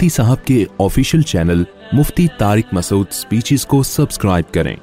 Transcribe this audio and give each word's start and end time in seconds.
مفتی 0.00 0.08
صاحب 0.12 0.44
کے 0.46 1.02
چینل 1.30 1.62
مفتی 1.98 2.26
طارق 2.38 2.72
مسعود 2.74 3.10
سپیچز 3.12 3.64
کو 3.72 3.82
سبسکرائب 3.88 4.52
کریں 4.54 4.74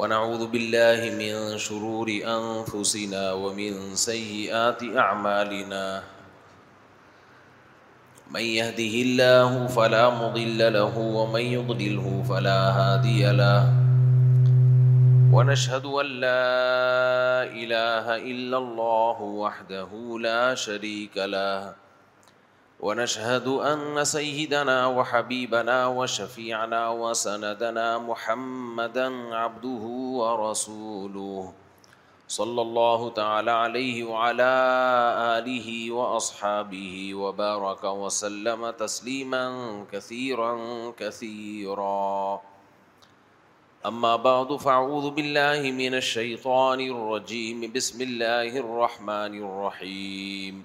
ونعوذ 0.00 0.46
بالله 0.56 1.12
من 1.20 1.58
شرور 1.66 2.14
أنفسنا 2.36 3.22
ومن 3.44 3.78
سيئات 4.06 4.84
أعمالنا 5.06 5.84
من 8.34 8.40
يهده 8.40 8.94
الله 9.04 9.66
فلا 9.66 10.04
مضل 10.10 10.72
له 10.72 10.98
ومن 10.98 11.40
يضلله 11.52 12.22
فلا 12.28 12.60
هادي 12.80 13.30
له 13.32 13.68
ونشهد 15.32 15.84
أن 15.86 16.06
لا 16.06 16.50
إله 17.44 18.06
إلا 18.16 18.58
الله 18.58 19.16
وحده 19.22 19.88
لا 20.20 20.54
شريك 20.56 21.16
له 21.16 21.74
ونشهد 22.80 23.46
أن 23.48 24.04
سيدنا 24.04 24.86
وحبيبنا 24.86 25.86
وشفيعنا 25.86 26.88
وسندنا 26.88 27.98
محمدا 27.98 29.06
عبده 29.36 29.84
ورسوله 30.24 31.52
صلی 32.34 32.60
اللہ 32.60 33.02
تعالی 33.14 33.50
علیہ 33.54 34.04
وعلا 34.04 34.52
آلہ 35.22 35.74
واصحابہ 35.94 36.84
وبارک 37.14 37.84
وسلم 38.02 38.64
تسلیما 38.78 39.42
كثيرا 39.92 40.50
كثيرا 40.96 42.36
اما 43.92 44.14
بعد 44.30 44.54
فاعوذ 44.66 45.10
بالله 45.22 45.74
من 45.84 45.98
الشیطان 46.02 46.86
الرجیم 46.88 47.68
بسم 47.78 48.02
اللہ 48.10 48.58
الرحمن 48.66 49.38
الرحیم 49.46 50.64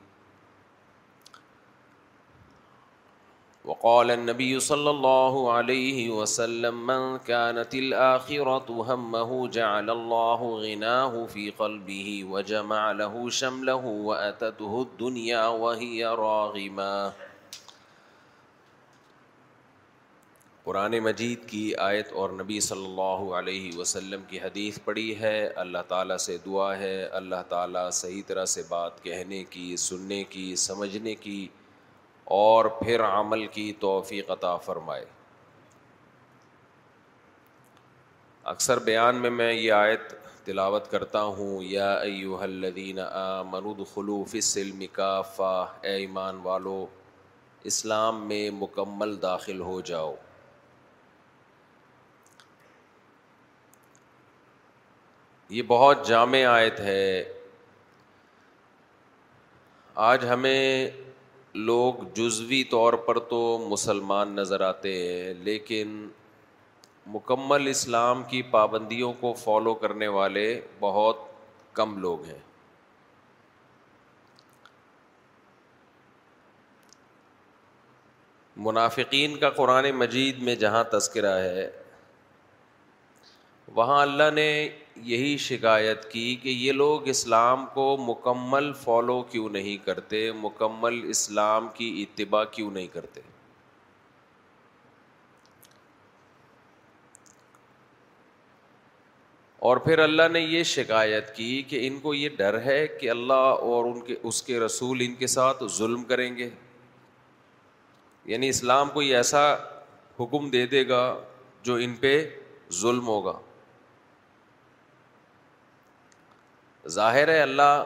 وقال 3.69 4.11
النبي 4.11 4.59
صلى 4.65 4.89
الله 4.89 5.51
عليه 5.55 6.05
وسلم 6.11 6.77
من 6.85 7.17
كانت 7.19 7.75
الآخرة 7.75 8.79
همه 8.87 9.47
جعل 9.57 9.89
الله 9.93 10.47
غناه 10.61 11.25
في 11.33 11.43
قلبه 11.59 12.15
وجمع 12.31 12.79
له 13.01 13.29
شمله 13.41 13.85
وأتته 14.07 14.81
الدنيا 14.81 15.43
وهي 15.47 16.05
راغمة 16.05 17.13
قرآن 20.65 20.97
مجید 21.09 21.45
کی 21.53 21.61
آیت 21.89 22.11
اور 22.23 22.29
نبی 22.41 22.59
صلی 22.69 22.83
اللہ 22.87 23.27
علیہ 23.41 23.77
وسلم 23.77 24.23
کی 24.27 24.39
حدیث 24.39 24.77
پڑھی 24.85 25.07
ہے 25.19 25.37
اللہ 25.65 25.87
تعالیٰ 25.87 26.17
سے 26.25 26.37
دعا 26.45 26.69
ہے 26.79 26.95
اللہ 27.21 27.41
تعالیٰ 27.49 27.89
صحیح 28.01 28.21
طرح 28.27 28.45
سے 28.57 28.63
بات 28.69 29.03
کہنے 29.03 29.43
کی 29.55 29.65
سننے 29.85 30.23
کی 30.35 30.53
سمجھنے 30.69 31.15
کی 31.25 31.39
اور 32.37 32.65
پھر 32.81 33.01
عمل 33.05 33.45
کی 33.57 33.71
توفیق 33.79 34.29
عطا 34.31 34.55
فرمائے 34.67 35.05
اکثر 38.53 38.79
بیان 38.85 39.15
میں 39.21 39.29
میں 39.29 39.53
یہ 39.53 39.71
آیت 39.73 40.11
تلاوت 40.45 40.89
کرتا 40.91 41.21
ہوں 41.23 41.61
یا 41.63 41.91
الذین 42.43 42.99
آمنود 43.11 43.79
خلوف 43.93 44.33
السلم 44.33 44.83
اے 45.39 45.91
ایمان 45.95 46.39
والو 46.43 46.85
اسلام 47.71 48.27
میں 48.27 48.49
مکمل 48.59 49.21
داخل 49.21 49.59
ہو 49.61 49.79
جاؤ 49.89 50.13
یہ 55.53 55.61
بہت 55.67 56.07
جامع 56.07 56.43
آیت 56.49 56.79
ہے 56.79 57.23
آج 60.09 60.25
ہمیں 60.25 60.91
لوگ 61.55 62.03
جزوی 62.15 62.63
طور 62.69 62.93
پر 63.05 63.17
تو 63.29 63.39
مسلمان 63.69 64.35
نظر 64.35 64.61
آتے 64.63 64.91
ہیں 64.93 65.33
لیکن 65.43 66.07
مکمل 67.13 67.67
اسلام 67.67 68.23
کی 68.29 68.41
پابندیوں 68.51 69.11
کو 69.19 69.33
فالو 69.43 69.73
کرنے 69.81 70.07
والے 70.17 70.45
بہت 70.79 71.17
کم 71.75 71.97
لوگ 72.01 72.25
ہیں 72.27 72.39
منافقین 78.65 79.35
کا 79.39 79.49
قرآن 79.49 79.89
مجید 79.97 80.41
میں 80.43 80.55
جہاں 80.63 80.83
تذکرہ 80.91 81.37
ہے 81.39 81.69
وہاں 83.75 84.01
اللہ 84.01 84.29
نے 84.33 84.49
یہی 85.05 85.35
شکایت 85.41 86.03
کی 86.11 86.35
کہ 86.41 86.49
یہ 86.49 86.71
لوگ 86.71 87.07
اسلام 87.09 87.65
کو 87.73 87.85
مکمل 88.07 88.71
فالو 88.81 89.21
کیوں 89.31 89.47
نہیں 89.49 89.77
کرتے 89.85 90.31
مکمل 90.41 90.99
اسلام 91.09 91.67
کی 91.75 91.87
اتباع 92.07 92.43
کیوں 92.51 92.69
نہیں 92.71 92.87
کرتے 92.93 93.21
اور 99.69 99.77
پھر 99.85 99.99
اللہ 99.99 100.27
نے 100.31 100.39
یہ 100.39 100.63
شکایت 100.73 101.35
کی 101.35 101.61
کہ 101.69 101.87
ان 101.87 101.99
کو 102.01 102.13
یہ 102.13 102.29
ڈر 102.37 102.61
ہے 102.65 102.85
کہ 102.99 103.09
اللہ 103.09 103.33
اور 103.71 103.85
ان 103.85 103.99
کے 104.05 104.15
اس 104.27 104.41
کے 104.43 104.59
رسول 104.59 105.01
ان 105.05 105.13
کے 105.15 105.27
ساتھ 105.37 105.63
ظلم 105.77 106.03
کریں 106.13 106.35
گے 106.37 106.49
یعنی 108.31 108.49
اسلام 108.49 108.89
کوئی 108.93 109.13
ایسا 109.15 109.51
حکم 110.19 110.49
دے 110.49 110.65
دے 110.71 110.87
گا 110.89 111.01
جو 111.63 111.75
ان 111.85 111.95
پہ 112.01 112.19
ظلم 112.81 113.07
ہوگا 113.07 113.33
ظاہر 116.93 117.27
ہے 117.29 117.41
اللہ 117.41 117.83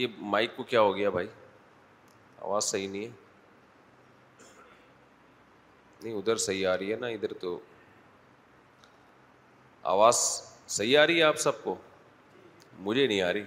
یہ 0.00 0.16
مائک 0.32 0.56
کو 0.56 0.62
کیا 0.72 0.80
ہو 0.80 0.94
گیا 0.96 1.10
بھائی 1.16 1.26
آواز 2.46 2.64
صحیح 2.64 2.88
نہیں 2.88 3.04
ہے 3.04 3.24
نہیں 6.02 6.14
ادھر 6.16 6.36
صحیح 6.46 6.66
آ 6.68 6.76
رہی 6.78 6.90
ہے 6.92 6.96
نا 6.96 7.06
ادھر 7.16 7.32
تو 7.40 7.58
آواز 9.94 10.16
صحیح 10.76 10.98
آ 10.98 11.06
رہی 11.06 11.18
ہے 11.18 11.22
آپ 11.32 11.36
سب 11.46 11.62
کو 11.64 11.74
مجھے 12.88 13.06
نہیں 13.06 13.20
آ 13.20 13.32
رہی 13.32 13.44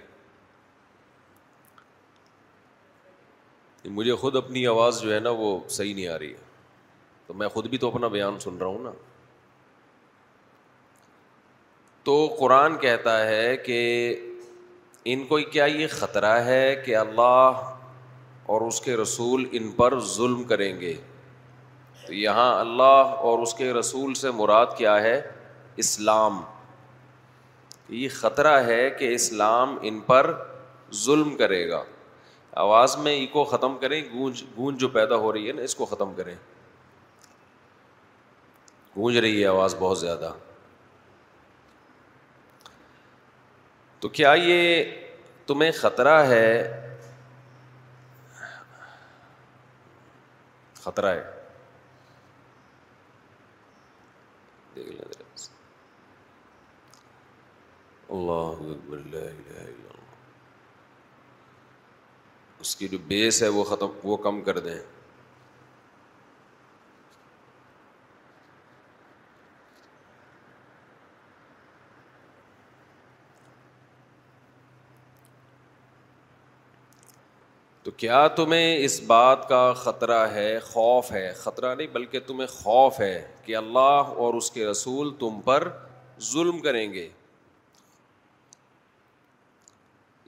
مجھے 3.98 4.16
خود 4.22 4.36
اپنی 4.36 4.66
آواز 4.68 5.02
جو 5.02 5.14
ہے 5.14 5.20
نا 5.20 5.30
وہ 5.44 5.50
صحیح 5.78 5.94
نہیں 5.96 6.08
آ 6.08 6.18
رہی 6.20 6.32
ہے 6.34 7.28
تو 7.28 7.34
میں 7.42 7.48
خود 7.54 7.68
بھی 7.70 7.78
تو 7.84 7.88
اپنا 7.92 8.08
بیان 8.16 8.40
سن 8.40 8.58
رہا 8.58 8.68
ہوں 8.68 8.84
نا 8.84 8.92
تو 12.10 12.16
قرآن 12.40 12.78
کہتا 12.84 13.20
ہے 13.28 13.56
کہ 13.66 13.80
ان 15.12 15.24
کو 15.26 15.38
کیا 15.52 15.66
یہ 15.66 15.88
خطرہ 15.92 16.34
ہے 16.46 16.76
کہ 16.86 16.96
اللہ 16.98 17.62
اور 18.52 18.62
اس 18.68 18.80
کے 18.82 18.96
رسول 18.98 19.46
ان 19.52 19.72
پر 19.76 20.00
ظلم 20.16 20.44
کریں 20.48 20.80
گے 20.80 20.94
تو 22.06 22.14
یہاں 22.14 22.54
اللہ 22.60 23.16
اور 23.28 23.40
اس 23.40 23.54
کے 23.54 23.72
رسول 23.74 24.14
سے 24.22 24.32
مراد 24.36 24.66
کیا 24.78 25.02
ہے 25.02 25.20
اسلام 25.84 26.42
یہ 27.90 28.10
خطرہ 28.14 28.58
ہے 28.66 28.90
کہ 29.00 29.14
اسلام 29.14 29.78
ان 29.82 30.00
پر 30.06 30.32
ظلم 31.04 31.36
کرے 31.38 31.68
گا 31.70 31.84
آواز 32.64 32.96
میں 33.04 33.12
ای 33.16 33.26
کو 33.32 33.44
ختم 33.46 33.78
کریں 33.82 34.02
گونج 34.14 34.44
گونج 34.58 34.80
جو 34.80 34.88
پیدا 34.98 35.16
ہو 35.24 35.32
رہی 35.34 35.48
ہے 35.48 35.54
نا 35.54 35.62
اس 35.64 35.76
کو 35.76 35.86
ختم 35.86 36.14
کریں 36.16 36.36
گونج 38.96 39.18
رہی 39.18 39.42
ہے 39.42 39.48
آواز 39.48 39.76
بہت 39.80 40.00
زیادہ 40.00 40.32
تو 44.02 44.10
کیا 44.10 44.32
یہ 44.44 44.84
تمہیں 45.48 45.72
خطرہ 45.80 46.20
ہے 46.30 46.98
خطرہ 50.84 51.12
ہے 51.16 51.38
اللہ 58.10 58.62
اکبر 58.72 59.18
اس 62.62 62.76
کی 62.76 62.88
جو 62.88 62.98
بیس 63.08 63.42
ہے 63.44 63.48
وہ 63.56 63.64
ختم 63.64 63.88
وہ 64.04 64.16
کم 64.26 64.42
کر 64.44 64.58
دیں 64.64 64.80
کیا 78.00 78.28
تمہیں 78.36 78.78
اس 78.86 79.00
بات 79.08 79.48
کا 79.48 79.62
خطرہ 79.78 80.20
ہے 80.34 80.52
خوف 80.66 81.12
ہے 81.12 81.32
خطرہ 81.38 81.74
نہیں 81.74 81.88
بلکہ 81.94 82.20
تمہیں 82.28 82.48
خوف 82.48 83.00
ہے 83.00 83.26
کہ 83.46 83.56
اللہ 83.56 84.12
اور 84.26 84.34
اس 84.34 84.50
کے 84.58 84.66
رسول 84.66 85.14
تم 85.20 85.40
پر 85.46 85.68
ظلم 86.32 86.60
کریں 86.68 86.94
گے 86.94 87.08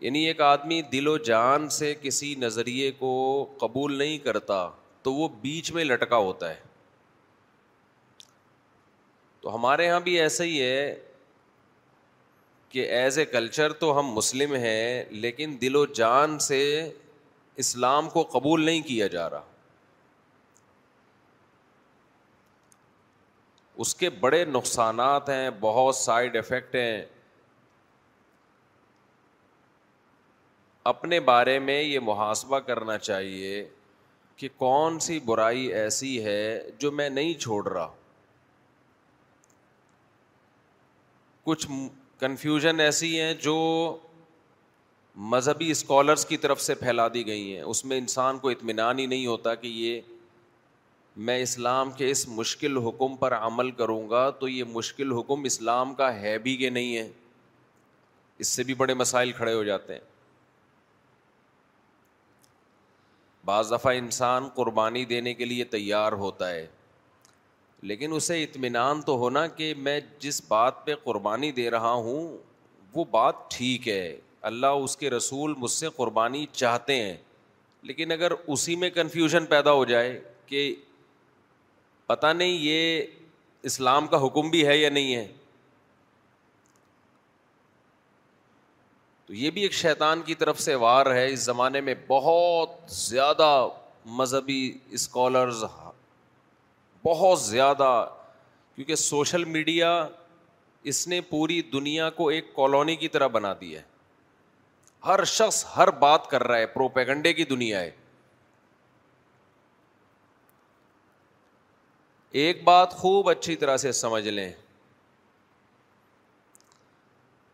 یعنی 0.01 0.25
ایک 0.27 0.41
آدمی 0.41 0.81
دل 0.91 1.07
و 1.07 1.15
جان 1.31 1.69
سے 1.79 1.93
کسی 2.01 2.33
نظریے 2.39 2.89
کو 2.99 3.13
قبول 3.61 3.93
نہیں 3.97 4.17
کرتا 4.25 4.59
تو 5.03 5.13
وہ 5.13 5.27
بیچ 5.41 5.71
میں 5.73 5.83
لٹکا 5.83 6.17
ہوتا 6.29 6.49
ہے 6.49 6.59
تو 9.41 9.53
ہمارے 9.55 9.85
یہاں 9.85 9.99
بھی 10.09 10.19
ایسا 10.21 10.43
ہی 10.43 10.61
ہے 10.61 10.93
کہ 12.69 12.85
ایز 12.97 13.19
اے 13.19 13.25
کلچر 13.25 13.73
تو 13.85 13.97
ہم 13.99 14.11
مسلم 14.15 14.55
ہیں 14.67 15.03
لیکن 15.25 15.55
دل 15.61 15.75
و 15.75 15.85
جان 16.01 16.37
سے 16.47 16.59
اسلام 17.63 18.09
کو 18.09 18.23
قبول 18.33 18.65
نہیں 18.65 18.81
کیا 18.87 19.07
جا 19.15 19.29
رہا 19.29 19.41
اس 23.83 23.93
کے 23.95 24.09
بڑے 24.23 24.43
نقصانات 24.45 25.29
ہیں 25.29 25.49
بہت 25.59 25.95
سائڈ 25.95 26.35
افیکٹ 26.37 26.75
ہیں 26.75 27.01
اپنے 30.91 31.19
بارے 31.19 31.57
میں 31.59 31.81
یہ 31.81 31.99
محاسبہ 32.03 32.59
کرنا 32.67 32.97
چاہیے 32.97 33.67
کہ 34.35 34.47
کون 34.57 34.99
سی 35.07 35.19
برائی 35.25 35.65
ایسی 35.79 36.23
ہے 36.25 36.59
جو 36.79 36.91
میں 36.91 37.09
نہیں 37.09 37.33
چھوڑ 37.41 37.67
رہا 37.67 37.87
کچھ 41.43 41.67
کنفیوژن 42.19 42.79
ایسی 42.79 43.19
ہیں 43.19 43.33
جو 43.43 43.55
مذہبی 45.17 45.69
اسکالرس 45.71 46.25
کی 46.25 46.37
طرف 46.37 46.61
سے 46.61 46.73
پھیلا 46.75 47.07
دی 47.13 47.25
گئی 47.27 47.55
ہیں 47.55 47.61
اس 47.61 47.83
میں 47.85 47.97
انسان 47.97 48.37
کو 48.39 48.49
اطمینان 48.49 48.99
ہی 48.99 49.05
نہیں 49.05 49.25
ہوتا 49.27 49.53
کہ 49.55 49.67
یہ 49.67 50.01
میں 51.27 51.41
اسلام 51.41 51.91
کے 51.91 52.09
اس 52.11 52.27
مشکل 52.35 52.77
حکم 52.85 53.15
پر 53.19 53.33
عمل 53.35 53.71
کروں 53.79 54.09
گا 54.09 54.29
تو 54.39 54.47
یہ 54.49 54.63
مشکل 54.73 55.11
حکم 55.17 55.43
اسلام 55.45 55.93
کا 55.93 56.13
ہے 56.19 56.37
بھی 56.43 56.55
کہ 56.57 56.69
نہیں 56.69 56.95
ہے 56.97 57.07
اس 58.39 58.47
سے 58.47 58.63
بھی 58.63 58.73
بڑے 58.73 58.93
مسائل 58.93 59.31
کھڑے 59.31 59.53
ہو 59.53 59.63
جاتے 59.63 59.93
ہیں 59.93 60.09
بعض 63.45 63.71
دفعہ 63.71 63.93
انسان 63.97 64.47
قربانی 64.55 65.03
دینے 65.05 65.33
کے 65.33 65.45
لیے 65.45 65.63
تیار 65.65 66.11
ہوتا 66.23 66.49
ہے 66.49 66.65
لیکن 67.89 68.13
اسے 68.13 68.41
اطمینان 68.43 69.01
تو 69.01 69.15
ہونا 69.17 69.45
کہ 69.59 69.73
میں 69.77 69.99
جس 70.19 70.41
بات 70.47 70.85
پہ 70.85 70.95
قربانی 71.03 71.51
دے 71.51 71.69
رہا 71.71 71.91
ہوں 72.07 72.37
وہ 72.93 73.05
بات 73.11 73.49
ٹھیک 73.55 73.87
ہے 73.87 74.11
اللہ 74.49 74.83
اس 74.83 74.95
کے 74.97 75.09
رسول 75.09 75.53
مجھ 75.57 75.71
سے 75.71 75.87
قربانی 75.95 76.45
چاہتے 76.51 76.95
ہیں 77.03 77.15
لیکن 77.89 78.11
اگر 78.11 78.31
اسی 78.53 78.75
میں 78.83 78.89
کنفیوژن 78.95 79.45
پیدا 79.53 79.71
ہو 79.79 79.83
جائے 79.85 80.19
کہ 80.45 80.73
پتہ 82.07 82.27
نہیں 82.35 82.57
یہ 82.61 83.01
اسلام 83.69 84.07
کا 84.13 84.25
حکم 84.25 84.49
بھی 84.49 84.65
ہے 84.67 84.77
یا 84.77 84.89
نہیں 84.89 85.15
ہے 85.15 85.27
تو 89.25 89.33
یہ 89.33 89.49
بھی 89.55 89.61
ایک 89.61 89.73
شیطان 89.73 90.21
کی 90.25 90.35
طرف 90.35 90.59
سے 90.59 90.75
وار 90.85 91.05
ہے 91.15 91.27
اس 91.33 91.39
زمانے 91.39 91.81
میں 91.81 91.93
بہت 92.07 92.73
زیادہ 93.01 93.51
مذہبی 94.19 94.61
اسکالرز 94.99 95.63
بہت 97.05 97.39
زیادہ 97.41 97.89
کیونکہ 98.75 98.95
سوشل 98.95 99.43
میڈیا 99.55 99.91
اس 100.91 101.07
نے 101.07 101.21
پوری 101.29 101.61
دنیا 101.73 102.09
کو 102.19 102.27
ایک 102.29 102.53
کالونی 102.55 102.95
کی 102.95 103.07
طرح 103.15 103.27
بنا 103.37 103.53
دی 103.61 103.75
ہے 103.75 103.81
ہر 105.05 105.23
شخص 105.25 105.65
ہر 105.75 105.89
بات 105.99 106.27
کر 106.29 106.43
رہا 106.47 106.57
ہے 106.57 106.65
پروپیگنڈے 106.73 107.33
کی 107.33 107.43
دنیا 107.53 107.79
ہے 107.79 107.89
ایک 112.41 112.63
بات 112.63 112.91
خوب 112.97 113.29
اچھی 113.29 113.55
طرح 113.61 113.77
سے 113.83 113.91
سمجھ 114.01 114.27
لیں 114.27 114.51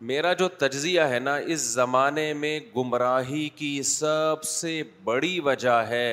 میرا 0.10 0.34
جو 0.40 0.48
تجزیہ 0.64 1.02
ہے 1.10 1.20
نا 1.20 1.36
اس 1.54 1.62
زمانے 1.78 2.32
میں 2.42 2.60
گمراہی 2.76 3.48
کی 3.56 3.72
سب 3.92 4.44
سے 4.48 4.82
بڑی 5.04 5.40
وجہ 5.46 5.78
ہے 5.90 6.10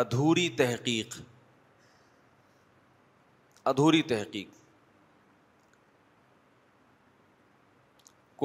ادھوری 0.00 0.48
تحقیق 0.56 1.14
ادھوری 3.70 4.02
تحقیق 4.10 4.58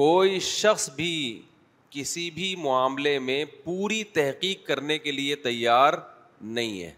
کوئی 0.00 0.40
شخص 0.46 0.88
بھی 0.96 1.12
کسی 1.96 2.30
بھی 2.30 2.54
معاملے 2.62 3.18
میں 3.26 3.44
پوری 3.64 4.02
تحقیق 4.14 4.66
کرنے 4.66 4.96
کے 5.02 5.12
لیے 5.12 5.36
تیار 5.44 5.92
نہیں 6.58 6.80
ہے 6.82 6.90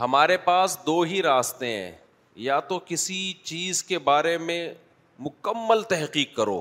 ہمارے 0.00 0.36
پاس 0.44 0.76
دو 0.86 1.00
ہی 1.10 1.22
راستے 1.22 1.66
ہیں 1.76 1.92
یا 2.46 2.58
تو 2.70 2.78
کسی 2.86 3.20
چیز 3.50 3.82
کے 3.90 3.98
بارے 4.10 4.36
میں 4.48 4.60
مکمل 5.26 5.82
تحقیق 5.90 6.34
کرو 6.36 6.60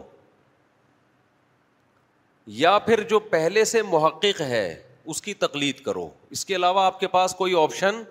یا 2.64 2.78
پھر 2.88 3.04
جو 3.10 3.20
پہلے 3.34 3.64
سے 3.74 3.82
محقق 3.90 4.42
ہے 4.54 4.66
اس 5.14 5.22
کی 5.22 5.34
تقلید 5.48 5.80
کرو 5.86 6.08
اس 6.36 6.46
کے 6.46 6.56
علاوہ 6.56 6.82
آپ 6.86 7.00
کے 7.00 7.08
پاس 7.18 7.36
کوئی 7.38 7.56
آپشن 7.64 8.02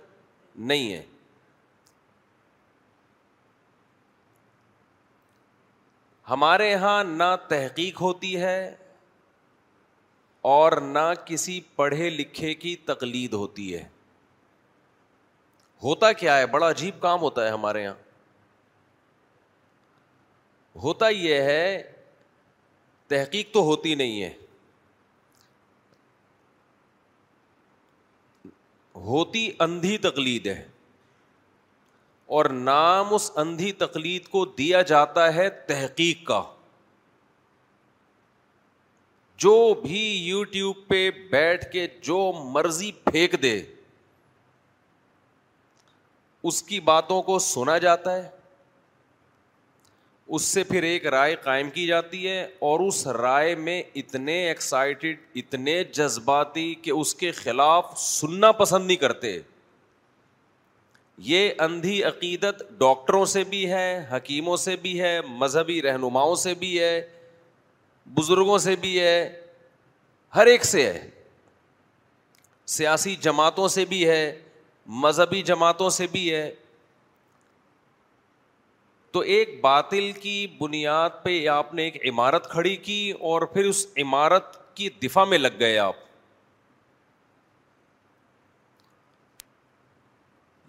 نہیں 0.71 0.93
ہے 0.93 1.03
ہمارے 6.31 6.69
یہاں 6.71 7.02
نہ 7.05 7.35
تحقیق 7.49 8.00
ہوتی 8.00 8.37
ہے 8.41 8.59
اور 10.50 10.73
نہ 10.83 11.11
کسی 11.26 11.61
پڑھے 11.76 12.11
لکھے 12.11 12.52
کی 12.62 12.75
تقلید 12.87 13.33
ہوتی 13.33 13.75
ہے 13.75 13.83
ہوتا 15.83 16.12
کیا 16.12 16.37
ہے 16.38 16.47
بڑا 16.47 16.69
عجیب 16.71 17.00
کام 17.00 17.21
ہوتا 17.21 17.45
ہے 17.45 17.50
ہمارے 17.50 17.83
یہاں 17.83 17.95
ہوتا 20.83 21.09
یہ 21.09 21.41
ہے 21.52 21.83
تحقیق 23.09 23.52
تو 23.55 23.62
ہوتی 23.64 23.95
نہیں 23.95 24.23
ہے 24.23 24.31
ہوتی 29.11 29.49
اندھی 29.67 29.97
تقلید 29.99 30.47
ہے 30.47 30.62
اور 32.37 32.45
نام 32.67 33.12
اس 33.15 33.31
اندھی 33.41 33.71
تقلید 33.81 34.27
کو 34.35 34.45
دیا 34.59 34.81
جاتا 34.91 35.25
ہے 35.35 35.49
تحقیق 35.71 36.25
کا 36.27 36.41
جو 39.45 39.53
بھی 39.83 40.01
یو 40.29 40.43
ٹیوب 40.53 40.77
پہ 40.89 41.01
بیٹھ 41.31 41.71
کے 41.73 41.87
جو 42.09 42.19
مرضی 42.55 42.91
پھینک 43.05 43.35
دے 43.43 43.55
اس 46.51 46.62
کی 46.69 46.81
باتوں 46.89 47.21
کو 47.29 47.39
سنا 47.51 47.77
جاتا 47.87 48.17
ہے 48.17 48.29
اس 50.37 50.43
سے 50.55 50.65
پھر 50.73 50.83
ایک 50.93 51.07
رائے 51.15 51.35
قائم 51.45 51.71
کی 51.71 51.87
جاتی 51.87 52.27
ہے 52.29 52.41
اور 52.69 52.87
اس 52.89 53.07
رائے 53.21 53.55
میں 53.69 53.81
اتنے 54.03 54.39
ایکسائٹیڈ 54.49 55.21
اتنے 55.45 55.83
جذباتی 55.93 56.73
کہ 56.85 56.91
اس 57.03 57.15
کے 57.23 57.31
خلاف 57.45 57.99
سننا 58.03 58.53
پسند 58.67 58.87
نہیں 58.87 59.03
کرتے 59.07 59.41
یہ 61.25 61.52
اندھی 61.64 62.02
عقیدت 62.05 62.62
ڈاکٹروں 62.79 63.25
سے 63.33 63.43
بھی 63.50 63.67
ہے 63.71 63.83
حکیموں 64.12 64.57
سے 64.57 64.75
بھی 64.83 65.00
ہے 65.00 65.21
مذہبی 65.29 65.81
رہنماؤں 65.83 66.35
سے 66.45 66.55
بھی 66.62 66.79
ہے 66.81 66.95
بزرگوں 68.14 68.57
سے 68.64 68.75
بھی 68.81 68.99
ہے 69.00 69.17
ہر 70.37 70.47
ایک 70.55 70.64
سے 70.64 70.83
ہے 70.93 71.09
سیاسی 72.79 73.14
جماعتوں 73.26 73.69
سے 73.76 73.85
بھی 73.88 74.07
ہے 74.09 74.23
مذہبی 75.05 75.43
جماعتوں 75.52 75.91
سے 75.99 76.07
بھی 76.12 76.31
ہے 76.35 76.50
تو 79.12 79.21
ایک 79.37 79.61
باطل 79.64 80.11
کی 80.23 80.37
بنیاد 80.61 81.23
پہ 81.25 81.47
آپ 81.59 81.75
نے 81.75 81.85
ایک 81.88 82.05
عمارت 82.12 82.50
کھڑی 82.50 82.76
کی 82.88 83.02
اور 83.31 83.43
پھر 83.52 83.64
اس 83.69 83.87
عمارت 84.02 84.57
کی 84.76 84.88
دفاع 85.02 85.25
میں 85.33 85.38
لگ 85.38 85.61
گئے 85.61 85.79
آپ 85.79 85.97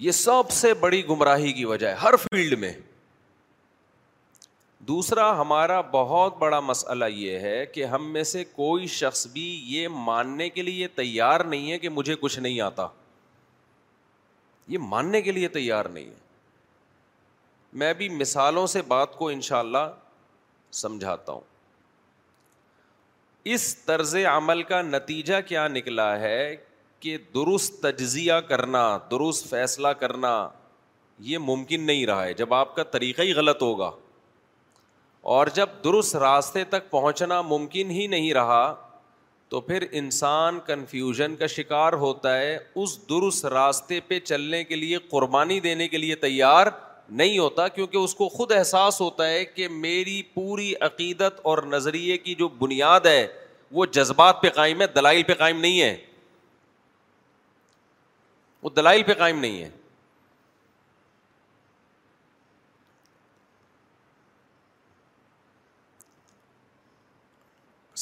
یہ 0.04 0.12
سب 0.12 0.50
سے 0.52 0.74
بڑی 0.80 1.02
گمراہی 1.10 1.52
کی 1.58 1.64
وجہ 1.66 1.88
ہے 1.88 1.94
ہر 2.02 2.16
فیلڈ 2.22 2.54
میں 2.60 2.72
دوسرا 4.88 5.28
ہمارا 5.42 5.80
بہت 5.94 6.38
بڑا 6.38 6.60
مسئلہ 6.70 7.06
یہ 7.18 7.40
ہے 7.48 7.66
کہ 7.74 7.86
ہم 7.92 8.12
میں 8.14 8.24
سے 8.32 8.44
کوئی 8.56 8.88
شخص 8.96 9.26
بھی 9.34 9.46
یہ 9.74 9.88
ماننے 10.10 10.50
کے 10.58 10.62
لیے 10.70 10.88
تیار 10.98 11.40
نہیں 11.54 11.72
ہے 11.72 11.78
کہ 11.84 11.90
مجھے 12.00 12.16
کچھ 12.24 12.40
نہیں 12.40 12.60
آتا 12.62 12.88
یہ 14.74 14.78
ماننے 14.96 15.22
کے 15.28 15.32
لیے 15.40 15.48
تیار 15.56 15.86
نہیں 15.94 16.08
ہے 16.10 16.22
میں 17.84 17.94
بھی 18.02 18.10
مثالوں 18.18 18.66
سے 18.76 18.82
بات 18.94 19.16
کو 19.18 19.28
ان 19.36 19.42
شاء 19.52 19.60
اللہ 19.60 19.88
سمجھاتا 20.82 21.32
ہوں 21.32 21.52
اس 23.56 23.76
طرز 23.92 24.16
عمل 24.36 24.64
کا 24.74 24.82
نتیجہ 24.90 25.40
کیا 25.48 25.68
نکلا 25.78 26.10
ہے 26.20 26.56
کہ 27.04 27.16
درست 27.36 27.82
تجزیہ 27.84 28.34
کرنا 28.48 28.82
درست 29.12 29.50
فیصلہ 29.50 29.88
کرنا 30.02 30.32
یہ 31.30 31.38
ممکن 31.48 31.82
نہیں 31.86 32.06
رہا 32.06 32.24
ہے 32.26 32.34
جب 32.42 32.54
آپ 32.54 32.76
کا 32.76 32.84
طریقہ 32.94 33.22
ہی 33.30 33.34
غلط 33.36 33.62
ہوگا 33.62 33.90
اور 35.34 35.48
جب 35.56 35.70
درست 35.84 36.16
راستے 36.24 36.64
تک 36.74 36.90
پہنچنا 36.92 37.42
ممکن 37.50 37.90
ہی 37.98 38.06
نہیں 38.14 38.34
رہا 38.34 38.64
تو 39.50 39.62
پھر 39.62 39.84
انسان 40.04 40.60
کنفیوژن 40.68 41.36
کا 41.40 41.48
شکار 41.56 41.94
ہوتا 42.06 42.38
ہے 42.38 42.58
اس 42.84 42.98
درست 43.10 43.46
راستے 43.56 44.00
پہ 44.08 44.20
چلنے 44.30 44.64
کے 44.72 44.76
لیے 44.76 44.98
قربانی 45.10 45.60
دینے 45.68 45.88
کے 45.88 45.98
لیے 45.98 46.16
تیار 46.24 46.68
نہیں 47.20 47.38
ہوتا 47.38 47.68
کیونکہ 47.80 47.98
اس 47.98 48.16
کو 48.16 48.30
خود 48.38 48.52
احساس 48.60 49.02
ہوتا 49.02 49.30
ہے 49.30 49.44
کہ 49.56 49.68
میری 49.88 50.22
پوری 50.34 50.74
عقیدت 50.90 51.40
اور 51.52 51.58
نظریے 51.76 52.18
کی 52.28 52.36
جو 52.44 52.48
بنیاد 52.64 53.06
ہے 53.14 53.26
وہ 53.78 53.86
جذبات 54.00 54.42
پہ 54.42 54.50
قائم 54.56 54.82
ہے 54.82 54.88
دلائل 54.96 55.24
پہ 55.28 55.34
قائم 55.44 55.60
نہیں 55.60 55.82
ہے 55.82 55.96
وہ 58.64 58.70
دلائل 58.76 59.02
پہ 59.04 59.14
قائم 59.20 59.40
نہیں 59.40 59.62
ہے 59.64 59.70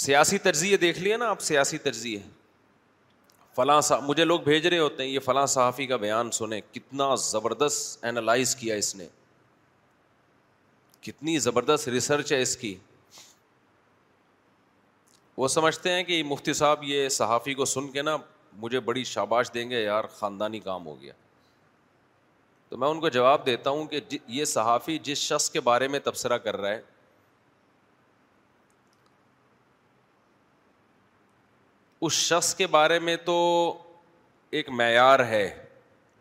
سیاسی 0.02 0.38
تجزیے 0.44 0.78
دیکھ 0.78 1.00
لیے 1.00 1.18
نا 1.18 1.30
آپ 1.30 1.42
سیاسی 1.42 1.78
تجزیے 1.78 2.20
فلاں 3.56 3.80
مجھے 4.04 4.26
لوگ 4.26 4.40
بھیج 4.42 4.68
رہے 4.68 4.78
ہوتے 4.80 5.04
ہیں 5.04 5.10
یہ 5.10 5.20
فلاں 5.26 5.46
صحافی 5.56 5.86
کا 5.88 5.98
بیان 6.04 6.30
سنیں 6.38 6.60
کتنا 6.74 7.14
زبردست 7.30 8.06
اینالائز 8.06 8.56
کیا 8.56 8.76
اس 8.84 8.96
نے 8.96 9.08
کتنی 11.08 11.38
زبردست 11.48 11.88
ریسرچ 11.90 12.32
ہے 12.34 12.42
اس 12.42 12.56
کی 12.58 12.76
وہ 15.38 15.48
سمجھتے 15.48 15.92
ہیں 15.94 16.04
کہ 16.04 16.24
مفتی 16.32 16.54
صاحب 16.54 16.84
یہ 16.84 17.10
صحافی 17.20 17.54
کو 17.62 17.66
سن 17.74 17.90
کے 17.92 18.02
نا 18.02 18.16
مجھے 18.60 18.80
بڑی 18.80 19.04
شاباش 19.04 19.54
دیں 19.54 19.70
گے 19.70 19.82
یار 19.84 20.04
خاندانی 20.20 20.60
کام 20.60 20.86
ہو 20.86 21.00
گیا 21.02 21.14
تو 22.70 22.78
میں 22.78 22.88
ان 22.88 23.00
کو 23.00 23.10
جواب 23.10 23.46
دیتا 23.46 23.70
ہوں 23.70 23.86
کہ 23.88 24.00
جی، 24.10 24.18
یہ 24.38 24.46
صحافی 24.46 24.98
جس 25.04 25.18
شخص 25.18 25.50
کے 25.52 25.60
بارے 25.62 25.88
میں 25.88 26.00
تبصرہ 26.04 26.38
کر 26.44 26.58
رہا 26.58 26.70
ہے 26.72 26.82
اس 32.06 32.14
شخص 32.14 32.54
کے 32.56 32.68
بارے 32.68 33.00
میں 33.00 33.16
تو 33.26 33.38
ایک 34.60 34.70
معیار 34.70 35.20
ہے 35.28 35.50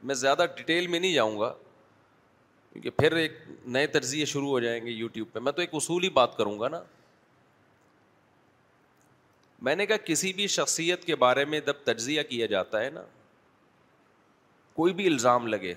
میں 0.09 0.15
زیادہ 0.15 0.45
ڈیٹیل 0.57 0.87
میں 0.87 1.01
نہیں 1.01 1.13
جاؤں 1.15 1.39
گا 1.41 1.53
کیونکہ 2.73 2.91
پھر 2.99 3.17
ایک 3.17 3.33
نئے 3.77 3.87
تجزیے 3.95 4.25
شروع 4.33 4.49
ہو 4.49 4.59
جائیں 4.61 4.85
گے 4.87 4.91
یوٹیوب 4.91 5.33
پہ 5.33 5.39
میں 5.41 5.53
تو 5.53 5.61
ایک 5.61 5.71
اصول 5.75 6.05
ہی 6.05 6.09
بات 6.21 6.37
کروں 6.37 6.59
گا 6.61 6.69
نا 6.69 6.81
میں 9.63 9.75
نے 9.77 9.87
کہا 9.87 9.97
کسی 10.05 10.33
بھی 10.33 10.47
شخصیت 10.53 11.05
کے 11.05 11.15
بارے 11.25 11.45
میں 11.45 11.61
جب 11.67 11.83
تجزیہ 11.85 12.23
کیا 12.29 12.47
جاتا 12.53 12.81
ہے 12.85 12.91
نا 12.91 13.03
کوئی 14.75 14.93
بھی 15.01 15.07
الزام 15.07 15.47
لگے 15.47 15.75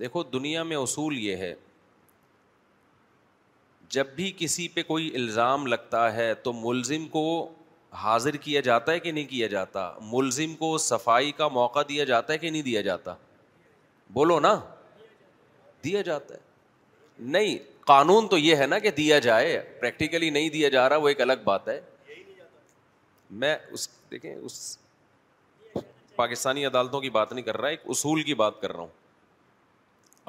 دیکھو 0.00 0.22
دنیا 0.32 0.62
میں 0.62 0.76
اصول 0.76 1.18
یہ 1.18 1.36
ہے 1.36 1.54
جب 3.96 4.06
بھی 4.16 4.32
کسی 4.38 4.66
پہ 4.74 4.82
کوئی 4.86 5.08
الزام 5.16 5.66
لگتا 5.66 6.12
ہے 6.16 6.32
تو 6.42 6.52
ملزم 6.52 7.06
کو 7.16 7.24
حاضر 8.02 8.36
کیا 8.44 8.60
جاتا 8.66 8.92
ہے 8.92 9.00
کہ 9.00 9.12
نہیں 9.12 9.24
کیا 9.28 9.46
جاتا 9.54 9.90
ملزم 10.12 10.54
کو 10.56 10.76
صفائی 10.88 11.32
کا 11.40 11.48
موقع 11.56 11.80
دیا 11.88 12.04
جاتا 12.10 12.32
ہے 12.32 12.38
کہ 12.38 12.50
نہیں 12.50 12.62
دیا 12.62 12.80
جاتا 12.90 13.14
بولو 14.14 14.38
نا 14.40 14.54
دیا 15.84 16.02
جاتا 16.10 16.34
ہے 16.34 16.40
نہیں 17.36 17.56
قانون 17.86 18.28
تو 18.28 18.38
یہ 18.38 18.56
ہے 18.56 18.66
نا 18.66 18.78
کہ 18.78 18.90
دیا 18.96 19.18
جائے 19.28 19.58
پریکٹیکلی 19.80 20.30
نہیں 20.30 20.48
دیا 20.50 20.68
جا 20.76 20.88
رہا 20.88 20.96
وہ 21.04 21.08
ایک 21.08 21.20
الگ 21.20 21.42
بات 21.44 21.68
ہے 21.68 21.80
میں 23.30 23.54
اس 23.74 23.88
دیکھیں 24.10 24.34
اس 24.34 24.76
پاکستانی 26.16 26.64
عدالتوں 26.66 27.00
کی 27.00 27.10
بات 27.10 27.32
نہیں 27.32 27.44
کر 27.44 27.56
رہا 27.60 27.68
ایک 27.68 27.80
اصول 27.94 28.22
کی 28.22 28.34
بات 28.34 28.60
کر 28.60 28.72
رہا 28.72 28.80
ہوں 28.80 28.88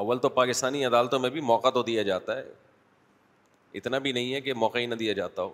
اول 0.04 0.20
تو 0.20 0.30
پاکستانی 0.36 0.86
عدالتوں 0.86 1.20
میں 1.20 1.30
بھی 1.30 1.42
موقع 1.48 1.70
تو 1.74 1.84
دیا 1.84 2.04
جاتا 2.04 2.38
ہے 2.38 2.44
اتنا 3.78 3.98
بھی 4.06 4.12
نہیں 4.12 4.34
ہے 4.34 4.42
کہ 4.42 4.54
موقع 4.54 4.78
ہی 4.80 4.86
نہ 4.86 4.96
دیا 4.96 5.14
جاتا 5.14 5.42
ہو 5.42 5.52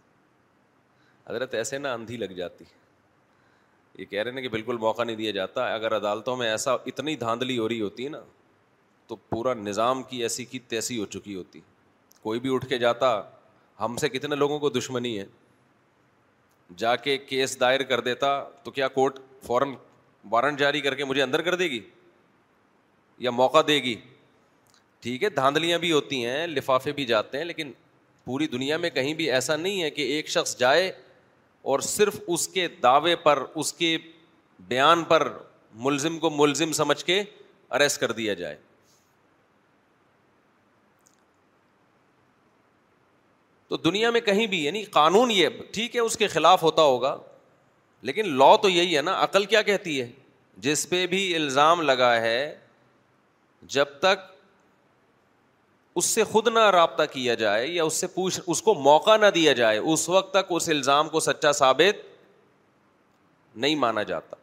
حضرت 1.31 1.55
ایسے 1.55 1.79
نہ 1.79 1.89
اندھی 1.99 2.17
لگ 2.17 2.33
جاتی 2.37 2.65
یہ 3.99 4.05
کہہ 4.05 4.23
رہے 4.23 4.31
نا 4.33 4.41
کہ 4.41 4.49
بالکل 4.49 4.77
موقع 4.79 5.03
نہیں 5.05 5.17
دیا 5.17 5.31
جاتا 5.33 5.73
اگر 5.75 5.97
عدالتوں 5.97 6.37
میں 6.37 6.51
ایسا 6.51 6.73
اتنی 6.87 7.15
دھاندلی 7.17 7.59
ہو 7.59 7.69
رہی 7.69 7.81
ہوتی 7.81 8.05
ہے 8.05 8.09
نا 8.09 8.21
تو 9.09 9.17
پورا 9.31 9.55
نظام 9.55 10.03
کی 10.03 10.23
ایسی 10.23 10.45
کی 10.45 10.59
تیسی 10.69 10.99
ہو 10.99 11.07
چکی 11.15 11.35
ہوتی 11.35 11.61
کوئی 12.23 12.41
بھی 12.41 12.55
اٹھ 12.55 12.67
کے 12.69 12.79
جاتا 12.79 13.21
ہم 13.81 13.97
سے 14.01 14.09
کتنے 14.09 14.37
لوگوں 14.37 14.59
کو 14.59 14.69
دشمنی 14.71 15.19
ہے 15.19 15.25
جا 16.77 16.95
کے 16.97 17.17
کیس 17.29 17.59
دائر 17.61 17.83
کر 17.91 18.01
دیتا 18.01 18.29
تو 18.63 18.71
کیا 18.79 18.89
کورٹ 18.89 19.19
فوراً 19.47 19.75
وارنٹ 20.31 20.59
جاری 20.59 20.81
کر 20.81 20.95
کے 20.95 21.05
مجھے 21.05 21.23
اندر 21.23 21.43
کر 21.49 21.55
دے 21.57 21.69
گی 21.71 21.81
یا 23.25 23.31
موقع 23.31 23.59
دے 23.69 23.79
گی 23.83 23.95
ٹھیک 25.01 25.25
ہے 25.25 25.29
دھاندلیاں 25.31 25.79
بھی 25.79 25.93
ہوتی 25.93 26.25
ہیں 26.27 26.47
لفافے 26.47 26.93
بھی 26.93 27.05
جاتے 27.07 27.39
ہیں 27.39 27.45
لیکن 27.45 27.71
پوری 28.25 28.47
دنیا 28.53 28.77
میں 28.85 28.91
کہیں 28.91 29.13
بھی 29.15 29.31
ایسا 29.33 29.57
نہیں 29.57 29.83
ہے 29.83 29.91
کہ 29.91 30.03
ایک 30.13 30.29
شخص 30.29 30.57
جائے 30.59 30.91
اور 31.73 31.81
صرف 31.91 32.21
اس 32.27 32.49
کے 32.49 32.67
دعوے 32.83 33.15
پر 33.23 33.43
اس 33.63 33.73
کے 33.73 33.97
بیان 34.69 35.03
پر 35.05 35.29
ملزم 35.85 36.19
کو 36.19 36.31
ملزم 36.31 36.73
سمجھ 36.73 37.05
کے 37.05 37.23
اریسٹ 37.77 38.01
کر 38.01 38.13
دیا 38.19 38.35
جائے 38.35 38.57
تو 43.69 43.77
دنیا 43.77 44.11
میں 44.13 44.21
کہیں 44.21 44.47
بھی 44.47 44.65
یعنی 44.65 44.83
قانون 44.99 45.31
یہ 45.31 45.49
ٹھیک 45.75 45.95
ہے 45.97 46.01
اس 46.01 46.17
کے 46.19 46.27
خلاف 46.29 46.63
ہوتا 46.63 46.83
ہوگا 46.83 47.17
لیکن 48.09 48.29
لا 48.39 48.55
تو 48.63 48.69
یہی 48.69 48.97
ہے 48.97 49.03
نا 49.03 49.15
عقل 49.23 49.45
کیا 49.53 49.63
کہتی 49.69 50.01
ہے 50.01 50.11
جس 50.67 50.89
پہ 50.89 51.07
بھی 51.07 51.23
الزام 51.37 51.81
لگا 51.83 52.15
ہے 52.21 52.55
جب 53.77 53.99
تک 54.01 54.35
اس 56.01 56.05
سے 56.05 56.25
خود 56.31 56.49
نہ 56.55 56.65
رابطہ 56.71 57.03
کیا 57.13 57.35
جائے 57.43 57.67
یا 57.67 57.85
اس 57.85 57.95
سے 58.01 58.07
پوچھ 58.15 58.41
اس 58.47 58.63
کو 58.63 58.75
موقع 58.87 59.17
نہ 59.21 59.27
دیا 59.35 59.53
جائے 59.61 59.79
اس 59.79 60.09
وقت 60.09 60.33
تک 60.35 60.47
اس 60.57 60.69
الزام 60.69 61.09
کو 61.09 61.21
سچا 61.21 61.53
ثابت 61.61 62.05
نہیں 63.65 63.75
مانا 63.85 64.03
جاتا 64.11 64.37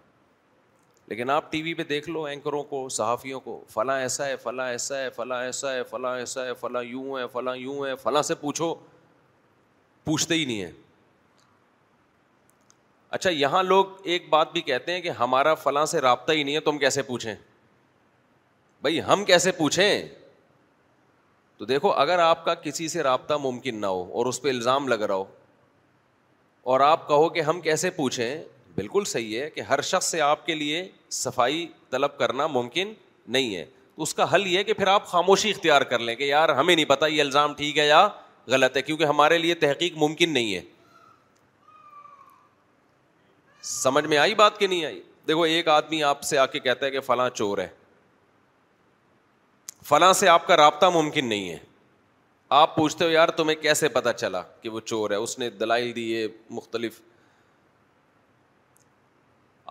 لیکن 1.07 1.29
آپ 1.29 1.51
ٹی 1.51 1.61
وی 1.61 1.73
پہ 1.73 1.83
دیکھ 1.83 2.09
لو 2.09 2.23
اینکروں 2.25 2.63
کو 2.69 2.87
صحافیوں 2.97 3.39
کو 3.39 3.59
فلاں 3.73 3.99
ایسا 4.01 4.25
ہے 4.25 4.35
فلاں 4.43 4.67
ایسا 4.69 4.97
ہے 5.01 5.09
فلاں 5.15 5.41
ایسا 5.43 5.73
ہے 5.73 5.83
فلاں 5.89 6.15
ایسا 6.17 6.45
ہے 6.45 6.53
فلاں 6.61 6.83
یوں 6.83 7.17
ہے 7.19 7.23
فلاں 7.33 7.55
یوں 7.57 7.85
ہے 7.85 7.95
فلاں 8.03 8.21
سے 8.31 8.35
پوچھو 8.41 8.73
پوچھتے 10.05 10.35
ہی 10.35 10.45
نہیں 10.45 10.61
ہیں 10.63 10.71
اچھا 13.17 13.29
یہاں 13.29 13.61
لوگ 13.63 13.85
ایک 14.13 14.27
بات 14.29 14.51
بھی 14.53 14.61
کہتے 14.61 14.93
ہیں 14.93 15.01
کہ 15.01 15.09
ہمارا 15.19 15.53
فلاں 15.63 15.85
سے 15.85 15.99
رابطہ 16.01 16.31
ہی 16.31 16.43
نہیں 16.43 16.55
ہے 16.55 16.59
تم 16.69 16.77
کیسے 16.77 17.01
پوچھیں 17.09 17.33
بھائی 18.81 19.01
ہم 19.07 19.25
کیسے 19.25 19.51
پوچھیں 19.57 20.07
تو 21.57 21.65
دیکھو 21.65 21.91
اگر 21.93 22.19
آپ 22.19 22.43
کا 22.45 22.53
کسی 22.63 22.87
سے 22.87 23.03
رابطہ 23.03 23.33
ممکن 23.41 23.75
نہ 23.81 23.85
ہو 23.87 24.03
اور 24.17 24.25
اس 24.25 24.41
پہ 24.41 24.49
الزام 24.49 24.87
لگ 24.87 25.01
رہا 25.07 25.15
ہو 25.15 25.23
اور 26.73 26.79
آپ 26.79 27.07
کہو 27.07 27.29
کہ 27.29 27.41
ہم 27.41 27.61
کیسے 27.61 27.89
پوچھیں 27.95 28.43
بالکل 28.75 29.03
صحیح 29.05 29.39
ہے 29.39 29.49
کہ 29.49 29.61
ہر 29.69 29.81
شخص 29.91 30.09
سے 30.11 30.21
آپ 30.21 30.45
کے 30.45 30.55
لیے 30.55 30.87
صفائی 31.21 31.67
طلب 31.89 32.17
کرنا 32.17 32.47
ممکن 32.47 32.93
نہیں 33.37 33.55
ہے 33.55 33.63
تو 33.95 34.03
اس 34.03 34.13
کا 34.15 34.33
حل 34.33 34.47
یہ 34.47 34.63
کہ 34.63 34.73
پھر 34.73 34.87
آپ 34.87 35.05
خاموشی 35.07 35.49
اختیار 35.49 35.81
کر 35.91 35.99
لیں 35.99 36.15
کہ 36.15 36.23
یار 36.23 36.49
ہمیں 36.59 36.75
نہیں 36.75 36.85
پتہ 36.85 37.05
یہ 37.05 37.21
الزام 37.21 37.53
ٹھیک 37.55 37.77
ہے 37.77 37.87
یا 37.87 38.07
غلط 38.51 38.77
ہے 38.77 38.81
کیونکہ 38.81 39.03
ہمارے 39.05 39.37
لیے 39.37 39.53
تحقیق 39.65 39.93
ممکن 39.97 40.29
نہیں 40.33 40.53
ہے 40.55 40.61
سمجھ 43.63 44.05
میں 44.05 44.17
آئی 44.17 44.35
بات 44.35 44.57
کہ 44.59 44.67
نہیں 44.67 44.85
آئی 44.85 45.01
دیکھو 45.27 45.41
ایک 45.41 45.67
آدمی 45.69 46.01
آپ 46.03 46.23
سے 46.23 46.37
آ 46.37 46.45
کے 46.45 46.59
کہتا 46.59 46.85
ہے 46.85 46.91
کہ 46.91 46.99
فلاں 47.01 47.29
چور 47.33 47.57
ہے 47.57 47.67
فلاں 49.89 50.11
سے 50.13 50.27
آپ 50.29 50.47
کا 50.47 50.57
رابطہ 50.57 50.85
ممکن 50.93 51.25
نہیں 51.29 51.49
ہے 51.49 51.57
آپ 52.59 52.75
پوچھتے 52.75 53.05
ہو 53.05 53.09
یار 53.09 53.29
تمہیں 53.37 53.55
کیسے 53.61 53.87
پتا 53.89 54.13
چلا 54.13 54.41
کہ 54.61 54.69
وہ 54.69 54.79
چور 54.85 55.11
ہے 55.11 55.15
اس 55.15 55.37
نے 55.39 55.49
دلائل 55.59 55.95
دیے 55.95 56.27
مختلف 56.49 56.99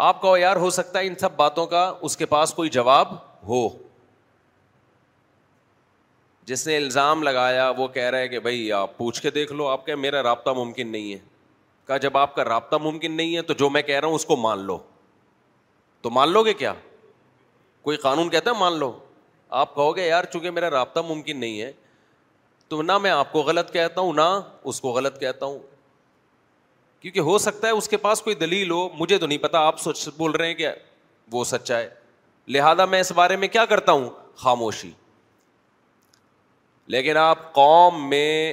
آپ 0.08 0.20
کہو 0.22 0.36
یار 0.36 0.56
ہو 0.56 0.70
سکتا 0.70 0.98
ہے 0.98 1.06
ان 1.06 1.14
سب 1.20 1.36
باتوں 1.36 1.66
کا 1.66 1.84
اس 2.08 2.16
کے 2.16 2.26
پاس 2.26 2.54
کوئی 2.54 2.68
جواب 2.70 3.12
ہو 3.48 3.66
جس 6.46 6.66
نے 6.66 6.76
الزام 6.76 7.22
لگایا 7.22 7.68
وہ 7.78 7.86
کہہ 7.94 8.08
رہا 8.10 8.18
ہے 8.18 8.28
کہ 8.28 8.38
بھائی 8.40 8.70
آپ 8.72 8.96
پوچھ 8.96 9.20
کے 9.22 9.30
دیکھ 9.30 9.52
لو 9.52 9.66
آپ 9.68 9.84
کہ 9.86 9.94
میرا 9.96 10.22
رابطہ 10.22 10.50
ممکن 10.56 10.88
نہیں 10.92 11.12
ہے 11.12 11.18
کہا 11.86 11.96
جب 12.02 12.16
آپ 12.18 12.34
کا 12.34 12.44
رابطہ 12.44 12.76
ممکن 12.82 13.12
نہیں 13.16 13.36
ہے 13.36 13.42
تو 13.42 13.54
جو 13.58 13.68
میں 13.70 13.82
کہہ 13.82 13.98
رہا 14.00 14.08
ہوں 14.08 14.14
اس 14.14 14.24
کو 14.26 14.36
مان 14.36 14.60
لو 14.66 14.78
تو 16.02 16.10
مان 16.10 16.32
لو 16.32 16.42
گے 16.44 16.54
کیا 16.54 16.72
کوئی 17.82 17.96
قانون 17.96 18.30
کہتا 18.30 18.50
ہے 18.50 18.56
مان 18.60 18.76
لو 18.78 18.92
آپ 19.60 19.74
کہو 19.74 19.96
گے 19.96 20.06
یار 20.08 20.24
چونکہ 20.32 20.50
میرا 20.50 20.70
رابطہ 20.70 21.00
ممکن 21.08 21.38
نہیں 21.40 21.60
ہے 21.60 21.70
تو 22.68 22.80
نہ 22.82 22.96
میں 23.02 23.10
آپ 23.10 23.32
کو 23.32 23.40
غلط 23.42 23.72
کہتا 23.72 24.00
ہوں 24.00 24.12
نہ 24.14 24.28
اس 24.70 24.80
کو 24.80 24.90
غلط 24.92 25.18
کہتا 25.20 25.46
ہوں 25.46 25.58
کیونکہ 27.00 27.20
ہو 27.28 27.36
سکتا 27.46 27.66
ہے 27.66 27.72
اس 27.72 27.88
کے 27.88 27.96
پاس 28.06 28.22
کوئی 28.22 28.36
دلیل 28.36 28.70
ہو 28.70 28.88
مجھے 28.98 29.18
تو 29.18 29.26
نہیں 29.26 29.38
پتا 29.38 29.60
آپ 29.66 29.80
سوچ 29.80 30.08
بول 30.16 30.30
رہے 30.32 30.46
ہیں 30.46 30.54
کہ 30.54 30.68
وہ 31.32 31.44
سچا 31.44 31.78
ہے 31.78 31.88
لہٰذا 32.54 32.84
میں 32.84 33.00
اس 33.00 33.12
بارے 33.16 33.36
میں 33.36 33.48
کیا 33.48 33.64
کرتا 33.72 33.92
ہوں 33.92 34.08
خاموشی 34.36 34.90
لیکن 36.90 37.16
آپ 37.16 37.52
قوم 37.54 38.08
میں 38.10 38.52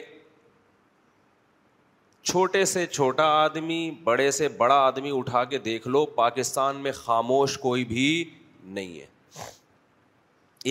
چھوٹے 2.30 2.64
سے 2.66 2.86
چھوٹا 2.86 3.24
آدمی 3.44 3.90
بڑے 4.04 4.30
سے 4.32 4.48
بڑا 4.58 4.76
آدمی 4.86 5.12
اٹھا 5.18 5.44
کے 5.54 5.58
دیکھ 5.60 5.88
لو 5.88 6.06
پاکستان 6.16 6.76
میں 6.82 6.92
خاموش 6.96 7.58
کوئی 7.60 7.86
بھی 7.86 8.24
نہیں 8.64 9.00
ہے 9.00 9.06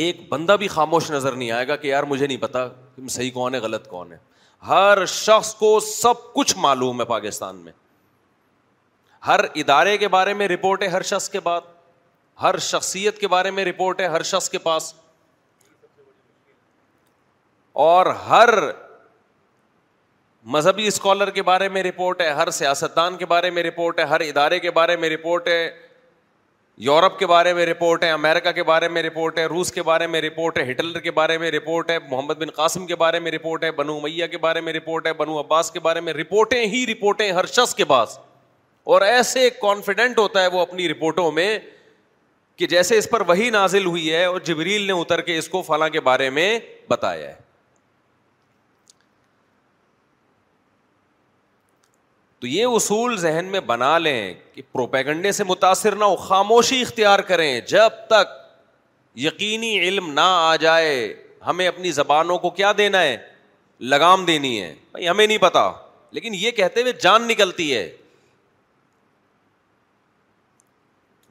ایک 0.03 0.21
بندہ 0.29 0.57
بھی 0.59 0.69
خاموش 0.69 1.11
نظر 1.11 1.33
نہیں 1.33 1.50
آئے 1.50 1.67
گا 1.69 1.77
کہ 1.77 1.88
یار 1.88 2.03
مجھے 2.09 2.27
نہیں 2.27 2.38
پتا 2.41 2.67
کہ 2.97 3.07
صحیح 3.09 3.31
کون 3.35 3.55
ہے 3.55 3.59
غلط 3.61 3.87
کون 3.88 4.12
ہے 4.12 4.17
ہر 4.67 5.05
شخص 5.09 5.55
کو 5.55 5.79
سب 5.87 6.33
کچھ 6.35 6.57
معلوم 6.59 7.00
ہے 7.00 7.05
پاکستان 7.07 7.57
میں 7.65 7.73
ہر 9.27 9.41
ادارے 9.61 9.97
کے 9.99 10.09
بارے 10.09 10.35
میں 10.35 10.49
رپورٹ 10.49 10.83
ہے 10.83 10.88
ہر 10.88 11.03
شخص 11.03 11.29
کے 11.31 11.41
بعد 11.41 11.61
ہر 12.43 12.59
شخصیت 12.62 13.19
کے 13.19 13.29
بارے 13.29 13.50
میں 13.50 13.65
رپورٹ 13.65 14.00
ہے 14.00 14.07
ہر 14.09 14.23
شخص 14.23 14.49
کے 14.50 14.59
پاس 14.67 14.93
اور 17.87 18.07
ہر 18.29 18.49
مذہبی 20.55 20.87
اسکالر 20.87 21.31
کے 21.31 21.43
بارے 21.49 21.69
میں 21.69 21.83
رپورٹ 21.83 22.21
ہے 22.21 22.29
ہر 22.39 22.51
سیاستدان 22.57 23.17
کے 23.17 23.27
بارے 23.33 23.51
میں 23.57 23.63
رپورٹ 23.63 23.99
ہے 24.01 24.05
ہر 24.13 24.21
ادارے 24.21 24.59
کے 24.61 24.71
بارے 24.79 24.97
میں 25.03 25.11
رپورٹ 25.11 25.49
ہے 25.49 25.69
یورپ 26.87 27.19
کے 27.19 27.27
بارے 27.35 27.53
میں 27.55 27.67
رپورٹ 27.67 28.05
ہے 28.05 28.11
امریکہ 28.11 28.53
کے 28.59 28.63
بارے 28.73 28.89
میں 28.97 29.03
رپورٹ 29.03 29.39
ہے 29.39 29.45
روس 29.55 29.71
کے 29.73 29.83
بارے 29.91 30.07
میں 30.15 30.21
رپورٹ 30.23 30.59
ہے 30.59 30.71
ہٹلر 30.73 30.99
کے 31.07 31.11
بارے 31.21 31.39
میں 31.39 31.51
رپورٹ 31.53 31.91
ہے 31.91 31.99
محمد 32.11 32.35
بن 32.43 32.51
قاسم 32.57 32.87
کے 32.87 32.97
بارے 33.05 33.19
میں 33.21 33.33
رپورٹ 33.33 33.65
ہے 33.65 33.71
بنو 33.81 33.99
میاں 34.01 34.29
کے 34.33 34.39
بارے 34.49 34.61
میں 34.69 34.73
رپورٹ 34.73 35.07
ہے 35.07 35.13
بنو 35.23 35.39
عباس 35.41 35.71
کے 35.71 35.81
بارے 35.89 36.01
میں 36.09 36.13
رپورٹیں 36.23 36.61
ہی 36.75 36.85
رپورٹیں 36.95 37.31
ہر 37.33 37.47
شخص 37.55 37.75
کے 37.75 37.85
پاس 37.95 38.19
اور 38.95 39.03
ایسے 39.14 39.49
کانفیڈنٹ 39.62 40.19
ہوتا 40.19 40.43
ہے 40.43 40.47
وہ 40.53 40.61
اپنی 40.61 40.88
رپورٹوں 40.88 41.31
میں 41.33 41.59
کہ 42.57 42.67
جیسے 42.77 42.99
اس 42.99 43.11
پر 43.11 43.21
وہی 43.29 43.51
نازل 43.61 43.85
ہوئی 43.87 44.12
ہے 44.12 44.25
اور 44.25 44.41
جبریل 44.53 44.87
نے 44.87 45.01
اتر 45.01 45.21
کے 45.31 45.38
اس 45.38 45.49
کو 45.49 45.62
فلاں 45.67 45.88
کے 45.88 46.01
بارے 46.12 46.31
میں 46.41 46.59
بتایا 46.91 47.29
ہے 47.29 47.47
تو 52.40 52.46
یہ 52.46 52.66
اصول 52.74 53.16
ذہن 53.18 53.44
میں 53.51 53.61
بنا 53.66 53.96
لیں 53.98 54.33
کہ 54.55 54.62
پروپیگنڈے 54.72 55.33
سے 55.33 55.44
متاثر 55.44 55.96
نہ 55.96 56.05
ہو 56.05 56.16
خاموشی 56.16 56.81
اختیار 56.81 57.18
کریں 57.31 57.61
جب 57.68 57.92
تک 58.11 58.37
یقینی 59.18 59.79
علم 59.79 60.11
نہ 60.12 60.20
آ 60.51 60.55
جائے 60.61 60.92
ہمیں 61.46 61.66
اپنی 61.66 61.90
زبانوں 61.92 62.38
کو 62.38 62.51
کیا 62.51 62.72
دینا 62.79 63.01
ہے 63.03 63.16
لگام 63.90 64.24
دینی 64.24 64.61
ہے 64.62 64.74
بھائی 64.92 65.09
ہمیں 65.09 65.27
نہیں 65.27 65.38
پتا 65.38 65.70
لیکن 66.12 66.35
یہ 66.35 66.51
کہتے 66.51 66.83
ہوئے 66.83 66.92
جان 67.03 67.27
نکلتی 67.29 67.74
ہے 67.74 67.90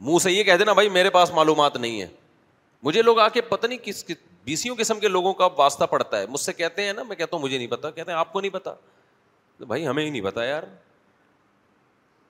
منہ 0.07 0.17
سے 0.23 0.31
یہ 0.31 0.43
کہہ 0.43 0.57
دینا 0.59 0.73
بھائی 0.73 0.89
میرے 0.89 1.09
پاس 1.09 1.31
معلومات 1.33 1.77
نہیں 1.77 2.01
ہے 2.01 2.07
مجھے 2.83 3.01
لوگ 3.01 3.19
آ 3.19 3.27
کے 3.33 3.41
پتہ 3.41 3.67
نہیں 3.67 3.79
کس 3.83 4.03
بیسیوں 4.45 4.75
قسم 4.79 4.99
کے 4.99 5.07
لوگوں 5.07 5.33
کا 5.33 5.47
واسطہ 5.57 5.83
پڑتا 5.91 6.19
ہے 6.19 6.25
مجھ 6.29 6.39
سے 6.41 6.53
کہتے 6.53 6.83
ہیں 6.85 6.91
نا 6.93 7.03
میں 7.03 7.15
کہتا 7.15 7.35
ہوں 7.35 7.43
مجھے 7.43 7.57
نہیں 7.57 7.67
پتا 7.67 7.89
کہتے 7.91 8.11
ہیں 8.11 8.17
آپ 8.19 8.31
کو 8.33 8.41
نہیں 8.41 8.51
پتا 8.53 8.73
بھائی 9.67 9.87
ہمیں 9.87 10.03
ہی 10.03 10.09
نہیں 10.09 10.21
پتا 10.21 10.43
یار 10.45 10.63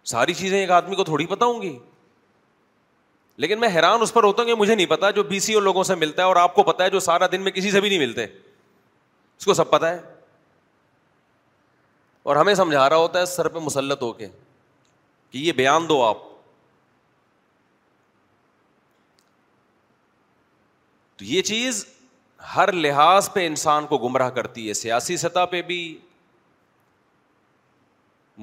ساری 0.10 0.34
چیزیں 0.34 0.58
ایک 0.60 0.70
آدمی 0.72 0.96
کو 0.96 1.04
تھوڑی 1.04 1.26
پتا 1.28 1.46
ہوں 1.46 1.62
گی 1.62 1.78
لیکن 3.44 3.60
میں 3.60 3.70
حیران 3.76 4.02
اس 4.02 4.14
پر 4.14 4.24
ہوتا 4.24 4.42
ہوں 4.42 4.48
کہ 4.50 4.56
مجھے 4.56 4.74
نہیں 4.76 4.86
پتا 4.90 5.10
جو 5.18 5.24
بی 5.32 5.40
سی 5.46 5.54
او 5.54 5.60
لوگوں 5.60 5.84
سے 5.90 5.96
ملتا 6.04 6.22
ہے 6.22 6.28
اور 6.28 6.36
آپ 6.44 6.54
کو 6.56 6.64
پتا 6.64 6.84
ہے 6.84 6.90
جو 6.90 7.00
سارا 7.08 7.26
دن 7.32 7.42
میں 7.48 7.52
کسی 7.52 7.72
سے 7.72 7.82
بھی 7.82 7.90
نہیں 7.90 8.00
ملتے 8.00 8.24
اس 8.26 9.46
کو 9.46 9.54
سب 9.54 9.70
پتہ 9.72 9.86
ہے 9.86 10.00
اور 12.30 12.36
ہمیں 12.36 12.54
سمجھا 12.56 12.88
رہا 12.90 12.96
ہوتا 12.98 13.20
ہے 13.20 13.26
سر 13.34 13.48
پہ 13.48 13.60
مسلط 13.66 14.02
ہو 14.04 14.12
کے 14.14 14.28
کہ 15.30 15.38
یہ 15.38 15.52
بیان 15.60 15.90
دو 15.90 16.02
آپ 16.06 16.24
تو 21.18 21.26
یہ 21.26 21.42
چیز 21.42 21.86
ہر 22.56 22.72
لحاظ 22.72 23.32
پہ 23.34 23.46
انسان 23.48 23.88
کو 23.88 23.98
گمراہ 24.08 24.30
کرتی 24.30 24.68
ہے 24.68 24.74
سیاسی 24.74 25.18
سطح 25.18 25.46
پہ 25.52 25.62
بھی 25.70 25.80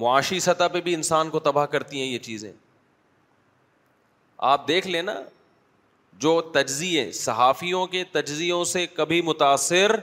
معاشی 0.02 0.38
سطح 0.40 0.68
پہ 0.72 0.80
بھی 0.84 0.94
انسان 0.94 1.28
کو 1.30 1.38
تباہ 1.40 1.66
کرتی 1.72 1.98
ہیں 2.00 2.06
یہ 2.06 2.18
چیزیں 2.22 2.50
آپ 4.52 4.66
دیکھ 4.68 4.86
لیں 4.86 5.02
نا 5.02 5.14
جو 6.22 6.40
تجزیے 6.54 7.10
صحافیوں 7.12 7.86
کے 7.92 8.02
تجزیوں 8.12 8.62
سے 8.72 8.86
کبھی 8.96 9.20
متاثر 9.22 9.94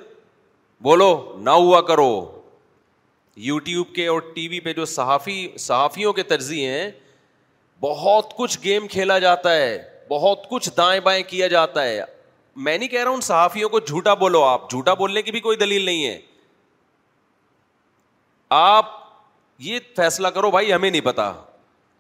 بولو 0.84 1.10
نہ 1.42 1.50
ہوا 1.50 1.82
کرو 1.90 2.12
یو 3.48 3.58
ٹیوب 3.68 3.94
کے 3.96 4.08
اور 4.08 4.20
ٹی 4.36 4.48
وی 4.48 4.60
پہ 4.60 4.74
جو 4.74 4.86
صحافی 4.94 5.48
صحافیوں 5.60 6.14
کے 6.14 6.24
تجزیے 6.32 6.72
ہیں 6.72 6.90
بہت 7.82 8.34
کچھ 8.38 8.58
گیم 8.64 8.88
کھیلا 8.88 9.20
جاتا 9.20 9.56
ہے 9.56 9.78
بہت 10.10 10.50
کچھ 10.50 10.70
دائیں 10.78 11.00
بائیں 11.02 11.22
کیا 11.28 11.48
جاتا 11.48 11.84
ہے 11.84 12.02
میں 12.64 12.78
نہیں 12.78 12.90
کہہ 12.90 13.04
رہا 13.04 13.12
ہوں 13.12 13.22
صحافیوں 13.22 13.70
کو 13.70 13.80
جھوٹا 13.80 14.14
بولو 14.24 14.44
آپ 14.44 14.70
جھوٹا 14.70 14.94
بولنے 15.02 15.22
کی 15.22 15.32
بھی 15.32 15.40
کوئی 15.40 15.58
دلیل 15.58 15.86
نہیں 15.86 16.06
ہے 16.06 16.20
آپ 18.60 19.00
یہ 19.64 19.80
فیصلہ 19.96 20.28
کرو 20.36 20.50
بھائی 20.52 20.74
ہمیں 20.74 20.90
نہیں 20.90 21.02
پتا 21.06 21.32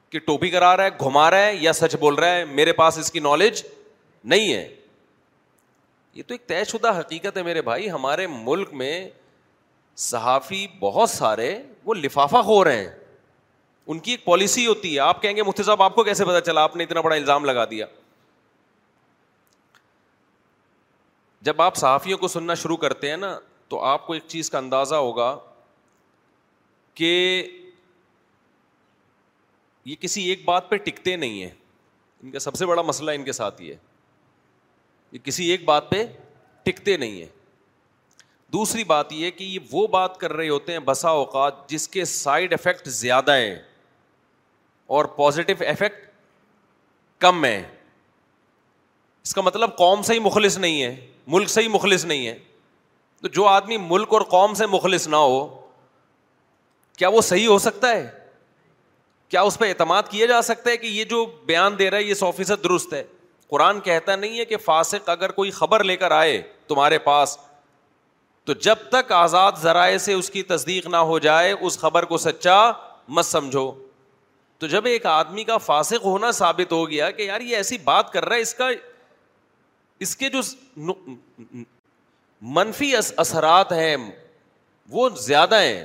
کہ 0.09 0.19
ٹوپی 0.27 0.49
کرا 0.49 0.75
رہا 0.77 0.83
ہے 0.83 0.89
گھما 1.01 1.29
رہا 1.31 1.45
ہے 1.45 1.55
یا 1.61 1.73
سچ 1.73 1.95
بول 1.99 2.15
رہا 2.15 2.35
ہے 2.35 2.45
میرے 2.59 2.71
پاس 2.79 2.97
اس 2.97 3.11
کی 3.11 3.19
نالج 3.29 3.63
نہیں 4.33 4.53
ہے 4.53 4.67
یہ 6.13 6.23
تو 6.27 6.33
ایک 6.33 6.47
طے 6.47 6.63
شدہ 6.71 6.99
حقیقت 6.99 7.37
ہے 7.37 7.43
میرے 7.43 7.61
بھائی 7.67 7.89
ہمارے 7.91 8.25
ملک 8.31 8.73
میں 8.81 8.93
صحافی 10.09 10.65
بہت 10.79 11.09
سارے 11.09 11.51
وہ 11.85 11.93
لفافہ 11.95 12.37
ہو 12.49 12.63
رہے 12.63 12.83
ہیں 12.83 12.89
ان 13.91 13.99
کی 13.99 14.11
ایک 14.11 14.25
پالیسی 14.25 14.65
ہوتی 14.67 14.93
ہے 14.95 14.99
آپ 15.11 15.21
کہیں 15.21 15.35
گے 15.35 15.43
مفتی 15.43 15.63
صاحب 15.63 15.83
آپ 15.83 15.95
کو 15.95 16.03
کیسے 16.03 16.25
پتا 16.25 16.41
چلا 16.49 16.63
آپ 16.63 16.75
نے 16.75 16.83
اتنا 16.83 17.01
بڑا 17.01 17.15
الزام 17.15 17.45
لگا 17.45 17.65
دیا 17.71 17.85
جب 21.49 21.61
آپ 21.61 21.75
صحافیوں 21.77 22.17
کو 22.17 22.27
سننا 22.27 22.53
شروع 22.63 22.77
کرتے 22.83 23.09
ہیں 23.09 23.17
نا 23.17 23.33
تو 23.69 23.79
آپ 23.93 24.05
کو 24.07 24.13
ایک 24.13 24.23
چیز 24.29 24.49
کا 24.49 24.57
اندازہ 24.57 24.95
ہوگا 25.05 25.33
کہ 27.01 27.47
یہ 29.89 29.95
کسی 29.99 30.23
ایک 30.29 30.43
بات 30.45 30.69
پہ 30.69 30.75
ٹکتے 30.87 31.15
نہیں 31.15 31.41
ہیں 31.41 31.49
ان 32.23 32.31
کا 32.31 32.39
سب 32.39 32.55
سے 32.55 32.65
بڑا 32.65 32.81
مسئلہ 32.89 33.11
ان 33.19 33.23
کے 33.25 33.31
ساتھ 33.31 33.61
یہ 33.61 33.71
ہے 33.73 33.77
یہ 35.11 35.19
کسی 35.23 35.45
ایک 35.51 35.63
بات 35.65 35.89
پہ 35.91 36.03
ٹکتے 36.63 36.97
نہیں 36.97 37.19
ہیں 37.21 37.27
دوسری 38.53 38.83
بات 38.91 39.13
یہ 39.13 39.31
کہ 39.37 39.43
یہ 39.43 39.67
وہ 39.71 39.85
بات 39.95 40.17
کر 40.19 40.33
رہے 40.33 40.49
ہوتے 40.49 40.71
ہیں 40.71 40.79
بسا 40.91 41.09
اوقات 41.23 41.67
جس 41.69 41.87
کے 41.95 42.05
سائڈ 42.11 42.53
افیکٹ 42.53 42.87
زیادہ 42.99 43.35
ہیں 43.37 43.55
اور 44.97 45.05
پازیٹو 45.17 45.53
افیکٹ 45.69 46.05
کم 47.25 47.43
ہیں 47.45 47.61
اس 49.23 49.33
کا 49.35 49.41
مطلب 49.49 49.75
قوم 49.77 50.01
سے 50.03 50.13
ہی 50.13 50.19
مخلص 50.29 50.57
نہیں 50.57 50.81
ہے 50.83 50.95
ملک 51.35 51.49
سے 51.49 51.61
ہی 51.61 51.67
مخلص 51.77 52.05
نہیں 52.13 52.27
ہے 52.27 52.37
تو 53.21 53.27
جو 53.39 53.47
آدمی 53.47 53.77
ملک 53.87 54.13
اور 54.13 54.21
قوم 54.37 54.53
سے 54.61 54.65
مخلص 54.77 55.07
نہ 55.15 55.23
ہو 55.27 55.41
کیا 57.01 57.07
وہ 57.09 57.21
صحیح 57.27 57.47
ہو 57.47 57.57
سکتا 57.59 57.89
ہے 57.91 58.09
کیا 59.29 59.41
اس 59.41 59.57
پہ 59.59 59.65
اعتماد 59.69 60.03
کیا 60.09 60.25
جا 60.27 60.41
سکتا 60.47 60.69
ہے 60.69 60.77
کہ 60.77 60.87
یہ 60.87 61.03
جو 61.13 61.25
بیان 61.45 61.77
دے 61.77 61.89
رہا 61.91 61.97
ہے 61.97 62.03
یہ 62.03 62.13
سو 62.13 62.29
فیصد 62.39 62.63
درست 62.63 62.93
ہے 62.93 63.01
قرآن 63.49 63.79
کہتا 63.87 64.15
نہیں 64.15 64.39
ہے 64.39 64.43
کہ 64.45 64.57
فاسق 64.65 65.07
اگر 65.09 65.31
کوئی 65.37 65.51
خبر 65.51 65.83
لے 65.83 65.95
کر 65.97 66.11
آئے 66.17 66.37
تمہارے 66.67 66.99
پاس 67.07 67.35
تو 68.45 68.53
جب 68.67 68.83
تک 68.89 69.11
آزاد 69.21 69.51
ذرائع 69.61 69.97
سے 70.05 70.13
اس 70.13 70.29
کی 70.29 70.43
تصدیق 70.51 70.87
نہ 70.87 70.97
ہو 71.11 71.17
جائے 71.25 71.51
اس 71.51 71.77
خبر 71.79 72.05
کو 72.11 72.17
سچا 72.27 72.57
مت 73.17 73.25
سمجھو 73.25 73.71
تو 74.59 74.67
جب 74.75 74.85
ایک 74.85 75.05
آدمی 75.15 75.43
کا 75.43 75.57
فاسق 75.71 76.05
ہونا 76.05 76.29
ثابت 76.43 76.71
ہو 76.71 76.89
گیا 76.89 77.09
کہ 77.17 77.23
یار 77.31 77.41
یہ 77.49 77.55
ایسی 77.57 77.77
بات 77.83 78.11
کر 78.13 78.25
رہا 78.25 78.35
ہے 78.35 78.41
اس 78.41 78.53
کا 78.59 78.67
اس 80.07 80.15
کے 80.17 80.29
جو 80.37 80.41
منفی 82.59 82.95
اثرات 82.95 83.71
ہیں 83.81 83.95
وہ 84.91 85.09
زیادہ 85.23 85.61
ہیں 85.61 85.83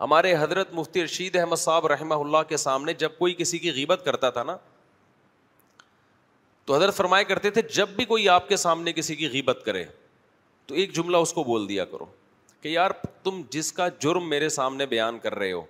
ہمارے 0.00 0.34
حضرت 0.40 0.72
مفتی 0.74 1.04
رشید 1.04 1.34
احمد 1.36 1.56
صاحب 1.58 1.86
رحمہ 1.92 2.14
اللہ 2.14 2.42
کے 2.48 2.56
سامنے 2.56 2.92
جب 2.98 3.12
کوئی 3.18 3.34
کسی 3.38 3.58
کی 3.58 3.70
غیبت 3.74 4.04
کرتا 4.04 4.28
تھا 4.36 4.42
نا 4.42 4.56
تو 6.66 6.74
حضرت 6.76 6.94
فرمایا 6.96 7.22
کرتے 7.28 7.50
تھے 7.50 7.62
جب 7.74 7.88
بھی 7.96 8.04
کوئی 8.04 8.28
آپ 8.28 8.48
کے 8.48 8.56
سامنے 8.62 8.92
کسی 8.92 9.14
کی 9.16 9.28
غیبت 9.32 9.60
کرے 9.64 9.84
تو 10.66 10.74
ایک 10.74 10.92
جملہ 10.96 11.16
اس 11.26 11.32
کو 11.32 11.44
بول 11.44 11.68
دیا 11.68 11.84
کرو 11.84 12.06
کہ 12.60 12.68
یار 12.68 12.90
تم 13.24 13.40
جس 13.50 13.72
کا 13.72 13.88
جرم 14.00 14.28
میرے 14.28 14.48
سامنے 14.56 14.86
بیان 14.86 15.18
کر 15.18 15.34
رہے 15.38 15.52
ہو 15.52 15.62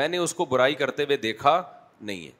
میں 0.00 0.06
نے 0.08 0.16
اس 0.18 0.34
کو 0.34 0.44
برائی 0.44 0.74
کرتے 0.80 1.02
ہوئے 1.04 1.16
دیکھا 1.16 1.62
نہیں 2.00 2.24
ہے 2.24 2.30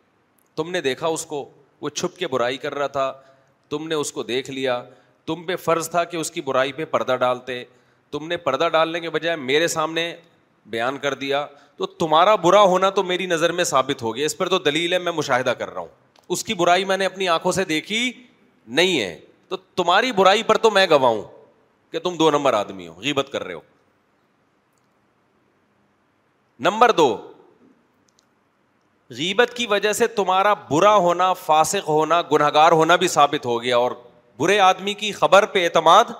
تم 0.56 0.70
نے 0.70 0.80
دیکھا 0.80 1.06
اس 1.06 1.24
کو 1.26 1.44
وہ 1.80 1.88
چھپ 1.88 2.16
کے 2.18 2.26
برائی 2.28 2.56
کر 2.64 2.74
رہا 2.78 2.86
تھا 2.98 3.12
تم 3.70 3.86
نے 3.88 3.94
اس 3.94 4.12
کو 4.12 4.22
دیکھ 4.32 4.50
لیا 4.50 4.82
تم 5.26 5.44
پہ 5.46 5.56
فرض 5.56 5.90
تھا 5.90 6.02
کہ 6.04 6.16
اس 6.16 6.30
کی 6.30 6.40
برائی 6.42 6.72
پہ 6.72 6.84
پردہ 6.90 7.16
ڈالتے 7.20 7.62
تم 8.10 8.26
نے 8.28 8.36
پردہ 8.46 8.68
ڈالنے 8.72 9.00
کے 9.00 9.10
بجائے 9.10 9.36
میرے 9.36 9.66
سامنے 9.76 10.12
بیان 10.66 10.98
کر 10.98 11.14
دیا 11.14 11.46
تو 11.78 11.86
تمہارا 11.86 12.34
برا 12.42 12.60
ہونا 12.62 12.90
تو 12.96 13.02
میری 13.02 13.26
نظر 13.26 13.52
میں 13.52 13.64
ثابت 13.64 14.02
ہو 14.02 14.14
گیا 14.16 14.26
اس 14.26 14.36
پر 14.38 14.48
تو 14.48 14.58
دلیل 14.58 14.92
ہے 14.92 14.98
میں 14.98 15.12
مشاہدہ 15.12 15.50
کر 15.58 15.72
رہا 15.72 15.80
ہوں 15.80 15.88
اس 16.32 16.44
کی 16.44 16.54
برائی 16.54 16.84
میں 16.84 16.96
نے 16.96 17.06
اپنی 17.06 17.28
آنکھوں 17.28 17.52
سے 17.52 17.64
دیکھی 17.64 18.10
نہیں 18.80 19.00
ہے 19.00 19.18
تو 19.48 19.56
تمہاری 19.76 20.12
برائی 20.12 20.42
پر 20.46 20.56
تو 20.66 20.70
میں 20.70 20.86
گواؤں 20.90 21.22
کہ 21.92 21.98
تم 21.98 22.16
دو 22.18 22.30
نمبر 22.30 22.54
آدمی 22.54 22.88
ہو 22.88 22.94
غیبت 23.02 23.32
کر 23.32 23.44
رہے 23.44 23.54
ہو 23.54 23.60
نمبر 26.68 26.90
دو 26.92 27.08
غیبت 29.18 29.54
کی 29.56 29.66
وجہ 29.66 29.92
سے 29.92 30.06
تمہارا 30.16 30.52
برا 30.70 30.94
ہونا 30.94 31.32
فاسق 31.44 31.88
ہونا 31.88 32.20
گنہگار 32.32 32.72
ہونا 32.72 32.96
بھی 32.96 33.08
ثابت 33.08 33.46
ہو 33.46 33.62
گیا 33.62 33.76
اور 33.76 33.92
برے 34.38 34.58
آدمی 34.60 34.94
کی 34.94 35.10
خبر 35.12 35.46
پہ 35.54 35.64
اعتماد 35.64 36.10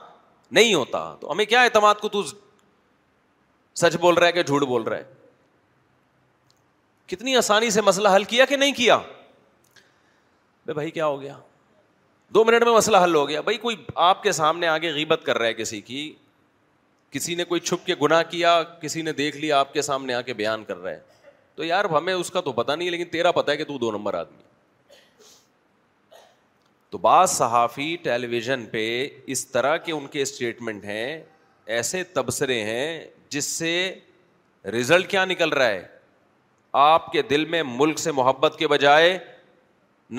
نہیں 0.50 0.74
ہوتا 0.74 1.12
تو 1.20 1.31
ہمیں 1.33 1.44
کیا 1.44 1.61
اعتماد 1.62 1.94
کو 2.00 2.09
تو 2.09 2.22
سچ 3.80 3.96
بول 4.00 4.14
رہا 4.18 4.26
ہے 4.26 4.32
کہ 4.32 4.42
جھوٹ 4.42 4.62
بول 4.70 4.82
رہا 4.88 4.96
ہے 4.96 5.18
کتنی 7.12 7.36
آسانی 7.36 7.70
سے 7.76 7.80
مسئلہ 7.90 8.08
حل 8.16 8.24
کیا 8.32 8.44
کہ 8.52 8.56
نہیں 8.64 8.72
کیا 8.80 8.96
بے 10.66 10.72
بھائی 10.78 10.90
کیا 10.96 11.06
ہو 11.12 11.20
گیا 11.20 11.34
دو 12.34 12.44
منٹ 12.48 12.62
میں 12.64 12.72
مسئلہ 12.72 12.96
حل 13.04 13.14
ہو 13.14 13.28
گیا 13.28 13.40
بھائی 13.46 13.56
کوئی 13.64 13.76
آپ 14.08 14.22
کے 14.22 14.32
سامنے 14.40 14.66
آگے 14.72 14.92
غیبت 14.96 15.22
کر 15.28 15.38
رہا 15.38 15.46
ہے 15.46 15.54
کسی 15.60 15.80
کی 15.90 16.02
کسی 17.16 17.34
نے 17.38 17.44
کوئی 17.52 17.60
چھپ 17.68 17.86
کے 17.86 17.94
گنا 18.02 18.22
کیا 18.34 18.50
کسی 18.82 19.02
نے 19.06 19.12
دیکھ 19.22 19.36
لیا 19.44 19.58
آپ 19.60 19.72
کے 19.72 19.82
سامنے 19.82 20.14
آ 20.14 20.20
کے 20.28 20.34
بیان 20.40 20.64
کر 20.64 20.76
رہا 20.82 20.90
ہے 20.90 21.00
تو 21.56 21.64
یار 21.64 21.84
ہمیں 21.94 22.12
اس 22.12 22.30
کا 22.36 22.40
تو 22.48 22.52
پتا 22.60 22.74
نہیں 22.74 22.90
لیکن 22.96 23.08
تیرا 23.16 23.32
پتا 23.40 23.54
کہ 23.60 23.64
تو 23.70 23.78
دو 23.84 23.90
نمبر 23.92 24.14
آدمی 24.20 24.48
تو 26.90 26.98
بعض 27.06 27.30
صحافی 27.30 27.88
ٹیلی 28.04 28.26
ویژن 28.26 28.64
پہ 28.70 28.84
اس 29.34 29.46
طرح 29.56 29.76
کے 29.88 29.92
ان 29.96 30.06
کے 30.14 30.22
اسٹیٹمنٹ 30.22 30.84
ہیں 30.84 31.08
ایسے 31.78 32.02
تبصرے 32.18 32.62
ہیں 32.70 32.86
جس 33.30 33.44
سے 33.58 33.70
رزلٹ 34.72 35.06
کیا 35.10 35.24
نکل 35.24 35.48
رہا 35.58 35.68
ہے 35.68 35.82
آپ 36.86 37.10
کے 37.12 37.22
دل 37.30 37.44
میں 37.52 37.62
ملک 37.66 37.98
سے 37.98 38.12
محبت 38.12 38.56
کے 38.58 38.68
بجائے 38.68 39.16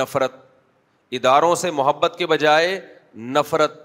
نفرت 0.01 0.33
اداروں 1.19 1.53
سے 1.63 1.71
محبت 1.79 2.15
کے 2.19 2.27
بجائے 2.33 2.79
نفرت 3.37 3.79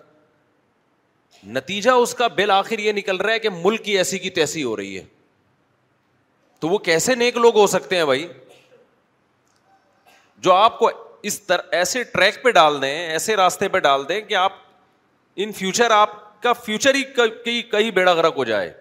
نتیجہ 1.56 1.90
اس 2.02 2.14
کا 2.20 2.26
بل 2.36 2.50
آخر 2.50 2.78
یہ 2.78 2.92
نکل 2.92 3.16
رہا 3.20 3.32
ہے 3.32 3.38
کہ 3.38 3.48
ملک 3.62 3.84
کی 3.84 3.96
ایسی 3.98 4.18
کی 4.18 4.30
تیسی 4.38 4.62
ہو 4.64 4.76
رہی 4.76 4.96
ہے 4.98 5.04
تو 6.60 6.68
وہ 6.68 6.78
کیسے 6.88 7.14
نیک 7.24 7.36
لوگ 7.36 7.56
ہو 7.58 7.66
سکتے 7.76 7.96
ہیں 7.96 8.04
بھائی 8.12 8.26
جو 10.44 10.52
آپ 10.52 10.78
کو 10.78 10.90
اس 11.30 11.40
طرح 11.46 11.76
ایسے 11.80 12.02
ٹریک 12.14 12.42
پہ 12.44 12.50
ڈال 12.60 12.80
دیں 12.82 12.94
ایسے 13.10 13.36
راستے 13.36 13.68
پہ 13.68 13.78
ڈال 13.88 14.08
دیں 14.08 14.20
کہ 14.28 14.34
آپ 14.46 14.52
ان 15.44 15.52
فیوچر 15.58 15.90
آپ 15.90 16.10
کا 16.42 16.52
فیوچر 16.64 16.94
ہی 16.94 17.60
کہیں 17.70 17.90
بیڑا 17.90 18.14
گرک 18.14 18.34
ہو 18.36 18.44
جائے 18.50 18.72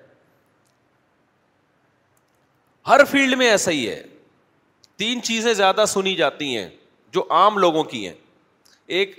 ہر 2.88 3.04
فیلڈ 3.12 3.36
میں 3.38 3.50
ایسا 3.50 3.72
ہی 3.72 3.88
ہے 3.90 4.02
تین 4.98 5.22
چیزیں 5.24 5.54
زیادہ 5.54 5.84
سنی 5.88 6.16
جاتی 6.16 6.56
ہیں 6.58 6.68
جو 7.14 7.24
عام 7.38 7.58
لوگوں 7.58 7.84
کی 7.84 8.06
ہیں 8.08 8.14
ایک 8.98 9.18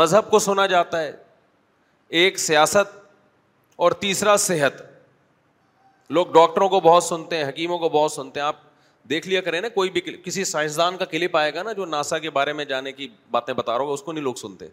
مذہب 0.00 0.30
کو 0.30 0.38
سنا 0.38 0.66
جاتا 0.72 1.00
ہے 1.02 1.12
ایک 2.20 2.38
سیاست 2.38 2.94
اور 3.84 3.92
تیسرا 4.00 4.36
صحت 4.46 4.80
لوگ 6.18 6.26
ڈاکٹروں 6.32 6.68
کو 6.68 6.80
بہت 6.84 7.04
سنتے 7.04 7.36
ہیں 7.36 7.44
حکیموں 7.48 7.78
کو 7.78 7.88
بہت 7.88 8.12
سنتے 8.12 8.40
ہیں 8.40 8.46
آپ 8.46 8.56
دیکھ 9.10 9.28
لیا 9.28 9.40
کریں 9.40 9.60
نا 9.60 9.68
کوئی 9.74 9.90
بھی 9.90 10.00
کسی 10.24 10.44
سائنسدان 10.44 10.96
کا 10.98 11.04
کلپ 11.12 11.36
آئے 11.36 11.52
گا 11.54 11.62
نا 11.62 11.72
جو 11.72 11.84
ناسا 11.86 12.18
کے 12.24 12.30
بارے 12.30 12.52
میں 12.60 12.64
جانے 12.72 12.92
کی 12.92 13.08
باتیں 13.30 13.52
بتا 13.54 13.72
رہا 13.72 13.80
ہوگا 13.82 13.92
اس 13.94 14.02
کو 14.02 14.12
نہیں 14.12 14.24
لوگ 14.24 14.34
سنتے 14.46 14.66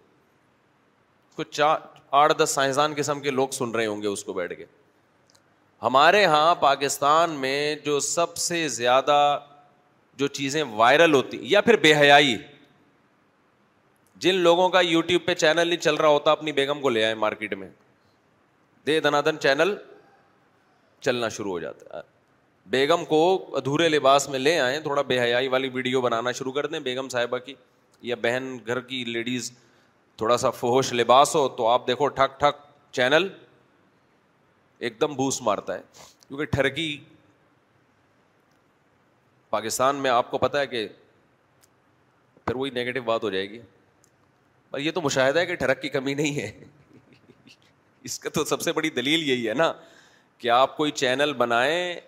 کچھ 1.36 1.50
چار 1.58 1.78
آٹھ 2.22 2.34
دس 2.44 2.50
سائنسدان 2.56 2.94
قسم 2.98 3.20
کے 3.22 3.32
لوگ 3.32 3.50
سن 3.60 3.72
رہے 3.76 3.86
ہوں 3.86 4.02
گے 4.02 4.08
اس 4.08 4.24
کو 4.24 4.34
بیٹھ 4.34 4.58
کے 4.58 4.66
ہمارے 5.84 6.22
یہاں 6.22 6.54
پاکستان 6.60 7.32
میں 7.40 7.76
جو 7.86 8.00
سب 8.00 8.38
سے 8.38 8.68
زیادہ 8.76 9.18
جو 10.20 10.28
چیزیں 10.38 10.64
وائرل 10.76 11.14
ہوتی 11.14 11.38
یا 11.50 11.62
پھر 11.62 11.76
بے 11.82 11.94
حیائی 11.96 12.36
جن 14.26 14.36
لوگوں 14.44 14.68
کا 14.70 14.80
یوٹیوب 14.82 15.26
پہ 15.26 15.34
چینل 15.36 15.68
نہیں 15.68 15.80
چل 15.80 15.96
رہا 15.96 16.08
ہوتا 16.10 16.32
اپنی 16.32 16.52
بیگم 16.52 16.82
کو 16.82 16.90
لے 16.90 17.04
آئے 17.06 17.16
مارکیٹ 17.24 17.54
میں 17.58 17.70
دے 18.88 19.00
دنا 19.00 19.22
دن 19.26 19.40
چینل 19.40 19.76
چلنا 21.08 21.30
شروع 21.30 21.52
ہو 21.52 21.60
جاتا 21.60 21.98
ہے 21.98 22.02
بیگم 22.70 23.04
کو 23.06 23.20
ادھورے 23.58 23.90
لباس 23.90 24.28
میں 24.30 24.40
لے 24.40 24.60
آئیں 24.60 24.80
تھوڑا 24.84 25.02
بے 25.12 25.20
حیائی 25.22 25.48
والی 25.48 25.70
ویڈیو 25.74 26.02
بنانا 26.02 26.32
شروع 26.40 26.52
کر 26.52 26.66
دیں 26.68 26.80
بیگم 26.88 27.10
صاحبہ 27.10 27.38
کی 27.46 27.54
یا 28.08 28.16
بہن 28.22 28.58
گھر 28.68 28.80
کی 28.90 29.04
لیڈیز 29.08 29.52
تھوڑا 30.18 30.38
سا 30.38 30.50
فہوش 30.50 30.92
لباس 30.94 31.36
ہو 31.36 31.48
تو 31.58 31.68
آپ 31.68 31.88
دیکھو 31.88 32.08
ٹھک 32.20 32.40
ٹھک 32.40 32.56
چینل 32.96 33.28
ایک 34.86 35.00
دم 35.02 35.14
بوس 35.16 35.42
مارتا 35.42 35.74
ہے 35.76 35.82
کیونکہ 36.28 36.46
ٹھرکی 36.56 36.96
پاکستان 39.50 39.96
میں 40.02 40.10
آپ 40.12 40.32
کو 40.32 40.38
پتا 40.38 40.60
ہے 40.60 40.68
کہ 40.68 40.88
پھر 42.46 42.56
وہی 42.56 42.72
نگیٹو 42.82 43.02
بات 43.06 43.24
ہو 43.24 43.30
جائے 43.30 43.50
گی 43.50 43.60
پر 44.72 44.80
یہ 44.80 44.92
تو 44.96 45.02
مشاہدہ 45.02 45.40
ہے 45.40 45.46
کہ 45.56 45.74
کی 45.82 45.90
کمی 45.90 46.14
نہیں 46.14 46.36
ہے 46.40 46.52
اس 48.10 48.18
کا 48.20 48.30
تو 48.34 48.44
سب 48.46 48.62
سے 48.62 48.72
بڑی 48.74 48.90
دلیل 48.96 49.24
یہی 49.30 49.48
ہے 49.50 49.54
نا 49.54 49.72
کہ 50.38 50.50
آپ 50.52 50.76
کوئی 50.78 50.92
چینل 51.02 51.34
بنائیں 51.38 52.00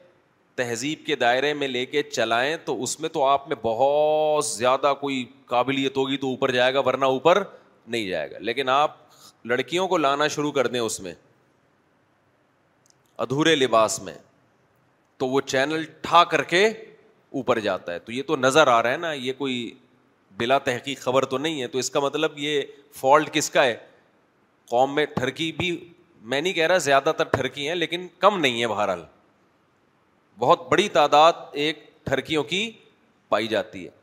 تہذیب 0.56 1.00
کے 1.06 1.16
دائرے 1.16 1.54
میں 1.54 1.68
لے 1.68 1.86
کے 1.86 2.02
چلائیں 2.04 2.56
تو 2.66 2.82
اس 2.84 3.00
میں 3.00 3.10
تو 3.10 3.24
آپ 3.26 3.48
میں 3.50 3.56
بہت 3.62 4.46
زیادہ 4.46 4.94
کوئی 5.02 5.24
قابلیت 5.46 5.98
ہوگی 5.98 6.18
تو 6.24 6.28
اوپر 6.30 6.52
جائے 6.52 6.74
گا 6.74 6.80
ورنہ 6.88 7.06
اوپر 7.16 7.44
نہیں 7.88 8.08
جائے 8.08 8.32
گا 8.32 8.40
لیکن 8.50 8.70
آپ 8.70 8.98
لڑکیوں 9.52 9.88
کو 9.88 9.98
لانا 9.98 10.28
شروع 10.36 10.52
کر 10.52 10.68
دیں 10.68 10.80
اس 10.80 11.00
میں 11.02 11.14
ادھورے 13.24 13.56
لباس 13.56 14.02
میں 14.04 14.14
تو 15.20 15.28
وہ 15.30 15.40
چینل 15.46 15.84
ٹھا 16.02 16.24
کر 16.34 16.44
کے 16.52 16.66
اوپر 16.68 17.60
جاتا 17.66 17.94
ہے 17.94 18.00
تو 18.00 18.12
یہ 18.12 18.24
تو 18.28 18.36
نظر 18.36 18.68
آ 18.76 18.82
رہا 18.84 18.92
ہے 18.92 18.98
نا 18.98 19.12
یہ 19.14 19.34
کوئی 19.38 19.56
بلا 20.38 20.58
تحقیق 20.68 21.00
خبر 21.02 21.26
تو 21.34 21.38
نہیں 21.38 21.62
ہے 21.62 21.68
تو 21.74 21.78
اس 21.80 21.90
کا 21.96 22.00
مطلب 22.00 22.38
یہ 22.40 22.62
فالٹ 23.00 23.34
کس 23.34 23.50
کا 23.56 23.64
ہے 23.64 23.76
قوم 24.70 24.96
میں 24.96 25.06
ٹھرکی 25.16 25.52
بھی 25.58 25.70
میں 26.32 26.42
نہیں 26.42 26.54
کہہ 26.54 26.68
رہا 26.68 26.78
زیادہ 26.88 27.12
تر 27.18 27.24
ٹھرکی 27.38 27.68
ہیں 27.68 27.76
لیکن 27.76 28.08
کم 28.20 28.40
نہیں 28.40 28.62
ہے 28.62 28.68
بہرحال 28.68 29.04
بہت 30.40 30.68
بڑی 30.72 30.88
تعداد 31.00 31.42
ایک 31.64 31.86
ٹھرکیوں 32.06 32.44
کی 32.54 32.70
پائی 33.30 33.48
جاتی 33.48 33.86
ہے 33.86 33.98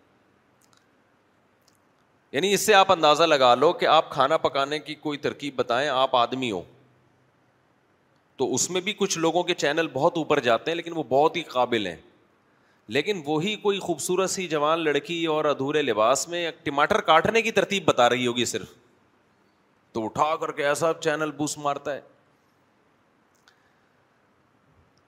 یعنی 2.33 2.53
اس 2.55 2.61
سے 2.67 2.75
آپ 2.75 2.93
اندازہ 2.93 3.23
لگا 3.25 3.55
لو 3.55 3.73
کہ 3.83 3.87
آپ 3.99 4.11
کھانا 4.13 4.37
پکانے 4.49 4.79
کی 4.87 4.95
کوئی 5.07 5.19
ترکیب 5.29 5.57
بتائیں 5.59 5.89
آپ 5.89 6.17
آدمی 6.17 6.51
ہو 6.51 6.63
تو 8.39 8.55
اس 8.55 8.69
میں 8.71 8.81
بھی 8.87 8.93
کچھ 8.97 9.19
لوگوں 9.19 9.43
کے 9.43 9.55
چینل 9.55 9.87
بہت 9.93 10.17
اوپر 10.17 10.41
جاتے 10.47 10.71
ہیں 10.71 10.77
لیکن 10.77 10.97
وہ 10.97 11.03
بہت 11.09 11.37
ہی 11.37 11.43
قابل 11.53 11.87
ہیں 11.87 11.97
لیکن 12.97 13.21
وہی 13.27 13.55
کوئی 13.63 13.79
خوبصورت 13.81 14.31
سی 14.31 14.47
جوان 14.49 14.85
لڑکی 14.85 15.25
اور 15.37 15.45
ادھورے 15.53 15.83
لباس 15.83 16.27
میں 16.29 16.51
ٹماٹر 16.65 17.01
کاٹنے 17.09 17.43
کی 17.43 17.51
ترتیب 17.53 17.85
بتا 17.87 18.09
رہی 18.11 18.27
ہوگی 18.27 18.45
صرف 18.53 18.73
تو 19.93 20.05
اٹھا 20.05 20.35
کر 20.41 20.53
کے 20.61 20.67
ایسا 20.67 20.93
چینل 21.01 21.31
بوس 21.37 21.57
مارتا 21.59 21.95
ہے 21.95 22.01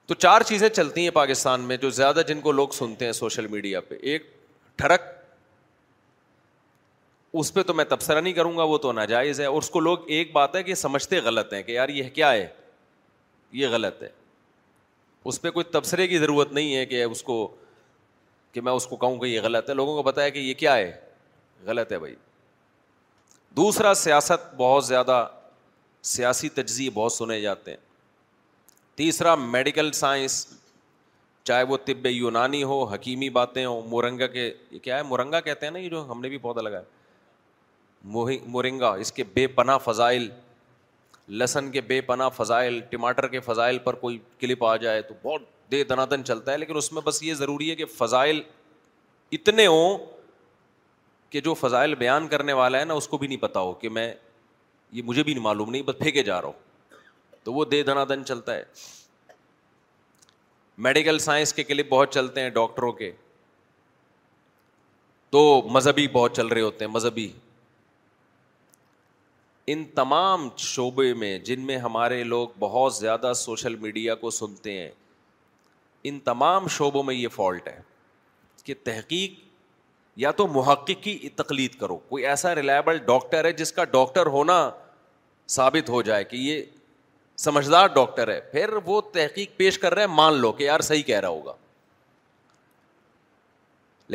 تو 0.07 0.13
چار 0.15 0.41
چیزیں 0.49 0.67
چلتی 0.69 1.01
ہیں 1.03 1.09
پاکستان 1.15 1.61
میں 1.71 1.77
جو 1.77 1.89
زیادہ 1.95 2.21
جن 2.27 2.39
کو 2.41 2.51
لوگ 2.51 2.67
سنتے 2.73 3.05
ہیں 3.05 3.11
سوشل 3.13 3.47
میڈیا 3.47 3.79
پہ 3.87 3.97
ایک 4.11 4.23
ٹھڑک 4.77 5.01
اس 7.39 7.53
پہ 7.53 7.63
تو 7.63 7.73
میں 7.73 7.85
تبصرہ 7.89 8.21
نہیں 8.21 8.33
کروں 8.33 8.57
گا 8.57 8.63
وہ 8.71 8.77
تو 8.85 8.91
ناجائز 8.91 9.39
ہے 9.39 9.45
اور 9.45 9.57
اس 9.57 9.69
کو 9.69 9.79
لوگ 9.79 10.09
ایک 10.17 10.31
بات 10.33 10.55
ہے 10.55 10.63
کہ 10.63 10.75
سمجھتے 10.75 11.19
غلط 11.23 11.53
ہیں 11.53 11.61
کہ 11.63 11.71
یار 11.71 11.89
یہ 11.89 12.09
کیا 12.13 12.31
ہے 12.31 12.47
یہ 13.57 13.67
غلط 13.71 14.01
ہے 14.03 14.09
اس 15.29 15.41
پہ 15.41 15.49
کوئی 15.51 15.63
تبصرے 15.71 16.07
کی 16.07 16.17
ضرورت 16.19 16.51
نہیں 16.53 16.75
ہے 16.75 16.85
کہ 16.85 17.03
اس 17.03 17.23
کو 17.23 17.47
کہ 18.51 18.61
میں 18.61 18.73
اس 18.73 18.87
کو 18.87 18.95
کہوں 18.97 19.17
کہ 19.19 19.25
یہ 19.25 19.41
غلط 19.43 19.69
ہے 19.69 19.73
لوگوں 19.75 19.95
کو 19.95 20.03
پتا 20.03 20.23
ہے 20.23 20.31
کہ 20.31 20.39
یہ 20.39 20.53
کیا 20.57 20.75
ہے 20.77 20.91
غلط 21.65 21.91
ہے 21.91 21.99
بھائی 21.99 22.15
دوسرا 23.57 23.93
سیاست 24.03 24.53
بہت 24.57 24.85
زیادہ 24.85 25.25
سیاسی 26.15 26.49
تجزیے 26.55 26.89
بہت 26.93 27.11
سنے 27.13 27.39
جاتے 27.41 27.71
ہیں 27.71 27.77
تیسرا 28.97 29.33
میڈیکل 29.35 29.91
سائنس 29.93 30.45
چاہے 31.45 31.63
وہ 31.63 31.77
طب 31.85 32.05
یونانی 32.07 32.63
ہو 32.71 32.83
حکیمی 32.93 33.29
باتیں 33.37 33.65
ہوں 33.65 33.81
مورنگا 33.89 34.27
کے 34.27 34.51
یہ 34.71 34.79
کیا 34.79 34.97
ہے 34.97 35.03
مورنگا 35.03 35.39
کہتے 35.41 35.65
ہیں 35.65 35.71
نا 35.73 35.79
یہ 35.79 35.89
جو 35.89 36.03
ہم 36.11 36.21
نے 36.21 36.29
بھی 36.29 36.37
پودا 36.37 36.61
لگایا 36.61 36.81
مورنگا 38.47 38.91
اس 39.05 39.11
کے 39.11 39.23
بے 39.33 39.45
پناہ 39.55 39.77
فضائل 39.83 40.29
لہسن 41.29 41.69
کے 41.71 41.81
بے 41.87 41.99
پناہ 42.01 42.29
فضائل 42.35 42.79
ٹماٹر 42.89 43.27
کے 43.27 43.39
فضائل 43.47 43.77
پر 43.83 43.93
کوئی 44.03 44.17
کلپ 44.39 44.63
آ 44.65 44.75
جائے 44.83 45.01
تو 45.09 45.13
بہت 45.23 45.41
دے 45.71 45.83
دنادن 45.83 46.09
دن 46.19 46.23
چلتا 46.25 46.51
ہے 46.51 46.57
لیکن 46.57 46.77
اس 46.77 46.91
میں 46.93 47.01
بس 47.05 47.21
یہ 47.23 47.33
ضروری 47.33 47.69
ہے 47.69 47.75
کہ 47.75 47.85
فضائل 47.97 48.41
اتنے 49.37 49.65
ہوں 49.67 49.97
کہ 51.29 51.41
جو 51.47 51.53
فضائل 51.53 51.93
بیان 51.95 52.27
کرنے 52.27 52.53
والا 52.59 52.79
ہے 52.79 52.85
نا 52.85 52.93
اس 53.01 53.07
کو 53.07 53.17
بھی 53.17 53.27
نہیں 53.27 53.41
پتا 53.41 53.59
ہو 53.59 53.73
کہ 53.81 53.89
میں 53.97 54.11
یہ 54.91 55.01
مجھے 55.05 55.23
بھی 55.23 55.33
نہیں 55.33 55.43
معلوم 55.43 55.69
نہیں 55.71 55.81
بس 55.91 55.97
پھینکے 55.99 56.23
جا 56.31 56.41
رہا 56.41 56.47
ہوں 56.47 56.97
تو 57.43 57.53
وہ 57.53 57.65
دے 57.71 57.81
دنادن 57.83 58.09
دن 58.19 58.25
چلتا 58.25 58.55
ہے 58.55 58.63
میڈیکل 60.87 61.19
سائنس 61.19 61.53
کے 61.53 61.63
کلپ 61.63 61.89
بہت 61.89 62.13
چلتے 62.13 62.41
ہیں 62.41 62.49
ڈاکٹروں 62.57 62.91
کے 63.01 63.11
تو 65.31 65.61
مذہبی 65.71 66.07
بہت 66.11 66.35
چل 66.35 66.47
رہے 66.47 66.61
ہوتے 66.61 66.85
ہیں 66.85 66.91
مذہبی 66.91 67.29
ان 69.71 69.83
تمام 69.95 70.47
شعبے 70.65 71.13
میں 71.23 71.37
جن 71.47 71.65
میں 71.65 71.77
ہمارے 71.77 72.23
لوگ 72.23 72.47
بہت 72.59 72.93
زیادہ 72.95 73.31
سوشل 73.35 73.75
میڈیا 73.81 74.13
کو 74.21 74.29
سنتے 74.37 74.71
ہیں 74.77 74.89
ان 76.09 76.19
تمام 76.29 76.67
شعبوں 76.75 77.03
میں 77.09 77.15
یہ 77.15 77.27
فالٹ 77.35 77.67
ہے 77.67 77.79
کہ 78.65 78.73
تحقیق 78.83 79.33
یا 80.23 80.31
تو 80.39 80.47
محقق 80.55 81.03
کی 81.03 81.17
تقلید 81.43 81.75
کرو 81.79 81.97
کوئی 82.09 82.25
ایسا 82.27 82.53
ریلائبل 82.55 82.97
ڈاکٹر 83.11 83.45
ہے 83.45 83.51
جس 83.61 83.71
کا 83.73 83.83
ڈاکٹر 83.97 84.25
ہونا 84.37 84.57
ثابت 85.57 85.89
ہو 85.89 86.01
جائے 86.09 86.23
کہ 86.31 86.35
یہ 86.47 86.63
سمجھدار 87.45 87.87
ڈاکٹر 87.99 88.33
ہے 88.35 88.39
پھر 88.51 88.73
وہ 88.85 88.99
تحقیق 89.13 89.55
پیش 89.57 89.79
کر 89.83 89.93
رہے 89.93 90.05
ہیں 90.07 90.13
مان 90.15 90.39
لو 90.45 90.51
کہ 90.59 90.63
یار 90.63 90.79
صحیح 90.91 91.03
کہہ 91.13 91.19
رہا 91.19 91.37
ہوگا 91.39 91.53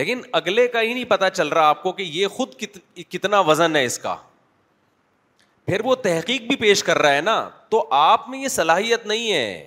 لیکن 0.00 0.22
اگلے 0.42 0.66
کا 0.74 0.80
ہی 0.82 0.92
نہیں 0.92 1.10
پتا 1.16 1.30
چل 1.40 1.48
رہا 1.58 1.68
آپ 1.76 1.82
کو 1.82 1.92
کہ 2.00 2.10
یہ 2.20 2.28
خود 2.38 2.62
کتنا 3.08 3.40
وزن 3.52 3.76
ہے 3.76 3.84
اس 3.84 3.98
کا 4.08 4.16
پھر 5.66 5.80
وہ 5.84 5.94
تحقیق 6.04 6.42
بھی 6.48 6.56
پیش 6.56 6.82
کر 6.84 6.98
رہا 7.02 7.14
ہے 7.14 7.20
نا 7.20 7.40
تو 7.70 7.86
آپ 7.98 8.28
میں 8.28 8.38
یہ 8.38 8.48
صلاحیت 8.48 9.06
نہیں 9.06 9.32
ہے 9.32 9.66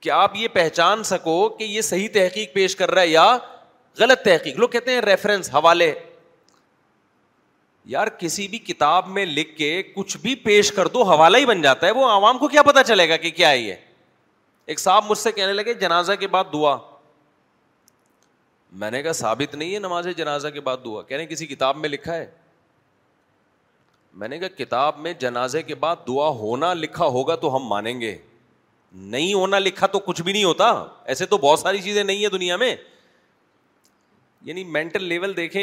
کہ 0.00 0.10
آپ 0.10 0.36
یہ 0.36 0.48
پہچان 0.52 1.02
سکو 1.04 1.48
کہ 1.58 1.64
یہ 1.64 1.80
صحیح 1.82 2.08
تحقیق 2.14 2.52
پیش 2.54 2.76
کر 2.76 2.90
رہا 2.90 3.02
ہے 3.02 3.08
یا 3.08 3.36
غلط 3.98 4.22
تحقیق 4.24 4.58
لوگ 4.58 4.68
کہتے 4.68 4.92
ہیں 4.92 5.00
ریفرنس 5.00 5.52
حوالے 5.54 5.92
یار 7.94 8.06
کسی 8.18 8.46
بھی 8.48 8.58
کتاب 8.58 9.08
میں 9.16 9.24
لکھ 9.26 9.56
کے 9.56 9.82
کچھ 9.94 10.16
بھی 10.22 10.34
پیش 10.44 10.72
کر 10.72 10.88
دو 10.94 11.02
حوالہ 11.10 11.36
ہی 11.38 11.46
بن 11.46 11.62
جاتا 11.62 11.86
ہے 11.86 11.92
وہ 11.98 12.08
عوام 12.10 12.38
کو 12.38 12.48
کیا 12.48 12.62
پتا 12.62 12.82
چلے 12.84 13.08
گا 13.08 13.16
کہ 13.26 13.30
کیا 13.30 13.50
ہے 13.50 13.58
یہ 13.58 13.74
ایک 14.74 14.80
صاحب 14.80 15.04
مجھ 15.08 15.18
سے 15.18 15.32
کہنے 15.32 15.52
لگے 15.52 15.74
جنازہ 15.80 16.12
کے 16.20 16.26
بعد 16.28 16.44
دعا 16.52 16.76
میں 18.80 18.90
نے 18.90 19.02
کہا 19.02 19.12
ثابت 19.20 19.54
نہیں 19.54 19.74
ہے 19.74 19.78
نماز 19.78 20.06
جنازہ 20.16 20.48
کے 20.54 20.60
بعد 20.60 20.76
دعا 20.84 21.02
کہنے 21.08 21.26
کسی 21.26 21.46
کتاب 21.46 21.76
میں 21.76 21.88
لکھا 21.88 22.14
ہے 22.14 22.26
میں 24.18 24.28
نے 24.28 24.38
کہا 24.38 24.48
کتاب 24.58 24.98
میں 25.06 25.12
جنازے 25.20 25.62
کے 25.62 25.74
بعد 25.80 25.96
دعا 26.06 26.28
ہونا 26.36 26.72
لکھا 26.74 27.04
ہوگا 27.16 27.34
تو 27.40 27.54
ہم 27.56 27.64
مانیں 27.68 28.00
گے 28.00 28.16
نہیں 29.14 29.32
ہونا 29.34 29.58
لکھا 29.58 29.86
تو 29.94 29.98
کچھ 30.04 30.22
بھی 30.22 30.32
نہیں 30.32 30.44
ہوتا 30.44 30.68
ایسے 31.14 31.26
تو 31.32 31.38
بہت 31.38 31.58
ساری 31.58 31.80
چیزیں 31.82 32.02
نہیں 32.04 32.22
ہے 32.24 32.28
دنیا 32.36 32.56
میں 32.62 32.74
یعنی 34.44 34.64
مینٹل 34.76 35.04
لیول 35.08 35.36
دیکھیں 35.36 35.62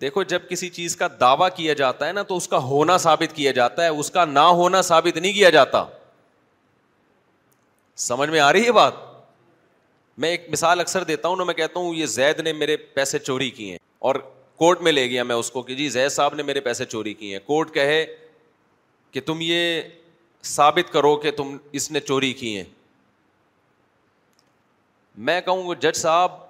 دیکھو 0.00 0.22
جب 0.30 0.42
کسی 0.48 0.68
چیز 0.70 0.96
کا 0.96 1.08
دعوی 1.20 1.48
کیا 1.56 1.72
جاتا 1.74 2.06
ہے 2.06 2.12
نا 2.12 2.22
تو 2.28 2.36
اس 2.36 2.46
کا 2.48 2.58
ہونا 2.64 2.96
ثابت 3.04 3.34
کیا 3.36 3.50
جاتا 3.58 3.82
ہے 3.84 3.88
اس 4.02 4.10
کا 4.10 4.24
نہ 4.24 4.46
ہونا 4.60 4.80
ثابت 4.90 5.16
نہیں 5.16 5.32
کیا 5.32 5.50
جاتا 5.50 5.84
سمجھ 8.08 8.28
میں 8.30 8.40
آ 8.40 8.52
رہی 8.52 8.66
ہے 8.66 8.72
بات 8.78 8.94
میں 10.24 10.28
ایک 10.30 10.48
مثال 10.52 10.80
اکثر 10.80 11.04
دیتا 11.04 11.28
ہوں 11.28 11.36
نا 11.36 11.44
میں 11.44 11.54
کہتا 11.54 11.78
ہوں 11.80 11.94
یہ 11.94 12.06
زید 12.16 12.40
نے 12.40 12.52
میرے 12.52 12.76
پیسے 12.94 13.18
چوری 13.18 13.50
کیے 13.58 13.76
اور 14.08 14.14
کورٹ 14.58 14.80
میں 14.82 14.92
لے 14.92 15.08
گیا 15.10 15.22
میں 15.24 15.34
اس 15.36 15.50
کو 15.50 15.62
کہ 15.62 15.74
جی 15.74 15.88
زید 15.90 16.10
صاحب 16.12 16.34
نے 16.34 16.42
میرے 16.42 16.60
پیسے 16.60 16.84
چوری 16.84 17.12
کیے 17.14 17.32
ہیں 17.32 17.46
کورٹ 17.46 17.72
کہے 17.74 18.04
کہ 19.10 19.20
تم 19.26 19.38
یہ 19.40 19.80
ثابت 20.44 20.92
کرو 20.92 21.14
کہ 21.20 21.30
تم 21.36 21.56
اس 21.80 21.90
نے 21.90 22.00
چوری 22.00 22.32
کی 22.32 22.56
ہیں 22.56 22.64
میں 25.28 25.40
کہوں 25.40 25.68
گا 25.68 25.74
جج 25.80 25.96
صاحب 25.96 26.44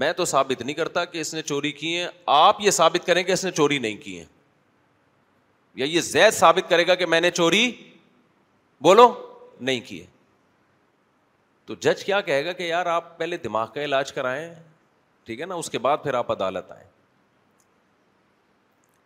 میں 0.00 0.12
تو 0.12 0.24
ثابت 0.24 0.62
نہیں 0.62 0.74
کرتا 0.76 1.04
کہ 1.04 1.18
اس 1.20 1.32
نے 1.34 1.42
چوری 1.42 1.70
کی 1.72 1.96
ہیں 1.96 2.06
آپ 2.34 2.60
یہ 2.60 2.70
ثابت 2.76 3.06
کریں 3.06 3.22
کہ 3.24 3.32
اس 3.32 3.44
نے 3.44 3.50
چوری 3.50 3.78
نہیں 3.78 3.96
کی 4.02 4.16
ہیں 4.18 4.24
یا 5.76 5.86
یہ 5.88 6.00
زید 6.08 6.34
ثابت 6.34 6.68
کرے 6.70 6.86
گا 6.86 6.94
کہ 6.94 7.06
میں 7.06 7.20
نے 7.20 7.30
چوری 7.30 7.70
بولو 8.82 9.12
نہیں 9.60 9.80
کیے 9.88 10.04
تو 11.66 11.74
جج 11.80 12.04
کیا 12.04 12.20
کہے 12.20 12.44
گا 12.44 12.52
کہ 12.52 12.62
یار 12.62 12.86
آپ 12.94 13.16
پہلے 13.18 13.36
دماغ 13.44 13.68
کا 13.74 13.84
علاج 13.84 14.12
کرائیں 14.12 14.48
ٹھیک 15.26 15.40
ہے 15.40 15.46
نا 15.46 15.54
اس 15.54 15.70
کے 15.70 15.78
بعد 15.88 15.96
پھر 16.04 16.14
آپ 16.14 16.32
عدالت 16.32 16.72
آئیں 16.72 16.82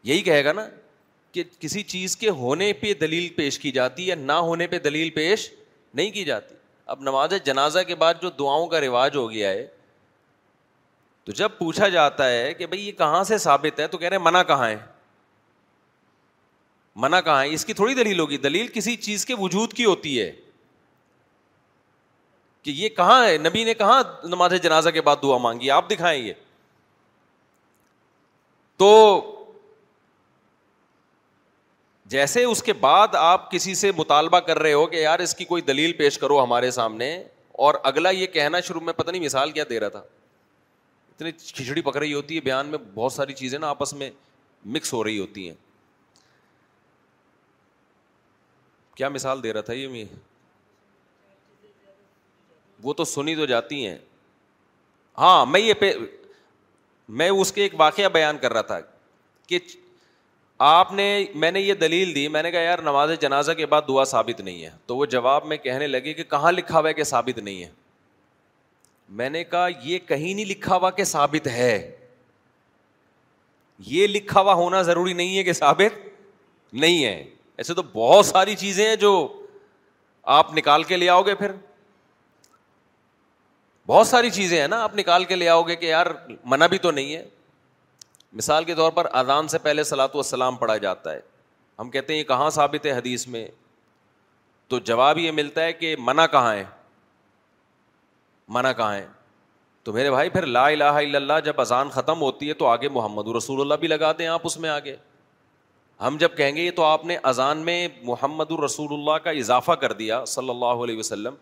یہی 0.09 0.21
کہے 0.27 0.45
گا 0.45 0.53
نا 0.57 0.63
کہ 1.33 1.43
کسی 1.61 1.83
چیز 1.95 2.17
کے 2.17 2.31
ہونے 2.37 2.73
پہ 2.81 2.93
دلیل 3.01 3.29
پیش 3.37 3.59
کی 3.61 3.71
جاتی 3.77 4.07
یا 4.07 4.15
نہ 4.15 4.33
ہونے 4.47 4.67
پہ 4.75 4.79
دلیل 4.87 5.11
پیش 5.17 5.51
نہیں 5.95 6.11
کی 6.11 6.25
جاتی 6.25 6.55
اب 6.95 7.01
نماز 7.09 7.33
جنازہ 7.45 7.79
کے 7.87 7.95
بعد 8.05 8.23
جو 8.23 8.31
دعاؤں 8.39 8.67
کا 8.69 8.81
رواج 8.81 9.17
ہو 9.17 9.31
گیا 9.31 9.51
ہے 9.51 9.67
تو 11.25 11.33
جب 11.43 11.59
پوچھا 11.59 11.89
جاتا 11.97 12.29
ہے 12.31 12.55
کہ 12.59 12.67
بھائی 12.67 12.87
یہ 12.87 12.93
کہاں 13.03 13.23
سے 13.33 13.39
ثابت 13.47 13.81
ہے 13.81 13.87
تو 13.95 13.99
کہہ 13.99 14.09
رہے 14.09 14.17
ہیں 14.17 14.25
منع 14.25 14.43
کہاں 14.55 14.69
ہے 14.69 14.77
منع 17.05 17.21
کہاں 17.31 17.43
ہے 17.43 17.53
اس 17.55 17.65
کی 17.65 17.73
تھوڑی 17.81 17.95
دلیل 17.95 18.21
ہوگی 18.21 18.37
دلیل 18.49 18.67
کسی 18.81 18.97
چیز 19.11 19.27
کے 19.27 19.35
وجود 19.39 19.73
کی 19.81 19.85
ہوتی 19.85 20.21
ہے 20.21 20.31
کہ 22.63 22.71
یہ 22.83 22.89
کہاں 23.01 23.25
ہے 23.27 23.37
نبی 23.49 23.65
نے 23.65 23.75
کہاں 23.85 24.03
نماز 24.35 24.53
جنازہ 24.63 24.91
کے 24.97 25.01
بعد 25.11 25.23
دعا 25.23 25.39
مانگی 25.49 25.71
آپ 25.81 25.91
دکھائیں 25.91 26.21
یہ 26.23 26.33
تو 28.85 28.95
جیسے 32.11 32.43
اس 32.45 32.63
کے 32.63 32.73
بعد 32.81 33.15
آپ 33.19 33.51
کسی 33.51 33.75
سے 33.75 33.91
مطالبہ 33.97 34.39
کر 34.41 34.59
رہے 34.59 34.73
ہو 34.73 34.87
کہ 34.93 34.97
یار 34.97 35.19
اس 35.21 35.35
کی 35.35 35.45
کوئی 35.45 35.63
دلیل 35.63 35.93
پیش 35.97 36.17
کرو 36.19 36.43
ہمارے 36.43 36.71
سامنے 36.71 37.15
اور 37.67 37.75
اگلا 37.91 38.11
یہ 38.11 38.27
کہنا 38.37 38.61
شروع 38.69 38.81
میں 38.85 38.93
پتہ 38.93 39.11
نہیں 39.11 39.23
مثال 39.25 39.51
کیا 39.53 39.65
دے 39.71 39.81
رہا 39.81 39.89
تھا 39.89 39.99
اتنی 41.17 41.33
کھچڑی 41.33 41.83
پک 41.83 41.97
رہی 41.97 42.15
ہوتی 42.15 42.37
ہے 42.37 42.41
بیان 42.41 42.67
میں 42.71 42.79
بہت 42.95 43.13
ساری 43.13 43.33
چیزیں 43.41 43.59
نا 43.59 43.69
آپس 43.71 43.93
میں 44.03 44.11
مکس 44.75 44.93
ہو 44.93 45.03
رہی 45.05 45.19
ہوتی 45.19 45.47
ہیں 45.49 45.55
کیا 48.97 49.09
مثال 49.09 49.43
دے 49.43 49.53
رہا 49.53 49.61
تھا 49.67 49.73
یہ 49.73 50.05
وہ 52.83 52.93
تو 52.95 53.05
سنی 53.05 53.35
تو 53.37 53.47
جاتی 53.47 53.87
ہیں 53.87 53.99
ہاں 55.19 55.45
میں 55.47 55.61
یہ 55.61 55.75
پہ 55.79 55.93
میں 57.21 57.29
اس 57.41 57.53
کے 57.53 57.63
ایک 57.63 57.75
واقعہ 57.81 58.09
بیان 58.13 58.39
کر 58.39 58.53
رہا 58.53 58.63
تھا 58.73 58.79
کہ 59.49 59.59
آپ 60.67 60.93
نے 60.93 61.05
میں 61.35 61.51
نے 61.53 61.61
یہ 61.61 61.75
دلیل 61.81 62.15
دی 62.15 62.27
میں 62.29 62.43
نے 62.43 62.51
کہا 62.51 62.61
یار 62.61 62.79
نماز 62.85 63.11
جنازہ 63.21 63.53
کے 63.57 63.67
بعد 63.67 63.83
دعا 63.89 64.05
ثابت 64.13 64.41
نہیں 64.41 64.63
ہے 64.65 64.71
تو 64.87 64.97
وہ 64.97 65.07
جواب 65.07 65.45
میں 65.47 65.57
کہنے 65.57 65.87
لگے 65.87 66.15
کہ 66.15 66.25
کہاں 66.31 66.53
لکھا 66.53 66.79
ہوا 66.79 66.89
ہے 66.89 66.95
کہ 66.95 67.05
ثابت 67.13 67.39
نہیں 67.39 67.63
ہے 67.63 67.69
میں 69.19 69.29
نے 69.31 69.43
کہا 69.45 69.67
یہ 69.83 69.99
کہیں 70.09 70.33
نہیں 70.33 70.45
لکھا 70.47 70.77
ہوا 70.77 70.91
کہ 70.91 71.05
ثابت 71.11 71.47
ہے 71.49 71.91
یہ 73.87 74.07
لکھا 74.07 74.41
ہوا 74.41 74.55
ہونا 74.55 74.83
ضروری 74.83 75.13
نہیں 75.13 75.37
ہے 75.37 75.43
کہ 75.45 75.53
ثابت 75.53 76.07
نہیں 76.75 77.05
ہے 77.05 77.23
ایسے 77.57 77.75
تو 77.75 77.83
بہت 77.93 78.27
ساری 78.27 78.55
چیزیں 78.57 78.87
ہیں 78.89 78.97
جو 78.97 79.13
آپ 80.39 80.53
نکال 80.57 80.83
کے 80.85 80.97
لے 80.97 81.09
آؤ 81.09 81.23
گے 81.27 81.35
پھر 81.35 81.53
بہت 83.87 84.07
ساری 84.07 84.31
چیزیں 84.31 84.61
ہیں 84.61 84.69
نا 84.69 84.83
آپ 84.85 84.95
نکال 84.97 85.25
کے 85.25 85.37
لے 85.37 85.49
آؤ 85.49 85.63
گے 85.69 85.77
کہ 85.77 85.87
یار 85.87 86.07
منع 86.45 86.67
بھی 86.71 86.79
تو 86.79 86.91
نہیں 86.91 87.15
ہے 87.15 87.25
مثال 88.37 88.65
کے 88.65 88.75
طور 88.75 88.93
پر 88.93 89.07
اذان 89.19 89.49
سے 89.49 89.59
پہلے 89.59 89.85
سلاۃ 89.85 90.15
والسلام 90.15 90.57
پڑھا 90.57 90.77
جاتا 90.77 91.13
ہے 91.13 91.21
ہم 91.79 91.91
کہتے 91.91 92.13
ہیں 92.13 92.19
یہ 92.21 92.25
کہاں 92.29 92.49
ثابت 92.51 92.87
ہے 92.87 92.93
حدیث 92.93 93.27
میں 93.29 93.47
تو 94.69 94.79
جواب 94.89 95.19
یہ 95.19 95.31
ملتا 95.33 95.63
ہے 95.65 95.73
کہ 95.73 95.95
منع 95.99 96.27
کہاں 96.33 96.53
ہے 96.55 96.65
منع 98.57 98.73
کہاں 98.77 98.95
ہے 98.95 99.07
تو 99.85 99.93
میرے 99.93 100.11
بھائی 100.11 100.29
پھر 100.31 100.47
لا 100.47 100.67
الہ 100.69 100.85
الا 100.85 101.17
اللہ 101.19 101.41
جب 101.45 101.61
اذان 101.61 101.89
ختم 101.91 102.21
ہوتی 102.23 102.49
ہے 102.49 102.55
تو 102.55 102.67
آگے 102.67 102.89
محمد 102.93 103.29
الرسول 103.29 103.61
اللہ 103.61 103.75
بھی 103.81 103.89
لگا 103.89 104.13
دیں 104.19 104.27
آپ 104.27 104.41
اس 104.45 104.57
میں 104.61 104.71
آگے 104.71 104.97
ہم 106.07 106.17
جب 106.21 106.37
کہیں 106.37 106.55
گے 106.57 106.63
یہ 106.63 106.71
تو 106.77 106.85
آپ 106.85 107.05
نے 107.07 107.17
اذان 107.31 107.59
میں 107.65 107.87
محمد 108.03 108.51
الرسول 108.59 108.93
اللہ 108.95 109.19
کا 109.25 109.31
اضافہ 109.39 109.73
کر 109.81 109.93
دیا 110.03 110.25
صلی 110.35 110.51
اللہ 110.51 110.85
علیہ 110.85 110.99
وسلم 110.99 111.35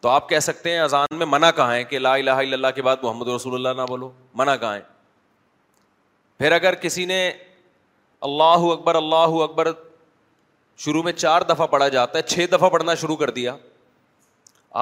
تو 0.00 0.08
آپ 0.08 0.28
کہہ 0.28 0.38
سکتے 0.48 0.72
ہیں 0.72 0.78
اذان 0.80 1.16
میں 1.18 1.26
منع 1.28 1.50
کہاں 1.56 1.74
ہے 1.74 1.84
کہ 1.84 1.98
لا 1.98 2.14
الہ 2.14 2.30
الا 2.44 2.54
اللہ 2.54 2.74
کے 2.74 2.82
بعد 2.82 2.96
محمد 3.04 3.28
رسول 3.34 3.54
اللہ 3.66 3.80
نہ 3.82 3.86
بولو 3.88 4.10
منع 4.36 4.54
کہاں 4.56 4.74
ہے 4.74 4.92
پھر 6.38 6.52
اگر 6.52 6.74
کسی 6.84 7.04
نے 7.06 7.28
اللہ 8.28 8.64
اکبر 8.72 8.94
اللہ 8.94 9.34
اکبر 9.42 9.70
شروع 10.84 11.02
میں 11.02 11.12
چار 11.12 11.42
دفعہ 11.48 11.66
پڑھا 11.74 11.88
جاتا 11.88 12.18
ہے 12.18 12.22
چھ 12.28 12.46
دفعہ 12.52 12.68
پڑھنا 12.70 12.94
شروع 13.02 13.16
کر 13.16 13.30
دیا 13.30 13.54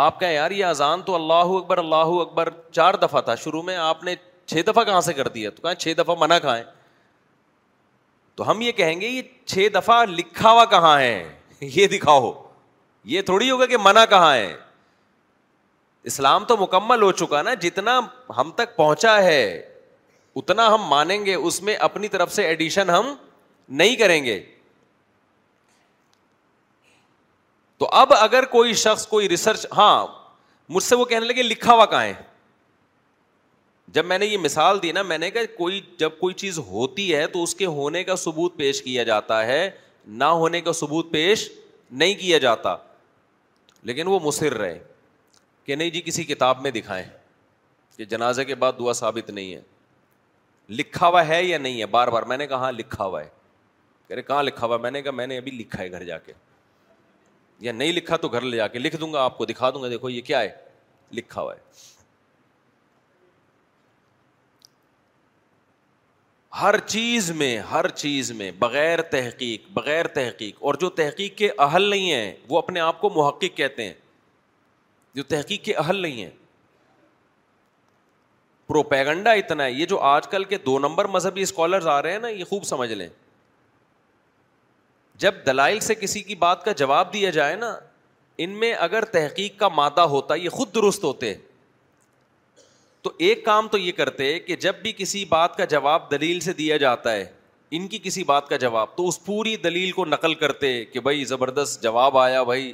آپ 0.05 0.21
کہیں 0.21 0.33
یار 0.33 0.51
یہ 0.51 0.65
اذان 0.65 1.03
تو 1.07 1.15
اللہ 1.15 1.53
اکبر 1.57 1.79
اللہ 1.79 2.13
اکبر 2.21 2.49
چار 2.71 2.95
دفعہ 3.03 3.21
تھا 3.23 3.35
شروع 3.43 3.63
میں 3.63 3.77
آپ 3.77 4.05
نے 4.05 4.15
چھ 4.53 4.61
دفعہ 4.67 4.85
کہاں 4.85 5.01
سے 5.01 5.13
کر 5.15 5.29
دیا 5.35 5.51
تو 5.51 5.63
کہاں 5.63 5.75
چھ 5.85 5.93
دفعہ 5.99 6.15
منع 6.21 6.39
کہاں 6.43 6.57
ہے 6.57 6.63
تو 8.35 8.51
ہم 8.51 8.61
یہ 8.61 8.73
کہیں 8.73 9.01
گے 9.01 9.09
یہ 9.09 9.23
چھ 9.53 9.69
دفعہ 9.75 10.05
لکھا 10.11 10.51
ہوا 10.53 10.65
کہاں 10.75 10.99
ہے 11.01 11.15
یہ 11.61 11.87
دکھا 11.89 12.13
ہو 12.13 12.33
یہ 13.13 13.23
تھوڑی 13.31 13.51
ہوگا 13.51 13.67
کہ 13.67 13.77
منع 13.83 14.05
کہاں 14.11 14.33
ہے 14.35 14.53
اسلام 16.11 16.45
تو 16.45 16.57
مکمل 16.57 17.03
ہو 17.03 17.11
چکا 17.21 17.43
نا 17.43 17.55
جتنا 17.63 18.01
ہم 18.37 18.51
تک 18.57 18.75
پہنچا 18.77 19.17
ہے 19.23 19.41
اتنا 20.37 20.67
ہم 20.75 20.83
مانیں 20.89 21.25
گے 21.27 21.35
اس 21.35 21.63
میں 21.63 21.75
اپنی 21.89 22.09
طرف 22.09 22.33
سے 22.33 22.47
ایڈیشن 22.47 22.91
ہم 22.91 23.15
نہیں 23.81 23.97
کریں 23.97 24.23
گے 24.25 24.43
تو 27.79 27.89
اب 28.01 28.13
اگر 28.15 28.45
کوئی 28.51 28.73
شخص 28.83 29.07
کوئی 29.07 29.29
ریسرچ 29.29 29.67
ہاں 29.77 30.07
مجھ 30.75 30.83
سے 30.85 30.95
وہ 30.97 31.05
کہنے 31.05 31.27
لگے 31.27 31.43
لکھا 31.43 31.75
ہوا 31.75 31.87
کہاں 31.87 32.05
ہے 32.05 32.13
جب 33.95 34.05
میں 34.07 34.19
نے 34.19 34.27
یہ 34.27 34.39
مثال 34.39 34.83
دی 34.83 34.93
نا 34.93 35.03
میں 35.03 35.19
نے 35.19 35.31
کہا 35.31 35.43
کوئی 35.57 35.81
جب 35.99 36.19
کوئی 36.19 36.35
چیز 36.43 36.59
ہوتی 36.69 37.15
ہے 37.15 37.27
تو 37.33 37.43
اس 37.43 37.55
کے 37.55 37.67
ہونے 37.67 38.03
کا 38.05 38.17
ثبوت 38.17 38.57
پیش 38.57 38.83
کیا 38.83 39.03
جاتا 39.05 39.45
ہے 39.47 39.69
نہ 40.07 40.25
ہونے 40.43 40.61
کا 40.61 40.73
ثبوت 40.73 41.11
پیش 41.13 41.49
نہیں 41.91 42.15
کیا 42.21 42.39
جاتا 42.47 42.77
لیکن 43.91 44.07
وہ 44.09 44.21
مصر 44.23 44.55
رہے 44.59 44.79
کہ 45.65 45.75
نہیں 45.77 45.91
جی 45.91 46.01
کسی 46.07 46.25
کتاب 46.25 46.63
میں 46.63 46.71
دکھائیں 46.71 47.05
کہ 47.97 48.05
جنازے 48.13 48.45
کے 48.45 48.55
بعد 48.55 48.73
دعا 48.79 48.93
ثابت 49.01 49.31
نہیں 49.31 49.53
ہے 49.55 49.61
لکھا 50.69 51.09
ہوا 51.09 51.27
ہے 51.29 51.43
یا 51.43 51.59
نہیں 51.59 51.81
ہے 51.81 51.87
بار 51.91 52.09
بار 52.09 52.23
میں 52.29 52.37
نے 52.37 52.47
کہا 52.47 52.57
ہاں 52.63 52.73
لکھا 52.73 53.05
ہوا 53.05 53.21
ہے 53.23 53.29
کہہ 54.09 54.15
رہے 54.15 54.23
کہاں 54.23 54.43
لکھا 54.43 54.67
ہوا 54.67 54.77
میں 54.79 54.91
نے 54.91 55.03
کہا 55.03 55.13
میں 55.13 55.27
نے 55.27 55.39
ابھی 55.39 55.51
لکھا 55.53 55.79
ہے 55.83 55.91
گھر 55.91 56.05
جا 56.05 56.19
کے 56.19 56.33
یا 57.61 57.73
نہیں 57.73 57.93
لکھا 57.93 58.17
تو 58.17 58.29
گھر 58.29 58.41
لے 58.41 58.57
جا 58.57 58.67
کے 58.69 58.79
لکھ 58.79 58.97
دوں 59.01 59.13
گا 59.13 59.23
آپ 59.25 59.39
کو 59.39 59.45
دکھا 59.47 59.71
دوں 59.71 59.83
گا 59.83 59.89
دیکھو 59.89 60.11
یہ 60.11 60.21
کیا 60.27 60.41
ہے 60.43 60.51
لکھا 61.15 61.41
ہوا 61.41 61.55
ہے 61.55 61.81
ہر 66.61 66.77
چیز 66.87 67.31
میں 67.37 67.57
ہر 67.71 67.89
چیز 67.89 68.31
میں 68.39 68.51
بغیر 68.59 69.03
تحقیق 69.11 69.69
بغیر 69.75 70.07
تحقیق 70.15 70.57
اور 70.61 70.75
جو 70.81 70.89
تحقیق 71.01 71.37
کے 71.37 71.49
اہل 71.67 71.89
نہیں 71.91 72.11
ہیں 72.13 72.35
وہ 72.49 72.59
اپنے 72.59 72.81
آپ 72.81 73.01
کو 73.01 73.11
محقق 73.15 73.57
کہتے 73.57 73.85
ہیں 73.87 73.95
جو 75.15 75.23
تحقیق 75.29 75.65
کے 75.65 75.73
اہل 75.75 76.01
نہیں 76.03 76.23
ہیں 76.23 76.31
پروپیگنڈا 78.69 79.31
اتنا 79.41 79.65
ہے 79.65 79.73
یہ 79.73 79.87
جو 79.87 79.99
آج 80.09 80.29
کل 80.31 80.45
کے 80.53 80.59
دو 80.67 80.79
نمبر 80.79 81.05
مذہبی 81.15 81.43
اسکالرز 81.43 81.87
آ 81.95 82.01
رہے 82.03 82.13
ہیں 82.13 82.19
نا 82.19 82.29
یہ 82.29 82.45
خوب 82.51 82.65
سمجھ 82.65 82.93
لیں 82.93 83.09
جب 85.23 85.35
دلائل 85.47 85.81
سے 85.81 85.95
کسی 85.95 86.21
کی 86.23 86.35
بات 86.35 86.65
کا 86.65 86.73
جواب 86.81 87.13
دیا 87.13 87.31
جائے 87.31 87.57
نا 87.57 87.75
ان 88.45 88.51
میں 88.61 88.73
اگر 88.87 89.05
تحقیق 89.17 89.59
کا 89.59 89.69
مادہ 89.69 90.01
ہوتا 90.15 90.35
یہ 90.35 90.49
خود 90.51 90.75
درست 90.75 91.05
ہوتے 91.05 91.35
تو 93.03 93.11
ایک 93.27 93.45
کام 93.45 93.69
تو 93.69 93.79
یہ 93.79 93.93
کرتے 93.93 94.39
کہ 94.41 94.57
جب 94.65 94.75
بھی 94.83 94.93
کسی 94.97 95.25
بات 95.29 95.57
کا 95.57 95.65
جواب 95.73 96.11
دلیل 96.11 96.41
سے 96.41 96.53
دیا 96.63 96.77
جاتا 96.85 97.13
ہے 97.13 97.25
ان 97.77 97.87
کی 97.89 97.99
کسی 98.03 98.25
بات 98.25 98.49
کا 98.49 98.57
جواب 98.65 98.97
تو 98.97 99.07
اس 99.09 99.25
پوری 99.25 99.55
دلیل 99.57 99.91
کو 99.93 100.05
نقل 100.05 100.35
کرتے 100.43 100.75
کہ 100.93 101.01
بھائی 101.01 101.25
زبردست 101.25 101.83
جواب 101.83 102.19
آیا 102.19 102.43
بھائی 102.51 102.73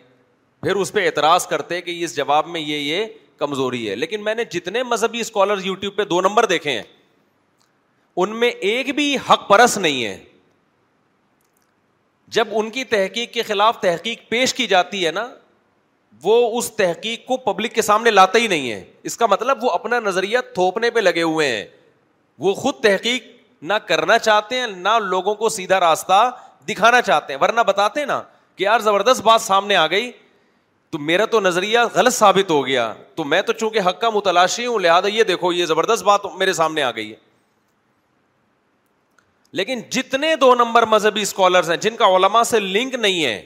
پھر 0.62 0.76
اس 0.76 0.92
پہ 0.92 1.04
اعتراض 1.06 1.46
کرتے 1.46 1.80
کہ 1.82 2.02
اس 2.04 2.16
جواب 2.16 2.46
میں 2.56 2.60
یہ 2.60 2.76
یہ 2.76 3.04
کمزوری 3.38 3.88
ہے 3.88 3.94
لیکن 3.96 4.24
میں 4.24 4.34
نے 4.34 4.44
جتنے 4.50 4.82
مذہبی 4.82 5.20
اسکالر 5.20 5.88
پہ 5.96 6.04
دو 6.12 6.20
نمبر 6.20 6.44
دیکھے 6.54 6.70
ہیں 6.72 6.82
ان 8.20 8.30
میں 8.40 8.48
ایک 8.70 8.94
بھی 8.94 9.14
حق 9.30 9.48
پرس 9.48 9.76
نہیں 9.78 10.04
ہے 10.04 10.16
جب 12.36 12.48
ان 12.60 12.70
کی 12.70 12.84
تحقیق 12.84 13.32
کے 13.32 13.42
خلاف 13.48 13.78
تحقیق 13.80 14.28
پیش 14.28 14.54
کی 14.54 14.66
جاتی 14.72 15.04
ہے 15.06 15.10
نا 15.18 15.26
وہ 16.22 16.34
اس 16.58 16.70
تحقیق 16.76 17.26
کو 17.26 17.36
پبلک 17.50 17.72
کے 17.74 17.82
سامنے 17.82 18.10
لاتا 18.10 18.38
ہی 18.38 18.46
نہیں 18.54 18.70
ہے 18.70 18.82
اس 19.08 19.16
کا 19.16 19.26
مطلب 19.34 19.64
وہ 19.64 19.70
اپنا 19.70 20.00
نظریہ 20.06 20.38
تھوپنے 20.54 20.90
پہ 20.96 21.00
لگے 21.00 21.22
ہوئے 21.22 21.48
ہیں 21.56 21.64
وہ 22.46 22.54
خود 22.54 22.82
تحقیق 22.82 23.24
نہ 23.70 23.74
کرنا 23.86 24.18
چاہتے 24.18 24.58
ہیں 24.60 24.66
نہ 24.88 24.98
لوگوں 25.02 25.34
کو 25.34 25.48
سیدھا 25.58 25.80
راستہ 25.80 26.28
دکھانا 26.68 27.00
چاہتے 27.02 27.32
ہیں 27.32 27.40
ورنہ 27.42 27.60
بتاتے 27.66 28.00
ہیں 28.00 28.06
نا 28.06 28.20
کہ 28.56 28.64
یار 28.64 28.80
زبردست 28.88 29.22
بات 29.22 29.40
سامنے 29.42 29.76
آ 29.76 29.86
گئی 29.90 30.10
تو 30.90 30.98
میرا 30.98 31.24
تو 31.32 31.40
نظریہ 31.40 31.78
غلط 31.94 32.12
ثابت 32.14 32.50
ہو 32.50 32.66
گیا 32.66 32.92
تو 33.14 33.24
میں 33.30 33.40
تو 33.46 33.52
چونکہ 33.52 33.80
حق 33.88 34.00
کا 34.00 34.10
متلاشی 34.10 34.66
ہوں 34.66 34.78
لہٰذا 34.80 35.08
یہ 35.08 35.24
دیکھو 35.30 35.52
یہ 35.52 35.66
زبردست 35.66 36.02
بات 36.04 36.20
میرے 36.38 36.52
سامنے 36.58 36.82
آ 36.82 36.90
گئی 36.96 37.10
ہے 37.10 37.16
لیکن 39.58 39.80
جتنے 39.90 40.34
دو 40.40 40.54
نمبر 40.54 40.82
مذہبی 40.86 41.22
اسکالرس 41.22 41.68
ہیں 41.70 41.76
جن 41.80 41.96
کا 41.96 42.06
علما 42.16 42.42
سے 42.44 42.60
لنک 42.60 42.94
نہیں 42.94 43.24
ہے 43.24 43.40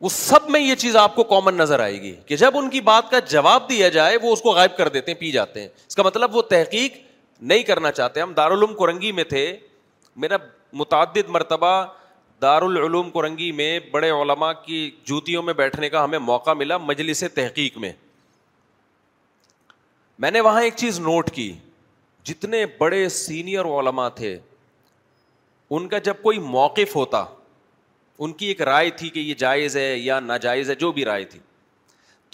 وہ 0.00 0.08
سب 0.12 0.48
میں 0.50 0.60
یہ 0.60 0.74
چیز 0.78 0.96
آپ 0.96 1.14
کو 1.16 1.24
کامن 1.24 1.54
نظر 1.56 1.80
آئے 1.80 2.00
گی 2.02 2.14
کہ 2.26 2.36
جب 2.36 2.56
ان 2.58 2.68
کی 2.70 2.80
بات 2.88 3.10
کا 3.10 3.18
جواب 3.28 3.68
دیا 3.68 3.88
جائے 3.88 4.16
وہ 4.22 4.32
اس 4.32 4.40
کو 4.42 4.50
غائب 4.54 4.76
کر 4.76 4.88
دیتے 4.96 5.12
ہیں 5.12 5.18
پی 5.20 5.30
جاتے 5.32 5.60
ہیں 5.60 5.68
اس 5.88 5.96
کا 5.96 6.02
مطلب 6.02 6.36
وہ 6.36 6.42
تحقیق 6.50 6.96
نہیں 7.52 7.62
کرنا 7.70 7.92
چاہتے 7.92 8.20
ہم 8.20 8.32
دارالعلوم 8.36 8.74
کرنگی 8.76 9.12
میں 9.12 9.24
تھے 9.28 9.44
میرا 10.24 10.36
متعدد 10.82 11.28
مرتبہ 11.36 11.70
دار 12.44 12.62
العلوم 12.68 13.10
کرنگی 13.14 13.50
میں 13.60 13.70
بڑے 13.90 14.10
علماء 14.22 14.52
کی 14.64 14.78
جوتیوں 15.10 15.42
میں 15.42 15.52
بیٹھنے 15.60 15.88
کا 15.94 16.02
ہمیں 16.04 16.18
موقع 16.30 16.50
ملا 16.62 16.76
مجلس 16.90 17.22
تحقیق 17.34 17.76
میں 17.84 17.92
میں 20.24 20.30
نے 20.30 20.40
وہاں 20.46 20.62
ایک 20.62 20.74
چیز 20.84 20.98
نوٹ 21.06 21.30
کی 21.38 21.52
جتنے 22.30 22.64
بڑے 22.78 23.08
سینئر 23.20 23.64
علماء 23.78 24.08
تھے 24.20 24.36
ان 25.76 25.88
کا 25.88 25.98
جب 26.10 26.22
کوئی 26.22 26.38
موقف 26.56 26.94
ہوتا 26.96 27.24
ان 28.26 28.32
کی 28.40 28.46
ایک 28.50 28.60
رائے 28.72 28.90
تھی 28.98 29.08
کہ 29.16 29.20
یہ 29.30 29.34
جائز 29.46 29.76
ہے 29.76 29.88
یا 29.98 30.18
ناجائز 30.28 30.70
ہے 30.70 30.74
جو 30.84 30.90
بھی 30.98 31.04
رائے 31.12 31.24
تھی 31.32 31.40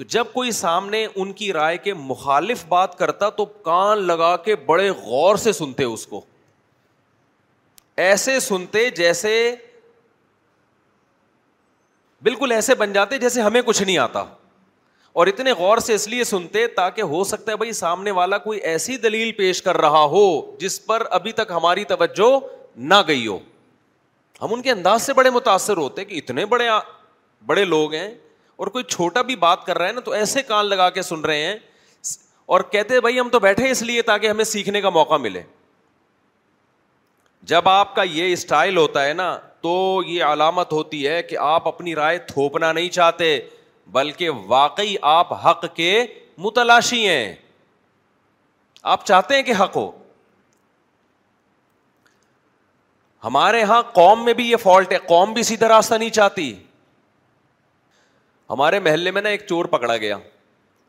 تو 0.00 0.04
جب 0.18 0.32
کوئی 0.32 0.50
سامنے 0.64 1.06
ان 1.14 1.32
کی 1.38 1.52
رائے 1.52 1.78
کے 1.88 1.94
مخالف 2.12 2.64
بات 2.68 2.98
کرتا 2.98 3.28
تو 3.40 3.44
کان 3.70 4.02
لگا 4.12 4.36
کے 4.48 4.56
بڑے 4.66 4.90
غور 5.06 5.36
سے 5.48 5.52
سنتے 5.62 5.84
اس 5.96 6.06
کو 6.06 6.20
ایسے 8.10 8.38
سنتے 8.52 8.88
جیسے 9.02 9.32
بالکل 12.22 12.52
ایسے 12.52 12.74
بن 12.74 12.92
جاتے 12.92 13.18
جیسے 13.18 13.40
ہمیں 13.42 13.60
کچھ 13.66 13.82
نہیں 13.82 13.98
آتا 13.98 14.24
اور 15.20 15.26
اتنے 15.26 15.52
غور 15.58 15.78
سے 15.84 15.94
اس 15.94 16.06
لیے 16.08 16.24
سنتے 16.24 16.66
تاکہ 16.76 17.02
ہو 17.12 17.22
سکتا 17.24 17.52
ہے 17.52 17.56
بھائی 17.56 17.72
سامنے 17.72 18.10
والا 18.18 18.38
کوئی 18.38 18.58
ایسی 18.72 18.96
دلیل 19.04 19.30
پیش 19.36 19.62
کر 19.62 19.76
رہا 19.80 20.02
ہو 20.12 20.22
جس 20.58 20.84
پر 20.86 21.06
ابھی 21.18 21.32
تک 21.40 21.50
ہماری 21.50 21.84
توجہ 21.94 22.30
نہ 22.76 22.94
گئی 23.08 23.26
ہو 23.26 23.38
ہم 24.42 24.52
ان 24.54 24.62
کے 24.62 24.70
انداز 24.70 25.02
سے 25.02 25.12
بڑے 25.14 25.30
متاثر 25.30 25.76
ہوتے 25.76 26.04
کہ 26.04 26.14
اتنے 26.18 26.44
بڑے 26.52 26.68
بڑے 27.46 27.64
لوگ 27.64 27.94
ہیں 27.94 28.08
اور 28.62 28.66
کوئی 28.66 28.84
چھوٹا 28.84 29.22
بھی 29.30 29.36
بات 29.42 29.64
کر 29.66 29.78
رہا 29.78 29.86
ہے 29.86 29.92
نا 29.92 30.00
تو 30.04 30.10
ایسے 30.12 30.42
کان 30.46 30.66
لگا 30.68 30.88
کے 30.90 31.02
سن 31.02 31.20
رہے 31.24 31.44
ہیں 31.46 31.56
اور 32.54 32.60
کہتے 32.72 33.00
بھائی 33.00 33.20
ہم 33.20 33.28
تو 33.32 33.38
بیٹھے 33.40 33.70
اس 33.70 33.82
لیے 33.82 34.02
تاکہ 34.02 34.28
ہمیں 34.28 34.44
سیکھنے 34.44 34.80
کا 34.80 34.90
موقع 34.90 35.14
ملے 35.26 35.42
جب 37.52 37.68
آپ 37.68 37.94
کا 37.94 38.02
یہ 38.02 38.32
اسٹائل 38.32 38.76
ہوتا 38.76 39.04
ہے 39.06 39.12
نا 39.14 39.36
تو 39.62 39.72
یہ 40.06 40.24
علامت 40.24 40.72
ہوتی 40.72 41.06
ہے 41.06 41.22
کہ 41.22 41.36
آپ 41.40 41.66
اپنی 41.68 41.94
رائے 41.94 42.18
تھوپنا 42.28 42.72
نہیں 42.72 42.88
چاہتے 42.90 43.38
بلکہ 43.92 44.30
واقعی 44.46 44.94
آپ 45.12 45.32
حق 45.46 45.64
کے 45.76 45.96
متلاشی 46.46 47.06
ہیں 47.06 47.34
آپ 48.92 49.04
چاہتے 49.06 49.36
ہیں 49.36 49.42
کہ 49.42 49.52
حق 49.60 49.76
ہو 49.76 49.90
ہمارے 53.24 53.58
یہاں 53.60 53.82
قوم 53.94 54.24
میں 54.24 54.32
بھی 54.34 54.50
یہ 54.50 54.56
فالٹ 54.62 54.92
ہے 54.92 54.98
قوم 55.08 55.32
بھی 55.32 55.42
سیدھا 55.48 55.68
راستہ 55.68 55.94
نہیں 55.94 56.10
چاہتی 56.10 56.52
ہمارے 58.50 58.78
محلے 58.84 59.10
میں 59.16 59.22
نا 59.22 59.28
ایک 59.28 59.46
چور 59.48 59.64
پکڑا 59.74 59.96
گیا 59.96 60.16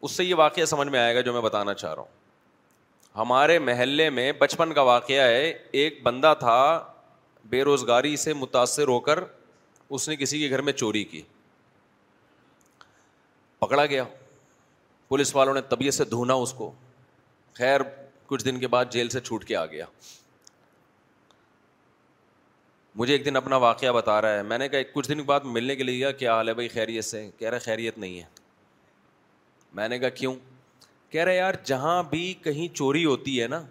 اس 0.08 0.12
سے 0.12 0.24
یہ 0.24 0.36
واقعہ 0.36 0.66
سمجھ 0.66 0.88
میں 0.88 1.00
آئے 1.00 1.16
گا 1.16 1.22
جو 1.22 1.34
میں 1.34 1.42
بتانا 1.42 1.74
چاہ 1.74 1.94
رہا 1.94 2.02
ہوں 2.02 2.20
ہمارے 3.20 3.58
محلے 3.60 4.10
میں 4.10 4.32
بچپن 4.40 4.74
کا 4.74 4.82
واقعہ 4.92 5.24
ہے 5.30 5.50
ایک 5.82 6.00
بندہ 6.04 6.34
تھا 6.40 6.60
بے 7.50 7.62
روزگاری 7.64 8.16
سے 8.18 8.34
متاثر 8.34 8.88
ہو 8.88 9.00
کر 9.00 9.20
اس 9.90 10.08
نے 10.10 10.16
کسی 10.16 10.40
کے 10.40 10.50
گھر 10.50 10.62
میں 10.62 10.74
چوری 10.74 11.04
کی 11.04 11.22
پکڑا 13.60 13.86
گیا 13.86 14.04
پولیس 15.08 15.36
والوں 15.36 15.54
نے 15.54 15.62
طبیعت 15.70 15.94
سے 15.94 16.04
دھونا 16.12 16.34
اس 16.34 16.54
کو 16.54 16.72
خیر 17.54 17.82
کچھ 18.28 18.46
دن 18.46 18.60
کے 18.60 18.68
بعد 18.74 18.86
جیل 18.92 19.10
سے 19.10 19.20
چھوٹ 19.22 19.44
کے 19.46 19.56
آ 19.56 19.66
گیا 19.66 19.86
مجھے 22.98 23.12
ایک 23.14 23.26
دن 23.26 23.36
اپنا 23.36 23.56
واقعہ 23.64 23.92
بتا 23.94 24.22
رہا 24.22 24.38
ہے 24.38 24.44
میں 24.44 24.58
نے 24.58 24.68
کہا 24.70 24.80
کچھ 24.94 25.10
دن 25.10 25.18
کے 25.18 25.24
بعد 25.24 25.40
ملنے 25.46 25.76
کے 25.76 25.84
لیے 25.84 26.12
کیا 26.20 26.36
حال 26.36 26.50
ہے 26.50 26.54
بھائی 26.54 26.68
خیریت 26.70 27.06
سے 27.06 27.30
کہہ 27.40 27.50
رہا 27.50 27.60
خیریت 27.66 27.98
نہیں 27.98 28.20
ہے 28.20 28.24
میں 29.76 29.88
نے 29.90 30.00
کہا 30.00 30.10
کیوں 30.10 30.34
کہہ 31.10 31.24
رہے 31.24 31.36
یار 31.36 31.54
جہاں 31.66 32.02
بھی 32.10 32.34
کہیں 32.44 32.68
چوری 32.76 33.06
ہوتی 33.06 33.42
ہے 33.42 33.48
نا 33.48 33.62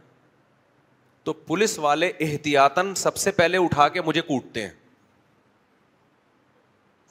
تو 1.31 1.35
پولیس 1.49 1.79
والے 1.79 2.11
احتیاطن 2.21 2.95
سب 2.97 3.17
سے 3.17 3.31
پہلے 3.33 3.59
اٹھا 3.65 3.89
کے 3.97 4.03
مجھے 4.03 4.21
کوٹتے 4.21 4.63
ہیں 4.63 4.71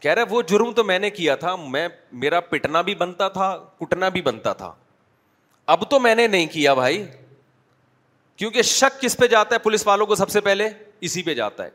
کہہ 0.02 0.14
رہے 0.14 0.24
وہ 0.30 0.42
جرم 0.48 0.72
تو 0.76 0.84
میں 0.84 0.98
نے 1.00 1.10
کیا 1.10 1.36
تھا 1.44 1.56
میں 1.76 1.88
میرا 2.24 2.40
پٹنا 2.50 2.82
بھی 2.90 2.96
بنتا 3.04 3.28
تھا 3.36 3.48
کٹنا 3.80 4.10
بھی 4.16 4.22
بنتا 4.22 4.54
تھا 4.62 4.72
اب 5.76 5.90
تو 5.90 6.00
میں 6.00 6.14
نے 6.16 6.26
نہیں 6.28 6.46
کیا 6.54 6.74
بھائی 6.82 7.04
کیونکہ 8.38 8.62
شک 8.72 9.02
کس 9.02 9.16
پہ 9.20 9.28
جاتا 9.36 9.56
ہے 9.56 9.60
پولیس 9.68 9.86
والوں 9.88 10.08
کو 10.08 10.16
سب 10.16 10.30
سے 10.30 10.42
پہلے 10.48 10.70
اسی 11.08 11.24
پہ 11.24 11.34
جاتا 11.34 11.66
ہے 11.66 11.70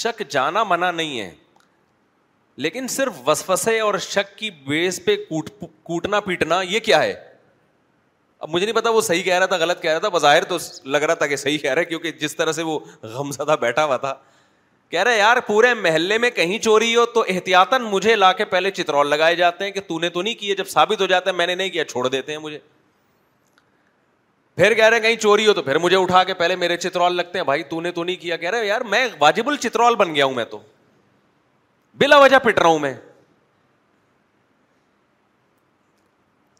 شک 0.00 0.22
جانا 0.30 0.64
منع 0.72 0.90
نہیں 0.90 1.18
ہے 1.20 1.30
لیکن 2.66 2.86
صرف 2.98 3.20
وسفسے 3.28 3.78
اور 3.80 3.98
شک 4.08 4.36
کی 4.38 4.50
بیس 4.68 5.00
پہ 5.04 5.16
کوٹنا 5.60 6.20
پیٹنا 6.30 6.60
یہ 6.68 6.80
کیا 6.90 7.02
ہے 7.02 7.12
اب 8.42 8.48
مجھے 8.50 8.64
نہیں 8.66 8.74
پتا 8.76 8.90
وہ 8.90 9.00
صحیح 9.00 9.22
کہہ 9.22 9.38
رہا 9.38 9.46
تھا 9.46 9.56
غلط 9.56 9.80
کہہ 9.82 9.90
رہا 9.90 9.98
تھا 9.98 10.08
بظاہر 10.14 10.44
تو 10.44 10.56
لگ 10.84 11.02
رہا 11.04 11.14
تھا 11.14 11.26
کہ 11.26 11.36
صحیح 11.36 11.58
کہہ 11.58 11.70
رہا 11.72 11.80
ہے 11.80 11.84
کیونکہ 11.86 12.12
جس 12.20 12.36
طرح 12.36 12.52
سے 12.52 12.62
وہ 12.62 12.78
زدہ 13.32 13.56
بیٹھا 13.60 13.84
ہوا 13.84 13.96
تھا 13.96 14.14
کہہ 14.90 15.04
ہے 15.08 15.16
یار 15.18 15.36
پورے 15.46 15.72
محلے 15.74 16.18
میں 16.18 16.30
کہیں 16.30 16.58
چوری 16.62 16.94
ہو 16.96 17.04
تو 17.14 17.24
احتیاطاً 17.28 17.82
مجھے 17.92 18.14
لا 18.16 18.32
کے 18.40 18.44
پہلے 18.44 18.70
چترول 18.70 19.08
لگائے 19.10 19.34
جاتے 19.36 19.64
ہیں 19.64 19.70
کہ 19.72 19.80
تو 19.86 19.98
نے 20.00 20.08
تو 20.08 20.22
نہیں 20.22 20.34
کیے 20.40 20.54
جب 20.56 20.68
ثابت 20.68 21.00
ہو 21.00 21.06
جاتا 21.06 21.30
ہے 21.30 21.34
میں 21.36 21.46
نے 21.46 21.54
نہیں 21.54 21.70
کیا 21.70 21.84
چھوڑ 21.84 22.06
دیتے 22.08 22.32
ہیں 22.32 22.38
مجھے 22.38 22.58
پھر 24.56 24.74
کہہ 24.74 24.84
رہے 24.84 24.96
ہیں 24.96 25.02
کہیں 25.02 25.16
چوری 25.22 25.46
ہو 25.46 25.52
تو 25.54 25.62
پھر 25.62 25.78
مجھے 25.78 25.96
اٹھا 25.96 26.22
کے 26.24 26.34
پہلے 26.34 26.56
میرے 26.56 26.76
چترول 26.76 27.16
لگتے 27.16 27.38
ہیں 27.38 27.44
بھائی 27.44 27.62
تو 27.70 27.80
نے 27.80 27.90
تو 27.92 28.04
نہیں 28.04 28.16
کیا 28.20 28.36
کہہ 28.44 28.50
رہے 28.50 28.66
یار 28.66 28.80
میں 28.94 29.06
واجب 29.20 29.48
الچترول 29.48 29.94
بن 29.96 30.14
گیا 30.14 30.24
ہوں 30.24 30.34
میں 30.34 30.44
تو 30.50 30.58
بلا 32.00 32.18
وجہ 32.18 32.38
پٹ 32.44 32.58
رہا 32.58 32.68
ہوں 32.68 32.78
میں 32.78 32.94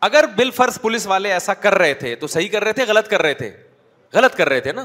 اگر 0.07 0.27
بال 0.39 0.51
فرض 0.61 0.79
پولیس 0.83 1.07
والے 1.13 1.33
ایسا 1.33 1.55
کر 1.67 1.75
رہے 1.79 1.95
تھے 2.03 2.15
تو 2.23 2.27
صحیح 2.37 2.49
کر 2.49 2.65
رہے 2.65 2.73
تھے 2.79 2.85
غلط 2.89 3.09
کر 3.11 3.23
رہے 3.23 3.35
تھے 3.35 3.51
غلط 4.13 4.35
کر 4.37 4.49
رہے 4.49 4.61
تھے 4.67 4.73
نا 4.79 4.85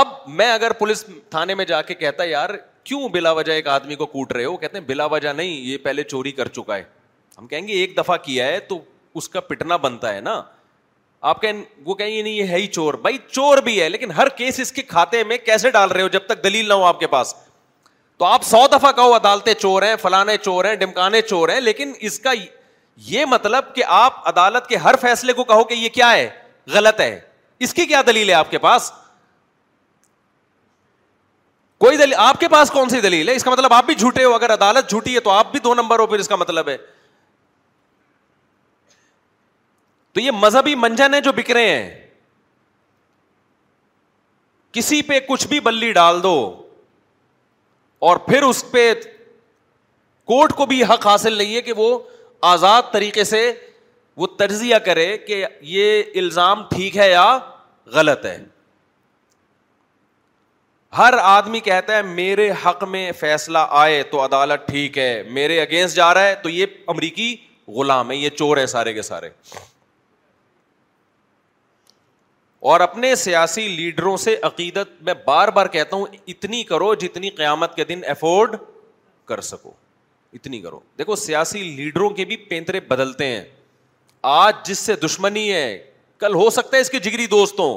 اب 0.00 0.08
میں 0.40 0.50
اگر 0.52 0.72
پولیس 0.80 1.04
تھانے 1.30 1.54
میں 1.60 1.64
جا 1.70 1.80
کے 1.90 1.94
کہتا 2.02 2.24
یار 2.24 2.50
کیوں 2.90 3.08
بلا 3.14 3.30
وجہ 3.38 3.52
ایک 3.60 3.66
آدمی 3.68 3.94
کو 4.02 4.06
کوٹ 4.12 4.32
رہے 4.32 4.44
ہو 4.44 4.56
کہتے 4.56 4.78
ہیں 4.78 4.84
بلا 4.90 5.06
وجہ 5.14 5.32
نہیں 5.40 5.50
یہ 5.70 5.78
پہلے 5.84 6.02
چوری 6.12 6.32
کر 6.42 6.48
چکا 6.58 6.76
ہے 6.76 6.82
ہم 7.38 7.46
کہیں 7.48 7.66
گے 7.68 7.72
ایک 7.80 7.96
دفعہ 7.96 8.16
کیا 8.28 8.46
ہے 8.46 8.60
تو 8.68 8.78
اس 9.20 9.28
کا 9.34 9.40
پٹنا 9.50 9.76
بنتا 9.88 10.14
ہے 10.14 10.20
نا 10.28 10.40
آپ 11.32 11.40
کہیں 11.42 11.62
وہ 11.86 11.94
کہیں 11.94 12.14
گے 12.16 12.20
نہیں 12.22 12.32
یہ 12.32 12.46
ہے 12.48 12.56
ہی 12.58 12.66
چور 12.76 12.94
بھائی 13.08 13.18
چور 13.30 13.58
بھی 13.68 13.80
ہے 13.80 13.88
لیکن 13.88 14.10
ہر 14.18 14.28
کیس 14.36 14.60
اس 14.66 14.72
کے 14.76 14.82
کھاتے 14.92 15.22
میں 15.32 15.38
کیسے 15.46 15.70
ڈال 15.80 15.90
رہے 15.90 16.02
ہو 16.02 16.08
جب 16.18 16.26
تک 16.26 16.42
دلیل 16.44 16.68
نہ 16.68 16.74
ہو 16.74 16.84
آپ 16.92 17.00
کے 17.00 17.06
پاس 17.16 17.34
تو 18.18 18.24
آپ 18.24 18.44
سو 18.44 18.66
دفعہ 18.78 18.92
کہو 18.92 19.14
عدالتیں 19.16 19.52
چور 19.60 19.82
ہیں 19.82 19.94
فلانے 20.02 20.36
چور 20.42 20.64
ہیں 20.64 20.74
ڈمکانے 20.84 21.20
چور 21.28 21.48
ہیں 21.48 21.60
لیکن 21.60 21.92
اس 22.08 22.18
کا 22.20 22.32
یہ 22.96 23.24
مطلب 23.28 23.74
کہ 23.74 23.82
آپ 23.96 24.28
عدالت 24.28 24.66
کے 24.68 24.76
ہر 24.76 24.96
فیصلے 25.00 25.32
کو 25.32 25.44
کہو 25.44 25.64
کہ 25.64 25.74
یہ 25.74 25.88
کیا 25.94 26.12
ہے 26.12 26.28
غلط 26.72 27.00
ہے 27.00 27.18
اس 27.66 27.74
کی 27.74 27.86
کیا 27.86 28.02
دلیل 28.06 28.28
ہے 28.28 28.34
آپ 28.34 28.50
کے 28.50 28.58
پاس 28.58 28.90
کوئی 31.80 31.96
دلیل 31.96 32.14
آپ 32.18 32.40
کے 32.40 32.48
پاس 32.48 32.70
کون 32.70 32.88
سی 32.88 33.00
دلیل 33.00 33.28
ہے 33.28 33.34
اس 33.36 33.44
کا 33.44 33.50
مطلب 33.50 33.72
آپ 33.74 33.84
بھی 33.86 33.94
جھوٹے 33.94 34.24
ہو 34.24 34.34
اگر 34.34 34.52
عدالت 34.54 34.90
جھوٹی 34.90 35.14
ہے 35.14 35.20
تو 35.20 35.30
آپ 35.30 35.50
بھی 35.52 35.60
دو 35.64 35.74
نمبر 35.74 35.98
ہو 35.98 36.06
پھر 36.06 36.18
اس 36.18 36.28
کا 36.28 36.36
مطلب 36.36 36.68
ہے 36.68 36.76
تو 40.14 40.20
یہ 40.20 40.30
مذہبی 40.40 40.74
منجن 40.74 41.14
ہے 41.14 41.20
جو 41.20 41.32
بک 41.32 41.50
رہے 41.50 41.68
ہیں 41.68 42.06
کسی 44.72 45.00
پہ 45.02 45.18
کچھ 45.28 45.46
بھی 45.48 45.60
بلی 45.60 45.92
ڈال 45.92 46.22
دو 46.22 46.34
اور 48.08 48.16
پھر 48.26 48.42
اس 48.42 48.64
پہ 48.70 48.92
کوٹ 50.32 50.52
کو 50.56 50.66
بھی 50.66 50.82
حق 50.90 51.06
حاصل 51.06 51.32
نہیں 51.38 51.54
ہے 51.56 51.60
کہ 51.62 51.72
وہ 51.76 51.98
آزاد 52.48 52.82
طریقے 52.92 53.24
سے 53.24 53.50
وہ 54.16 54.26
تجزیہ 54.38 54.76
کرے 54.84 55.16
کہ 55.26 55.44
یہ 55.68 56.02
الزام 56.18 56.62
ٹھیک 56.70 56.96
ہے 56.96 57.10
یا 57.10 57.24
غلط 57.94 58.24
ہے 58.26 58.36
ہر 60.98 61.14
آدمی 61.22 61.60
کہتا 61.66 61.96
ہے 61.96 62.02
میرے 62.02 62.50
حق 62.64 62.82
میں 62.90 63.10
فیصلہ 63.18 63.58
آئے 63.80 64.02
تو 64.12 64.24
عدالت 64.24 64.66
ٹھیک 64.68 64.96
ہے 64.98 65.22
میرے 65.32 65.60
اگینسٹ 65.60 65.96
جا 65.96 66.12
رہا 66.14 66.26
ہے 66.28 66.34
تو 66.42 66.48
یہ 66.48 66.66
امریکی 66.94 67.34
غلام 67.76 68.10
ہے 68.10 68.16
یہ 68.16 68.30
چور 68.38 68.56
ہے 68.56 68.66
سارے 68.66 68.92
کے 68.92 69.02
سارے 69.02 69.28
اور 72.70 72.80
اپنے 72.84 73.14
سیاسی 73.16 73.68
لیڈروں 73.76 74.16
سے 74.24 74.36
عقیدت 74.46 75.00
میں 75.02 75.14
بار 75.26 75.48
بار 75.58 75.66
کہتا 75.76 75.96
ہوں 75.96 76.06
اتنی 76.28 76.62
کرو 76.72 76.92
جتنی 77.04 77.30
قیامت 77.36 77.74
کے 77.74 77.84
دن 77.92 78.00
افورڈ 78.08 78.56
کر 79.28 79.40
سکو 79.52 79.72
اتنی 80.34 80.60
کرو 80.62 80.78
دیکھو 80.98 81.14
سیاسی 81.16 81.62
لیڈروں 81.64 82.10
کے 82.16 82.24
بھی 82.24 82.36
پینترے 82.48 82.80
بدلتے 82.88 83.26
ہیں 83.26 83.42
آج 84.32 84.54
جس 84.66 84.78
سے 84.78 84.94
دشمنی 85.04 85.50
ہے 85.52 85.78
کل 86.20 86.34
ہو 86.34 86.48
سکتا 86.50 86.76
ہے 86.76 86.80
اس 86.82 86.90
کے 86.90 86.98
جگری 87.08 87.26
دوستوں 87.26 87.76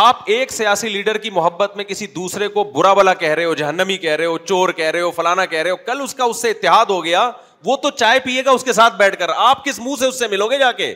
آپ 0.00 0.18
ایک 0.34 0.52
سیاسی 0.52 0.88
لیڈر 0.88 1.18
کی 1.18 1.30
محبت 1.30 1.76
میں 1.76 1.84
کسی 1.84 2.06
دوسرے 2.16 2.48
کو 2.48 2.64
برا 2.74 2.92
بلا 2.94 3.14
کہہ 3.14 3.32
رہے 3.34 3.44
ہو 3.44 3.54
جہنمی 3.54 3.96
کہہ 3.98 4.14
رہے 4.16 4.24
ہو 4.26 4.38
چور 4.46 4.68
کہہ 4.76 4.90
رہے 4.90 5.00
ہو 5.00 5.10
فلانا 5.16 5.44
کہہ 5.46 5.58
رہے 5.62 5.70
ہو 5.70 5.76
کل 5.86 6.00
اس 6.02 6.14
کا 6.14 6.24
اس 6.24 6.40
سے 6.42 6.50
اتحاد 6.50 6.86
ہو 6.90 7.04
گیا 7.04 7.30
وہ 7.64 7.76
تو 7.82 7.90
چائے 7.90 8.20
پیے 8.20 8.44
گا 8.44 8.50
اس 8.50 8.64
کے 8.64 8.72
ساتھ 8.72 8.94
بیٹھ 8.96 9.18
کر 9.18 9.28
آپ 9.36 9.64
کس 9.64 9.78
منہ 9.82 9.94
سے 9.98 10.06
اس 10.06 10.18
سے 10.18 10.28
ملو 10.28 10.46
گے 10.50 10.58
جا 10.58 10.70
کے 10.72 10.94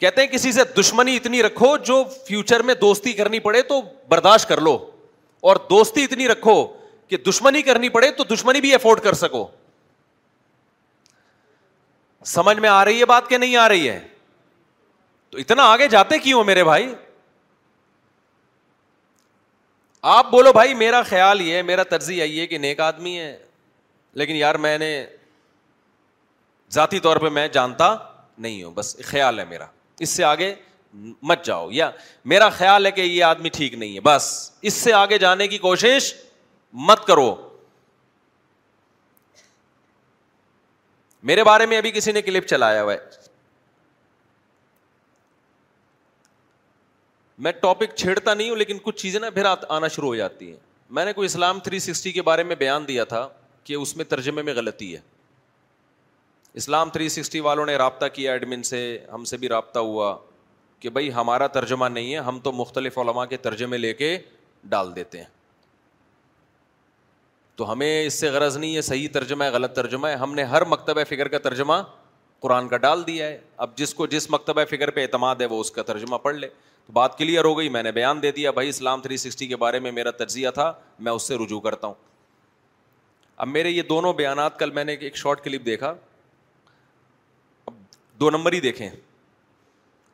کہتے 0.00 0.20
ہیں 0.20 0.28
کسی 0.28 0.52
سے 0.52 0.60
دشمنی 0.78 1.16
اتنی 1.16 1.42
رکھو 1.42 1.76
جو 1.86 2.02
فیوچر 2.28 2.62
میں 2.70 2.74
دوستی 2.80 3.12
کرنی 3.20 3.38
پڑے 3.40 3.62
تو 3.68 3.80
برداشت 4.08 4.48
کر 4.48 4.60
لو 4.60 4.76
اور 5.50 5.56
دوستی 5.70 6.04
اتنی 6.04 6.28
رکھو 6.28 6.62
کہ 7.08 7.16
دشمنی 7.28 7.62
کرنی 7.62 7.88
پڑے 7.96 8.10
تو 8.18 8.24
دشمنی 8.34 8.60
بھی 8.60 8.74
افورڈ 8.74 9.00
کر 9.04 9.12
سکو 9.22 9.46
سمجھ 12.26 12.56
میں 12.58 12.68
آ 12.68 12.84
رہی 12.84 13.00
ہے 13.00 13.04
بات 13.06 13.28
کہ 13.28 13.38
نہیں 13.38 13.56
آ 13.62 13.68
رہی 13.68 13.88
ہے 13.88 13.98
تو 15.30 15.38
اتنا 15.38 15.62
آگے 15.72 15.88
جاتے 15.88 16.18
کیوں 16.18 16.44
میرے 16.44 16.64
بھائی 16.64 16.92
آپ 20.16 20.30
بولو 20.30 20.52
بھائی 20.52 20.74
میرا 20.74 21.02
خیال 21.02 21.40
یہ 21.40 21.62
میرا 21.62 21.82
ترجیح 21.90 22.22
ہے 22.40 22.46
کہ 22.46 22.58
نیک 22.58 22.80
آدمی 22.80 23.18
ہے 23.18 23.36
لیکن 24.20 24.34
یار 24.36 24.54
میں 24.64 24.76
نے 24.78 24.90
ذاتی 26.72 26.98
طور 27.00 27.16
پہ 27.22 27.28
میں 27.38 27.46
جانتا 27.54 27.94
نہیں 28.38 28.62
ہوں 28.62 28.72
بس 28.74 28.96
خیال 29.04 29.38
ہے 29.38 29.44
میرا 29.48 29.66
اس 30.04 30.10
سے 30.10 30.24
آگے 30.24 30.54
مت 31.30 31.44
جاؤ 31.44 31.70
یا 31.72 31.90
میرا 32.32 32.48
خیال 32.58 32.86
ہے 32.86 32.90
کہ 32.92 33.00
یہ 33.00 33.24
آدمی 33.24 33.48
ٹھیک 33.52 33.74
نہیں 33.74 33.94
ہے 33.94 34.00
بس 34.00 34.28
اس 34.70 34.74
سے 34.74 34.92
آگے 34.92 35.18
جانے 35.18 35.48
کی 35.48 35.58
کوشش 35.58 36.12
مت 36.86 37.04
کرو 37.06 37.34
میرے 41.26 41.42
بارے 41.44 41.66
میں 41.66 41.76
ابھی 41.78 41.90
کسی 41.90 42.12
نے 42.12 42.22
کلپ 42.22 42.46
چلایا 42.48 42.82
ہوا 42.82 42.92
ہے 42.92 43.22
میں 47.44 47.52
ٹاپک 47.60 47.94
چھیڑتا 47.96 48.34
نہیں 48.34 48.48
ہوں 48.50 48.56
لیکن 48.56 48.78
کچھ 48.82 48.96
چیزیں 49.02 49.18
نا 49.20 49.30
پھر 49.34 49.46
آنا 49.68 49.88
شروع 49.88 50.08
ہو 50.08 50.14
جاتی 50.16 50.50
ہیں 50.50 50.56
میں 50.98 51.04
نے 51.04 51.12
کوئی 51.12 51.26
اسلام 51.26 51.60
تھری 51.64 51.78
سکسٹی 51.78 52.12
کے 52.12 52.22
بارے 52.22 52.42
میں 52.44 52.56
بیان 52.56 52.88
دیا 52.88 53.04
تھا 53.12 53.26
کہ 53.64 53.74
اس 53.74 53.96
میں 53.96 54.04
ترجمے 54.04 54.42
میں 54.42 54.54
غلطی 54.54 54.92
ہے 54.94 55.00
اسلام 56.62 56.90
تھری 56.90 57.08
سکسٹی 57.08 57.40
والوں 57.40 57.66
نے 57.66 57.76
رابطہ 57.76 58.06
کیا 58.14 58.32
ایڈمن 58.32 58.62
سے 58.62 58.80
ہم 59.12 59.24
سے 59.30 59.36
بھی 59.36 59.48
رابطہ 59.48 59.78
ہوا 59.78 60.16
کہ 60.80 60.90
بھائی 60.90 61.12
ہمارا 61.14 61.46
ترجمہ 61.58 61.86
نہیں 61.88 62.12
ہے 62.12 62.18
ہم 62.30 62.38
تو 62.42 62.52
مختلف 62.52 62.98
علماء 62.98 63.24
کے 63.26 63.36
ترجمے 63.48 63.78
لے 63.78 63.92
کے 64.02 64.16
ڈال 64.68 64.94
دیتے 64.96 65.18
ہیں 65.18 65.26
تو 67.56 67.70
ہمیں 67.72 68.06
اس 68.06 68.14
سے 68.20 68.28
غرض 68.30 68.56
نہیں 68.56 68.74
ہے 68.76 68.80
صحیح 68.82 69.08
ترجمہ 69.12 69.44
ہے 69.44 69.48
غلط 69.50 69.74
ترجمہ 69.74 70.06
ہے 70.08 70.14
ہم 70.22 70.34
نے 70.34 70.42
ہر 70.52 70.64
مکتبہ 70.68 71.02
فکر 71.08 71.28
کا 71.34 71.38
ترجمہ 71.42 71.74
قرآن 72.40 72.68
کا 72.68 72.76
ڈال 72.76 73.06
دیا 73.06 73.26
ہے 73.26 73.38
اب 73.66 73.76
جس 73.76 73.94
کو 73.94 74.06
جس 74.14 74.30
مکتبہ 74.30 74.64
فکر 74.70 74.90
پہ 74.96 75.02
اعتماد 75.02 75.36
ہے 75.40 75.46
وہ 75.50 75.60
اس 75.60 75.70
کا 75.70 75.82
ترجمہ 75.90 76.16
پڑھ 76.22 76.36
لے 76.36 76.48
تو 76.86 76.92
بات 76.92 77.16
کلیئر 77.18 77.44
ہو 77.44 77.56
گئی 77.58 77.68
میں 77.76 77.82
نے 77.82 77.92
بیان 77.98 78.22
دے 78.22 78.32
دیا 78.38 78.50
بھائی 78.56 78.68
اسلام 78.68 79.00
تھری 79.02 79.16
سکسٹی 79.16 79.46
کے 79.48 79.56
بارے 79.56 79.78
میں 79.80 79.92
میرا 79.98 80.10
تجزیہ 80.24 80.50
تھا 80.54 80.72
میں 80.98 81.12
اس 81.12 81.28
سے 81.28 81.36
رجوع 81.44 81.60
کرتا 81.60 81.86
ہوں 81.86 81.94
اب 83.44 83.48
میرے 83.48 83.70
یہ 83.70 83.82
دونوں 83.88 84.12
بیانات 84.22 84.58
کل 84.58 84.70
میں 84.70 84.84
نے 84.84 84.94
ایک 85.06 85.16
شارٹ 85.16 85.44
کلپ 85.44 85.64
دیکھا 85.66 85.94
اب 87.66 87.72
دو 88.20 88.30
نمبر 88.30 88.52
ہی 88.52 88.60
دیکھیں 88.60 88.88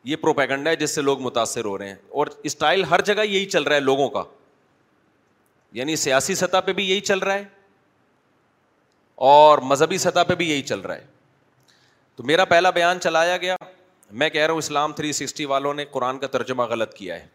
یہ 0.05 0.17
پروپیگنڈا 0.17 0.71
ہے 0.71 0.77
جس 0.77 0.95
سے 0.95 1.03
لوگ 1.03 1.21
متاثر 1.23 1.65
ہو 1.65 1.77
رہے 1.79 1.89
ہیں 1.89 1.95
اور 2.19 2.27
اسٹائل 2.51 2.85
ہر 2.91 3.01
جگہ 3.05 3.25
یہی 3.29 3.47
چل 3.51 3.63
رہا 3.63 3.75
ہے 3.75 3.81
لوگوں 3.81 4.09
کا 4.11 4.23
یعنی 5.79 5.97
سیاسی 5.97 6.35
سطح 6.35 6.61
پہ 6.67 6.73
بھی 6.73 6.89
یہی 6.91 7.01
چل 7.01 7.19
رہا 7.19 7.35
ہے 7.35 7.45
اور 9.31 9.59
مذہبی 9.71 9.99
سطح 9.99 10.23
پہ 10.29 10.35
بھی 10.35 10.49
یہی 10.51 10.63
چل 10.63 10.81
رہا 10.81 10.95
ہے 10.95 11.05
تو 12.17 12.23
میرا 12.27 12.45
پہلا 12.45 12.71
بیان 12.71 13.01
چلایا 13.01 13.37
گیا 13.37 13.57
میں 14.23 14.29
کہہ 14.31 14.43
رہا 14.43 14.53
ہوں 14.53 14.59
اسلام 14.59 14.93
تھری 14.93 15.13
سکسٹی 15.13 15.45
والوں 15.45 15.75
نے 15.75 15.85
قرآن 15.91 16.19
کا 16.19 16.27
ترجمہ 16.27 16.63
غلط 16.71 16.95
کیا 16.95 17.15
ہے 17.21 17.27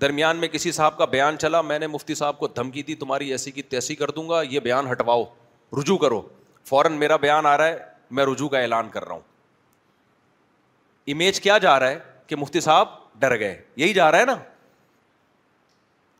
درمیان 0.00 0.36
میں 0.40 0.48
کسی 0.48 0.72
صاحب 0.72 0.96
کا 0.98 1.04
بیان 1.14 1.38
چلا 1.38 1.60
میں 1.62 1.78
نے 1.78 1.86
مفتی 1.86 2.14
صاحب 2.14 2.38
کو 2.38 2.46
دھمکی 2.56 2.82
دی 2.82 2.94
تمہاری 3.02 3.30
ایسی 3.32 3.50
کی 3.50 3.62
تیسی 3.62 3.94
کر 3.96 4.10
دوں 4.16 4.28
گا 4.28 4.40
یہ 4.50 4.60
بیان 4.60 4.90
ہٹواؤ 4.92 5.24
رجوع 5.80 5.96
کرو 5.98 6.20
فوراً 6.68 6.92
میرا 6.98 7.16
بیان 7.26 7.46
آ 7.46 7.56
رہا 7.58 7.66
ہے 7.66 7.78
میں 8.16 8.24
رجوع 8.26 8.48
کا 8.48 8.58
اعلان 8.60 8.88
کر 8.92 9.04
رہا 9.06 9.14
ہوں 9.14 9.20
امیج 11.12 11.40
کیا 11.40 11.58
جا 11.58 11.78
رہا 11.80 11.90
ہے 11.90 11.98
کہ 12.26 12.36
مفتی 12.36 12.60
صاحب 12.60 12.88
ڈر 13.20 13.38
گئے 13.38 13.60
یہی 13.76 13.92
جا 13.94 14.10
رہا 14.12 14.18
ہے 14.20 14.24
نا 14.24 14.36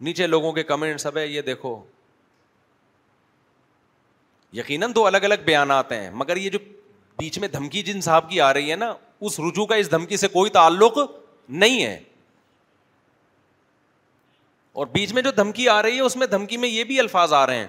نیچے 0.04 0.26
لوگوں 0.26 0.52
کے 0.52 0.62
کمنٹ 0.68 1.00
سب 1.00 1.16
ہے 1.18 1.26
یہ 1.26 1.42
دیکھو 1.48 1.78
یقیناً 4.52 4.92
دو 4.94 5.04
الگ 5.06 5.24
الگ 5.24 5.44
بیانات 5.44 5.92
ہیں 5.92 6.10
مگر 6.22 6.36
یہ 6.36 6.50
جو 6.50 6.58
بیچ 7.18 7.38
میں 7.38 7.48
دھمکی 7.48 7.82
جن 7.82 8.00
صاحب 8.00 8.28
کی 8.30 8.40
آ 8.40 8.52
رہی 8.54 8.70
ہے 8.70 8.76
نا 8.76 8.92
اس 9.28 9.38
رجوع 9.40 9.66
کا 9.66 9.74
اس 9.82 9.90
دھمکی 9.90 10.16
سے 10.16 10.28
کوئی 10.28 10.50
تعلق 10.50 10.98
نہیں 11.64 11.82
ہے 11.82 11.98
اور 14.80 14.86
بیچ 14.92 15.12
میں 15.12 15.22
جو 15.22 15.30
دھمکی 15.36 15.68
آ 15.68 15.80
رہی 15.82 15.96
ہے 15.96 16.00
اس 16.02 16.16
میں 16.16 16.26
دھمکی 16.26 16.56
میں 16.56 16.68
یہ 16.68 16.84
بھی 16.90 16.98
الفاظ 17.00 17.32
آ 17.42 17.46
رہے 17.46 17.58
ہیں 17.58 17.66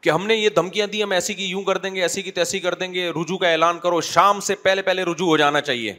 کہ 0.00 0.10
ہم 0.10 0.26
نے 0.26 0.34
یہ 0.34 0.48
دھمکیاں 0.56 0.86
دی 0.92 1.02
ہم 1.02 1.10
ایسی 1.12 1.34
کی 1.34 1.44
یوں 1.46 1.62
کر 1.64 1.78
دیں 1.78 1.94
گے 1.94 2.02
ایسی 2.02 2.22
کی 2.22 2.30
تیسی 2.38 2.60
کر 2.60 2.74
دیں 2.82 2.92
گے 2.94 3.10
رجوع 3.22 3.36
کا 3.38 3.50
اعلان 3.50 3.78
کرو 3.82 4.00
شام 4.14 4.40
سے 4.50 4.54
پہلے 4.64 4.82
پہلے 4.88 5.02
رجوع 5.10 5.26
ہو 5.26 5.36
جانا 5.36 5.60
چاہیے 5.60 5.94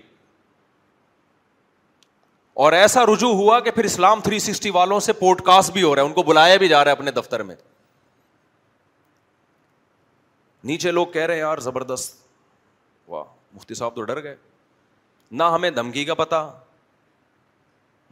اور 2.62 2.74
ایسا 2.74 3.06
رجوع 3.06 3.30
ہوا 3.36 3.60
کہ 3.60 3.72
پھر 3.72 3.84
اسلام 3.86 4.20
تھری 4.24 4.40
سکسٹی 4.40 4.70
والوں 4.72 5.00
سے 5.00 5.14
پوڈ 5.22 5.42
کاسٹ 5.46 5.72
بھی 5.74 5.84
ہو 5.84 5.94
رہا 5.96 6.02
ہے 6.02 6.08
ان 6.08 6.14
کو 6.14 6.24
بلایا 6.24 6.58
بھی 6.64 6.68
جا 6.68 6.84
رہا 6.84 6.92
ہے 6.92 6.96
اپنے 6.98 7.12
دفتر 7.12 7.44
میں 7.44 7.56
نیچے 10.72 10.92
لوگ 10.92 11.08
کہہ 11.14 11.22
رہے 11.26 11.34
ہیں 11.34 11.40
یار 11.42 11.58
زبردست 11.62 12.16
واہ 13.10 13.24
مفتی 13.56 13.74
صاحب 13.76 13.96
تو 13.96 14.02
ڈر 14.02 14.24
گئے 14.24 14.36
نہ 15.32 15.44
ہمیں 15.54 15.70
دھمکی 15.72 16.06
کا 16.06 16.14
پتا 16.16 16.50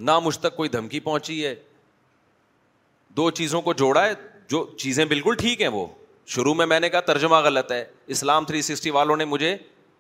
نہ 0.10 0.18
مجھ 0.24 0.38
تک 0.40 0.56
کوئی 0.56 0.70
دھمکی 0.70 1.00
پہنچی 1.00 1.46
ہے 1.46 1.54
دو 3.18 3.30
چیزوں 3.40 3.62
کو 3.62 3.74
جوڑا 3.74 4.04
ہے 4.06 4.14
جو 4.50 4.66
چیزیں 4.80 5.04
بالکل 5.06 5.36
ٹھیک 5.40 5.62
ہیں 5.62 5.68
وہ 5.74 5.86
شروع 6.36 6.54
میں 6.54 6.66
میں 6.66 6.80
نے 6.80 6.90
کہا 6.90 7.00
ترجمہ 7.12 7.36
غلط 7.44 7.72
ہے 7.72 7.84
اسلام 8.16 8.46
تھری 8.46 8.62
سکسٹی 8.62 8.90
والوں 8.90 9.18
نے 9.18 9.26
مجھے 9.26 9.56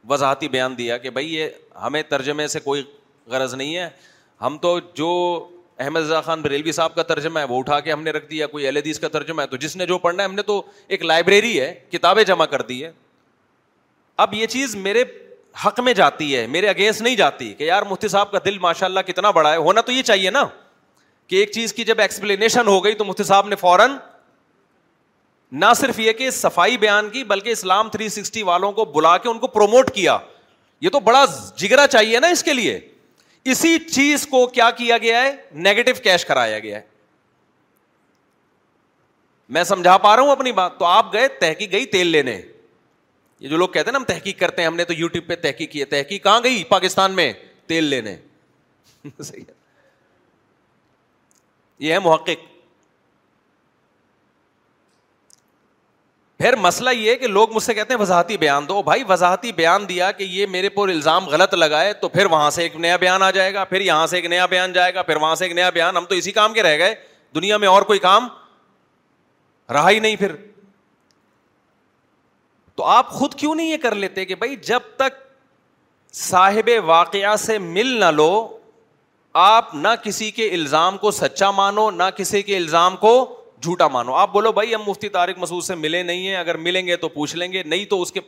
وضاحتی 0.09 0.47
بیان 0.49 0.77
دیا 0.77 0.97
کہ 0.97 1.09
بھائی 1.15 1.33
یہ 1.33 1.49
ہمیں 1.81 2.01
ترجمے 2.09 2.47
سے 2.53 2.59
کوئی 2.59 2.83
غرض 3.31 3.53
نہیں 3.55 3.75
ہے 3.77 3.89
ہم 4.41 4.57
تو 4.61 4.79
جو 4.95 5.07
احمد 5.79 5.99
رضا 6.01 6.19
خان 6.21 6.41
بریلوی 6.41 6.71
صاحب 6.71 6.95
کا 6.95 7.03
ترجمہ 7.11 7.39
ہے 7.39 7.43
وہ 7.49 7.57
اٹھا 7.59 7.79
کے 7.79 7.91
ہم 7.91 8.03
نے 8.03 8.11
رکھ 8.11 8.29
دیا 8.29 8.47
کوئی 8.47 8.67
الحدیز 8.67 8.99
کا 8.99 9.07
ترجمہ 9.17 9.41
ہے 9.41 9.47
تو 9.47 9.57
جس 9.63 9.75
نے 9.77 9.85
جو 9.85 9.97
پڑھنا 10.05 10.23
ہے 10.23 10.27
ہم 10.27 10.35
نے 10.35 10.41
تو 10.43 10.61
ایک 10.87 11.03
لائبریری 11.05 11.59
ہے 11.59 11.73
کتابیں 11.91 12.23
جمع 12.23 12.45
کر 12.53 12.61
دی 12.71 12.83
ہے 12.83 12.91
اب 14.25 14.33
یہ 14.33 14.47
چیز 14.55 14.75
میرے 14.75 15.03
حق 15.65 15.79
میں 15.85 15.93
جاتی 15.93 16.35
ہے 16.35 16.45
میرے 16.47 16.67
اگینسٹ 16.69 17.01
نہیں 17.01 17.15
جاتی 17.15 17.53
کہ 17.57 17.63
یار 17.63 17.83
مفتی 17.89 18.07
صاحب 18.07 18.31
کا 18.31 18.37
دل 18.45 18.57
ماشاء 18.59 18.85
اللہ 18.87 18.99
کتنا 19.07 19.31
بڑا 19.31 19.51
ہے 19.51 19.57
ہونا 19.57 19.81
تو 19.85 19.91
یہ 19.91 20.01
چاہیے 20.09 20.29
نا 20.29 20.45
کہ 21.27 21.35
ایک 21.35 21.51
چیز 21.51 21.73
کی 21.73 21.83
جب 21.85 21.99
ایکسپلینیشن 22.01 22.67
ہو 22.67 22.83
گئی 22.83 22.93
تو 23.01 23.05
مفتی 23.05 23.23
صاحب 23.23 23.47
نے 23.47 23.55
فوراً 23.55 23.95
نہ 25.51 25.65
صرف 25.75 25.99
یہ 25.99 26.11
کہ 26.19 26.29
صفائی 26.31 26.77
بیان 26.77 27.09
کی 27.09 27.23
بلکہ 27.31 27.49
اسلام 27.49 27.89
تھری 27.89 28.09
سکسٹی 28.09 28.43
والوں 28.49 28.71
کو 28.71 28.85
بلا 28.95 29.17
کے 29.25 29.29
ان 29.29 29.39
کو 29.39 29.47
پروموٹ 29.57 29.91
کیا 29.95 30.17
یہ 30.81 30.89
تو 30.89 30.99
بڑا 31.07 31.25
جگرا 31.57 31.87
چاہیے 31.87 32.19
نا 32.19 32.27
اس 32.35 32.43
کے 32.43 32.53
لیے 32.53 32.79
اسی 33.49 33.69
چیز 33.91 34.23
کو 34.31 34.39
کیا 34.53 34.65
کیا 34.77 34.95
گیا 35.01 35.19
ہے 35.23 35.29
نیگیٹو 35.67 35.91
کیش 36.03 36.23
کرایا 36.25 36.57
گیا 36.59 36.77
ہے 36.77 36.81
میں 39.55 39.63
سمجھا 39.63 39.97
پا 39.97 40.15
رہا 40.15 40.23
ہوں 40.23 40.31
اپنی 40.31 40.51
بات 40.59 40.77
تو 40.79 40.85
آپ 40.85 41.13
گئے 41.13 41.27
تحقیق 41.39 41.71
گئی 41.71 41.85
تیل 41.95 42.07
لینے 42.07 42.41
یہ 43.39 43.49
جو 43.49 43.57
لوگ 43.57 43.69
کہتے 43.69 43.87
ہیں 43.89 43.93
نا 43.93 43.97
ہم 43.99 44.03
تحقیق 44.07 44.39
کرتے 44.39 44.61
ہیں 44.61 44.67
ہم 44.67 44.75
نے 44.75 44.83
تو 44.85 44.93
یو 44.97 45.07
ٹیوب 45.13 45.27
پہ 45.27 45.35
تحقیق 45.41 45.71
کی 45.71 45.79
ہے 45.79 45.85
تحقیق 45.95 46.21
کہاں 46.23 46.39
گئی 46.43 46.63
پاکستان 46.69 47.11
میں 47.15 47.31
تیل 47.67 47.83
لینے 47.93 48.13
یہ 51.79 51.91
ہے 51.93 51.99
محقق 51.99 52.39
پھر 56.41 56.55
مسئلہ 56.57 56.89
یہ 56.97 57.15
کہ 57.21 57.27
لوگ 57.27 57.51
مجھ 57.53 57.61
سے 57.63 57.73
کہتے 57.73 57.93
ہیں 57.93 57.99
وضاحتی 58.01 58.35
بیان 58.37 58.67
دو 58.67 58.81
بھائی 58.83 59.03
وضاحتی 59.09 59.51
بیان 59.55 59.87
دیا 59.89 60.11
کہ 60.11 60.23
یہ 60.23 60.45
میرے 60.49 60.69
پر 60.77 60.89
الزام 60.89 61.25
غلط 61.29 61.53
لگائے 61.53 61.91
تو 62.01 62.07
پھر 62.09 62.25
وہاں 62.31 62.49
سے 62.51 62.61
ایک 62.61 62.75
نیا 62.85 62.95
بیان 63.03 63.23
آ 63.23 63.29
جائے 63.31 63.53
گا 63.53 63.63
پھر 63.73 63.81
یہاں 63.81 64.05
سے 64.07 64.15
ایک 64.15 64.25
نیا 64.33 64.45
بیان 64.53 64.71
جائے 64.73 64.93
گا 64.93 65.01
پھر 65.09 65.15
وہاں 65.21 65.35
سے 65.41 65.45
ایک 65.45 65.51
نیا 65.55 65.69
بیان 65.75 65.97
ہم 65.97 66.05
تو 66.09 66.15
اسی 66.15 66.31
کام 66.31 66.53
کے 66.53 66.63
رہ 66.63 66.77
گئے 66.77 66.95
دنیا 67.35 67.57
میں 67.57 67.67
اور 67.67 67.81
کوئی 67.91 67.99
کام 68.05 68.27
رہا 69.73 69.89
ہی 69.89 69.99
نہیں 69.99 70.15
پھر 70.19 70.31
تو 72.75 72.85
آپ 72.95 73.09
خود 73.19 73.33
کیوں 73.43 73.53
نہیں 73.55 73.69
یہ 73.71 73.77
کر 73.83 73.95
لیتے 74.05 74.25
کہ 74.25 74.35
بھائی 74.35 74.55
جب 74.71 74.89
تک 74.99 75.21
صاحب 76.21 76.69
واقعہ 76.85 77.35
سے 77.45 77.57
مل 77.67 77.93
نہ 77.99 78.09
لو 78.15 78.31
آپ 79.43 79.75
نہ 79.75 79.87
کسی 80.03 80.31
کے 80.41 80.47
الزام 80.53 80.97
کو 81.05 81.11
سچا 81.21 81.51
مانو 81.61 81.89
نہ 82.01 82.09
کسی 82.17 82.41
کے 82.49 82.57
الزام 82.57 82.95
کو 83.05 83.13
جھوٹا 83.61 83.87
مانو 83.87 84.13
آپ 84.15 84.31
بولو 84.33 84.51
بھائی 84.51 84.73
ہم 84.75 84.81
مفتی 84.87 85.09
طارق 85.09 85.37
مسود 85.39 85.63
سے 85.63 85.75
ملے 85.75 86.01
نہیں 86.03 86.27
ہیں 86.27 86.35
اگر 86.35 86.57
ملیں 86.67 86.87
گے 86.87 86.95
تو 86.97 87.09
پوچھ 87.09 87.35
لیں 87.35 87.51
گے 87.51 87.63
نہیں 87.65 87.85
تو 87.89 88.01
اس 88.01 88.11
کے 88.11 88.19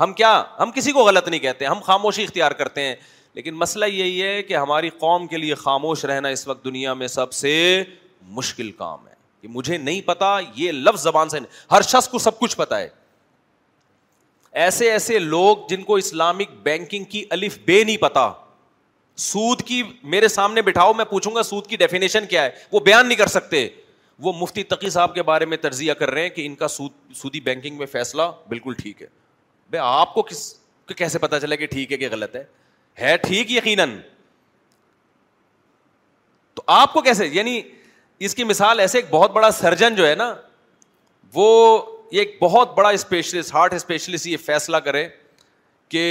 ہم 0.00 0.12
کیا 0.14 0.32
ہم 0.58 0.70
کسی 0.74 0.92
کو 0.92 1.04
غلط 1.04 1.28
نہیں 1.28 1.40
کہتے 1.40 1.66
ہم 1.66 1.80
خاموشی 1.84 2.22
اختیار 2.24 2.52
کرتے 2.62 2.82
ہیں 2.84 2.94
لیکن 3.34 3.54
مسئلہ 3.54 3.84
یہی 3.86 4.22
ہے 4.22 4.42
کہ 4.42 4.56
ہماری 4.56 4.88
قوم 4.98 5.26
کے 5.26 5.36
لیے 5.36 5.54
خاموش 5.64 6.04
رہنا 6.04 6.28
اس 6.36 6.46
وقت 6.48 6.64
دنیا 6.64 6.94
میں 7.02 7.06
سب 7.08 7.32
سے 7.32 7.54
مشکل 8.40 8.70
کام 8.78 9.06
ہے 9.08 9.14
کہ 9.42 9.48
مجھے 9.52 9.76
نہیں 9.76 10.00
پتا 10.06 10.36
یہ 10.56 10.72
لفظ 10.72 11.02
زبان 11.02 11.28
سے 11.28 11.40
نہیں 11.40 11.72
ہر 11.74 11.82
شخص 11.92 12.08
کو 12.08 12.18
سب 12.26 12.38
کچھ 12.38 12.56
پتا 12.56 12.78
ہے 12.80 12.88
ایسے 14.64 14.90
ایسے 14.92 15.18
لوگ 15.18 15.56
جن 15.68 15.82
کو 15.82 15.94
اسلامک 15.96 16.50
بینکنگ 16.62 17.04
کی 17.14 17.24
الف 17.36 17.58
بے 17.66 17.82
نہیں 17.84 17.96
پتا 18.00 18.30
سود 19.28 19.62
کی 19.66 19.82
میرے 20.12 20.28
سامنے 20.28 20.62
بٹھاؤ 20.62 20.92
میں 20.96 21.04
پوچھوں 21.04 21.34
گا 21.34 21.42
سود 21.42 21.66
کی 21.66 21.76
ڈیفینیشن 21.76 22.26
کیا 22.26 22.44
ہے 22.44 22.50
وہ 22.72 22.80
بیان 22.84 23.06
نہیں 23.08 23.18
کر 23.18 23.26
سکتے 23.38 23.68
وہ 24.22 24.32
مفتی 24.40 24.62
تقی 24.72 24.90
صاحب 24.90 25.14
کے 25.14 25.22
بارے 25.28 25.44
میں 25.52 25.56
تجزیہ 25.60 25.92
کر 25.98 26.10
رہے 26.10 26.22
ہیں 26.22 26.28
کہ 26.30 26.44
ان 26.46 26.54
کا 26.54 26.68
سود 26.68 26.92
سودی 27.16 27.40
بینکنگ 27.46 27.76
میں 27.76 27.86
فیصلہ 27.92 28.22
بالکل 28.48 28.74
ٹھیک 28.82 29.00
ہے 29.02 29.06
بھائی 29.70 29.82
آپ 29.86 30.12
کو 30.14 30.22
کس 30.30 30.42
کیسے 30.96 31.18
پتا 31.18 31.38
چلا 31.40 31.54
کہ 31.56 31.66
ٹھیک 31.66 31.92
ہے 31.92 31.96
کہ 31.96 32.08
غلط 32.10 32.34
ہے 32.36 32.42
ہے 33.00 33.16
ٹھیک 33.22 33.50
یقیناً 33.52 33.96
تو 36.54 36.62
آپ 36.74 36.92
کو 36.92 37.00
کیسے 37.02 37.26
یعنی 37.26 37.60
اس 38.26 38.34
کی 38.34 38.44
مثال 38.44 38.80
ایسے 38.80 38.98
ایک 38.98 39.06
بہت 39.10 39.30
بڑا 39.32 39.50
سرجن 39.60 39.94
جو 39.94 40.06
ہے 40.08 40.14
نا 40.14 40.34
وہ 41.34 41.46
ایک 42.22 42.36
بہت 42.40 42.74
بڑا 42.76 42.88
اسپیشلسٹ 42.98 43.52
ہارٹ 43.54 43.74
اسپیشلسٹ 43.74 44.26
یہ 44.26 44.36
فیصلہ 44.44 44.76
کرے 44.88 45.06
کہ 45.94 46.04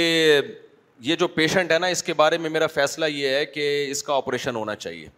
یہ 1.10 1.16
جو 1.16 1.28
پیشنٹ 1.38 1.72
ہے 1.72 1.78
نا 1.78 1.86
اس 1.94 2.02
کے 2.02 2.14
بارے 2.14 2.38
میں 2.38 2.50
میرا 2.50 2.66
فیصلہ 2.74 3.06
یہ 3.10 3.34
ہے 3.36 3.44
کہ 3.46 3.68
اس 3.90 4.02
کا 4.02 4.14
آپریشن 4.14 4.56
ہونا 4.56 4.74
چاہیے 4.84 5.08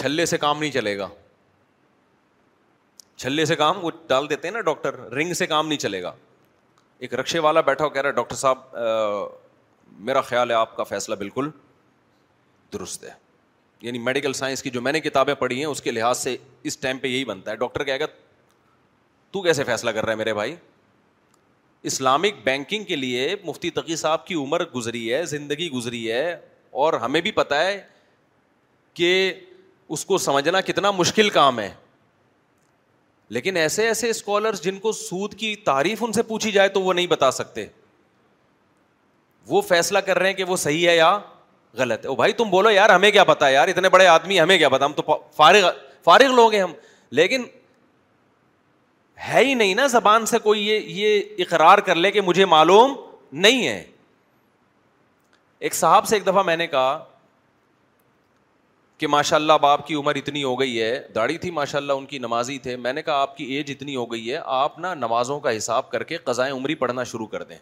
چھلے 0.00 0.26
سے 0.26 0.38
کام 0.38 0.58
نہیں 0.60 0.70
چلے 0.70 0.96
گا 0.98 1.08
چھلے 3.16 3.44
سے 3.46 3.56
کام 3.56 3.84
وہ 3.84 3.90
ڈال 4.08 4.28
دیتے 4.30 4.48
ہیں 4.48 4.52
نا 4.54 4.60
ڈاکٹر 4.70 4.94
رنگ 5.18 5.32
سے 5.34 5.46
کام 5.46 5.68
نہیں 5.68 5.78
چلے 5.78 6.02
گا 6.02 6.12
ایک 6.98 7.14
رقشے 7.14 7.38
والا 7.38 7.60
بیٹھا 7.60 7.84
ہو 7.84 7.90
کہہ 7.90 8.00
رہا 8.02 8.08
ہے 8.10 8.14
ڈاکٹر 8.14 8.36
صاحب 8.36 8.76
میرا 10.06 10.20
خیال 10.30 10.50
ہے 10.50 10.54
آپ 10.56 10.76
کا 10.76 10.84
فیصلہ 10.84 11.14
بالکل 11.18 11.48
درست 12.72 13.04
ہے 13.04 13.10
یعنی 13.80 13.98
میڈیکل 13.98 14.32
سائنس 14.32 14.62
کی 14.62 14.70
جو 14.70 14.80
میں 14.82 14.92
نے 14.92 15.00
کتابیں 15.00 15.34
پڑھی 15.38 15.58
ہیں 15.58 15.64
اس 15.66 15.82
کے 15.82 15.90
لحاظ 15.90 16.18
سے 16.18 16.36
اس 16.70 16.78
ٹائم 16.78 16.98
پہ 16.98 17.08
یہی 17.08 17.24
بنتا 17.24 17.50
ہے 17.50 17.56
ڈاکٹر 17.56 17.84
کہے 17.84 18.00
گا 18.00 18.04
تو 19.30 19.42
کیسے 19.42 19.64
فیصلہ 19.64 19.90
کر 19.90 20.04
رہا 20.04 20.12
ہے 20.12 20.16
میرے 20.18 20.34
بھائی 20.34 20.54
اسلامک 21.90 22.34
بینکنگ 22.44 22.84
کے 22.84 22.96
لیے 22.96 23.34
مفتی 23.44 23.70
تقی 23.78 23.96
صاحب 23.96 24.26
کی 24.26 24.34
عمر 24.42 24.64
گزری 24.74 25.12
ہے 25.14 25.24
زندگی 25.26 25.68
گزری 25.70 26.10
ہے 26.10 26.34
اور 26.82 26.92
ہمیں 27.02 27.20
بھی 27.20 27.30
پتہ 27.32 27.54
ہے 27.54 27.80
کہ 28.94 29.10
اس 29.96 30.04
کو 30.06 30.18
سمجھنا 30.18 30.60
کتنا 30.66 30.90
مشکل 30.90 31.30
کام 31.30 31.58
ہے 31.60 31.70
لیکن 33.34 33.56
ایسے 33.56 33.86
ایسے 33.86 34.08
اسکالرس 34.10 34.60
جن 34.64 34.78
کو 34.82 34.90
سود 34.96 35.32
کی 35.38 35.54
تعریف 35.68 36.02
ان 36.04 36.12
سے 36.12 36.22
پوچھی 36.26 36.50
جائے 36.56 36.68
تو 36.74 36.80
وہ 36.82 36.92
نہیں 36.94 37.06
بتا 37.12 37.30
سکتے 37.38 37.64
وہ 39.52 39.62
فیصلہ 39.70 39.98
کر 40.08 40.18
رہے 40.18 40.26
ہیں 40.28 40.34
کہ 40.40 40.44
وہ 40.50 40.56
صحیح 40.64 40.88
ہے 40.88 40.94
یا 40.96 41.08
غلط 41.80 42.04
ہے 42.04 42.10
وہ 42.10 42.16
بھائی 42.16 42.32
تم 42.40 42.50
بولو 42.50 42.70
یار 42.70 42.90
ہمیں 42.94 43.10
کیا 43.16 43.24
پتا 43.32 43.48
یار 43.48 43.68
اتنے 43.68 43.88
بڑے 43.94 44.06
آدمی 44.06 44.38
ہمیں 44.40 44.56
کیا 44.58 44.68
پتا 44.74 44.86
ہم 44.86 44.92
تو 45.00 45.18
فارغ 45.36 45.68
فارغ 46.04 46.34
لوگ 46.34 46.52
ہیں 46.54 46.62
ہم 46.62 46.72
لیکن 47.20 47.44
ہے 49.28 49.44
ہی 49.44 49.54
نہیں 49.54 49.74
نا 49.80 49.86
زبان 49.96 50.26
سے 50.34 50.38
کوئی 50.46 50.66
یہ 50.68 50.88
یہ 51.04 51.42
اقرار 51.46 51.78
کر 51.88 51.94
لے 52.04 52.10
کہ 52.12 52.20
مجھے 52.30 52.44
معلوم 52.54 52.94
نہیں 53.48 53.66
ہے 53.68 53.82
ایک 55.66 55.74
صاحب 55.82 56.06
سے 56.08 56.16
ایک 56.16 56.26
دفعہ 56.26 56.42
میں 56.52 56.56
نے 56.62 56.66
کہا 56.76 56.94
کہ 59.04 59.08
ماشاء 59.10 59.36
اللہ 59.36 59.52
اب 59.52 59.64
آپ 59.66 59.86
کی 59.86 59.94
عمر 59.94 60.14
اتنی 60.16 60.42
ہو 60.42 60.54
گئی 60.60 60.80
ہے 60.80 60.90
داڑھی 61.14 61.36
تھی 61.38 61.50
ماشاء 61.56 61.78
اللہ 61.78 61.92
ان 62.00 62.04
کی 62.12 62.18
نمازی 62.18 62.56
تھے 62.66 62.76
میں 62.84 62.92
نے 62.92 63.02
کہا 63.02 63.14
آپ 63.22 63.36
کی 63.36 63.44
ایج 63.56 63.70
اتنی 63.70 63.96
ہو 63.96 64.04
گئی 64.12 64.30
ہے 64.32 64.38
آپ 64.58 64.78
نا 64.78 64.92
نمازوں 64.94 65.38
کا 65.46 65.56
حساب 65.56 65.90
کر 65.90 66.02
کے 66.12 66.16
قضائیں 66.24 66.52
عمری 66.54 66.74
پڑھنا 66.82 67.02
شروع 67.10 67.26
کر 67.32 67.42
دیں 67.50 67.56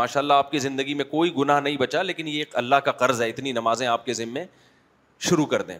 ماشاء 0.00 0.20
اللہ 0.20 0.32
آپ 0.42 0.50
کی 0.50 0.58
زندگی 0.66 0.94
میں 0.94 1.04
کوئی 1.10 1.34
گناہ 1.38 1.60
نہیں 1.60 1.76
بچا 1.76 2.02
لیکن 2.02 2.28
یہ 2.28 2.38
ایک 2.38 2.54
اللہ 2.62 2.84
کا 2.84 2.92
قرض 3.02 3.22
ہے 3.22 3.28
اتنی 3.28 3.52
نمازیں 3.52 3.86
آپ 3.86 4.04
کے 4.06 4.14
ذمے 4.18 4.44
شروع 5.28 5.46
کر 5.54 5.62
دیں 5.70 5.78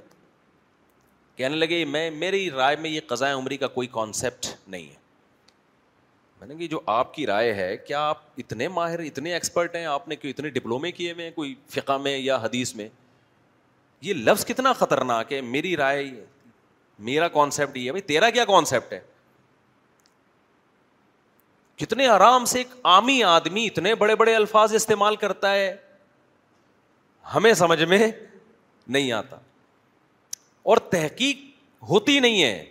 کہنے 1.37 1.57
لگے 1.57 1.85
میں 1.93 2.09
میری 2.25 2.51
رائے 2.57 2.77
میں 2.87 2.91
یہ 2.91 3.01
کزائیں 3.09 3.35
عمری 3.35 3.57
کا 3.57 3.67
کوئی 3.79 3.89
کانسیپٹ 3.99 4.47
نہیں 4.69 4.89
ہے 4.89 4.95
میں 6.41 6.49
نے 6.49 6.55
کہ 6.63 6.67
جو 6.75 6.81
آپ 6.97 7.15
کی 7.15 7.27
رائے 7.27 7.55
ہے 7.55 7.77
کیا 7.87 8.09
آپ 8.09 8.23
اتنے 8.45 8.69
ماہر 8.81 8.99
اتنے 9.09 9.33
ایکسپرٹ 9.35 9.75
ہیں 9.77 9.85
آپ 9.97 10.09
نے 10.09 10.17
کہ 10.17 10.29
اتنے 10.31 10.51
ڈپلومے 10.59 10.93
کیے 11.01 11.13
ہوئے 11.13 11.25
ہیں 11.25 11.33
کوئی 11.35 11.55
فقہ 11.75 11.99
میں 12.09 12.17
یا 12.19 12.37
حدیث 12.43 12.75
میں 12.77 12.89
یہ 14.01 14.15
لفظ 14.15 14.45
کتنا 14.47 14.73
خطرناک 14.73 15.33
ہے 15.33 15.41
میری 15.55 15.77
رائے 15.77 16.05
میرا 17.09 17.29
کانسیپٹ 17.29 17.77
یہ 17.77 17.91
بھائی 17.93 18.03
تیرا 18.03 18.31
کیا 18.31 18.45
کانسیپٹ 18.45 18.93
ہے 18.93 19.01
کتنے 21.85 22.07
آرام 22.09 22.45
سے 22.45 22.59
ایک 22.59 22.69
عامی 22.93 23.23
آدمی 23.25 23.67
اتنے 23.67 23.95
بڑے 24.03 24.15
بڑے 24.17 24.35
الفاظ 24.35 24.75
استعمال 24.75 25.17
کرتا 25.17 25.53
ہے 25.55 25.75
ہمیں 27.35 27.53
سمجھ 27.55 27.83
میں 27.83 28.07
نہیں 28.87 29.13
آتا 29.13 29.37
اور 30.73 30.77
تحقیق 30.91 31.37
ہوتی 31.89 32.19
نہیں 32.21 32.43
ہے 32.43 32.65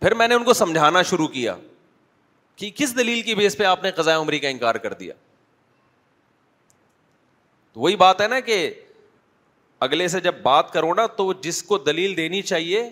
پھر 0.00 0.14
میں 0.14 0.28
نے 0.28 0.34
ان 0.34 0.44
کو 0.44 0.52
سمجھانا 0.52 1.02
شروع 1.10 1.26
کیا 1.36 1.54
کہ 2.56 2.70
کس 2.76 2.96
دلیل 2.96 3.22
کی 3.22 3.34
بیس 3.34 3.56
پہ 3.58 3.64
آپ 3.64 3.82
نے 3.82 3.90
قزائے 3.90 4.18
عمری 4.18 4.38
کا 4.38 4.48
انکار 4.48 4.74
کر 4.86 4.92
دیا 4.94 5.14
تو 7.74 7.80
وہی 7.80 7.96
بات 7.96 8.20
ہے 8.20 8.26
نا 8.28 8.38
کہ 8.48 8.56
اگلے 9.84 10.06
سے 10.08 10.18
جب 10.20 10.34
بات 10.42 10.72
کرو 10.72 10.92
نا 10.94 11.06
تو 11.16 11.32
جس 11.42 11.62
کو 11.62 11.78
دلیل 11.78 12.16
دینی 12.16 12.42
چاہیے 12.42 12.88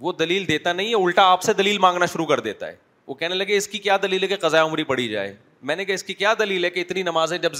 وہ 0.00 0.12
دلیل 0.18 0.46
دیتا 0.48 0.72
نہیں 0.72 0.88
ہے 0.90 1.02
الٹا 1.04 1.22
آپ 1.30 1.42
سے 1.42 1.52
دلیل 1.52 1.78
مانگنا 1.78 2.06
شروع 2.12 2.26
کر 2.26 2.40
دیتا 2.40 2.66
ہے 2.66 2.76
وہ 3.06 3.14
کہنے 3.14 3.34
لگے 3.34 3.56
اس 3.56 3.68
کی 3.68 3.78
کیا 3.78 3.96
دلیل 4.02 4.22
ہے 4.22 4.28
کہ 4.28 4.36
قضاء 4.40 4.62
عمری 4.64 4.84
پڑھی 4.90 5.08
جائے 5.08 5.32
میں 5.70 5.76
نے 5.76 5.84
کہا 5.84 5.94
اس 5.94 6.04
کی 6.04 6.14
کیا 6.14 6.34
دلیل 6.38 6.64
ہے 6.64 6.70
کہ 6.70 6.80
اتنی 6.80 7.02
نمازیں 7.02 7.36
جب 7.38 7.52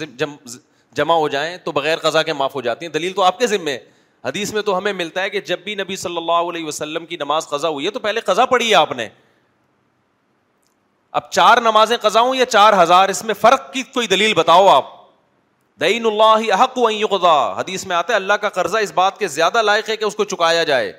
جمع 0.97 1.15
ہو 1.15 1.29
جائیں 1.29 1.57
تو 1.65 1.73
بغیر 1.73 1.99
قضا 2.03 2.23
کے 2.23 2.33
معاف 2.33 2.55
ہو 2.55 2.61
جاتی 2.63 2.87
ہیں 2.87 2.93
دلیل 2.93 3.13
تو 3.17 3.23
آپ 3.23 3.39
کے 3.39 3.47
ذمے 3.47 3.77
حدیث 4.25 4.53
میں 4.55 4.63
تو 4.63 4.77
ہمیں 4.79 4.93
ملتا 4.93 5.23
ہے 5.23 5.31
کہ 5.31 5.41
جب 5.51 5.59
بھی 5.65 5.75
نبی 5.75 5.97
صلی 5.97 6.17
اللہ 6.17 6.49
علیہ 6.53 6.65
وسلم 6.65 7.07
کی 7.07 7.17
نماز 7.21 7.49
قضا 7.49 7.69
ہوئی 7.69 7.87
ہے 7.87 7.91
تو 7.91 8.01
پہلے 8.01 8.21
قضا 8.27 8.45
پڑھی 8.47 8.71
ہے 8.71 8.75
آپ 8.75 8.93
نے 8.97 9.09
اب 11.21 11.31
چار 11.33 11.59
نمازیں 11.63 11.97
قضا 12.01 12.21
ہوں 12.21 12.35
یا 12.37 12.45
چار 12.47 12.83
ہزار 12.83 13.09
اس 13.09 13.25
میں 13.25 13.35
فرق 13.41 13.73
کی 13.73 13.83
کوئی 13.95 14.07
دلیل 14.07 14.35
بتاؤ 14.37 14.69
آپ 14.77 15.00
اللہ 15.87 16.43
حق 16.63 16.79
و 16.79 16.91
یقضا 16.91 17.35
حدیث 17.61 17.87
میں 17.87 17.97
آتا 17.97 18.13
ہے 18.13 18.17
اللہ 18.17 18.33
کا 18.41 18.49
قرضہ 18.59 18.79
اس 18.87 18.93
بات 18.95 19.19
کے 19.19 19.29
زیادہ 19.29 19.63
لائق 19.63 19.89
ہے 19.91 19.97
کہ 19.97 20.05
اس 20.05 20.15
کو 20.17 20.25
چکایا 20.33 20.65
جائے 20.71 20.93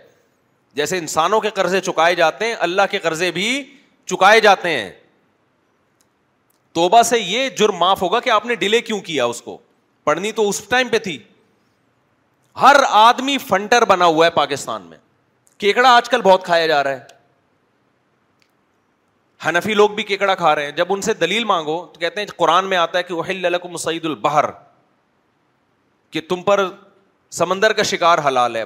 جیسے 0.76 0.98
انسانوں 0.98 1.40
کے 1.42 1.50
قرضے 1.56 1.82
چکائے 1.88 2.16
جاتے 2.16 2.46
ہیں 2.46 2.56
اللہ 2.68 2.82
کے 2.92 3.00
قرضے 3.00 3.32
بھی 3.32 3.48
چکائے 4.12 4.40
جاتے 4.42 4.70
ہیں 4.78 4.90
توبہ 6.74 7.02
سے 7.04 7.20
یہ 7.20 7.50
جرم 7.58 7.76
معاف 7.78 8.02
ہوگا 8.02 8.20
کہ 8.26 8.30
آپ 8.30 8.46
نے 8.46 8.56
ڈیلے 8.56 8.82
کیوں 8.82 9.00
کیا 9.10 9.26
اس 9.34 9.42
کو 9.42 9.58
پڑھنی 10.04 10.32
تو 10.32 10.48
اس 10.50 10.60
ٹائم 10.70 10.90
پہ 10.90 10.98
تھی 11.08 11.18
ہر 12.62 12.76
آدمی 12.90 13.38
فنٹر 13.48 13.86
بنا 13.88 14.06
ہوا 14.06 14.26
ہے 14.26 14.32
پاکستان 14.32 14.82
میں 14.90 14.98
کیکڑا 15.60 15.90
آج 15.96 16.10
کل 16.10 16.22
بہت 16.24 16.46
کھایا 16.46 16.66
جا 16.68 16.84
رہا 16.84 16.92
ہے 16.92 17.10
ہنفی 19.46 19.74
لوگ 19.74 19.90
بھی 20.00 20.04
کیکڑا 20.04 20.34
کھا 20.36 20.56
رہے 20.56 20.64
ہیں 20.66 20.72
جب 20.78 20.88
ان 20.94 21.02
سے 21.02 21.14
دلیل 21.20 21.44
مانگو 21.52 21.80
تو 21.94 22.00
کہتے 22.00 22.22
ہیں 22.22 22.28
قرآن 22.38 22.66
میں 22.70 22.78
آتا 22.78 22.98
ہے 22.98 23.04
کہ 23.04 23.14
وہ 23.14 23.78
سعید 23.78 24.06
البہر 24.06 24.46
کہ 26.12 26.22
تم 26.30 26.42
پر 26.44 26.66
سمندر 27.40 27.74
کا 27.74 27.84
شکار 27.92 28.18
حلال 28.28 28.56
ہے 28.56 28.64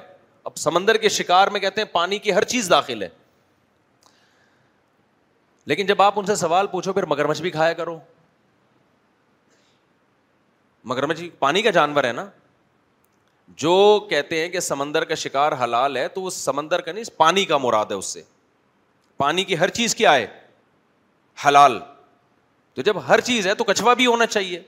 اب 0.50 0.58
سمندر 0.58 0.98
کے 1.02 1.10
شکار 1.10 1.48
میں 1.56 1.60
کہتے 1.60 1.82
ہیں 1.82 1.88
پانی 1.92 2.18
کی 2.20 2.34
ہر 2.34 2.44
چیز 2.54 2.70
داخل 2.70 3.04
ہے 3.04 3.10
لیکن 5.72 5.86
جب 5.86 6.02
آپ 6.02 6.20
ان 6.20 6.26
سے 6.26 6.36
سوال 6.36 6.68
پوچھو 6.68 6.94
پھر 6.94 7.06
مگرمچھ 7.12 7.42
بھی 7.42 7.52
کھایا 7.52 7.74
کرو 7.74 7.98
مگرمچھ 10.92 11.22
پانی 11.40 11.62
کا 11.62 11.70
جانور 11.78 12.04
ہے 12.04 12.12
نا 12.14 12.26
جو 13.64 13.72
کہتے 14.10 14.42
ہیں 14.42 14.50
کہ 14.50 14.60
سمندر 14.60 15.04
کا 15.12 15.16
شکار 15.24 15.52
حلال 15.64 15.98
ہے 15.98 16.08
تو 16.14 16.22
وہ 16.22 16.30
سمندر 16.30 16.82
کا 16.82 16.92
نہیں 16.92 17.18
پانی 17.18 17.46
کا 17.46 17.58
مراد 17.66 17.92
ہے 17.92 17.96
اس 17.96 18.06
سے 18.14 18.22
پانی 19.18 19.44
کی 19.50 19.58
ہر 19.60 19.70
چیز 19.80 19.96
کیا 19.96 20.14
ہے 20.16 20.26
حلال 21.48 21.80
تو 22.76 22.82
جب 22.88 23.06
ہر 23.08 23.22
چیز 23.32 23.48
ہے 23.48 23.54
تو 23.56 23.64
کچھوا 23.64 23.94
بھی 24.00 24.06
ہونا 24.08 24.26
چاہیے 24.26 24.62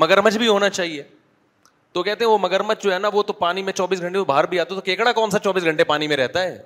مگرمچھ 0.00 0.36
بھی 0.38 0.48
ہونا 0.48 0.68
چاہیے 0.70 1.02
تو 1.92 2.02
کہتے 2.02 2.24
ہیں 2.24 2.30
وہ 2.30 2.38
مگرمچ 2.38 2.82
جو 2.82 2.92
ہے 2.92 2.98
نا 2.98 3.08
وہ 3.12 3.22
تو 3.22 3.32
پانی 3.32 3.62
میں 3.62 3.72
چوبیس 3.72 4.00
گھنٹے 4.00 4.24
باہر 4.26 4.46
بھی 4.46 4.60
آتا 4.60 4.74
تو 4.74 4.80
کیکڑا 4.80 5.12
کون 5.12 5.30
سا 5.30 5.38
چوبیس 5.38 5.64
گھنٹے 5.64 5.84
پانی 5.84 6.08
میں 6.08 6.16
رہتا 6.16 6.42
ہے 6.42 6.58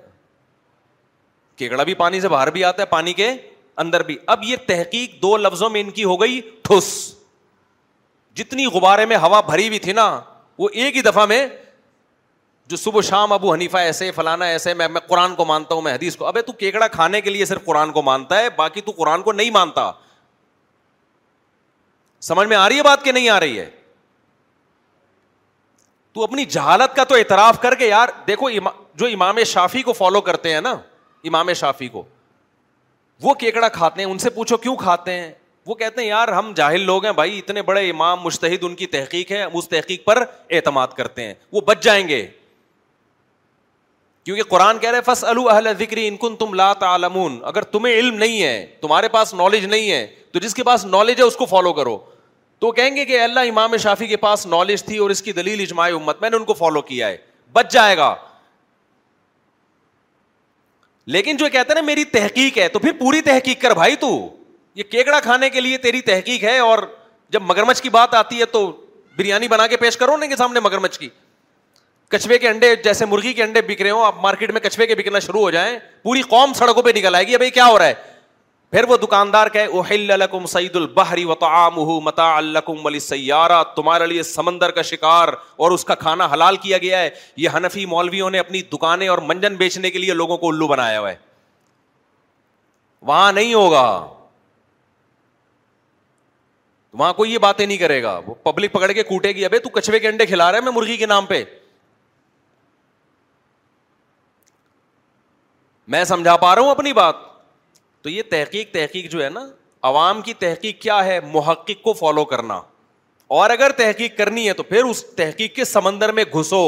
کیکڑا 1.57 1.83
بھی 1.83 1.93
پانی 1.93 2.21
سے 2.21 2.29
باہر 2.29 2.49
بھی 2.51 2.63
آتا 2.63 2.81
ہے 2.81 2.87
پانی 2.87 3.13
کے 3.13 3.31
اندر 3.83 4.03
بھی 4.03 4.17
اب 4.33 4.43
یہ 4.43 4.55
تحقیق 4.67 5.21
دو 5.21 5.35
لفظوں 5.37 5.69
میں 5.69 5.81
ان 5.81 5.89
کی 5.91 6.03
ہو 6.03 6.19
گئی 6.21 6.39
ٹھوس 6.63 6.91
جتنی 8.35 8.65
غبارے 8.73 9.05
میں 9.05 9.17
ہوا 9.21 9.39
بھری 9.49 9.67
ہوئی 9.67 9.79
تھی 9.79 9.93
نا 9.93 10.07
وہ 10.59 10.69
ایک 10.73 10.95
ہی 10.95 11.01
دفعہ 11.01 11.25
میں 11.25 11.45
جو 12.69 12.77
صبح 12.77 13.01
شام 13.07 13.31
ابو 13.33 13.53
حنیفہ 13.53 13.77
ایسے 13.77 14.11
فلانا 14.15 14.45
ایسے 14.55 14.73
میں 14.73 14.87
میں 14.89 15.01
قرآن 15.07 15.33
کو 15.35 15.45
مانتا 15.45 15.75
ہوں 15.75 15.81
میں 15.81 15.93
حدیث 15.93 16.15
کو 16.17 16.31
تو 16.45 16.51
کیکڑا 16.51 16.87
کھانے 16.87 17.21
کے 17.21 17.29
لیے 17.29 17.45
صرف 17.45 17.65
قرآن 17.65 17.91
کو 17.93 18.01
مانتا 18.01 18.39
ہے 18.39 18.49
باقی 18.57 18.81
تو 18.81 18.91
قرآن 18.97 19.21
کو 19.21 19.31
نہیں 19.31 19.49
مانتا 19.53 19.91
سمجھ 22.29 22.47
میں 22.47 22.57
آ 22.57 22.67
رہی 22.69 22.77
ہے 22.77 22.83
بات 22.83 23.03
کہ 23.03 23.11
نہیں 23.11 23.29
آ 23.29 23.39
رہی 23.39 23.59
ہے 23.59 23.69
تو 26.13 26.23
اپنی 26.23 26.43
جہالت 26.45 26.95
کا 26.95 27.03
تو 27.09 27.15
اعتراف 27.15 27.59
کر 27.61 27.75
کے 27.75 27.87
یار 27.87 28.09
دیکھو 28.27 28.49
جو 28.97 29.05
امام 29.13 29.41
شافی 29.47 29.81
کو 29.83 29.93
فالو 29.93 30.19
کرتے 30.21 30.53
ہیں 30.53 30.59
نا 30.61 30.75
امام 31.27 31.51
شافی 31.61 31.87
کو 31.89 32.03
وہ 33.23 33.33
کیکڑا 33.43 33.67
کھاتے 33.77 34.01
ہیں 34.01 34.09
ان 34.11 34.17
سے 34.19 34.29
پوچھو 34.29 34.57
کیوں 34.65 34.75
کھاتے 34.75 35.11
ہیں 35.13 35.31
وہ 35.67 35.75
کہتے 35.75 36.01
ہیں 36.01 36.07
یار 36.07 36.27
ہم 36.33 36.51
جاہل 36.55 36.81
لوگ 36.85 37.05
ہیں 37.05 37.11
بھائی 37.21 37.37
اتنے 37.37 37.61
بڑے 37.69 37.89
امام 37.89 38.21
مشتحد 38.23 38.63
ان 38.63 38.75
کی 38.75 38.85
تحقیق 38.95 39.31
ہے 39.31 39.41
ہم 39.41 39.57
اس 39.57 39.69
تحقیق 39.69 40.03
پر 40.05 40.23
اعتماد 40.51 40.87
کرتے 40.97 41.25
ہیں 41.27 41.33
وہ 41.53 41.61
بچ 41.67 41.83
جائیں 41.83 42.07
گے 42.07 42.25
کیونکہ 44.25 44.43
قرآن 44.49 44.77
کہہ 44.79 44.89
رہے 44.91 45.01
فس 45.05 45.23
ذکری 45.79 46.07
انکن 46.07 46.35
تم 46.39 46.55
تعلمون 46.79 47.39
اگر 47.53 47.61
تمہیں 47.71 47.93
علم 47.93 48.15
نہیں 48.17 48.41
ہے 48.43 48.65
تمہارے 48.81 49.07
پاس 49.15 49.33
نالج 49.33 49.65
نہیں 49.65 49.91
ہے 49.91 50.05
تو 50.33 50.39
جس 50.39 50.53
کے 50.55 50.63
پاس 50.63 50.85
نالج 50.85 51.19
ہے 51.19 51.23
اس 51.25 51.35
کو 51.37 51.45
فالو 51.45 51.73
کرو 51.81 51.97
تو 52.63 52.69
کہیں 52.71 52.95
گے 52.95 53.03
کہ 53.05 53.19
اللہ 53.19 53.47
امام 53.49 53.75
شافی 53.83 54.05
کے 54.07 54.17
پاس 54.17 54.45
نالج 54.47 54.83
تھی 54.85 54.97
اور 55.05 55.09
اس 55.09 55.21
کی 55.21 55.31
دلیل 55.39 55.61
اجماع 55.61 55.87
امت 55.93 56.21
میں 56.21 56.29
نے 56.29 56.35
ان 56.37 56.43
کو 56.49 56.53
فالو 56.59 56.81
کیا 56.89 57.07
ہے 57.07 57.15
بچ 57.53 57.71
جائے 57.71 57.97
گا 57.97 58.13
لیکن 61.15 61.37
جو 61.37 61.49
کہتے 61.55 61.73
ہیں 61.73 61.75
نا 61.79 61.85
میری 61.85 62.03
تحقیق 62.13 62.57
ہے 62.57 62.67
تو 62.75 62.79
پھر 62.79 62.91
پوری 62.99 63.19
تحقیق 63.21 63.61
کر 63.61 63.71
بھائی 63.79 63.95
تو 64.05 64.11
یہ 64.75 64.83
کیکڑا 64.91 65.19
کھانے 65.25 65.49
کے 65.55 65.61
لیے 65.61 65.77
تیری 65.87 66.01
تحقیق 66.11 66.43
ہے 66.43 66.57
اور 66.67 66.79
جب 67.35 67.41
مگرمچ 67.49 67.81
کی 67.81 67.89
بات 67.97 68.13
آتی 68.21 68.39
ہے 68.39 68.45
تو 68.53 68.65
بریانی 69.17 69.47
بنا 69.53 69.67
کے 69.73 69.77
پیش 69.83 69.97
کرو 69.97 70.17
کے 70.29 70.35
سامنے 70.35 70.59
مگرمچھ 70.69 70.97
کی 70.99 71.09
کچھوے 72.11 72.37
کے 72.37 72.49
انڈے 72.49 72.75
جیسے 72.83 73.05
مرغی 73.15 73.33
کے 73.33 73.43
انڈے 73.43 73.61
بک 73.67 73.81
رہے 73.81 73.89
ہوں 73.91 74.05
آپ 74.05 74.19
مارکیٹ 74.21 74.51
میں 74.51 74.61
کچھوے 74.69 74.87
کے 74.87 74.95
بکنا 75.01 75.19
شروع 75.27 75.41
ہو 75.41 75.51
جائیں 75.57 75.77
پوری 76.03 76.21
قوم 76.35 76.53
سڑکوں 76.61 76.83
پہ 76.83 76.91
نکل 76.97 77.15
آئے 77.15 77.27
گی 77.27 77.37
بھائی 77.37 77.51
کیا 77.51 77.65
ہو 77.69 77.77
رہا 77.79 77.85
ہے 77.87 77.93
پھر 78.73 78.83
وہ 78.89 78.95
دکاندار 78.97 79.47
دکاندارے 79.47 80.15
لکم 80.17 80.45
سعید 80.51 80.75
البحری 80.75 81.23
تعام 81.39 81.73
متا 82.03 82.25
الکم 82.35 82.85
ولی 82.85 82.99
سیارہ 82.99 83.61
تمہارے 83.75 84.05
لیے 84.07 84.21
سمندر 84.23 84.71
کا 84.77 84.81
شکار 84.91 85.27
اور 85.65 85.71
اس 85.71 85.83
کا 85.85 85.95
کھانا 85.95 86.25
حلال 86.31 86.55
کیا 86.61 86.77
گیا 86.85 86.99
ہے 86.99 87.09
یہ 87.43 87.49
ہنفی 87.55 87.85
مولویوں 87.91 88.29
نے 88.35 88.39
اپنی 88.39 88.61
دکانیں 88.71 89.07
اور 89.07 89.17
منجن 89.27 89.55
بیچنے 89.55 89.89
کے 89.91 89.99
لیے 89.99 90.13
لوگوں 90.13 90.37
کو 90.37 90.49
الو 90.49 90.67
بنایا 90.67 90.99
ہوا 90.99 91.09
ہے 91.09 91.15
وہاں 93.11 93.31
نہیں 93.31 93.53
ہوگا 93.53 93.83
وہاں 96.97 97.11
کوئی 97.17 97.33
یہ 97.33 97.37
باتیں 97.45 97.65
نہیں 97.65 97.77
کرے 97.77 98.01
گا 98.03 98.19
وہ 98.25 98.33
پبلک 98.49 98.71
پکڑ 98.71 98.91
کے 98.91 99.03
کوٹے 99.11 99.31
گی 99.35 99.45
ابھی 99.45 99.57
کچھوے 99.73 99.99
کے 99.99 100.07
انڈے 100.09 100.25
کھلا 100.31 100.51
رہے 100.51 100.61
میں 100.61 100.71
مرغی 100.75 100.95
کے 100.97 101.05
نام 101.11 101.25
پہ 101.25 101.43
میں 105.95 106.03
سمجھا 106.15 106.35
پا 106.45 106.55
رہا 106.55 106.61
ہوں 106.61 106.71
اپنی 106.71 106.93
بات 107.03 107.21
تو 108.03 108.09
یہ 108.09 108.21
تحقیق 108.29 108.71
تحقیق 108.73 109.09
جو 109.11 109.23
ہے 109.23 109.29
نا 109.33 109.45
عوام 109.89 110.21
کی 110.21 110.33
تحقیق 110.39 110.79
کیا 110.81 111.03
ہے 111.05 111.19
محقق 111.33 111.81
کو 111.83 111.93
فالو 111.99 112.23
کرنا 112.31 112.59
اور 113.37 113.49
اگر 113.49 113.71
تحقیق 113.77 114.17
کرنی 114.17 114.47
ہے 114.47 114.53
تو 114.53 114.63
پھر 114.63 114.83
اس 114.83 115.03
تحقیق 115.17 115.55
کے 115.55 115.65
سمندر 115.65 116.11
میں 116.19 116.23
گھسو 116.33 116.61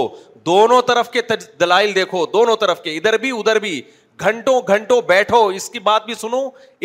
دونوں 0.46 0.82
طرف 0.88 1.10
کے 1.12 1.22
دلائل 1.60 1.94
دیکھو 1.96 2.26
دونوں 2.34 2.56
طرف 2.62 2.82
کے 2.84 2.96
ادھر 2.98 3.18
بھی 3.26 3.32
ادھر 3.40 3.60
بھی 3.60 3.82
گھنٹوں 4.24 4.60
گھنٹوں 4.74 5.02
بیٹھو 5.08 5.46
اس 5.60 5.70
کی 5.70 5.80
بات 5.90 6.06
بھی 6.06 6.14
سنو 6.16 6.40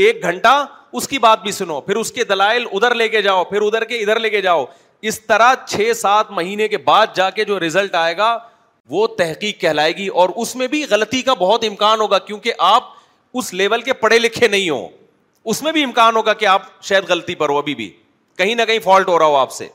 ایک 0.05 0.23
گھنٹہ 0.29 0.55
اس 1.01 1.09
کی 1.09 1.19
بات 1.27 1.43
بھی 1.43 1.53
سنو 1.63 1.81
پھر 1.89 1.97
اس 1.97 2.13
کے 2.13 2.25
دلائل 2.33 2.65
ادھر 2.73 2.95
لے 3.03 3.09
کے 3.09 3.23
جاؤ 3.23 3.45
پھر 3.51 3.63
ادھر 3.67 3.85
کے 3.93 3.99
ادھر 4.03 4.21
لے 4.21 4.31
کے 4.31 4.41
جاؤ 4.43 4.65
اس 5.11 5.21
طرح 5.27 5.53
چھ 5.67 5.91
سات 5.97 6.31
مہینے 6.39 6.69
کے 6.69 6.79
بعد 6.89 7.15
جا 7.17 7.29
کے 7.37 7.45
جو 7.51 7.61
ریزلٹ 7.61 7.95
آئے 7.95 8.17
گا 8.17 8.37
وہ 8.91 9.07
تحقیق 9.19 9.61
کہلائے 9.61 9.93
گی 9.97 10.07
اور 10.21 10.29
اس 10.45 10.55
میں 10.57 10.67
بھی 10.69 10.85
غلطی 10.91 11.21
کا 11.23 11.35
بہت 11.39 11.65
امکان 11.69 12.01
ہوگا 12.01 12.19
کیونکہ 12.31 12.53
آپ 12.75 12.93
اس 13.39 13.53
لیول 13.55 13.83
کے 13.83 13.93
پڑھے 13.95 14.19
لکھے 14.19 14.49
نہیں 14.49 14.69
ہو 14.71 14.87
اس 15.53 15.63
میں 15.63 15.73
بھی 15.73 15.85
امکان 15.85 16.17
ہوگا 16.17 16.33
کہ 16.43 16.47
آپ 16.47 16.63
شاید 16.85 17.05
غلطی 17.09 17.35
پر 17.35 17.49
ہو 17.49 17.59
ابھی 17.59 17.75
بھی 17.75 17.91
کہیں 18.39 18.55
نہ 18.55 18.63
کہیں 18.67 18.79
فالٹ 18.85 19.09
ہو 19.09 19.19
رہا 19.19 19.27
ہو 19.27 19.37
آپ 19.37 19.53
سے 19.53 19.69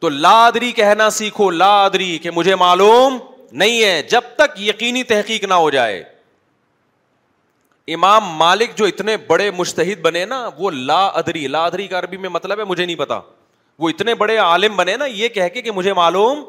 تو 0.00 0.08
لادری 0.08 0.70
کہنا 0.76 1.08
سیکھو 1.18 1.50
لادری 1.50 2.16
کہ 2.22 2.30
مجھے 2.34 2.54
معلوم 2.60 3.18
نہیں 3.62 3.82
ہے 3.82 4.00
جب 4.10 4.20
تک 4.38 4.60
یقینی 4.60 5.02
تحقیق 5.12 5.44
نہ 5.48 5.54
ہو 5.54 5.68
جائے 5.70 6.02
امام 7.94 8.24
مالک 8.38 8.76
جو 8.78 8.84
اتنے 8.84 9.16
بڑے 9.26 9.50
مشتحد 9.56 10.00
بنے 10.02 10.24
نا 10.24 10.48
وہ 10.58 10.70
لا 10.70 11.04
ادری 11.06 11.46
لا 11.48 11.64
ادری 11.66 11.86
کا 11.88 11.98
عربی 11.98 12.16
میں 12.16 12.28
مطلب 12.30 12.58
ہے 12.58 12.64
مجھے 12.64 12.84
نہیں 12.84 12.96
پتا 12.96 13.20
وہ 13.78 13.88
اتنے 13.88 14.14
بڑے 14.14 14.36
عالم 14.38 14.76
بنے 14.76 14.96
نا 14.96 15.06
یہ 15.06 15.28
کہہ 15.36 15.48
کے 15.54 15.62
کہ 15.62 15.70
مجھے 15.70 15.92
معلوم 15.94 16.42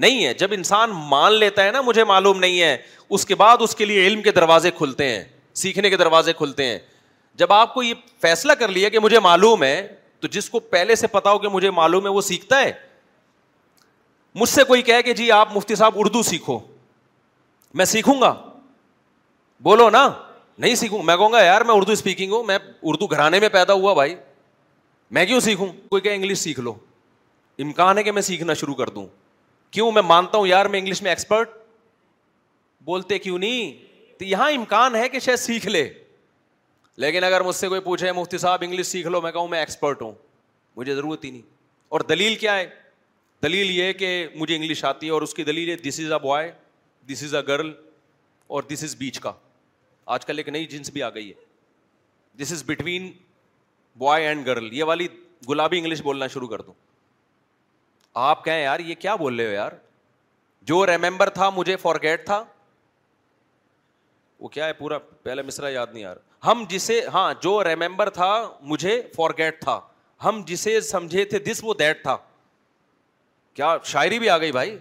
نہیں 0.00 0.24
ہے 0.26 0.32
جب 0.40 0.52
انسان 0.52 0.90
مان 1.08 1.32
لیتا 1.38 1.64
ہے 1.64 1.70
نا 1.72 1.80
مجھے 1.86 2.04
معلوم 2.10 2.38
نہیں 2.40 2.60
ہے 2.60 2.76
اس 3.16 3.26
کے 3.26 3.34
بعد 3.34 3.56
اس 3.64 3.74
کے 3.76 3.84
لیے 3.84 4.06
علم 4.06 4.22
کے 4.22 4.32
دروازے 4.32 4.70
کھلتے 4.76 5.08
ہیں 5.08 5.22
سیکھنے 5.62 5.90
کے 5.90 5.96
دروازے 6.02 6.32
کھلتے 6.38 6.66
ہیں 6.66 6.78
جب 7.42 7.52
آپ 7.52 7.74
کو 7.74 7.82
یہ 7.82 7.94
فیصلہ 8.22 8.52
کر 8.60 8.68
لیا 8.76 8.88
کہ 8.94 8.98
مجھے 9.06 9.18
معلوم 9.28 9.62
ہے 9.64 9.76
تو 10.20 10.28
جس 10.38 10.48
کو 10.50 10.60
پہلے 10.76 10.94
سے 11.02 11.06
پتا 11.16 11.30
ہو 11.32 11.38
کہ 11.38 11.48
مجھے 11.48 11.70
معلوم 11.80 12.04
ہے 12.06 12.10
وہ 12.14 12.20
سیکھتا 12.30 12.60
ہے 12.62 12.72
مجھ 14.40 14.48
سے 14.48 14.64
کوئی 14.64 14.82
کہے 14.88 15.02
کہ 15.02 15.12
جی 15.20 15.30
آپ 15.40 15.54
مفتی 15.56 15.74
صاحب 15.82 15.98
اردو 16.00 16.22
سیکھو 16.30 16.58
میں 17.80 17.84
سیکھوں 17.92 18.20
گا 18.20 18.34
بولو 19.68 19.88
نا 19.90 20.08
نہیں 20.58 20.74
سیکھوں 20.74 21.02
میں 21.02 21.16
کہوں 21.16 21.32
گا 21.32 21.42
یار 21.42 21.60
میں 21.68 21.74
اردو 21.74 21.92
اسپیکنگ 21.92 22.32
ہوں 22.32 22.42
میں 22.46 22.58
اردو 22.82 23.06
گھرانے 23.06 23.40
میں 23.40 23.48
پیدا 23.58 23.72
ہوا 23.82 23.94
بھائی 23.94 24.14
میں 25.16 25.24
کیوں 25.26 25.40
سیکھوں 25.50 25.66
کوئی 25.88 26.02
کہ 26.02 26.14
انگلش 26.14 26.38
سیکھ 26.38 26.60
لو 26.60 26.74
امکان 27.64 27.98
ہے 27.98 28.02
کہ 28.02 28.12
میں 28.12 28.22
سیکھنا 28.22 28.54
شروع 28.60 28.74
کر 28.74 28.88
دوں 28.94 29.06
کیوں 29.70 29.90
میں 29.92 30.02
مانتا 30.02 30.38
ہوں 30.38 30.46
یار 30.46 30.66
میں 30.74 30.78
انگلش 30.78 31.02
میں 31.02 31.10
ایکسپرٹ 31.10 31.50
بولتے 32.84 33.18
کیوں 33.18 33.38
نہیں 33.38 33.72
تو 34.18 34.24
یہاں 34.24 34.50
امکان 34.52 34.94
ہے 34.96 35.08
کہ 35.08 35.18
شاید 35.26 35.38
سیکھ 35.38 35.66
لے 35.66 35.88
لیکن 37.04 37.24
اگر 37.24 37.40
مجھ 37.44 37.54
سے 37.56 37.68
کوئی 37.68 37.80
پوچھے 37.80 38.12
مفتی 38.12 38.38
صاحب 38.38 38.62
انگلش 38.66 38.86
سیکھ 38.86 39.06
لو 39.08 39.20
میں 39.22 39.32
کہوں 39.32 39.48
میں 39.48 39.58
ایکسپرٹ 39.58 40.02
ہوں 40.02 40.12
مجھے 40.76 40.94
ضرورت 40.94 41.24
ہی 41.24 41.30
نہیں 41.30 41.42
اور 41.96 42.00
دلیل 42.08 42.34
کیا 42.44 42.56
ہے 42.56 42.66
دلیل 43.42 43.70
یہ 43.70 43.92
کہ 44.02 44.10
مجھے 44.36 44.54
انگلش 44.56 44.84
آتی 44.84 45.06
ہے 45.06 45.12
اور 45.12 45.22
اس 45.22 45.34
کی 45.34 45.44
دلیل 45.44 45.68
ہے 45.70 45.76
this 45.88 46.00
is 46.04 46.12
a 46.12 46.18
boy 46.22 46.50
this 47.12 47.22
is 47.22 47.34
a 47.34 47.40
girl 47.48 47.72
اور 48.56 48.62
دس 48.72 48.82
از 48.84 48.96
بیچ 48.98 49.18
کا 49.26 49.32
آج 50.14 50.26
کل 50.26 50.38
ایک 50.38 50.48
نئی 50.48 50.66
جنس 50.66 50.90
بھی 50.90 51.02
آ 51.02 51.08
گئی 51.14 51.28
ہے 51.28 52.42
this 52.42 52.52
is 52.52 52.62
between 52.66 53.10
boy 53.98 54.26
and 54.26 54.46
girl 54.46 54.72
یہ 54.76 54.84
والی 54.84 55.06
گلابی 55.48 55.78
انگلش 55.78 56.02
بولنا 56.02 56.26
شروع 56.36 56.48
کر 56.48 56.60
دوں 56.62 56.72
آپ 58.18 58.44
کہیں 58.44 58.62
یار 58.62 58.80
یہ 58.80 58.94
کیا 59.00 59.14
بول 59.16 59.38
رہے 59.40 59.46
ہو 59.46 59.52
یار 59.52 59.72
جو 60.66 60.84
ریمبر 60.86 61.30
تھا 61.34 61.48
مجھے 61.54 61.76
فار 61.82 61.96
گیٹ 62.02 62.24
تھا 62.26 62.42
وہ 64.40 64.48
کیا 64.48 64.66
ہے 64.66 64.72
پورا 64.72 64.98
پہلا 65.22 65.42
مصرا 65.46 65.68
یاد 65.68 65.86
نہیں 65.92 66.02
یار 66.02 66.16
ہم 66.46 66.64
جسے 66.68 67.00
ہاں 67.14 67.32
جو 67.42 67.62
ریمبر 67.64 68.10
تھا 68.10 68.30
مجھے 68.72 69.00
فار 69.16 69.30
گیٹ 69.38 69.60
تھا 69.62 69.80
ہم 70.24 70.42
جسے 70.46 70.80
سمجھے 70.90 71.24
تھے 71.24 71.38
دس 71.50 71.60
وہ 71.64 71.74
دیٹ 71.78 72.02
تھا 72.02 72.16
کیا 73.54 73.76
شاعری 73.84 74.18
بھی 74.18 74.28
آ 74.30 74.36
گئی 74.38 74.52
بھائی 74.52 74.76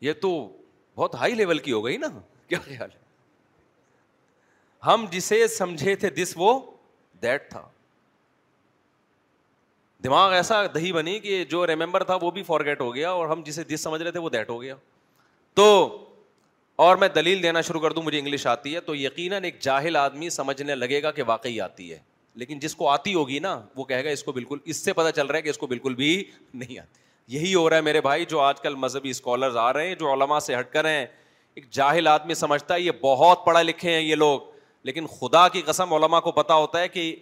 یہ 0.00 0.12
تو 0.22 0.30
بہت 0.96 1.14
ہائی 1.20 1.34
لیول 1.34 1.58
کی 1.58 1.72
ہو 1.72 1.84
گئی 1.84 1.96
نا 1.96 2.06
کیا 2.48 2.58
خیال 2.64 2.90
ہے 2.94 3.04
ہم 4.86 5.06
جسے 5.10 5.46
سمجھے 5.56 5.94
تھے 5.96 6.10
دس 6.22 6.32
وہ 6.36 6.58
دیٹ 7.22 7.48
تھا 7.50 7.66
دماغ 10.06 10.32
ایسا 10.32 10.54
دہی 10.74 10.90
بنی 10.92 11.18
کہ 11.20 11.44
جو 11.50 11.66
ریمبر 11.66 12.02
تھا 12.08 12.16
وہ 12.22 12.30
بھی 12.30 12.42
فارگیٹ 12.46 12.80
ہو 12.80 12.94
گیا 12.94 13.10
اور 13.10 13.28
ہم 13.28 13.40
جسے 13.44 13.62
جس 13.68 13.80
سمجھ 13.82 14.00
رہے 14.02 14.10
تھے 14.16 14.20
وہ 14.20 14.28
دیٹ 14.30 14.48
ہو 14.50 14.60
گیا 14.62 14.74
تو 15.60 15.64
اور 16.84 16.96
میں 17.02 17.08
دلیل 17.14 17.42
دینا 17.42 17.60
شروع 17.68 17.80
کر 17.80 17.92
دوں 17.98 18.02
مجھے 18.02 18.18
انگلش 18.18 18.46
آتی 18.46 18.74
ہے 18.74 18.80
تو 18.88 18.94
یقیناً 18.96 19.44
ایک 19.44 19.58
جاہل 19.66 19.96
آدمی 19.96 20.28
سمجھنے 20.30 20.74
لگے 20.74 21.02
گا 21.02 21.10
کہ 21.18 21.22
واقعی 21.26 21.60
آتی 21.60 21.90
ہے 21.92 21.98
لیکن 22.42 22.58
جس 22.64 22.74
کو 22.76 22.88
آتی 22.88 23.14
ہوگی 23.14 23.38
نا 23.48 23.54
وہ 23.76 23.84
کہے 23.90 24.04
گا 24.04 24.10
اس 24.16 24.22
کو 24.24 24.32
بالکل 24.38 24.58
اس 24.72 24.84
سے 24.84 24.92
پتہ 24.98 25.10
چل 25.16 25.26
رہا 25.26 25.36
ہے 25.36 25.42
کہ 25.42 25.48
اس 25.50 25.58
کو 25.58 25.66
بالکل 25.72 25.94
بھی 26.00 26.10
نہیں 26.62 26.78
آتی 26.78 27.04
یہی 27.36 27.54
ہو 27.54 27.68
رہا 27.70 27.76
ہے 27.76 27.82
میرے 27.88 28.00
بھائی 28.08 28.24
جو 28.34 28.40
آج 28.40 28.60
کل 28.66 28.74
مذہبی 28.84 29.10
اسکالرز 29.10 29.56
آ 29.62 29.72
رہے 29.72 29.86
ہیں 29.88 29.94
جو 30.02 30.12
علما 30.12 30.38
سے 30.48 30.58
ہٹ 30.58 30.70
کر 30.72 30.82
رہے 30.82 30.98
ہیں 30.98 31.06
ایک 31.54 31.70
جاہل 31.80 32.06
آدمی 32.08 32.34
سمجھتا 32.44 32.74
ہے 32.74 32.80
یہ 32.80 32.90
بہت 33.00 33.44
پڑھے 33.46 33.62
لکھے 33.64 33.94
ہیں 33.94 34.00
یہ 34.00 34.14
لوگ 34.24 34.40
لیکن 34.90 35.06
خدا 35.18 35.46
کی 35.56 35.62
قسم 35.70 35.94
علما 35.94 36.20
کو 36.28 36.32
پتا 36.42 36.54
ہوتا 36.64 36.80
ہے 36.80 36.88
کہ 36.98 37.14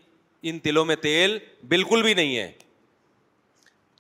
ان 0.51 0.59
تلوں 0.68 0.85
میں 0.85 0.97
تیل 1.03 1.39
بالکل 1.68 2.03
بھی 2.03 2.14
نہیں 2.14 2.37
ہے 2.37 2.51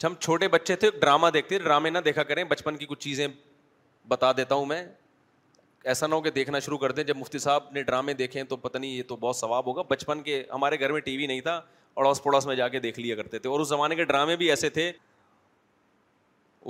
ہم 0.04 0.14
چھوٹے 0.20 0.48
بچے 0.48 0.76
تھے 0.76 0.90
ڈرامہ 1.00 1.26
دیکھتے 1.34 1.58
ڈرامے 1.58 1.90
نہ 1.90 1.98
دیکھا 2.04 2.22
کریں 2.30 2.42
بچپن 2.48 2.76
کی 2.76 2.86
کچھ 2.86 2.98
چیزیں 3.04 3.26
بتا 4.08 4.30
دیتا 4.36 4.54
ہوں 4.54 4.66
میں 4.66 4.82
ایسا 5.92 6.06
نہ 6.06 6.14
ہو 6.14 6.20
کہ 6.22 6.30
دیکھنا 6.30 6.58
شروع 6.64 6.78
کر 6.78 6.92
دیں 6.92 7.04
جب 7.04 7.16
مفتی 7.16 7.38
صاحب 7.38 7.70
نے 7.72 7.82
ڈرامے 7.82 8.12
دیکھے 8.14 8.44
تو 8.48 8.56
پتہ 8.56 8.78
نہیں 8.78 8.90
یہ 8.90 9.02
تو 9.08 9.16
بہت 9.20 9.36
ثواب 9.36 9.66
ہوگا 9.66 9.82
بچپن 9.90 10.22
کے 10.22 10.42
ہمارے 10.52 10.78
گھر 10.80 10.92
میں 10.92 11.00
ٹی 11.08 11.16
وی 11.16 11.26
نہیں 11.26 11.40
تھا 11.48 11.60
اڑوس 11.96 12.22
پڑوس 12.22 12.46
میں 12.46 12.56
جا 12.56 12.68
کے 12.68 12.80
دیکھ 12.80 12.98
لیا 13.00 13.16
کرتے 13.16 13.38
تھے 13.38 13.50
اور 13.50 13.60
اس 13.60 13.68
زمانے 13.68 13.94
کے 13.96 14.04
ڈرامے 14.04 14.36
بھی 14.36 14.48
ایسے 14.50 14.68
تھے 14.78 14.90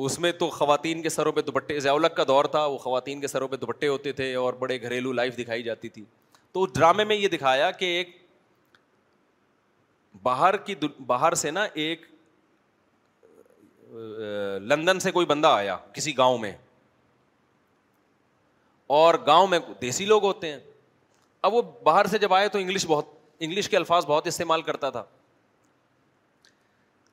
اس 0.05 0.19
میں 0.21 0.33
تو 0.39 0.49
خواتین 0.51 1.03
کے 1.03 1.09
سروں 1.09 1.33
پہ 1.33 1.41
دوپٹے 1.43 1.79
زیاولگ 1.81 2.15
کا 2.17 2.25
دور 2.29 2.45
تھا 2.55 2.65
وہ 2.67 2.79
خواتین 2.79 3.21
کے 3.21 3.27
سروں 3.29 3.49
پہ 3.49 3.57
دوپٹے 3.57 3.89
ہوتے 3.89 4.13
تھے 4.21 4.35
اور 4.35 4.55
بڑے 4.63 4.81
گھریلو 4.83 5.13
لائف 5.13 5.37
دکھائی 5.39 5.63
جاتی 5.63 5.89
تھی 5.89 6.05
تو 6.53 6.67
ڈرامے 6.75 7.05
میں 7.05 7.17
یہ 7.17 7.29
دکھایا 7.29 7.71
کہ 7.71 7.85
ایک 7.99 8.17
باہر 10.23 10.57
کی 10.67 10.75
باہر 11.07 11.35
سے 11.35 11.51
نا 11.51 11.67
ایک 11.75 12.07
لندن 13.97 14.99
سے 15.01 15.11
کوئی 15.13 15.27
بندہ 15.27 15.49
آیا 15.49 15.77
کسی 15.95 16.17
گاؤں 16.19 16.39
میں 16.39 16.53
اور 18.97 19.15
گاؤں 19.27 19.47
میں 19.47 19.59
دیسی 19.83 20.05
لوگ 20.07 20.25
ہوتے 20.25 20.51
ہیں 20.53 20.59
اب 21.49 21.55
وہ 21.55 21.61
باہر 21.83 22.07
سے 22.11 22.19
جب 22.19 22.35
آئے 22.35 22.49
تو 22.49 22.59
انگلش 22.59 22.87
بہت 22.87 23.09
انگلش 23.41 23.69
کے 23.69 23.77
الفاظ 23.77 24.07
بہت 24.07 24.27
استعمال 24.27 24.63
کرتا 24.63 24.91
تھا 24.91 25.03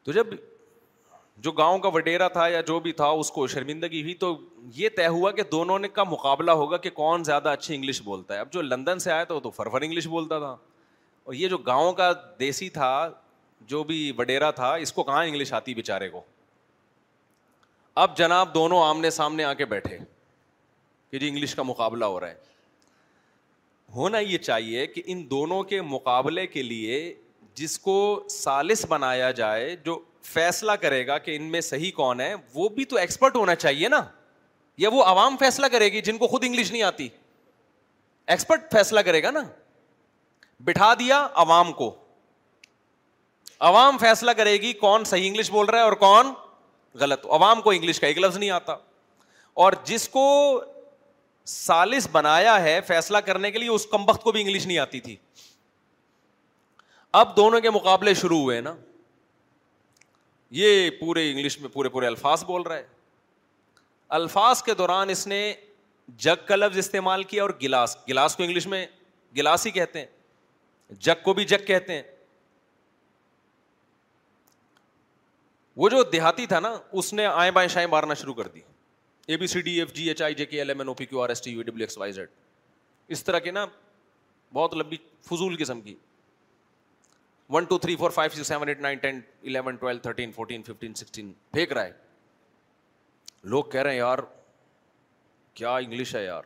تو 0.03 0.11
جب 0.11 0.27
جو 1.47 1.51
گاؤں 1.57 1.79
کا 1.79 1.89
وڈیرا 1.93 2.27
تھا 2.27 2.47
یا 2.47 2.61
جو 2.67 2.79
بھی 2.79 2.91
تھا 2.93 3.05
اس 3.21 3.31
کو 3.31 3.45
شرمندگی 3.47 4.01
ہوئی 4.01 4.13
تو 4.23 4.35
یہ 4.75 4.89
طے 4.97 5.07
ہوا 5.07 5.31
کہ 5.37 5.43
دونوں 5.51 5.77
نے 5.79 5.87
کا 5.89 6.03
مقابلہ 6.09 6.51
ہوگا 6.61 6.77
کہ 6.85 6.89
کون 7.01 7.23
زیادہ 7.23 7.49
اچھی 7.49 7.75
انگلش 7.75 8.01
بولتا 8.03 8.33
ہے 8.33 8.39
اب 8.39 8.51
جو 8.53 8.61
لندن 8.61 8.99
سے 9.05 9.11
آیا 9.11 9.23
تو 9.43 9.49
فرفر 9.55 9.81
انگلش 9.81 10.07
بولتا 10.07 10.39
تھا 10.39 10.55
اور 11.23 11.33
یہ 11.33 11.47
جو 11.47 11.57
گاؤں 11.67 11.93
کا 11.93 12.11
دیسی 12.39 12.69
تھا 12.77 12.91
جو 13.71 13.83
بھی 13.89 14.11
وڈیرا 14.17 14.51
تھا 14.51 14.73
اس 14.85 14.93
کو 14.93 15.03
کہاں 15.03 15.23
انگلش 15.25 15.53
آتی 15.53 15.73
بیچارے 15.73 16.09
کو 16.09 16.21
اب 18.03 18.15
جناب 18.17 18.53
دونوں 18.53 18.79
آمنے 18.83 19.09
سامنے 19.15 19.43
آ 19.43 19.53
کے 19.53 19.65
بیٹھے 19.71 19.97
کہ 21.11 21.19
جی 21.19 21.27
انگلش 21.27 21.53
کا 21.55 21.63
مقابلہ 21.63 22.05
ہو 22.13 22.19
رہا 22.19 22.29
ہے 22.29 22.39
ہونا 23.95 24.17
یہ 24.19 24.37
چاہیے 24.47 24.85
کہ 24.93 25.01
ان 25.11 25.21
دونوں 25.31 25.61
کے 25.71 25.81
مقابلے 25.95 26.45
کے 26.55 26.63
لیے 26.63 26.97
جس 27.61 27.77
کو 27.87 27.95
سالس 28.37 28.85
بنایا 28.89 29.29
جائے 29.41 29.75
جو 29.85 29.99
فیصلہ 30.33 30.71
کرے 30.81 31.05
گا 31.07 31.17
کہ 31.27 31.35
ان 31.35 31.51
میں 31.55 31.61
صحیح 31.69 31.91
کون 31.95 32.21
ہے 32.21 32.33
وہ 32.53 32.67
بھی 32.77 32.85
تو 32.93 32.97
ایکسپرٹ 33.03 33.35
ہونا 33.35 33.55
چاہیے 33.65 33.87
نا 33.97 34.01
یا 34.83 34.89
وہ 34.93 35.03
عوام 35.13 35.37
فیصلہ 35.39 35.65
کرے 35.71 35.91
گی 35.91 36.01
جن 36.09 36.17
کو 36.17 36.27
خود 36.27 36.43
انگلش 36.47 36.71
نہیں 36.71 36.83
آتی 36.91 37.07
ایکسپرٹ 38.35 38.71
فیصلہ 38.73 38.99
کرے 39.09 39.23
گا 39.23 39.31
نا 39.31 39.41
بٹھا 40.65 40.93
دیا 40.99 41.25
عوام 41.47 41.71
کو 41.81 41.93
عوام 43.69 43.97
فیصلہ 44.05 44.31
کرے 44.37 44.53
گی 44.61 44.73
کون 44.87 45.03
صحیح 45.13 45.27
انگلش 45.29 45.51
بول 45.51 45.69
رہا 45.69 45.79
ہے 45.79 45.83
اور 45.91 46.03
کون 46.07 46.33
غلط 46.99 47.25
عوام 47.25 47.61
کو 47.61 47.69
انگلش 47.71 47.99
کا 47.99 48.07
ایک 48.07 48.17
لفظ 48.19 48.37
نہیں 48.37 48.49
آتا 48.51 48.75
اور 49.63 49.73
جس 49.85 50.07
کو 50.09 50.25
سالس 51.51 52.07
بنایا 52.11 52.59
ہے 52.63 52.79
فیصلہ 52.87 53.17
کرنے 53.25 53.51
کے 53.51 53.59
لیے 53.59 53.69
اس 53.69 53.85
کم 53.91 54.09
وقت 54.09 54.23
کو 54.23 54.31
بھی 54.31 54.41
انگلش 54.41 54.65
نہیں 54.67 54.77
آتی 54.77 54.99
تھی 55.01 55.15
اب 57.21 57.35
دونوں 57.37 57.59
کے 57.61 57.69
مقابلے 57.69 58.13
شروع 58.13 58.39
ہوئے 58.39 58.59
نا 58.61 58.73
یہ 60.59 60.89
پورے 60.99 61.29
انگلش 61.31 61.59
میں 61.59 61.69
پورے 61.73 61.89
پورے 61.89 62.07
الفاظ 62.07 62.43
بول 62.45 62.61
رہا 62.67 62.75
ہے 62.77 62.85
الفاظ 64.19 64.61
کے 64.63 64.73
دوران 64.75 65.09
اس 65.09 65.25
نے 65.27 65.41
جگ 66.23 66.45
کا 66.47 66.55
لفظ 66.55 66.77
استعمال 66.77 67.23
کیا 67.23 67.41
اور 67.43 67.49
گلاس 67.61 67.95
گلاس 68.09 68.35
کو 68.35 68.43
انگلش 68.43 68.67
میں 68.67 68.85
گلاس 69.37 69.65
ہی 69.65 69.71
کہتے 69.71 69.99
ہیں 69.99 70.93
جگ 71.05 71.23
کو 71.23 71.33
بھی 71.33 71.43
جگ 71.45 71.65
کہتے 71.67 71.93
ہیں 71.93 72.01
وہ 75.77 75.89
جو 75.89 76.01
دیہاتی 76.11 76.45
تھا 76.45 76.59
نا 76.59 76.75
اس 76.99 77.13
نے 77.13 77.25
آئیں 77.25 77.51
بائیں 77.51 77.67
شائیں 77.69 77.87
مارنا 77.91 78.13
شروع 78.21 78.33
کر 78.33 78.47
دی 78.55 78.61
A 79.27 79.37
B 79.37 79.47
C 79.47 79.61
D 79.61 79.71
F 79.79 79.93
G 79.93 80.07
H 80.07 80.21
I 80.21 80.33
J 80.35 80.45
K 80.45 80.57
L 80.59 80.69
M 80.69 80.79
N 80.79 80.87
O 80.87 80.93
P 80.93 81.05
Q 81.05 81.21
R 81.21 81.29
S 81.29 81.41
T 81.41 81.51
U 81.51 81.61
X 81.77 81.97
Y 81.97 82.11
Z 82.11 82.29
اس 83.15 83.23
طرح 83.23 83.39
کے 83.45 83.51
نا 83.51 83.65
بہت 84.53 84.75
لمبی 84.77 84.97
فضول 85.29 85.55
قسم 85.59 85.81
کی 85.81 85.95
one 87.53 87.63
two 87.69 87.77
three 87.79 87.95
four 87.99 88.11
five 88.15 88.29
six 88.35 88.47
seven 88.47 88.67
eight 88.67 88.79
nine 88.81 88.97
ten 88.97 89.19
eleven 89.43 89.75
twelve 89.75 89.99
thirteen 90.03 90.31
fourteen 90.35 90.63
fifteen 90.63 90.93
sixteen 91.01 91.31
پھینک 91.51 91.71
رہا 91.73 91.85
ہے 91.85 91.91
لوگ 93.53 93.63
کہہ 93.71 93.81
رہے 93.81 93.91
ہیں 93.91 93.97
یار 93.97 94.19
کیا 95.53 95.75
انگلش 95.75 96.15
ہے 96.15 96.23
یار 96.23 96.43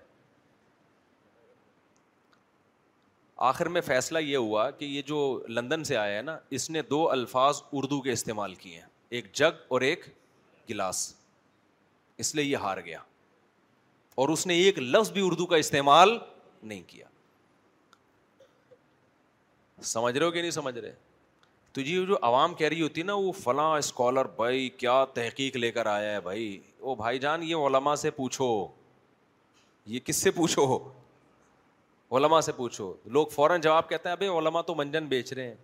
آخر 3.50 3.68
میں 3.76 3.82
فیصلہ 3.86 4.20
یہ 4.20 4.38
ہوا 4.38 4.70
کہ 4.72 4.86
یہ 4.86 5.02
جو 5.06 5.18
لندن 5.48 5.84
سے 5.84 5.96
آیا 5.98 6.18
ہے 6.18 6.22
نا 6.22 6.38
اس 6.60 6.70
نے 6.70 6.82
دو 6.90 7.10
الفاظ 7.12 7.62
اردو 7.74 8.02
کے 8.02 8.12
استعمال 8.12 8.54
کیے 8.56 8.78
ہیں 8.80 8.94
ایک 9.10 9.32
جگ 9.36 9.62
اور 9.70 9.82
ایک 9.82 10.04
گلاس 10.70 11.14
اس 12.24 12.34
لیے 12.36 12.44
یہ 12.46 12.58
ہار 12.64 12.78
گیا 12.86 13.00
اور 14.24 14.30
اس 14.30 14.46
نے 14.48 14.54
ایک 14.62 14.80
لفظ 14.80 15.12
بھی 15.12 15.26
اردو 15.26 15.46
کا 15.46 15.56
استعمال 15.64 16.18
نہیں 16.64 16.82
کیا 16.88 17.08
سمجھ 19.84 20.18
رہے 20.18 20.26
ہو 20.26 20.32
کہ 20.32 20.42
نہیں 20.42 20.52
سمجھ 20.52 20.78
رہے 20.78 20.94
تو 21.74 21.82
یہ 21.82 22.06
جو 22.06 22.18
عوام 22.24 22.54
کہہ 22.54 22.68
رہی 22.68 22.82
ہوتی 22.82 23.02
ہے 23.02 23.06
نا 23.06 23.14
وہ 23.16 23.32
فلاں 23.44 23.70
اسکالر 23.78 24.26
بھائی 24.36 24.68
کیا 24.84 25.04
تحقیق 25.14 25.56
لے 25.58 25.72
کر 25.72 25.86
آیا 25.86 26.12
ہے 26.12 26.22
بھائی 26.22 26.58
وہ 26.82 26.96
بھائی 26.96 27.20
جان 27.20 27.44
یہ 27.44 27.66
علما 27.68 27.96
سے 27.96 28.12
پوچھو 28.12 28.46
یہ 29.86 30.00
کس 30.06 30.18
سے 30.22 30.32
پوچھو 30.36 30.78
علما 32.18 32.40
سے 32.42 32.52
پوچھو 32.52 32.94
لوگ 33.18 33.28
فوراً 33.34 33.62
جواب 33.62 33.90
کہتے 33.90 34.10
ہیں 34.10 34.14
ابھی 34.16 34.28
علما 34.38 34.62
تو 34.70 34.76
منجن 34.76 35.06
بیچ 35.08 35.32
رہے 35.34 35.48
ہیں 35.48 35.56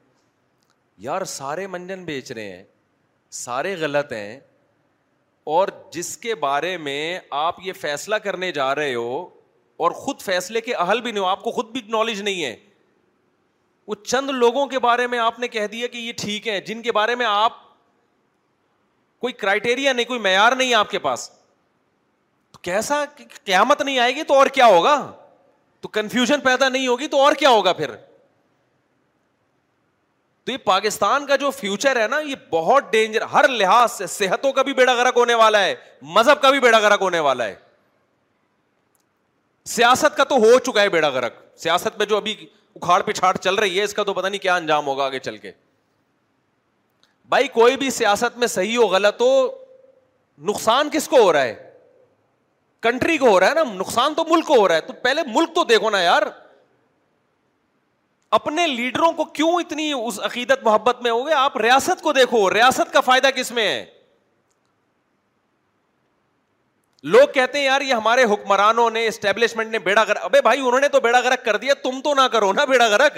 یار 1.07 1.23
سارے 1.39 1.67
منجن 1.67 2.03
بیچ 2.05 2.31
رہے 2.31 2.55
ہیں 2.57 2.63
سارے 3.37 3.75
غلط 3.79 4.11
ہیں 4.13 4.39
اور 5.55 5.67
جس 5.91 6.15
کے 6.23 6.35
بارے 6.35 6.75
میں 6.87 7.19
آپ 7.41 7.55
یہ 7.63 7.73
فیصلہ 7.81 8.15
کرنے 8.23 8.51
جا 8.51 8.73
رہے 8.75 8.93
ہو 8.95 9.27
اور 9.83 9.91
خود 10.01 10.21
فیصلے 10.21 10.61
کے 10.61 10.73
اہل 10.75 11.01
بھی 11.01 11.11
نہیں 11.11 11.23
ہو 11.23 11.27
آپ 11.29 11.43
کو 11.43 11.51
خود 11.51 11.71
بھی 11.71 11.81
نالج 11.89 12.21
نہیں 12.21 12.43
ہے 12.43 12.55
وہ 13.87 13.95
چند 14.05 14.29
لوگوں 14.29 14.65
کے 14.73 14.79
بارے 14.79 15.07
میں 15.13 15.19
آپ 15.19 15.39
نے 15.39 15.47
کہہ 15.55 15.67
دیا 15.71 15.87
کہ 15.93 15.97
یہ 15.97 16.11
ٹھیک 16.21 16.47
ہے 16.47 16.59
جن 16.65 16.81
کے 16.81 16.91
بارے 16.97 17.15
میں 17.21 17.25
آپ 17.25 17.53
کوئی 19.21 19.33
کرائٹیریا 19.33 19.93
نہیں 19.93 20.05
کوئی 20.05 20.19
معیار 20.19 20.51
نہیں 20.57 20.73
آپ 20.73 20.89
کے 20.89 20.99
پاس 20.99 21.29
تو 22.51 22.59
کیسا 22.63 23.03
قیامت 23.17 23.81
نہیں 23.81 23.99
آئے 23.99 24.15
گی 24.15 24.23
تو 24.33 24.37
اور 24.39 24.47
کیا 24.53 24.65
ہوگا 24.65 24.95
تو 25.81 25.87
کنفیوژن 25.97 26.39
پیدا 26.43 26.69
نہیں 26.69 26.87
ہوگی 26.87 27.07
تو 27.15 27.21
اور 27.21 27.33
کیا 27.39 27.49
ہوگا 27.49 27.73
پھر 27.73 27.91
تو 30.45 30.51
یہ 30.51 30.57
پاکستان 30.65 31.25
کا 31.25 31.35
جو 31.35 31.49
فیوچر 31.51 32.01
ہے 32.01 32.07
نا 32.11 32.19
یہ 32.27 32.35
بہت 32.49 32.91
ڈینجر 32.91 33.21
ہر 33.33 33.47
لحاظ 33.47 33.91
سے 33.91 34.07
صحتوں 34.07 34.51
کا 34.53 34.61
بھی 34.69 34.73
بیڑا 34.73 34.95
گرک 34.95 35.17
ہونے 35.17 35.33
والا 35.41 35.63
ہے 35.63 35.75
مذہب 36.15 36.41
کا 36.41 36.49
بھی 36.51 36.59
بیڑا 36.59 36.79
گرک 36.81 37.01
ہونے 37.01 37.19
والا 37.27 37.45
ہے 37.47 37.55
سیاست 39.73 40.17
کا 40.17 40.23
تو 40.29 40.35
ہو 40.45 40.57
چکا 40.71 40.81
ہے 40.81 40.89
بیڑا 40.89 41.09
گرک 41.19 41.33
سیاست 41.63 41.97
میں 41.97 42.05
جو 42.05 42.17
ابھی 42.17 42.35
اکھاڑ 42.75 43.01
پچھاڑ 43.05 43.35
چل 43.37 43.55
رہی 43.55 43.77
ہے 43.77 43.83
اس 43.83 43.93
کا 43.93 44.03
تو 44.03 44.13
پتا 44.13 44.29
نہیں 44.29 44.41
کیا 44.41 44.55
انجام 44.55 44.87
ہوگا 44.87 45.05
آگے 45.05 45.19
چل 45.19 45.37
کے 45.37 45.51
بھائی 47.29 47.47
کوئی 47.47 47.77
بھی 47.77 47.89
سیاست 47.97 48.37
میں 48.37 48.47
صحیح 48.47 48.77
ہو 48.77 48.85
غلط 48.93 49.21
ہو 49.21 49.31
نقصان 50.49 50.89
کس 50.93 51.07
کو 51.07 51.21
ہو 51.23 51.31
رہا 51.33 51.41
ہے 51.43 51.69
کنٹری 52.87 53.17
کو 53.17 53.29
ہو 53.29 53.39
رہا 53.39 53.47
ہے 53.49 53.53
نا 53.53 53.63
نقصان 53.73 54.13
تو 54.13 54.23
ملک 54.29 54.45
کو 54.47 54.55
ہو 54.59 54.67
رہا 54.67 54.75
ہے 54.75 54.81
تو 54.81 54.93
پہلے 55.03 55.21
ملک 55.27 55.55
تو 55.55 55.63
دیکھو 55.69 55.89
نا 55.89 56.01
یار 56.01 56.23
اپنے 58.35 58.65
لیڈروں 58.67 59.11
کو 59.13 59.23
کیوں 59.37 59.51
اتنی 59.61 59.91
اس 59.93 60.19
عقیدت 60.25 60.63
محبت 60.63 61.01
میں 61.03 61.11
ہو 61.11 61.25
گئے 61.25 61.33
آپ 61.35 61.57
ریاست 61.61 62.01
کو 62.01 62.11
دیکھو 62.13 62.49
ریاست 62.53 62.93
کا 62.93 63.01
فائدہ 63.07 63.29
کس 63.35 63.51
میں 63.57 63.67
ہے 63.67 63.83
لوگ 67.15 67.27
کہتے 67.33 67.57
ہیں 67.57 67.65
یار 67.65 67.81
یہ 67.81 67.93
ہمارے 67.93 68.23
حکمرانوں 68.33 68.89
نے 68.97 69.05
اسٹیبلشمنٹ 69.07 69.71
نے 69.71 69.79
بیڑا 69.89 70.03
بھائی 70.43 70.59
انہوں 70.59 70.79
نے 70.79 70.87
تو 70.89 70.99
بیڑا 71.01 71.21
گرک 71.21 71.43
کر 71.45 71.57
دیا 71.63 71.73
تم 71.83 71.99
تو 72.03 72.13
نہ 72.15 72.27
کرو 72.31 72.51
نا 72.53 72.65
بیڑا 72.69 72.87
گرک 72.89 73.17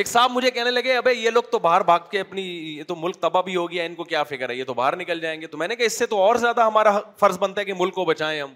ایک 0.00 0.06
صاحب 0.08 0.30
مجھے 0.32 0.50
کہنے 0.50 0.70
لگے 0.70 0.96
ابے 0.96 1.12
یہ 1.14 1.30
لوگ 1.30 1.42
تو 1.52 1.58
باہر 1.64 1.80
بھاگ 1.88 2.00
کے 2.10 2.20
اپنی 2.20 2.42
یہ 2.78 2.82
تو 2.88 2.94
ملک 2.96 3.16
تباہ 3.22 3.42
بھی 3.48 3.56
ہو 3.56 3.70
گیا 3.70 3.84
ان 3.84 3.94
کو 3.94 4.04
کیا 4.12 4.22
فکر 4.28 4.50
ہے 4.50 4.54
یہ 4.54 4.64
تو 4.64 4.74
باہر 4.74 4.96
نکل 4.96 5.20
جائیں 5.20 5.40
گے 5.40 5.46
تو 5.54 5.58
میں 5.58 5.68
نے 5.68 5.76
کہا 5.76 5.86
اس 5.86 5.98
سے 5.98 6.06
تو 6.12 6.20
اور 6.22 6.36
زیادہ 6.44 6.62
ہمارا 6.66 6.98
فرض 7.20 7.38
بنتا 7.38 7.60
ہے 7.60 7.64
کہ 7.66 7.74
ملک 7.78 7.94
کو 7.94 8.04
بچائیں 8.04 8.40
ہم 8.42 8.52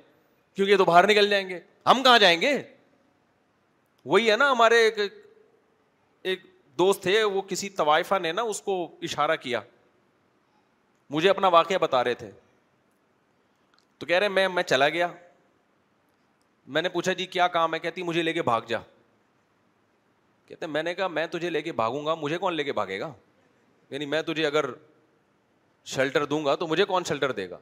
کیونکہ 0.54 0.72
یہ 0.72 0.76
تو 0.76 0.84
باہر 0.84 1.06
نکل 1.10 1.28
جائیں 1.30 1.48
گے 1.48 1.60
ہم 1.90 2.02
کہاں 2.02 2.18
جائیں 2.18 2.40
گے 2.40 2.54
وہی 4.10 4.30
ہے 4.30 4.34
نا 4.36 4.50
ہمارے 4.50 4.76
ایک 4.82 4.98
ایک 6.30 6.42
دوست 6.78 7.02
تھے 7.02 7.22
وہ 7.22 7.40
کسی 7.48 7.68
طوائفہ 7.78 8.14
نے 8.22 8.30
نا 8.32 8.42
اس 8.50 8.60
کو 8.62 8.74
اشارہ 9.08 9.36
کیا 9.44 9.60
مجھے 11.14 11.28
اپنا 11.30 11.48
واقعہ 11.54 11.78
بتا 11.82 12.02
رہے 12.04 12.14
تھے 12.20 12.30
تو 13.98 14.06
کہہ 14.06 14.18
رہے 14.18 14.28
میں 14.28 14.46
میں 14.48 14.62
چلا 14.62 14.88
گیا 14.98 15.08
میں 16.76 16.82
نے 16.82 16.88
پوچھا 16.96 17.12
جی 17.22 17.26
کیا 17.34 17.46
کام 17.56 17.74
ہے 17.74 17.78
کہتی 17.78 18.02
مجھے 18.02 18.22
لے 18.22 18.32
کے 18.32 18.42
بھاگ 18.42 18.60
جا 18.68 18.78
کہتے 20.48 20.66
میں 20.76 20.82
نے 20.82 20.94
کہا 20.94 21.08
میں 21.18 21.26
تجھے 21.30 21.50
لے 21.50 21.62
کے 21.62 21.72
بھاگوں 21.82 22.04
گا 22.06 22.14
مجھے 22.22 22.38
کون 22.38 22.54
لے 22.54 22.64
کے 22.64 22.72
بھاگے 22.72 22.98
گا 23.00 23.12
یعنی 23.90 24.06
میں 24.14 24.22
تجھے 24.26 24.46
اگر 24.46 24.64
شیلٹر 25.94 26.24
دوں 26.32 26.44
گا 26.44 26.54
تو 26.60 26.66
مجھے 26.68 26.84
کون 26.84 27.04
شیلٹر 27.08 27.32
دے 27.32 27.48
گا 27.50 27.58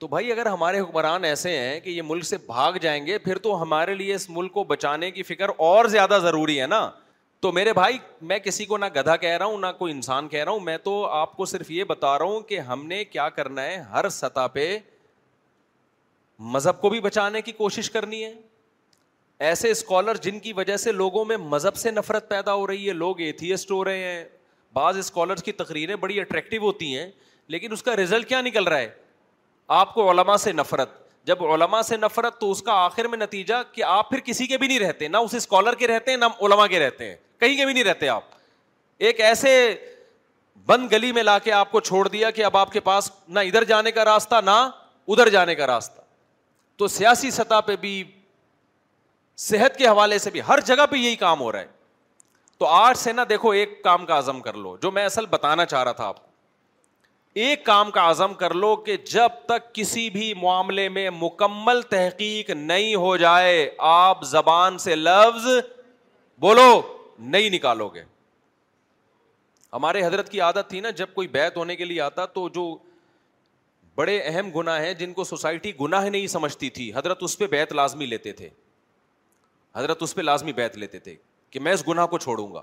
تو 0.00 0.08
بھائی 0.08 0.30
اگر 0.32 0.46
ہمارے 0.46 0.78
حکمران 0.80 1.24
ایسے 1.24 1.50
ہیں 1.56 1.80
کہ 1.80 1.90
یہ 1.90 2.02
ملک 2.04 2.24
سے 2.24 2.36
بھاگ 2.46 2.72
جائیں 2.82 3.06
گے 3.06 3.16
پھر 3.24 3.38
تو 3.46 3.60
ہمارے 3.62 3.94
لیے 3.94 4.14
اس 4.14 4.28
ملک 4.30 4.52
کو 4.52 4.62
بچانے 4.64 5.10
کی 5.10 5.22
فکر 5.22 5.48
اور 5.66 5.84
زیادہ 5.94 6.18
ضروری 6.22 6.60
ہے 6.60 6.66
نا 6.66 6.88
تو 7.40 7.50
میرے 7.52 7.72
بھائی 7.72 7.98
میں 8.30 8.38
کسی 8.44 8.64
کو 8.66 8.76
نہ 8.78 8.84
گدھا 8.94 9.16
کہہ 9.24 9.36
رہا 9.38 9.44
ہوں 9.46 9.58
نہ 9.60 9.66
کوئی 9.78 9.92
انسان 9.92 10.28
کہہ 10.28 10.44
رہا 10.44 10.52
ہوں 10.52 10.60
میں 10.68 10.76
تو 10.84 11.04
آپ 11.18 11.36
کو 11.36 11.44
صرف 11.52 11.70
یہ 11.70 11.84
بتا 11.88 12.16
رہا 12.18 12.24
ہوں 12.26 12.40
کہ 12.48 12.60
ہم 12.70 12.86
نے 12.86 13.02
کیا 13.04 13.28
کرنا 13.40 13.62
ہے 13.64 13.76
ہر 13.92 14.08
سطح 14.16 14.46
پہ 14.52 14.76
مذہب 16.54 16.80
کو 16.80 16.90
بھی 16.90 17.00
بچانے 17.08 17.42
کی 17.42 17.52
کوشش 17.60 17.90
کرنی 17.90 18.22
ہے 18.24 18.32
ایسے 19.48 19.70
اسکالر 19.70 20.16
جن 20.22 20.38
کی 20.40 20.52
وجہ 20.52 20.76
سے 20.76 20.92
لوگوں 20.92 21.24
میں 21.24 21.36
مذہب 21.42 21.76
سے 21.82 21.90
نفرت 21.90 22.28
پیدا 22.28 22.54
ہو 22.54 22.66
رہی 22.66 22.88
ہے 22.88 22.92
لوگ 23.04 23.20
ایتھیسٹ 23.28 23.70
ہو 23.70 23.84
رہے 23.84 24.02
ہیں 24.08 24.24
بعض 24.74 24.98
اسکالرس 24.98 25.42
کی 25.42 25.52
تقریریں 25.62 25.94
بڑی 26.06 26.18
اٹریکٹیو 26.20 26.62
ہوتی 26.66 26.96
ہیں 26.96 27.06
لیکن 27.54 27.72
اس 27.72 27.82
کا 27.82 27.96
ریزلٹ 27.96 28.28
کیا 28.28 28.40
نکل 28.40 28.68
رہا 28.68 28.78
ہے 28.78 28.88
آپ 29.78 29.92
کو 29.94 30.10
علماء 30.10 30.36
سے 30.44 30.52
نفرت 30.52 30.88
جب 31.26 31.42
علما 31.52 31.82
سے 31.88 31.96
نفرت 31.96 32.38
تو 32.40 32.50
اس 32.50 32.62
کا 32.62 32.72
آخر 32.84 33.04
میں 33.08 33.18
نتیجہ 33.18 33.54
کہ 33.72 33.82
آپ 33.86 34.08
پھر 34.10 34.18
کسی 34.28 34.46
کے 34.46 34.56
بھی 34.58 34.66
نہیں 34.68 34.78
رہتے 34.78 35.08
نہ 35.08 35.16
اس 35.26 35.34
اسکالر 35.34 35.74
کے 35.82 35.86
رہتے 35.86 36.10
ہیں 36.10 36.18
نہ 36.18 36.24
علما 36.46 36.66
کے 36.66 36.78
رہتے 36.78 37.08
ہیں 37.08 37.16
کہیں 37.40 37.54
کے 37.56 37.64
بھی 37.64 37.72
نہیں 37.74 37.84
رہتے 37.84 38.08
آپ 38.08 38.22
ایک 39.08 39.20
ایسے 39.26 39.52
بند 40.66 40.90
گلی 40.92 41.10
میں 41.12 41.22
لا 41.22 41.38
کے 41.44 41.52
آپ 41.58 41.70
کو 41.72 41.80
چھوڑ 41.90 42.06
دیا 42.08 42.30
کہ 42.38 42.44
اب 42.44 42.56
آپ 42.56 42.72
کے 42.72 42.80
پاس 42.88 43.10
نہ 43.28 43.40
ادھر 43.50 43.64
جانے 43.64 43.90
کا 43.92 44.04
راستہ 44.04 44.40
نہ 44.44 44.56
ادھر 45.08 45.28
جانے 45.36 45.54
کا 45.54 45.66
راستہ 45.66 46.00
تو 46.78 46.88
سیاسی 46.98 47.30
سطح 47.30 47.60
پہ 47.66 47.76
بھی 47.80 48.02
صحت 49.48 49.76
کے 49.76 49.86
حوالے 49.88 50.18
سے 50.24 50.30
بھی 50.30 50.40
ہر 50.48 50.60
جگہ 50.70 50.86
پہ 50.90 50.96
یہی 50.96 51.16
کام 51.22 51.40
ہو 51.40 51.52
رہا 51.52 51.60
ہے 51.60 51.78
تو 52.58 52.66
آج 52.66 52.96
سے 52.98 53.12
نہ 53.12 53.20
دیکھو 53.28 53.50
ایک 53.60 53.82
کام 53.84 54.06
کا 54.06 54.18
عزم 54.18 54.40
کر 54.46 54.54
لو 54.62 54.76
جو 54.82 54.90
میں 54.92 55.04
اصل 55.06 55.26
بتانا 55.36 55.66
چاہ 55.66 55.84
رہا 55.84 55.92
تھا 56.02 56.06
آپ 56.06 56.22
کو 56.24 56.28
ایک 57.38 57.64
کام 57.64 57.90
کا 57.90 58.10
عزم 58.10 58.32
کر 58.34 58.54
لو 58.54 58.74
کہ 58.86 58.96
جب 59.10 59.32
تک 59.48 59.72
کسی 59.74 60.08
بھی 60.10 60.32
معاملے 60.40 60.88
میں 60.88 61.08
مکمل 61.18 61.82
تحقیق 61.90 62.50
نہیں 62.50 62.94
ہو 62.94 63.16
جائے 63.16 63.68
آپ 63.90 64.22
زبان 64.30 64.78
سے 64.78 64.94
لفظ 64.94 65.46
بولو 66.40 66.80
نہیں 67.18 67.50
نکالو 67.54 67.88
گے 67.94 68.02
ہمارے 69.72 70.04
حضرت 70.06 70.28
کی 70.30 70.40
عادت 70.40 70.68
تھی 70.70 70.80
نا 70.80 70.90
جب 70.90 71.14
کوئی 71.14 71.28
بیت 71.28 71.56
ہونے 71.56 71.76
کے 71.76 71.84
لیے 71.84 72.00
آتا 72.00 72.24
تو 72.26 72.48
جو 72.54 72.76
بڑے 73.96 74.18
اہم 74.24 74.50
گناہ 74.58 74.80
ہیں 74.82 74.92
جن 74.94 75.12
کو 75.12 75.24
سوسائٹی 75.24 75.72
گناہ 75.80 76.04
نہیں 76.08 76.26
سمجھتی 76.34 76.70
تھی 76.70 76.90
حضرت 76.96 77.22
اس 77.22 77.38
پہ 77.38 77.46
بیت 77.50 77.72
لازمی 77.72 78.06
لیتے 78.06 78.32
تھے 78.32 78.48
حضرت 79.76 80.02
اس 80.02 80.14
پہ 80.14 80.20
لازمی 80.22 80.52
بیت 80.52 80.76
لیتے 80.78 80.98
تھے 80.98 81.14
کہ 81.50 81.60
میں 81.60 81.72
اس 81.72 81.88
گناہ 81.88 82.06
کو 82.06 82.18
چھوڑوں 82.18 82.52
گا 82.54 82.62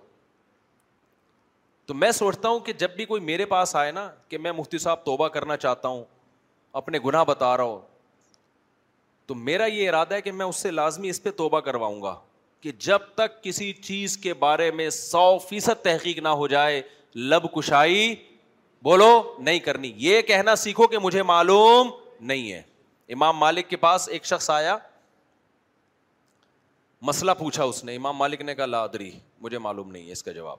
تو 1.88 1.94
میں 1.94 2.12
سوچتا 2.12 2.50
ہوں 2.50 2.60
کہ 2.60 2.74
جب 2.78 2.92
بھی 2.96 3.04
کوئی 3.06 3.22
میرے 3.24 3.46
پاس 3.52 3.76
آئے 3.82 3.92
نا 3.92 4.10
کہ 4.30 4.38
میں 4.38 4.52
مفتی 4.54 4.78
صاحب 4.86 5.04
توبہ 5.06 5.28
کرنا 5.36 5.56
چاہتا 5.58 5.88
ہوں 5.88 6.04
اپنے 6.80 7.00
گناہ 7.06 7.24
بتا 7.28 7.56
رہا 7.58 7.64
ہوں 7.64 7.80
تو 9.28 9.36
میرا 9.36 9.66
یہ 9.66 9.90
ارادہ 9.90 10.14
ہے 10.14 10.22
کہ 10.22 10.32
میں 10.32 10.46
اس 10.46 10.56
سے 10.64 10.72
لازمی 10.72 11.10
اس 11.10 11.22
پہ 11.24 11.32
توبہ 11.38 11.60
کرواؤں 11.70 12.02
گا 12.02 12.14
کہ 12.62 12.72
جب 12.88 13.02
تک 13.16 13.42
کسی 13.44 13.72
چیز 13.82 14.18
کے 14.18 14.34
بارے 14.44 14.70
میں 14.80 14.90
سو 14.90 15.38
فیصد 15.50 15.84
تحقیق 15.84 16.20
نہ 16.24 16.28
ہو 16.42 16.48
جائے 16.56 16.82
لب 17.16 17.52
کشائی 17.56 18.14
بولو 18.84 19.12
نہیں 19.40 19.60
کرنی 19.60 19.92
یہ 20.08 20.22
کہنا 20.28 20.56
سیکھو 20.64 20.88
کہ 20.88 20.98
مجھے 21.04 21.24
معلوم 21.34 21.92
نہیں 22.28 22.52
ہے 22.52 22.62
امام 23.14 23.38
مالک 23.38 23.70
کے 23.70 23.76
پاس 23.88 24.10
ایک 24.12 24.26
شخص 24.26 24.50
آیا 24.50 24.78
مسئلہ 27.10 27.32
پوچھا 27.40 27.64
اس 27.64 27.84
نے 27.84 27.96
امام 27.96 28.18
مالک 28.18 28.42
نے 28.42 28.56
کہا 28.56 28.66
لادری 28.66 29.12
مجھے 29.42 29.58
معلوم 29.58 29.92
نہیں 29.92 30.08
ہے 30.08 30.12
اس 30.12 30.24
کا 30.24 30.32
جواب 30.32 30.58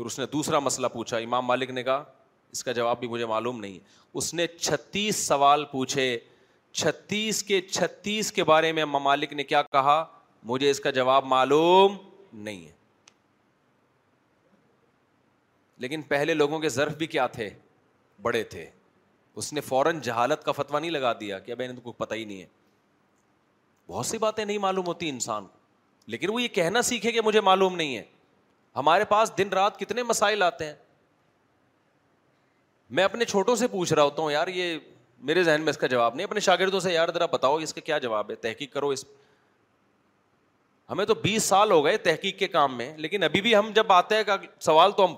پھر 0.00 0.06
اس 0.06 0.18
نے 0.18 0.24
دوسرا 0.32 0.58
مسئلہ 0.58 0.86
پوچھا 0.92 1.16
امام 1.16 1.44
مالک 1.46 1.70
نے 1.70 1.82
کہا 1.84 2.04
اس 2.52 2.62
کا 2.64 2.72
جواب 2.72 2.98
بھی 3.00 3.08
مجھے 3.08 3.26
معلوم 3.26 3.58
نہیں 3.60 3.78
اس 4.18 4.32
نے 4.34 4.46
چھتیس 4.46 5.16
سوال 5.26 5.64
پوچھے 5.72 6.06
چھتیس 6.72 7.42
کے 7.44 7.60
چھتیس 7.60 8.30
کے 8.32 8.44
بارے 8.50 8.70
میں 8.72 8.84
مالک 8.92 9.32
نے 9.32 9.44
کیا 9.44 9.60
کہا 9.72 10.04
مجھے 10.52 10.70
اس 10.70 10.78
کا 10.80 10.90
جواب 10.98 11.24
معلوم 11.32 11.96
نہیں 12.42 12.64
ہے 12.66 12.70
لیکن 15.84 16.02
پہلے 16.12 16.34
لوگوں 16.34 16.58
کے 16.60 16.68
ظرف 16.76 16.96
بھی 16.98 17.06
کیا 17.16 17.26
تھے 17.34 17.48
بڑے 18.22 18.42
تھے 18.54 18.64
اس 19.40 19.52
نے 19.52 19.60
فوراً 19.68 20.00
جہالت 20.04 20.44
کا 20.44 20.52
فتویٰ 20.56 20.80
نہیں 20.80 20.90
لگا 20.90 21.12
دیا 21.20 21.38
کہ 21.38 21.52
اب 21.52 21.82
کو 21.82 21.92
پتہ 21.92 22.14
ہی 22.14 22.24
نہیں 22.24 22.40
ہے 22.40 22.46
بہت 23.88 24.06
سی 24.06 24.18
باتیں 24.26 24.44
نہیں 24.44 24.58
معلوم 24.66 24.86
ہوتی 24.86 25.08
انسان 25.08 25.46
کو 25.46 25.58
لیکن 26.14 26.30
وہ 26.32 26.42
یہ 26.42 26.48
کہنا 26.54 26.82
سیکھے 26.92 27.12
کہ 27.12 27.20
مجھے 27.24 27.40
معلوم 27.52 27.76
نہیں 27.76 27.96
ہے 27.96 28.02
ہمارے 28.76 29.04
پاس 29.04 29.32
دن 29.38 29.48
رات 29.52 29.78
کتنے 29.78 30.02
مسائل 30.02 30.42
آتے 30.42 30.66
ہیں 30.66 30.74
میں 32.98 33.04
اپنے 33.04 33.24
چھوٹوں 33.24 33.54
سے 33.56 33.66
پوچھ 33.68 33.92
رہا 33.92 34.02
ہوتا 34.02 34.22
ہوں 34.22 34.30
یار 34.32 34.48
یہ 34.48 34.78
میرے 35.28 35.42
ذہن 35.44 35.62
میں 35.62 35.70
اس 35.70 35.76
کا 35.78 35.86
جواب 35.86 36.14
نہیں 36.14 36.26
اپنے 36.26 36.40
شاگردوں 36.40 36.80
سے 36.80 36.92
یار 36.92 37.08
ذرا 37.14 37.26
بتاؤ 37.32 37.56
اس 37.66 37.74
کا 37.74 37.80
کیا 37.84 37.98
جواب 38.04 38.30
ہے 38.30 38.34
تحقیق 38.46 38.72
کرو 38.72 38.88
اس 38.88 39.04
ہمیں 40.90 41.04
تو 41.06 41.14
بیس 41.22 41.44
سال 41.44 41.70
ہو 41.70 41.84
گئے 41.84 41.96
تحقیق 42.06 42.38
کے 42.38 42.46
کام 42.48 42.76
میں 42.76 42.92
لیکن 42.98 43.22
ابھی 43.22 43.40
بھی 43.40 43.54
ہم 43.56 43.70
جب 43.74 43.92
آتے 43.92 44.16
ہیں 44.16 44.22
سوال 44.68 44.92
تو 44.96 45.04
ہم 45.04 45.14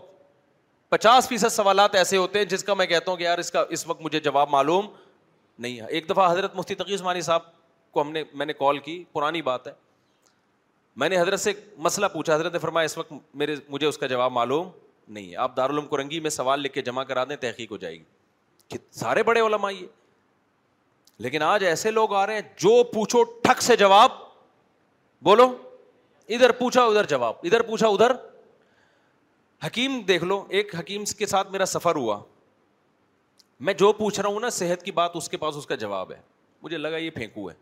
پچاس 0.97 1.29
فیصد 1.29 1.53
سوالات 1.53 1.95
ایسے 1.95 2.17
ہوتے 2.17 2.39
ہیں 2.39 2.47
جس 2.47 2.65
کا 2.65 2.75
میں 2.75 2.87
کہتا 2.87 3.11
ہوں 3.11 3.19
کہ 3.19 3.23
یار 3.23 3.39
اس 3.39 3.51
کا 3.53 3.65
اس 3.77 3.87
وقت 3.87 4.01
مجھے 4.03 4.21
جواب 4.21 4.51
معلوم 4.51 4.87
نہیں 5.59 5.79
ہے 5.81 5.87
ایک 5.87 6.11
دفعہ 6.11 6.31
حضرت 6.33 6.57
مفتی 6.57 6.75
تقی 6.75 6.95
عثمانی 6.95 7.21
صاحب 7.21 7.43
کو 7.93 8.01
ہم 8.03 8.13
نے 8.13 8.23
میں 8.35 8.47
نے 8.47 8.53
کال 8.53 8.79
کی 8.89 9.03
پرانی 9.13 9.43
بات 9.43 9.67
ہے 9.67 9.73
میں 10.99 11.09
نے 11.09 11.21
حضرت 11.21 11.41
سے 11.41 11.53
مسئلہ 11.85 12.07
پوچھا 12.13 12.35
حضرت 12.35 12.53
نے 12.53 12.59
فرمایا 12.59 12.85
اس 12.85 12.97
وقت 12.99 13.13
میرے 13.43 13.55
مجھے 13.69 13.87
اس 13.87 13.99
کا 13.99 14.07
جواب 14.07 14.33
معلوم 14.33 14.69
نہیں 15.09 15.31
ہے 15.31 15.37
آپ 15.45 15.57
دارالعلوم 15.57 15.87
کرنگی 15.89 16.21
میں 16.21 16.31
سوال 16.31 16.61
لکھ 16.63 16.73
کے 16.75 16.83
جمع 16.83 17.05
کرا 17.05 17.25
دیں 17.29 17.37
تحقیق 17.41 17.71
ہو 17.73 17.77
جائے 17.85 17.95
گی 17.99 18.05
کہ 18.69 18.79
سارے 18.99 19.23
بڑے 19.23 19.41
علماء 19.41 19.71
یہ 19.71 19.87
لیکن 21.23 21.43
آج 21.43 21.65
ایسے 21.65 21.91
لوگ 21.91 22.15
آ 22.15 22.27
رہے 22.27 22.35
ہیں 22.35 22.43
جو 22.63 22.83
پوچھو 22.93 23.23
ٹھک 23.43 23.63
سے 23.63 23.77
جواب 23.77 24.11
بولو 25.25 25.47
ادھر 26.35 26.53
پوچھا 26.61 26.85
ادھر 26.85 27.07
جواب 27.09 27.35
ادھر 27.45 27.63
پوچھا 27.63 27.87
ادھر 27.89 28.13
حکیم 29.67 30.01
دیکھ 30.09 30.25
لو 30.25 30.45
ایک 30.49 30.75
حکیم 30.79 31.05
کے 31.19 31.27
ساتھ 31.27 31.51
میرا 31.53 31.65
سفر 31.67 31.97
ہوا 31.97 32.19
میں 33.67 33.75
جو 33.81 33.93
پوچھ 33.99 34.21
رہا 34.21 34.29
ہوں 34.29 34.41
نا 34.41 34.51
صحت 34.51 34.83
کی 34.85 34.93
بات 34.93 35.11
اس 35.17 35.29
کے 35.29 35.37
پاس 35.43 35.57
اس 35.57 35.67
کا 35.67 35.75
جواب 35.83 36.11
ہے 36.13 36.21
مجھے 36.63 36.79
لگا 36.79 36.97
یہ 36.97 37.11
پھینکو 37.15 37.49
ہے 37.51 37.55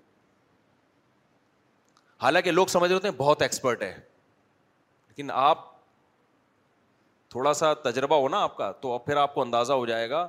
حالانکہ 2.23 2.51
لوگ 2.51 2.67
سمجھ 2.67 2.91
رہے 2.93 3.09
ہیں 3.09 3.15
بہت 3.17 3.43
ایکسپرٹ 3.43 3.83
ہے 3.83 3.91
لیکن 3.93 5.31
آپ 5.35 5.69
تھوڑا 7.31 7.53
سا 7.55 7.73
تجربہ 7.85 8.17
ہونا 8.21 8.43
آپ 8.43 8.57
کا 8.57 8.71
تو 8.81 8.97
پھر 9.07 9.17
آپ 9.17 9.35
کو 9.35 9.43
اندازہ 9.43 9.73
ہو 9.73 9.87
جائے 9.87 10.11
گا 10.11 10.27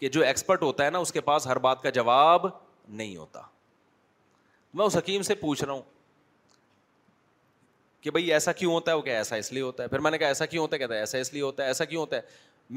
کہ 0.00 0.08
جو 0.16 0.22
ایکسپرٹ 0.24 0.62
ہوتا 0.62 0.84
ہے 0.84 0.90
نا 0.90 0.98
اس 1.04 1.12
کے 1.12 1.20
پاس 1.28 1.46
ہر 1.46 1.58
بات 1.68 1.82
کا 1.82 1.90
جواب 1.98 2.46
نہیں 3.00 3.16
ہوتا 3.16 3.42
میں 4.74 4.86
اس 4.86 4.96
حکیم 4.96 5.22
سے 5.28 5.34
پوچھ 5.34 5.62
رہا 5.64 5.72
ہوں 5.72 5.82
کہ 8.00 8.10
بھائی 8.10 8.32
ایسا 8.32 8.52
کیوں 8.62 8.72
ہوتا 8.72 8.92
ہے 8.92 8.96
وہ 8.96 9.02
کہ 9.02 9.10
ایسا 9.16 9.36
اس 9.36 9.52
لیے 9.52 9.62
ہوتا 9.62 9.82
ہے 9.82 9.88
پھر 9.88 9.98
میں 10.06 10.10
نے 10.10 10.18
کہا 10.18 10.28
ایسا 10.28 10.46
کیوں 10.46 10.62
ہوتا 10.62 10.74
ہے 10.76 10.78
کہتا 10.78 10.94
ہے 10.94 10.98
ایسا 11.00 11.18
اس 11.18 11.32
لیے 11.32 11.42
ہوتا 11.42 11.62
ہے 11.62 11.68
ایسا 11.68 11.84
کیوں 11.84 12.00
ہوتا 12.02 12.16
ہے 12.16 12.22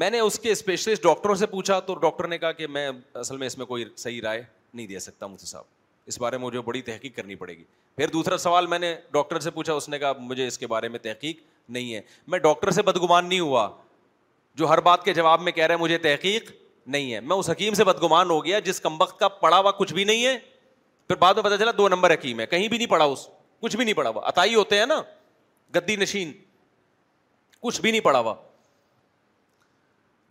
میں 0.03 0.09
نے 0.09 0.19
اس 0.19 0.39
کے 0.39 0.51
اسپیشلسٹ 0.51 1.03
ڈاکٹروں 1.03 1.35
سے 1.35 1.45
پوچھا 1.55 1.79
تو 1.91 1.95
ڈاکٹر 2.05 2.27
نے 2.27 2.37
کہا 2.37 2.51
کہ 2.61 2.67
میں 2.77 2.89
اصل 3.25 3.37
میں 3.37 3.47
اس 3.47 3.57
میں 3.57 3.65
کوئی 3.65 3.85
صحیح 3.95 4.21
رائے 4.23 4.41
نہیں 4.73 4.87
دے 4.87 4.99
سکتا 5.09 5.27
مجھے 5.27 5.45
صاحب 5.47 5.63
اس 6.07 6.19
بارے 6.21 6.37
میں 6.37 6.45
مجھے 6.45 6.61
بڑی 6.65 6.81
تحقیق 6.81 7.15
کرنی 7.15 7.35
پڑے 7.35 7.55
گی 7.57 7.63
پھر 7.95 8.07
دوسرا 8.13 8.37
سوال 8.37 8.67
میں 8.67 8.79
نے 8.79 8.95
ڈاکٹر 9.11 9.39
سے 9.39 9.51
پوچھا 9.51 9.73
اس 9.73 9.89
نے 9.89 9.99
کہا 9.99 10.11
مجھے 10.19 10.47
اس 10.47 10.57
کے 10.57 10.67
بارے 10.67 10.87
میں 10.89 10.99
تحقیق 10.99 11.41
نہیں 11.69 11.93
ہے 11.93 12.01
میں 12.27 12.39
ڈاکٹر 12.39 12.69
سے 12.77 12.81
بدگمان 12.81 13.27
نہیں 13.29 13.39
ہوا 13.39 13.67
جو 14.57 14.67
ہر 14.69 14.79
بات 14.87 15.03
کے 15.03 15.13
جواب 15.13 15.41
میں 15.41 15.51
کہہ 15.51 15.65
رہے 15.65 15.75
ہیں 15.75 15.81
مجھے 15.81 15.97
تحقیق 16.05 16.51
نہیں 16.87 17.13
ہے 17.13 17.19
میں 17.21 17.35
اس 17.37 17.49
حکیم 17.49 17.73
سے 17.73 17.83
بدگمان 17.83 18.29
ہو 18.31 18.43
گیا 18.45 18.59
جس 18.59 18.79
کم 18.81 19.01
وقت 19.01 19.19
کا 19.19 19.27
پڑھا 19.41 19.57
ہوا 19.59 19.71
کچھ 19.77 19.93
بھی 19.93 20.03
نہیں 20.03 20.25
ہے 20.25 20.37
پھر 21.07 21.15
بعد 21.19 21.33
میں 21.33 21.43
پتا 21.43 21.57
چلا 21.57 21.71
دو 21.77 21.87
نمبر 21.89 22.13
حکیم 22.13 22.39
ہے 22.39 22.45
کہیں 22.45 22.67
بھی 22.67 22.77
نہیں 22.77 22.87
پڑھا 22.89 23.05
اس 23.05 23.27
کچھ 23.61 23.75
بھی 23.75 23.85
نہیں 23.85 23.93
پڑھا 23.95 24.09
ہوا 24.09 24.21
اتائی 24.27 24.55
ہوتے 24.55 24.77
ہیں 24.79 24.85
نا 24.85 25.01
گدی 25.75 25.95
نشین 25.95 26.31
کچھ 27.61 27.81
بھی 27.81 27.91
نہیں 27.91 28.01
پڑھا 28.01 28.19
ہوا 28.19 28.33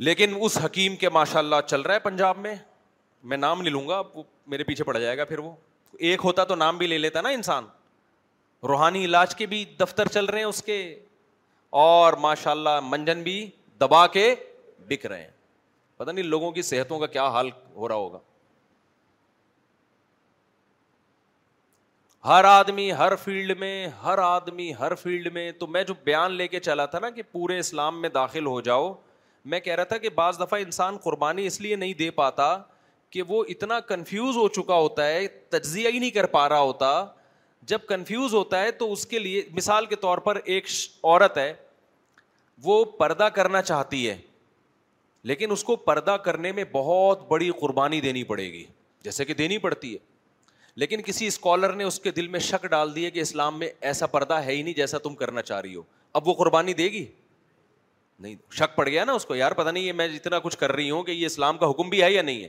لیکن 0.09 0.35
اس 0.41 0.59
حکیم 0.65 0.97
کے 0.97 1.09
ماشاء 1.19 1.39
اللہ 1.39 1.57
چل 1.67 1.81
رہا 1.81 1.95
ہے 1.95 1.99
پنجاب 2.01 2.39
میں 2.39 2.55
میں 3.29 3.37
نام 3.37 3.63
لے 3.63 3.71
لوں 3.71 3.87
گا 3.89 4.01
وہ 4.15 4.23
میرے 4.51 4.65
پیچھے 4.65 4.85
پڑ 4.85 4.97
جائے 4.99 5.17
گا 5.19 5.25
پھر 5.25 5.39
وہ 5.39 5.53
ایک 6.09 6.21
ہوتا 6.25 6.45
تو 6.45 6.55
نام 6.55 6.79
بھی 6.79 6.87
لے 6.87 6.99
لیتا 6.99 7.21
نا 7.23 7.29
انسان 7.29 7.67
روحانی 8.69 9.05
علاج 9.05 9.35
کے 9.37 9.47
بھی 9.47 9.65
دفتر 9.81 10.09
چل 10.15 10.25
رہے 10.27 10.39
ہیں 10.39 10.47
اس 10.47 10.63
کے 10.63 10.79
اور 11.83 12.13
ماشاء 12.21 12.51
اللہ 12.51 12.79
منجن 12.83 13.23
بھی 13.23 13.45
دبا 13.81 14.07
کے 14.19 14.35
بک 14.89 15.07
رہے 15.07 15.23
ہیں 15.23 15.39
نہیں 16.07 16.25
لوگوں 16.25 16.51
کی 16.53 16.63
صحتوں 16.63 16.99
کا 16.99 17.07
کیا 17.15 17.27
حال 17.31 17.49
ہو 17.75 17.89
رہا 17.89 17.95
ہوگا 17.95 18.19
ہر 22.25 22.45
آدمی 22.45 22.91
ہر 22.99 23.15
فیلڈ 23.25 23.59
میں 23.59 23.87
ہر 24.03 24.19
آدمی 24.19 24.71
ہر 24.79 24.95
فیلڈ 25.03 25.33
میں 25.33 25.51
تو 25.59 25.67
میں 25.67 25.83
جو 25.89 25.95
بیان 26.05 26.33
لے 26.35 26.47
کے 26.49 26.61
چلا 26.61 26.87
تھا 26.95 26.99
نا 26.99 27.11
کہ 27.17 27.23
پورے 27.33 27.59
اسلام 27.59 28.01
میں 28.03 28.09
داخل 28.15 28.47
ہو 28.47 28.61
جاؤ 28.71 28.93
میں 29.55 29.61
کہہ 29.61 29.75
رہا 29.75 29.85
تھا 29.93 29.99
کہ 29.99 30.09
بعض 30.15 30.41
دفعہ 30.41 30.61
انسان 30.61 30.97
قربانی 31.03 31.47
اس 31.47 31.61
لیے 31.61 31.77
نہیں 31.77 31.93
دے 31.99 32.11
پاتا 32.21 32.53
کہ 33.11 33.23
وہ 33.29 33.43
اتنا 33.49 33.79
کنفیوز 33.89 34.37
ہو 34.37 34.47
چکا 34.57 34.75
ہوتا 34.75 35.07
ہے 35.07 35.27
تجزیہ 35.51 35.89
ہی 35.95 35.99
نہیں 35.99 36.11
کر 36.11 36.27
پا 36.35 36.49
رہا 36.49 36.61
ہوتا 36.61 36.91
جب 37.71 37.79
کنفیوز 37.89 38.35
ہوتا 38.35 38.61
ہے 38.63 38.71
تو 38.83 38.91
اس 38.93 39.07
کے 39.07 39.19
لیے 39.19 39.43
مثال 39.57 39.87
کے 39.87 39.97
طور 40.05 40.19
پر 40.29 40.39
ایک 40.45 40.67
عورت 41.03 41.39
ہے 41.39 41.53
وہ 42.65 42.85
پردہ 42.99 43.29
کرنا 43.35 43.63
چاہتی 43.63 44.09
ہے 44.09 44.17
لیکن 45.31 45.51
اس 45.53 45.65
کو 45.65 45.77
پردہ 45.89 46.17
کرنے 46.25 46.53
میں 46.53 46.65
بہت 46.73 47.27
بڑی 47.29 47.51
قربانی 47.61 48.01
دینی 48.01 48.23
پڑے 48.25 48.51
گی 48.53 48.65
جیسے 49.05 49.25
کہ 49.25 49.35
دینی 49.35 49.59
پڑتی 49.59 49.93
ہے 49.93 50.09
لیکن 50.81 51.03
کسی 51.05 51.27
اسکالر 51.27 51.73
نے 51.77 51.85
اس 51.85 51.99
کے 52.01 52.11
دل 52.17 52.29
میں 52.35 52.41
شک 52.41 52.67
ڈال 52.71 52.95
دی 52.95 53.05
ہے 53.05 53.11
کہ 53.11 53.21
اسلام 53.21 53.59
میں 53.59 53.69
ایسا 53.91 54.07
پردہ 54.15 54.35
ہے 54.45 54.53
ہی 54.55 54.63
نہیں 54.63 54.75
جیسا 54.75 54.99
تم 55.07 55.15
کرنا 55.23 55.43
چاہ 55.43 55.61
رہی 55.61 55.75
ہو 55.77 55.83
اب 56.19 56.29
وہ 56.29 56.35
قربانی 56.35 56.73
دے 56.81 56.87
گی 56.93 57.05
نہیں 58.23 58.35
شک 58.59 58.75
پڑ 58.77 58.89
گیا 58.89 59.05
نا 59.05 59.13
اس 59.19 59.25
کو 59.27 59.35
یار 59.35 59.53
پتہ 59.61 59.69
نہیں 59.71 59.83
یہ 59.85 59.93
میں 60.01 60.07
اتنا 60.15 60.39
کچھ 60.43 60.57
کر 60.59 60.73
رہی 60.73 60.91
ہوں 60.91 61.03
کہ 61.03 61.11
یہ 61.13 61.27
اسلام 61.27 61.59
کا 61.59 61.71
حکم 61.71 61.89
بھی 61.91 62.03
ہے 62.03 62.11
یا 62.13 62.23
نہیں 62.23 62.43
ہے 62.43 62.49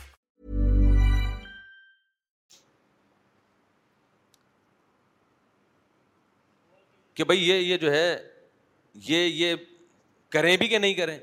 کہ 7.13 7.23
بھائی 7.23 7.47
یہ 7.49 7.55
یہ 7.57 7.77
جو 7.77 7.91
ہے 7.91 8.15
یہ 9.07 9.17
یہ 9.23 9.55
کریں 10.31 10.55
بھی 10.57 10.67
کہ 10.67 10.77
نہیں 10.77 10.93
کریں 10.93 11.17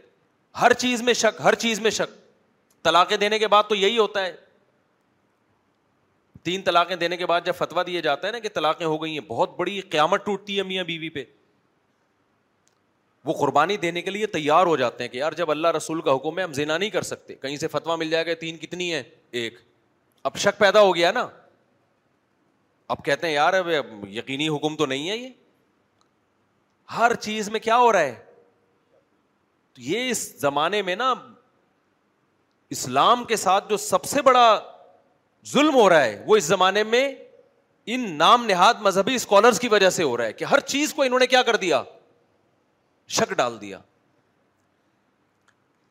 ہر 0.60 0.72
چیز 0.82 1.02
میں 1.02 1.12
شک 1.14 1.40
ہر 1.44 1.54
چیز 1.66 1.80
میں 1.80 1.90
شک 2.00 2.16
طلاقیں 2.84 3.16
دینے 3.16 3.38
کے 3.38 3.48
بعد 3.48 3.62
تو 3.68 3.74
یہی 3.74 3.98
ہوتا 3.98 4.24
ہے 4.26 4.34
تین 6.42 6.62
طلاقیں 6.62 6.94
دینے 6.96 7.16
کے 7.16 7.26
بعد 7.26 7.40
جب 7.44 7.54
فتویٰ 7.58 7.84
دیے 7.86 8.00
جاتا 8.02 8.26
ہے 8.26 8.32
نا 8.32 8.38
کہ 8.38 8.48
طلاقیں 8.54 8.86
ہو 8.86 9.02
گئی 9.02 9.12
ہیں 9.12 9.24
بہت 9.28 9.56
بڑی 9.58 9.80
قیامت 9.90 10.24
ٹوٹتی 10.26 10.58
ہے 10.58 10.62
میاں 10.62 10.84
بیوی 10.84 11.08
پہ 11.16 11.24
وہ 13.24 13.32
قربانی 13.38 13.76
دینے 13.76 14.02
کے 14.02 14.10
لیے 14.10 14.26
تیار 14.36 14.66
ہو 14.66 14.76
جاتے 14.76 15.04
ہیں 15.04 15.10
کہ 15.10 15.16
یار 15.18 15.32
جب 15.40 15.50
اللہ 15.50 15.68
رسول 15.76 16.00
کا 16.02 16.14
حکم 16.16 16.38
ہے 16.38 16.44
ہم 16.44 16.52
زینا 16.54 16.76
نہیں 16.78 16.90
کر 16.90 17.02
سکتے 17.08 17.34
کہیں 17.42 17.56
سے 17.64 17.68
فتوا 17.68 17.96
مل 18.02 18.10
جائے 18.10 18.26
گا 18.26 18.34
تین 18.40 18.56
کتنی 18.58 18.92
ہے 18.92 19.02
ایک 19.40 19.58
اب 20.30 20.36
شک 20.42 20.58
پیدا 20.58 20.80
ہو 20.80 20.94
گیا 20.94 21.10
نا 21.12 21.26
اب 22.94 23.04
کہتے 23.04 23.26
ہیں 23.26 23.34
یار 23.34 23.52
اب 23.54 23.68
یقینی 24.10 24.48
حکم 24.56 24.76
تو 24.76 24.86
نہیں 24.86 25.08
ہے 25.10 25.16
یہ 25.16 25.28
ہر 26.96 27.14
چیز 27.20 27.48
میں 27.50 27.60
کیا 27.60 27.78
ہو 27.78 27.92
رہا 27.92 28.00
ہے 28.02 28.14
یہ 29.86 30.10
اس 30.10 30.22
زمانے 30.40 30.82
میں 30.82 30.94
نا 30.96 31.12
اسلام 32.76 33.24
کے 33.24 33.36
ساتھ 33.36 33.68
جو 33.70 33.76
سب 33.76 34.04
سے 34.04 34.22
بڑا 34.22 34.48
ظلم 35.52 35.74
ہو 35.74 35.88
رہا 35.90 36.04
ہے 36.04 36.22
وہ 36.26 36.36
اس 36.36 36.44
زمانے 36.44 36.82
میں 36.84 37.08
ان 37.94 38.10
نام 38.18 38.44
نہاد 38.46 38.80
مذہبی 38.82 39.14
اسکالرس 39.14 39.60
کی 39.60 39.68
وجہ 39.72 39.90
سے 39.90 40.02
ہو 40.02 40.16
رہا 40.16 40.24
ہے 40.24 40.32
کہ 40.32 40.44
ہر 40.44 40.60
چیز 40.72 40.94
کو 40.94 41.02
انہوں 41.02 41.18
نے 41.20 41.26
کیا 41.26 41.42
کر 41.42 41.56
دیا 41.62 41.82
شک 43.18 43.32
ڈال 43.36 43.60
دیا 43.60 43.78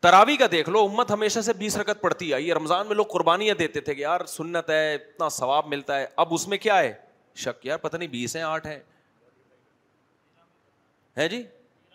تراوی 0.01 0.35
کا 0.37 0.45
دیکھ 0.51 0.69
لو 0.69 0.83
امت 0.85 1.11
ہمیشہ 1.11 1.39
سے 1.45 1.53
بیس 1.59 1.77
رکت 1.77 2.01
پڑتی 2.01 2.33
آئی 2.33 2.53
رمضان 2.53 2.87
میں 2.87 2.95
لوگ 2.95 3.05
قربانیاں 3.11 3.55
دیتے 3.59 3.79
تھے 3.87 3.95
کہ 3.95 4.01
یار 4.01 4.25
سنت 4.27 4.69
ہے 4.69 4.93
اتنا 4.95 5.29
ثواب 5.39 5.67
ملتا 5.67 5.99
ہے 5.99 6.05
اب 6.25 6.33
اس 6.33 6.47
میں 6.47 6.57
کیا 6.57 6.77
ہے 6.79 6.93
شک 7.45 7.65
یار 7.65 7.77
پتہ 7.77 7.97
نہیں 7.97 8.09
بیس 8.09 8.35
ہے 8.35 8.41
آٹھ 8.53 8.67
ہے 8.67 8.79
ہے 11.17 11.27
جی 11.29 11.41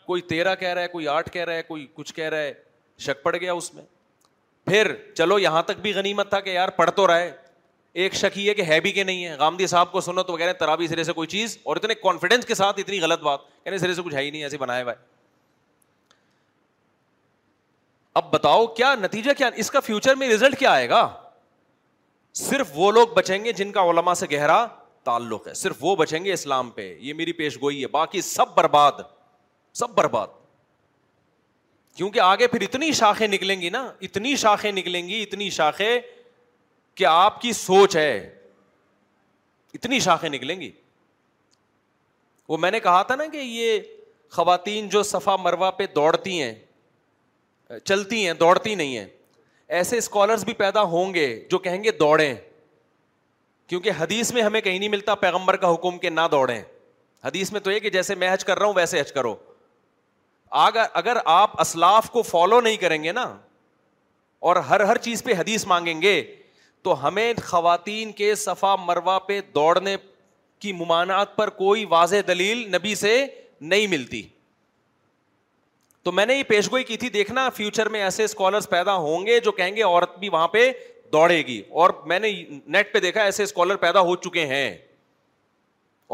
کوئی 0.07 0.23
تیرہ 0.31 0.55
کہہ 0.61 0.69
رہا 0.75 0.83
ہے 0.83 0.89
کوئی 0.89 1.09
آٹھ 1.09 1.31
کہہ 1.33 1.45
رہا 1.45 1.55
ہے 1.55 1.63
کوئی 1.63 1.87
کچھ 1.95 2.15
کہہ 2.15 2.29
رہا 2.29 2.43
ہے 2.43 2.53
شک 3.07 3.23
پڑ 3.23 3.37
گیا 3.37 3.53
اس 3.53 3.73
میں 3.75 3.83
پھر 4.67 4.93
چلو 5.15 5.39
یہاں 5.39 5.63
تک 5.67 5.81
بھی 5.83 5.93
غنیمت 5.95 6.29
تھا 6.31 6.41
کہ 6.41 6.51
یار 6.51 6.69
پڑھ 6.77 6.91
تو 6.97 7.07
رہا 7.07 7.19
ہے 7.19 7.31
ایک 8.03 8.15
شک 8.15 8.37
یہ 8.39 8.55
کہ 8.55 8.63
ہے 8.69 8.81
بھی 8.81 8.93
کہ 8.93 9.05
نہیں 9.05 9.25
ہے 9.29 9.39
گاندھی 9.39 9.67
صاحب 9.67 9.91
کو 9.93 10.01
سنو 10.01 10.23
تو 10.23 10.37
کہہ 10.37 10.45
رہے 10.47 10.53
ترابی 10.61 10.87
سرے 10.89 11.05
سے 11.05 11.13
کوئی 11.13 11.29
چیز 11.29 11.57
اور 11.63 11.77
اتنے 11.77 11.95
کانفیڈینس 12.03 12.47
کے 12.47 12.55
ساتھ 12.55 12.79
اتنی 12.81 13.01
غلط 13.01 13.21
بات 13.23 13.41
یا 13.67 13.79
سرے 13.79 13.95
سے 13.95 14.03
کچھ 14.05 14.15
ہے 14.15 14.23
ہی 14.23 14.31
نہیں 14.31 14.43
ایسے 14.43 14.59
بنایا 14.59 14.85
ہے 14.91 14.95
اب 18.21 18.31
بتاؤ 18.33 18.67
کیا 18.79 18.95
نتیجہ 19.01 19.31
کیا 19.37 19.49
اس 19.63 19.71
کا 19.71 19.81
فیوچر 19.81 20.15
میں 20.23 20.29
ریزلٹ 20.29 20.59
کیا 20.59 20.71
آئے 20.73 20.89
گا 20.89 21.09
صرف 22.41 22.71
وہ 22.75 22.91
لوگ 22.93 23.09
بچیں 23.17 23.45
گے 23.45 23.53
جن 23.53 23.73
کا 23.73 23.83
علما 23.91 24.15
سے 24.15 24.27
گہرا 24.33 24.65
تعلق 25.05 25.47
ہے 25.49 25.55
صرف 25.55 25.77
وہ 25.81 25.95
بچیں 25.97 26.25
گے 26.25 26.33
اسلام 26.33 26.71
پہ 26.71 26.95
یہ 27.01 27.15
میری 27.15 27.33
پیش 27.43 27.57
گوئی 27.63 27.83
ہے 27.83 27.87
باقی 27.95 28.21
سب 28.23 28.55
برباد 28.57 29.01
سب 29.83 29.91
برباد 29.95 30.27
کیونکہ 31.97 32.21
آگے 32.21 32.47
پھر 32.49 32.61
اتنی 32.63 32.91
شاخیں 32.99 33.27
نکلیں 33.29 33.61
گی 33.61 33.71
نا 33.71 33.89
اتنی 34.09 34.35
شاخیں 34.43 34.71
نکلیں 34.73 35.07
گی 35.09 35.23
اتنی 35.23 35.49
شاخیں 35.59 35.99
کہ 36.95 37.05
آپ 37.09 37.41
کی 37.41 37.53
سوچ 37.53 37.97
ہے 37.97 38.13
اتنی 39.75 39.99
شاخیں 40.07 40.29
نکلیں 40.29 40.61
گی 40.61 40.71
وہ 42.49 42.57
میں 42.59 42.71
نے 42.71 42.81
کہا 42.81 43.03
تھا 43.09 43.15
نا 43.17 43.27
کہ 43.33 43.39
یہ 43.45 43.79
خواتین 44.37 44.89
جو 44.89 45.03
صفا 45.03 45.37
مروا 45.41 45.71
پہ 45.81 45.87
دوڑتی 45.95 46.41
ہیں 46.43 46.55
چلتی 47.85 48.25
ہیں 48.27 48.33
دوڑتی 48.41 48.75
نہیں 48.75 48.97
ہیں 48.99 49.07
ایسے 49.77 49.99
اسکالرس 49.99 50.45
بھی 50.45 50.53
پیدا 50.55 50.83
ہوں 50.95 51.15
گے 51.15 51.27
جو 51.51 51.59
کہیں 51.59 51.83
گے 51.85 51.91
دوڑیں 52.01 52.35
کیونکہ 53.73 53.91
حدیث 53.99 54.31
میں 54.35 54.43
ہمیں 54.43 54.61
کہیں 54.61 54.79
نہیں 54.79 54.89
ملتا 54.89 55.15
پیغمبر 55.21 55.57
کا 55.57 55.73
حکم 55.75 55.97
کہ 55.99 56.09
نہ 56.11 56.21
دوڑے 56.31 56.61
حدیث 57.25 57.53
میں 57.53 57.61
تو 57.67 57.71
یہ 57.71 57.79
کہ 57.81 57.91
جیسے 57.91 58.15
میں 58.23 58.33
حج 58.33 58.45
کر 58.45 58.59
رہا 58.59 58.67
ہوں 58.67 58.75
ویسے 58.77 59.01
حج 59.01 59.13
کرو 59.13 59.35
اگر 60.65 60.85
اگر 61.01 61.17
آپ 61.35 61.61
اسلاف 61.61 62.11
کو 62.17 62.23
فالو 62.31 62.61
نہیں 62.61 62.77
کریں 62.81 63.03
گے 63.05 63.13
نا 63.13 63.23
اور 64.49 64.57
ہر 64.71 64.81
ہر 64.91 64.99
چیز 65.07 65.23
پہ 65.25 65.35
حدیث 65.39 65.65
مانگیں 65.67 66.03
گے 66.03 66.21
تو 66.85 67.07
ہمیں 67.07 67.33
خواتین 67.45 68.13
کے 68.21 68.35
صفا 68.45 68.75
مروا 68.85 69.19
پہ 69.29 69.41
دوڑنے 69.55 69.97
کی 70.61 70.73
ممانعت 70.83 71.35
پر 71.37 71.51
کوئی 71.65 71.85
واضح 71.97 72.29
دلیل 72.29 72.67
نبی 72.77 72.95
سے 73.05 73.19
نہیں 73.73 73.87
ملتی 73.97 74.23
تو 76.03 76.13
میں 76.13 76.27
نے 76.27 76.35
یہ 76.35 76.43
پیشگوئی 76.49 76.85
کی 76.85 76.97
تھی 77.05 77.09
دیکھنا 77.19 77.49
فیوچر 77.57 77.89
میں 77.97 78.03
ایسے 78.03 78.25
اسکالرس 78.25 78.69
پیدا 78.71 78.95
ہوں 79.07 79.27
گے 79.27 79.41
جو 79.41 79.53
کہیں 79.53 79.75
گے 79.77 79.83
عورت 79.83 80.19
بھی 80.19 80.29
وہاں 80.29 80.49
پہ 80.57 80.71
دوڑے 81.13 81.37
گی 81.47 81.61
اور 81.83 81.91
میں 82.07 82.19
نے 82.19 82.33
نیٹ 82.77 82.93
پہ 82.93 83.01
دیکھا 83.01 83.23
ایسے 83.23 83.43
اسکالر 83.43 83.77
پیدا 83.85 84.01
ہو 84.11 84.15
چکے 84.27 84.47
ہیں 84.47 84.73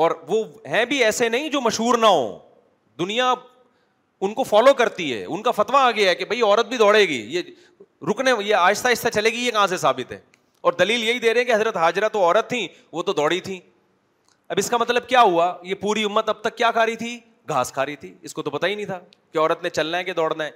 اور 0.03 0.11
وہ 0.29 0.43
ہیں 0.71 0.85
بھی 0.93 1.03
ایسے 1.05 1.29
نہیں 1.29 1.49
جو 1.51 1.61
مشہور 1.61 1.99
نہ 1.99 2.07
ہوں 2.17 2.39
دنیا 2.99 3.33
ان 4.27 4.35
کو 4.35 4.43
فالو 4.45 4.73
کرتی 4.75 5.13
ہے 5.13 5.25
ان 5.25 5.43
کا 5.43 5.51
فتویٰ 5.57 5.81
آ 5.81 5.91
گیا 5.97 6.11
ہے 6.11 6.15
کہ 6.15 6.25
بھائی 6.31 6.43
عورت 6.43 6.67
بھی 6.69 6.77
دوڑے 6.77 7.03
گی 7.09 7.21
یہ 7.35 7.43
رکنے 8.11 8.31
یہ 8.45 8.55
آہستہ 8.55 8.89
آہستہ 8.89 9.09
چلے 9.15 9.31
گی 9.33 9.45
یہ 9.47 9.51
کہاں 9.51 9.67
سے 9.67 9.77
ثابت 9.85 10.13
ہے 10.13 10.19
اور 10.69 10.73
دلیل 10.79 11.03
یہی 11.05 11.19
دے 11.19 11.33
رہے 11.35 11.41
ہیں 11.41 11.47
کہ 11.49 11.55
حضرت 11.55 11.77
حاجرہ 11.77 12.09
تو 12.13 12.23
عورت 12.25 12.49
تھیں 12.51 12.67
وہ 12.93 13.03
تو 13.03 13.13
دوڑی 13.21 13.41
تھیں 13.49 13.59
اب 14.49 14.59
اس 14.59 14.71
کا 14.71 14.77
مطلب 14.81 15.07
کیا 15.09 15.21
ہوا 15.23 15.53
یہ 15.63 15.75
پوری 15.81 16.05
امت 16.05 16.29
اب 16.29 16.41
تک 16.43 16.57
کیا 16.57 16.71
کھا 16.73 16.87
رہی 16.87 16.97
تھی 16.97 17.19
گھاس 17.49 17.73
کھا 17.73 17.87
رہی 17.87 17.97
تھی 17.97 18.13
اس 18.29 18.35
کو 18.35 18.43
تو 18.43 18.51
پتا 18.51 18.67
ہی 18.67 18.75
نہیں 18.75 18.87
تھا 18.87 18.99
کہ 19.33 19.39
عورت 19.39 19.63
نے 19.63 19.71
چلنا 19.79 19.99
ہے 19.99 20.05
کہ 20.05 20.13
دوڑنا 20.15 20.45
ہے 20.45 20.51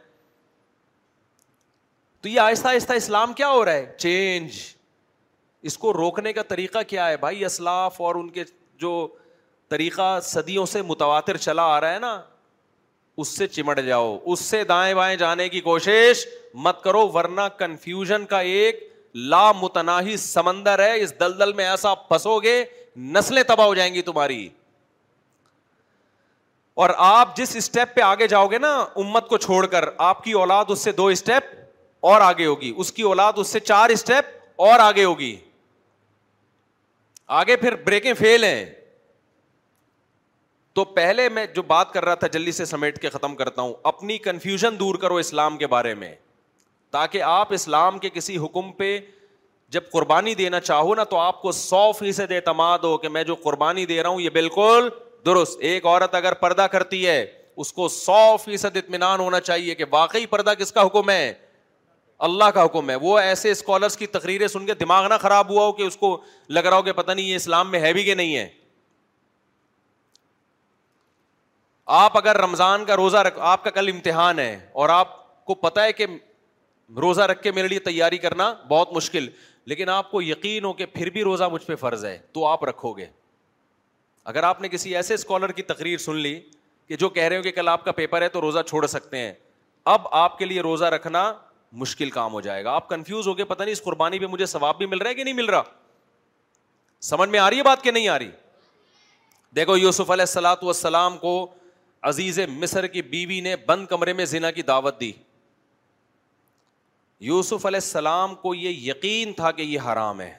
تو 2.23 2.29
یہ 2.29 2.41
آہستہ 2.41 2.69
آہستہ 2.69 2.93
اسلام 2.99 3.33
کیا 3.39 3.49
ہو 3.51 3.65
رہا 3.65 3.73
ہے 3.73 3.87
چینج 3.99 4.57
اس 5.71 5.77
کو 5.79 5.93
روکنے 5.93 6.33
کا 6.33 6.43
طریقہ 6.49 6.79
کیا 6.89 7.09
ہے 7.09 7.17
بھائی 7.21 7.45
اسلاف 7.45 8.01
اور 8.09 8.15
ان 8.15 8.29
کے 8.37 8.45
جو 8.81 8.93
طریقہ 9.71 10.19
صدیوں 10.23 10.67
سے 10.75 10.83
متواتر 10.93 11.37
چلا 11.47 11.63
آ 11.77 11.81
رہا 11.81 11.95
ہے 11.95 11.99
نا 11.99 12.21
اس 13.23 13.29
سے 13.37 13.47
چمٹ 13.47 13.81
جاؤ 13.87 14.17
اس 14.33 14.41
سے 14.41 14.63
دائیں 14.65 14.93
بائیں 14.95 15.17
جانے 15.23 15.49
کی 15.49 15.61
کوشش 15.61 16.25
مت 16.67 16.83
کرو 16.83 17.07
ورنہ 17.15 17.41
کنفیوژن 17.59 18.25
کا 18.27 18.41
ایک 18.53 18.89
متناہی 19.63 20.17
سمندر 20.17 20.79
ہے 20.83 20.95
اس 21.01 21.13
دلدل 21.21 21.53
میں 21.57 21.65
ایسا 21.69 21.95
پھنسو 21.95 22.39
گے 22.43 22.63
نسلیں 23.17 23.43
تباہ 23.49 23.67
ہو 23.67 23.75
جائیں 23.75 23.93
گی 23.95 24.03
تمہاری 24.03 24.49
اور 26.83 26.91
آپ 27.09 27.37
جس 27.37 27.55
اسٹیپ 27.57 27.95
پہ 27.97 28.01
آگے 28.01 28.27
جاؤ 28.29 28.47
گے 28.51 28.59
نا 28.59 28.75
امت 29.05 29.29
کو 29.29 29.37
چھوڑ 29.47 29.65
کر 29.75 29.89
آپ 30.11 30.23
کی 30.25 30.33
اولاد 30.45 30.71
اس 30.71 30.85
سے 30.85 30.93
دو 31.01 31.07
اسٹیپ 31.17 31.55
اور 32.11 32.21
آگے 32.21 32.47
ہوگی 32.47 32.73
اس 32.77 32.93
کی 32.93 33.03
اولاد 33.09 33.33
اس 33.39 33.49
سے 33.53 33.59
چار 33.61 33.91
اسٹیپ 33.91 34.63
اور 34.69 34.79
آگے 34.81 35.03
ہوگی 35.05 35.35
آگے 37.41 37.57
پھر 37.57 37.75
بریکیں 37.85 38.13
فیل 38.19 38.45
ہیں 38.45 38.65
تو 40.75 40.85
پہلے 40.99 41.29
میں 41.35 41.45
جو 41.55 41.63
بات 41.67 41.93
کر 41.93 42.05
رہا 42.05 42.15
تھا 42.15 42.27
جلدی 42.37 42.53
سے 42.53 42.65
سمیٹ 42.65 43.01
کے 43.03 43.11
ختم 43.17 43.35
کرتا 43.37 43.63
ہوں 43.63 43.73
اپنی 43.91 44.17
کنفیوژن 44.27 44.79
دور 44.79 44.95
کرو 45.03 45.17
اسلام 45.17 45.57
کے 45.59 45.67
بارے 45.77 45.93
میں 46.01 46.15
تاکہ 46.97 47.23
آپ 47.23 47.53
اسلام 47.53 47.99
کے 47.99 48.11
کسی 48.15 48.37
حکم 48.45 48.73
پہ 48.79 48.99
جب 49.77 49.83
قربانی 49.93 50.35
دینا 50.35 50.61
چاہو 50.61 50.95
نا 50.95 51.05
تو 51.11 51.17
آپ 51.19 51.41
کو 51.43 51.53
سو 51.53 51.91
فیصد 51.99 52.33
اعتماد 52.33 52.79
ہو 52.83 52.97
کہ 52.99 53.09
میں 53.09 53.25
جو 53.25 53.35
قربانی 53.45 53.85
دے 53.93 54.03
رہا 54.03 54.09
ہوں 54.11 54.21
یہ 54.21 54.31
بالکل 54.41 54.89
درست 55.27 55.59
ایک 55.71 55.87
عورت 55.87 56.15
اگر 56.15 56.35
پردہ 56.43 56.67
کرتی 56.73 57.07
ہے 57.07 57.25
اس 57.65 57.73
کو 57.73 57.89
سو 57.89 58.37
فیصد 58.45 58.77
اطمینان 58.77 59.21
ہونا 59.21 59.41
چاہیے 59.49 59.75
کہ 59.75 59.85
واقعی 59.91 60.27
پردہ 60.35 60.55
کس 60.59 60.73
کا 60.73 60.87
حکم 60.87 61.11
ہے 61.11 61.33
اللہ 62.19 62.45
کا 62.55 62.65
حکم 62.65 62.91
ہے 62.91 62.95
وہ 63.03 63.19
ایسے 63.19 63.51
اسکالرس 63.51 63.97
کی 63.97 64.07
تقریریں 64.07 64.47
سن 64.49 64.67
کے 64.67 64.75
دماغ 64.81 65.07
نہ 65.09 65.15
خراب 65.21 65.51
ہوا 65.51 65.65
ہو 65.67 65.73
کہ 65.73 65.83
اس 65.83 65.97
کو 65.97 66.17
لگ 66.49 66.67
رہا 66.67 66.77
ہو 66.77 66.83
کہ 66.83 67.15
نہیں 67.15 67.25
یہ 67.27 67.37
اسلام 67.37 67.71
میں 67.71 67.81
ہے 67.81 67.93
بھی 67.93 68.03
کہ 68.05 68.15
نہیں 68.15 68.37
ہے 68.37 68.49
آپ 72.03 72.17
اگر 72.17 72.37
رمضان 72.41 72.85
کا 72.87 72.97
روزہ 72.97 73.17
رکھ 73.27 73.39
آپ 73.41 73.65
کا 73.65 73.71
کل 73.71 73.89
امتحان 73.93 74.39
ہے 74.39 74.59
اور 74.83 74.89
آپ 74.89 75.21
کو 75.47 75.55
ہے 75.79 75.93
کہ 75.93 76.07
روزہ 77.03 77.23
رکھ 77.31 77.43
کے 77.43 77.51
میرے 77.53 77.69
لیے 77.69 77.79
تیاری 77.79 78.19
کرنا 78.19 78.53
بہت 78.69 78.93
مشکل 78.93 79.29
لیکن 79.73 79.89
آپ 79.89 80.11
کو 80.11 80.23
یقین 80.23 80.65
ہو 80.65 80.73
کہ 80.73 80.87
پھر 80.95 81.11
بھی 81.11 81.23
روزہ 81.25 81.45
مجھ 81.53 81.65
پہ 81.67 81.75
فرض 81.77 82.05
ہے 82.05 82.17
تو 82.33 82.47
آپ 82.47 82.65
رکھو 82.65 82.93
گے 82.97 83.07
اگر 84.33 84.43
آپ 84.43 84.61
نے 84.61 84.69
کسی 84.69 84.95
ایسے 84.97 85.15
اسکالر 85.15 85.53
کی 85.53 85.63
تقریر 85.63 85.99
سن 85.99 86.17
لی 86.17 86.39
کہ 86.89 86.97
جو 86.97 87.09
کہہ 87.09 87.23
رہے 87.25 87.37
ہو 87.37 87.43
کہ 87.43 87.51
کل 87.53 87.69
آپ 87.69 87.85
کا 87.85 87.93
پیپر 87.93 88.23
ہے 88.23 88.29
تو 88.29 88.41
روزہ 88.41 88.61
چھوڑ 88.69 88.87
سکتے 88.87 89.19
ہیں 89.19 89.33
اب 89.95 90.09
آپ 90.17 90.39
کے 90.39 90.45
لیے 90.45 90.61
روزہ 90.63 90.85
رکھنا 90.95 91.31
مشکل 91.81 92.11
کام 92.11 92.33
ہو 92.33 92.41
جائے 92.41 92.65
گا 92.65 92.71
آپ 92.75 92.89
کنفیوز 92.89 93.27
ہو 93.29 93.35
کے 93.35 93.45
پتا 93.45 93.65
نہیں 93.65 93.73
اس 93.73 93.83
قربانی 93.83 94.19
پہ 94.19 94.27
مجھے 94.31 94.47
ثواب 94.47 94.79
بھی 94.79 94.87
مل 94.87 94.99
رہا 94.99 95.09
ہے 95.11 95.15
کہ 95.15 95.25
نہیں 95.25 95.35
مل 95.35 95.47
رہا 95.51 95.63
سمجھ 97.09 97.29
میں 97.31 97.39
آ 97.39 97.49
رہی 97.51 97.59
ہے 97.59 97.63
بات 97.63 97.83
کہ 97.83 97.91
نہیں 97.91 98.09
آ 98.09 98.19
رہی 98.19 98.31
دیکھو 99.57 99.77
یوسف 99.77 100.11
علیہ 100.11 100.23
السلاۃ 100.29 100.63
والسلام 100.63 101.17
کو 101.19 101.33
عزیز 102.11 102.39
مصر 102.57 102.87
کی 102.95 103.03
بیوی 103.15 103.41
نے 103.41 103.55
بند 103.67 103.87
کمرے 103.87 104.13
میں 104.21 104.25
زنا 104.25 104.51
کی 104.51 104.63
دعوت 104.71 105.01
دی 105.01 105.11
یوسف 107.31 107.67
علیہ 107.67 107.81
السلام 107.83 108.35
کو 108.43 108.55
یہ 108.55 108.91
یقین 108.91 109.33
تھا 109.33 109.51
کہ 109.59 109.63
یہ 109.63 109.81
حرام 109.93 110.21
ہے 110.21 110.33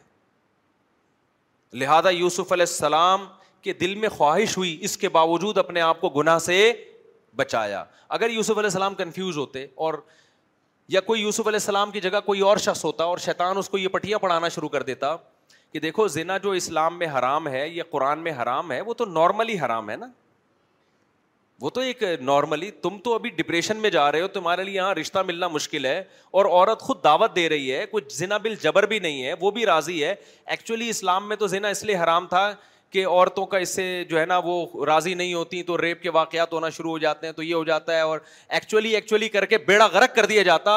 لہذا 1.82 2.10
یوسف 2.10 2.52
علیہ 2.52 2.66
السلام 2.70 3.26
کے 3.64 3.74
دل 3.84 3.96
میں 3.96 4.10
خواہش 4.18 4.58
ہوئی 4.58 4.78
اس 4.86 4.98
کے 4.98 5.10
باوجود 5.10 5.58
اپنے 5.58 5.82
آپ 5.82 6.02
کو 6.02 6.10
گناہ 6.20 6.40
سے 6.48 6.58
بچایا 7.36 7.84
اگر 8.18 8.30
یوسف 8.30 8.58
علیہ 8.58 8.68
السلام 8.70 8.96
کنفیوز 8.96 9.38
ہوتے 9.38 9.66
اور 9.86 9.94
یا 10.94 11.00
کوئی 11.06 11.22
یوسف 11.22 11.48
علیہ 11.48 11.60
السلام 11.62 11.92
کی 11.92 12.00
جگہ 12.02 12.20
کوئی 12.26 12.40
اور 12.48 12.58
شخص 12.64 12.84
ہوتا 12.86 13.04
اور 13.12 13.18
شیطان 13.22 13.58
اس 13.58 13.70
کو 13.70 13.78
یہ 13.78 13.88
پٹیاں 13.92 14.18
پڑھانا 14.20 14.48
شروع 14.56 14.68
کر 14.70 14.84
دیتا 14.90 15.16
کہ 15.74 15.80
دیکھو 15.80 16.08
زنا 16.16 16.38
جو 16.44 16.52
اسلام 16.58 16.98
میں 17.00 17.08
حرام 17.18 17.48
ہے 17.48 17.68
یا 17.70 17.84
قرآن 17.92 18.20
میں 18.24 18.32
حرام 18.42 18.72
ہے 18.72 18.80
وہ 18.90 18.94
تو 19.00 19.06
نارملی 19.14 19.58
حرام 19.60 19.90
ہے 19.90 19.96
نا 20.02 20.08
وہ 21.62 21.70
تو 21.78 21.82
ایک 21.88 22.04
نارملی 22.30 22.70
تم 22.82 22.98
تو 23.04 23.14
ابھی 23.16 23.30
ڈپریشن 23.38 23.78
میں 23.86 23.90
جا 23.96 24.12
رہے 24.12 24.22
ہو 24.22 24.28
تمہارے 24.38 24.64
لیے 24.64 24.76
یہاں 24.76 24.94
رشتہ 25.00 25.20
ملنا 25.28 25.48
مشکل 25.56 25.86
ہے 25.86 26.02
اور 26.38 26.46
عورت 26.52 26.82
خود 26.88 27.04
دعوت 27.04 27.36
دے 27.36 27.48
رہی 27.50 27.72
ہے 27.76 27.84
کچھ 27.92 28.24
بل 28.44 28.56
جبر 28.64 28.86
بھی 28.94 29.00
نہیں 29.08 29.24
ہے 29.24 29.34
وہ 29.40 29.52
بھی 29.58 29.66
راضی 29.66 30.04
ہے 30.04 30.14
ایکچولی 30.56 30.90
اسلام 30.90 31.28
میں 31.30 31.36
تو 31.44 31.48
زنا 31.56 31.68
اس 31.78 31.84
لیے 31.84 31.98
حرام 32.04 32.28
تھا 32.36 32.44
کہ 32.94 33.06
عورتوں 33.08 33.46
کا 33.52 33.58
اس 33.58 33.70
سے 33.76 33.84
جو 34.10 34.20
ہے 34.20 34.26
نا 34.26 34.38
وہ 34.46 34.86
راضی 34.86 35.14
نہیں 35.14 35.34
ہوتی 35.34 35.62
تو 35.70 35.78
ریپ 35.82 36.02
کے 36.02 36.10
واقعات 36.18 36.52
ہونا 36.54 36.70
شروع 36.76 36.90
ہو 36.92 36.98
جاتے 37.06 37.26
ہیں 37.28 37.34
تو 37.34 37.44
یہ 37.44 37.54
ہو 37.56 37.64
جاتا 37.70 37.96
ہے 37.96 38.02
اور 38.10 38.20
ایکچولی 38.58 38.90
ایکچولی 38.96 39.30
کر 39.36 39.46
کے 39.54 39.58
بیڑا 39.68 39.86
غرق 39.94 40.14
کر 40.16 40.26
دیا 40.34 40.42
جاتا 40.50 40.76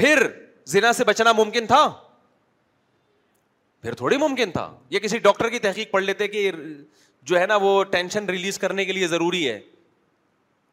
پھر 0.00 0.22
زنا 0.74 0.92
سے 0.98 1.04
بچنا 1.12 1.32
ممکن 1.38 1.66
تھا 1.66 1.86
پھر 3.82 3.94
تھوڑی 4.00 4.16
ممکن 4.26 4.50
تھا 4.50 4.68
یہ 4.90 4.98
کسی 5.06 5.18
ڈاکٹر 5.28 5.48
کی 5.54 5.58
تحقیق 5.68 5.90
پڑھ 5.92 6.04
لیتے 6.04 6.28
کہ 6.34 6.50
جو 7.30 7.38
ہے 7.40 7.46
نا 7.46 7.56
وہ 7.62 7.72
ٹینشن 7.96 8.26
ریلیز 8.30 8.58
کرنے 8.58 8.84
کے 8.84 8.92
لیے 8.92 9.06
ضروری 9.16 9.48
ہے 9.48 9.58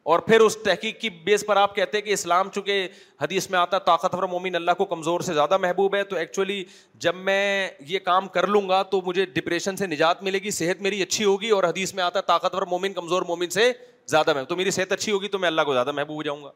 اور 0.04 0.18
پھر 0.18 0.40
اس 0.40 0.56
تحقیق 0.64 0.98
کی 1.00 1.10
بیس 1.24 1.44
پر 1.46 1.56
آپ 1.56 1.74
کہتے 1.74 1.96
ہیں 1.98 2.04
کہ 2.04 2.12
اسلام 2.12 2.48
چونکہ 2.54 2.88
حدیث 3.22 3.48
میں 3.50 3.58
آتا 3.58 3.78
طاقتور 3.88 4.22
مومن 4.28 4.54
اللہ 4.54 4.70
کو 4.78 4.84
کمزور 4.92 5.20
سے 5.26 5.34
زیادہ 5.34 5.56
محبوب 5.62 5.94
ہے 5.94 6.02
تو 6.04 6.16
ایکچولی 6.16 6.62
جب 7.04 7.14
میں 7.28 7.68
یہ 7.88 7.98
کام 8.04 8.28
کر 8.36 8.46
لوں 8.46 8.68
گا 8.68 8.82
تو 8.94 9.00
مجھے 9.06 9.24
ڈپریشن 9.34 9.76
سے 9.76 9.86
نجات 9.86 10.22
ملے 10.22 10.38
گی 10.44 10.50
صحت 10.58 10.80
میری 10.82 11.02
اچھی 11.02 11.24
ہوگی 11.24 11.50
اور 11.58 11.64
حدیث 11.64 11.94
میں 11.94 12.04
آتا 12.04 12.20
طاقتور 12.32 12.62
مومن 12.70 12.92
کمزور 12.92 13.22
مومن 13.28 13.50
سے 13.50 13.72
زیادہ 14.10 14.30
محبوب 14.32 14.48
تو 14.48 14.56
میری 14.56 14.70
صحت 14.70 14.92
اچھی 14.92 15.12
ہوگی 15.12 15.28
تو 15.28 15.38
میں 15.38 15.46
اللہ 15.48 15.62
کو 15.66 15.72
زیادہ 15.72 15.92
محبوب 15.92 16.16
ہو 16.16 16.22
جاؤں 16.22 16.42
گا 16.44 16.50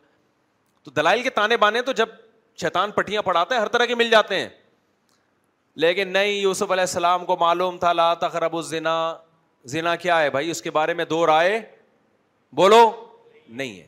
تو 0.84 0.90
دلائل 0.96 1.22
کے 1.22 1.30
تانے 1.38 1.56
بانے 1.56 1.82
تو 1.82 1.92
جب 2.00 2.06
شیطان 2.60 2.90
پٹیاں 2.90 3.22
پڑھاتے 3.22 3.54
ہیں 3.54 3.62
ہر 3.62 3.68
طرح 3.68 3.84
کے 3.86 3.94
مل 3.94 4.10
جاتے 4.10 4.38
ہیں 4.40 4.48
لیکن 5.84 6.08
نہیں 6.12 6.32
یوسف 6.32 6.70
علیہ 6.72 6.82
السلام 6.88 7.24
کو 7.26 7.36
معلوم 7.40 7.78
تھا 7.78 7.92
لا 7.92 8.12
تخرب 8.20 8.56
الزنا 8.56 8.92
زنا 9.72 9.94
کیا 10.04 10.20
ہے 10.22 10.30
بھائی 10.30 10.50
اس 10.50 10.62
کے 10.62 10.70
بارے 10.70 10.94
میں 10.94 11.04
دو 11.04 11.26
رائے 11.26 11.58
بولو 12.56 12.84
نہیں 13.48 13.78
ہے 13.80 13.86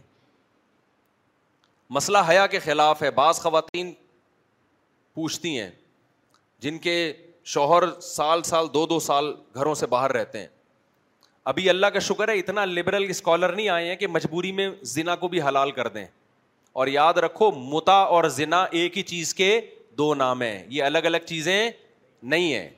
مسئلہ 1.95 2.19
حیا 2.29 2.47
کے 2.47 2.59
خلاف 2.59 3.03
ہے 3.03 3.11
بعض 3.11 3.41
خواتین 3.41 3.93
پوچھتی 5.15 5.59
ہیں 5.59 5.71
جن 6.61 6.79
کے 6.79 6.95
شوہر 7.53 7.83
سال 8.01 8.43
سال 8.43 8.67
دو 8.75 8.87
دو 8.87 8.99
سال 9.01 9.33
گھروں 9.57 9.75
سے 9.75 9.87
باہر 9.87 10.13
رہتے 10.13 10.39
ہیں 10.41 10.47
ابھی 11.51 11.69
اللہ 11.71 11.87
کا 11.93 11.99
شکر 12.09 12.29
ہے 12.29 12.39
اتنا 12.39 12.65
لبرل 12.65 13.07
اسکالر 13.11 13.53
نہیں 13.53 13.69
آئے 13.69 13.89
ہیں 13.89 13.97
کہ 13.97 14.07
مجبوری 14.07 14.53
میں 14.53 14.69
زنا 14.95 15.17
کو 15.17 15.29
بھی 15.29 15.43
حلال 15.43 15.71
کر 15.73 15.89
دیں 15.93 16.05
اور 16.81 16.87
یاد 16.87 17.15
رکھو 17.25 17.51
متا 17.73 17.95
اور 18.17 18.25
زنا 18.39 18.63
ایک 18.79 18.99
ہی 18.99 19.03
چیز 19.03 19.35
کے 19.35 19.61
دو 19.99 20.15
نام 20.15 20.43
ہیں 20.43 20.63
یہ 20.71 20.83
الگ 20.85 21.07
الگ 21.07 21.25
چیزیں 21.27 21.71
نہیں 22.23 22.53
ہیں 22.55 22.69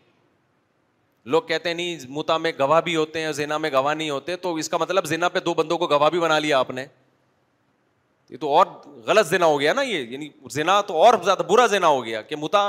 لوگ 1.31 1.43
کہتے 1.49 1.69
ہیں 1.69 1.77
نہیں 1.77 2.05
متا 2.19 2.37
میں 2.45 2.53
گواہ 2.59 2.81
بھی 2.87 2.95
ہوتے 2.97 3.21
ہیں 3.25 3.33
زینا 3.39 3.59
میں 3.65 3.71
گواہ 3.73 3.95
نہیں 3.95 4.11
ہوتے 4.11 4.37
تو 4.45 4.55
اس 4.63 4.69
کا 4.69 4.77
مطلب 4.83 5.05
زینا 5.13 5.29
پہ 5.29 5.39
دو 5.49 5.55
بندوں 5.55 5.79
کو 5.79 5.87
گواہ 5.87 6.11
بھی 6.17 6.21
بنا 6.21 6.39
لیا 6.39 6.59
آپ 6.59 6.71
نے 6.71 6.83
یہ 6.83 8.35
یہ 8.35 8.37
تو 8.37 8.47
تو 8.47 8.55
اور 8.55 8.67
اور 8.67 8.99
غلط 9.07 9.33
ہو 9.43 9.59
گیا 9.61 9.73
نا 9.73 9.83
یعنی 9.89 10.29
زیادہ 10.59 11.43
برا 11.51 11.67
زینا 11.75 11.87
ہو 11.97 12.05
گیا 12.05 12.23
کہ 12.31 12.37
متا 12.45 12.61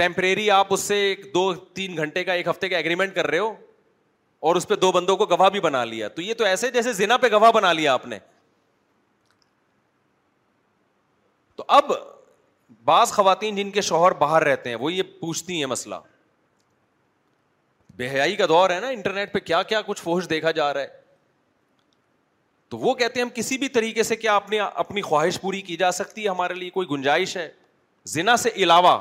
ٹیمپریری 0.00 0.50
آپ 0.56 0.72
اس 0.74 0.80
سے 0.90 0.94
ایک 1.08 1.24
دو 1.34 1.42
تین 1.78 1.96
گھنٹے 2.04 2.24
کا 2.24 2.32
ایک 2.40 2.48
ہفتے 2.48 2.68
کا 2.68 2.78
اگریمنٹ 2.78 3.14
کر 3.14 3.26
رہے 3.30 3.38
ہو 3.38 3.52
اور 4.48 4.56
اس 4.56 4.66
پہ 4.68 4.74
دو 4.84 4.90
بندوں 4.92 5.16
کو 5.22 5.26
گواہ 5.30 5.48
بھی 5.56 5.60
بنا 5.66 5.84
لیا 5.92 6.08
تو 6.18 6.22
یہ 6.22 6.34
تو 6.38 6.44
ایسے 6.44 6.70
جیسے 6.76 6.92
زینا 7.02 7.16
پہ 7.24 7.28
گواہ 7.32 7.50
بنا 7.54 7.72
لیا 7.80 7.92
آپ 7.94 8.06
نے 8.12 8.18
تو 11.56 11.64
اب 11.78 11.92
بعض 12.84 13.12
خواتین 13.12 13.56
جن 13.56 13.70
کے 13.70 13.80
شوہر 13.92 14.12
باہر 14.24 14.42
رہتے 14.48 14.68
ہیں 14.70 14.76
وہ 14.80 14.92
یہ 14.92 15.02
پوچھتی 15.20 15.58
ہیں 15.58 15.66
مسئلہ 15.74 15.94
بے 17.96 18.08
حیائی 18.10 18.36
کا 18.36 18.46
دور 18.48 18.70
ہے 18.70 18.78
نا 18.80 18.88
انٹرنیٹ 18.88 19.32
پہ 19.32 19.38
کیا 19.38 19.62
کیا 19.62 19.80
کچھ 19.86 20.02
فوج 20.02 20.28
دیکھا 20.30 20.50
جا 20.60 20.72
رہا 20.74 20.80
ہے 20.80 20.98
تو 22.70 22.78
وہ 22.78 22.94
کہتے 22.94 23.20
ہیں 23.20 23.24
ہم 23.26 23.30
کسی 23.34 23.58
بھی 23.58 23.68
طریقے 23.68 24.02
سے 24.02 24.16
کیا 24.16 24.34
اپنی 24.36 24.58
اپنی 24.58 25.02
خواہش 25.02 25.40
پوری 25.40 25.60
کی 25.62 25.76
جا 25.76 25.90
سکتی 25.92 26.24
ہے 26.24 26.28
ہمارے 26.28 26.54
لیے 26.54 26.70
کوئی 26.70 26.88
گنجائش 26.90 27.36
ہے 27.36 27.48
زنا 28.12 28.36
سے 28.36 28.50
علاوہ 28.56 28.98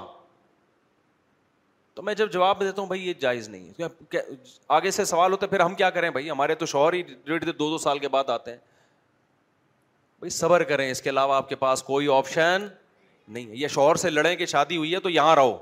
تو 1.95 2.01
میں 2.03 2.13
جب 2.15 2.31
جواب 2.31 2.59
دیتا 2.61 2.81
ہوں 2.81 2.87
بھائی 2.87 3.07
یہ 3.07 3.13
جائز 3.19 3.47
نہیں 3.49 3.71
ہے 4.13 4.17
آگے 4.75 4.91
سے 4.91 5.05
سوال 5.05 5.31
ہوتا 5.31 5.45
ہے 5.45 5.51
پھر 5.51 5.59
ہم 5.59 5.75
کیا 5.75 5.89
کریں 5.97 6.09
بھائی 6.09 6.29
ہمارے 6.29 6.55
تو 6.55 6.65
شوہر 6.65 6.93
ہی 6.93 7.01
ڈیڑھ 7.01 7.45
دو 7.45 7.51
دو 7.69 7.77
سال 7.77 7.99
کے 7.99 8.07
بعد 8.09 8.29
آتے 8.29 8.51
ہیں 8.51 8.57
بھائی 10.19 10.29
صبر 10.35 10.63
کریں 10.69 10.89
اس 10.89 11.01
کے 11.01 11.09
علاوہ 11.09 11.35
آپ 11.35 11.49
کے 11.49 11.55
پاس 11.55 11.83
کوئی 11.83 12.07
آپشن 12.17 12.67
نہیں 13.27 13.49
ہے 13.49 13.55
یا 13.55 13.67
شوہر 13.73 13.95
سے 14.03 14.09
لڑیں 14.09 14.35
کہ 14.35 14.45
شادی 14.45 14.77
ہوئی 14.77 14.93
ہے 14.93 14.99
تو 14.99 15.09
یہاں 15.09 15.35
رہو 15.35 15.57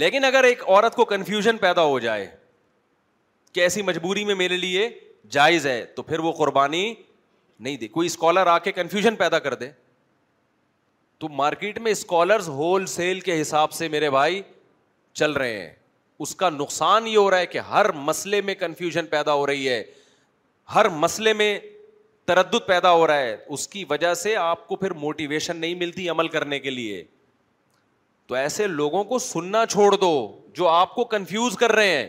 لیکن 0.00 0.24
اگر 0.24 0.44
ایک 0.44 0.62
عورت 0.68 0.94
کو 0.94 1.04
کنفیوژن 1.10 1.56
پیدا 1.58 1.82
ہو 1.90 1.98
جائے 1.98 2.26
کہ 3.54 3.60
ایسی 3.60 3.82
مجبوری 3.82 4.24
میں 4.30 4.34
میرے 4.40 4.56
لیے 4.56 4.88
جائز 5.36 5.66
ہے 5.66 5.84
تو 5.96 6.02
پھر 6.08 6.18
وہ 6.26 6.32
قربانی 6.40 6.82
نہیں 7.66 7.76
دی 7.82 7.88
کوئی 7.94 8.06
اسکالر 8.06 8.46
آ 8.54 8.58
کے 8.64 8.72
کنفیوژن 8.72 9.16
پیدا 9.22 9.38
کر 9.46 9.54
دے 9.62 9.70
تو 11.18 11.28
مارکیٹ 11.40 11.78
میں 11.86 11.92
اسکالرز 11.92 12.48
ہول 12.58 12.86
سیل 12.96 13.20
کے 13.28 13.40
حساب 13.40 13.72
سے 13.78 13.88
میرے 13.94 14.10
بھائی 14.16 14.42
چل 15.20 15.32
رہے 15.42 15.58
ہیں 15.58 15.72
اس 16.24 16.34
کا 16.42 16.50
نقصان 16.58 17.06
یہ 17.06 17.16
ہو 17.18 17.30
رہا 17.30 17.38
ہے 17.38 17.46
کہ 17.54 17.58
ہر 17.72 17.90
مسئلے 18.12 18.40
میں 18.48 18.54
کنفیوژن 18.64 19.06
پیدا 19.16 19.34
ہو 19.34 19.46
رہی 19.46 19.68
ہے 19.68 19.82
ہر 20.74 20.88
مسئلے 21.06 21.32
میں 21.42 21.58
تردد 22.28 22.66
پیدا 22.68 22.92
ہو 22.92 23.06
رہا 23.06 23.18
ہے 23.26 23.36
اس 23.56 23.66
کی 23.68 23.84
وجہ 23.90 24.14
سے 24.26 24.36
آپ 24.44 24.66
کو 24.68 24.76
پھر 24.76 24.90
موٹیویشن 25.06 25.56
نہیں 25.56 25.74
ملتی 25.84 26.08
عمل 26.08 26.28
کرنے 26.36 26.58
کے 26.60 26.70
لیے 26.70 27.04
تو 28.26 28.34
ایسے 28.34 28.66
لوگوں 28.66 29.02
کو 29.04 29.18
سننا 29.18 29.64
چھوڑ 29.70 29.90
دو 30.00 30.12
جو 30.54 30.68
آپ 30.68 30.94
کو 30.94 31.04
کنفیوز 31.10 31.56
کر 31.58 31.72
رہے 31.72 31.96
ہیں 31.96 32.08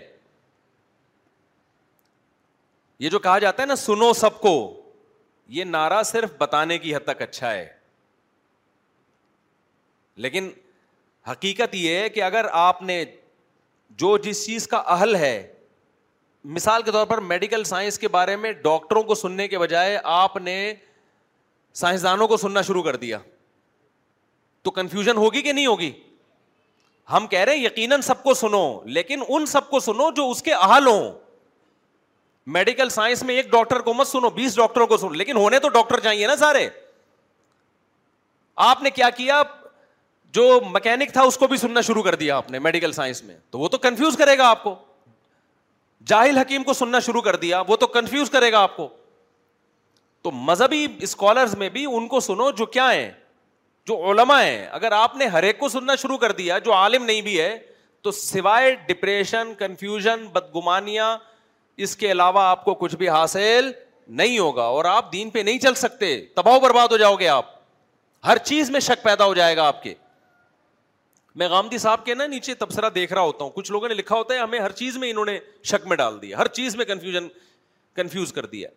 یہ 3.00 3.10
جو 3.10 3.20
کہا 3.20 3.38
جاتا 3.40 3.62
ہے 3.62 3.68
نا 3.68 3.76
سنو 3.76 4.12
سب 4.22 4.40
کو 4.42 4.54
یہ 5.58 5.64
نعرہ 5.64 6.02
صرف 6.04 6.30
بتانے 6.38 6.78
کی 6.86 6.96
حد 6.96 7.04
تک 7.08 7.22
اچھا 7.22 7.52
ہے 7.54 7.68
لیکن 10.26 10.50
حقیقت 11.32 11.76
یہ 11.76 11.96
ہے 11.98 12.08
کہ 12.10 12.24
اگر 12.24 12.46
آپ 12.52 12.82
نے 12.84 13.04
جو 14.04 14.18
جس 14.24 14.46
چیز 14.46 14.68
کا 14.68 14.82
اہل 14.96 15.16
ہے 15.16 15.38
مثال 16.56 16.84
کے 16.84 16.92
طور 16.92 17.06
پر 17.06 17.18
میڈیکل 17.32 17.64
سائنس 17.66 17.98
کے 18.00 18.08
بارے 18.08 18.36
میں 18.36 18.52
ڈاکٹروں 18.64 19.04
کو 19.04 19.16
سننے 19.16 19.48
کے 19.48 19.60
بجائے 19.60 19.98
آپ 20.16 20.36
نے 20.38 20.58
سائنسدانوں 21.84 22.28
کو 22.28 22.38
سننا 22.38 22.62
شروع 22.68 22.84
کر 22.84 22.96
دیا 22.96 23.18
تو 24.64 24.72
کنفیوژن 24.72 25.18
ہوگی 25.18 25.42
کہ 25.42 25.54
نہیں 25.54 25.66
ہوگی 25.66 25.92
ہم 27.12 27.28
کہہ 27.28 27.40
رہے 27.40 27.56
ہیں 27.56 27.64
یقیناً 27.64 28.02
سب 28.02 28.24
کو 28.24 28.34
سنو 28.34 28.62
لیکن 28.98 29.22
ان 29.28 29.46
سب 29.46 29.70
کو 29.70 29.80
سنو 29.80 30.10
جو 30.16 30.30
اس 30.32 30.42
کے 30.44 30.54
اہل 30.54 30.88
ہوں 30.88 31.12
میڈیکل 32.56 32.90
سائنس 32.90 33.24
میں 33.30 33.36
ایک 33.36 33.50
ڈاکٹر 33.52 33.80
کو 33.88 33.94
مت 33.94 34.08
سنو 34.08 34.30
بیس 34.36 34.56
ڈاکٹروں 34.58 34.88
کو 34.88 34.98
سنو 34.98 35.14
لیکن 35.22 35.38
ہونے 35.38 35.60
تو 35.60 35.70
ڈاکٹر 35.70 36.00
چاہیے 36.00 36.28
نا 36.28 36.36
سارے 36.40 36.68
آپ 38.66 38.84
نے 38.84 38.90
کیا 38.90 39.10
کیا 39.18 39.42
جو 40.34 40.44
مکینک 40.70 41.14
تھا 41.14 41.22
اس 41.28 41.38
کو 41.38 41.48
بھی 41.48 41.58
سننا 41.58 41.82
شروع 41.82 42.04
کر 42.04 42.16
دیا 42.16 42.38
آپ 42.38 42.50
نے 42.52 42.60
میڈیکل 42.60 42.92
سائنس 42.92 43.24
میں 43.24 43.36
تو 43.52 43.60
وہ 43.60 43.68
تو 43.70 43.78
کنفیوز 43.86 44.18
کرے 44.18 44.38
گا 44.38 44.50
آپ 44.50 44.64
کو 44.64 44.76
جاہل 46.14 46.38
حکیم 46.38 46.64
کو 46.64 46.74
سننا 46.74 47.00
شروع 47.06 47.22
کر 47.22 47.36
دیا 47.36 47.62
وہ 47.68 47.76
تو 47.80 47.88
کنفیوز 47.98 48.30
کرے 48.32 48.52
گا 48.52 48.60
آپ 48.64 48.76
کو 48.78 48.88
تو 50.22 50.32
مذہبی 50.32 50.86
اسکالرز 51.08 51.56
میں 51.58 51.70
بھی 51.70 51.86
ان 51.90 52.08
کو 52.08 52.20
سنو 52.30 52.50
جو 52.58 52.66
کیا 52.78 52.92
ہیں 52.94 53.10
جو 53.88 53.96
اگر 54.78 54.92
آپ 54.92 55.16
نے 55.18 55.26
ہر 55.34 55.44
ایک 55.50 55.58
کو 55.60 55.68
سننا 55.70 55.96
شروع 56.02 56.18
کر 56.22 56.32
دیا 56.38 56.58
جو 56.66 56.74
عالم 56.74 57.04
نہیں 57.06 57.22
بھی 57.22 57.40
ہے 57.40 57.58
تو 58.04 58.12
سوائے 58.12 58.74
ڈپریشن 58.88 59.54
کنفیوژن 59.60 60.26
بدگمانیاں 60.34 61.16
اس 61.86 61.96
کے 61.98 62.12
علاوہ 62.12 62.40
آپ 62.46 62.66
کو 62.66 62.74
کچھ 62.84 62.96
بھی 62.96 63.10
حاصل 63.10 63.72
نہیں 64.22 64.38
ہوگا 64.40 64.64
اور 64.80 64.86
آپ 64.86 65.12
دین 65.14 65.30
پہ 65.30 65.40
نہیں 65.50 65.60
چل 65.66 65.74
سکتے 65.84 66.10
تباہ 66.36 66.58
برباد 66.64 66.88
ہو 66.92 66.98
جاؤ 66.98 67.16
گے 67.20 67.28
آپ 67.28 67.56
ہر 68.28 68.38
چیز 68.52 68.70
میں 68.72 68.80
شک 68.88 69.04
پیدا 69.04 69.26
ہو 69.26 69.34
جائے 69.40 69.56
گا 69.58 69.68
آپ 69.68 69.82
کے 69.84 69.94
میں 71.40 71.48
غامدی 71.50 71.78
صاحب 71.78 72.06
کے 72.06 72.14
نا 72.16 72.26
نیچے 72.28 72.54
تبصرہ 72.66 72.90
دیکھ 72.96 73.12
رہا 73.14 73.22
ہوتا 73.22 73.44
ہوں 73.44 73.52
کچھ 73.56 73.72
لوگوں 73.72 73.88
نے 73.88 73.94
لکھا 73.96 74.16
ہوتا 74.16 74.34
ہے 74.34 74.40
ہمیں 74.40 74.60
ہر 74.60 74.72
چیز 74.82 74.98
میں 74.98 75.10
انہوں 75.12 75.26
نے 75.26 75.38
شک 75.72 75.88
میں 75.88 75.98
ڈال 76.04 76.22
دیا 76.22 76.38
ہر 76.38 76.48
چیز 76.60 76.76
میں 76.76 76.86
کنفیوژن 76.86 77.28
کنفیوز 77.96 78.34
کر 78.34 78.46
دیا 78.56 78.70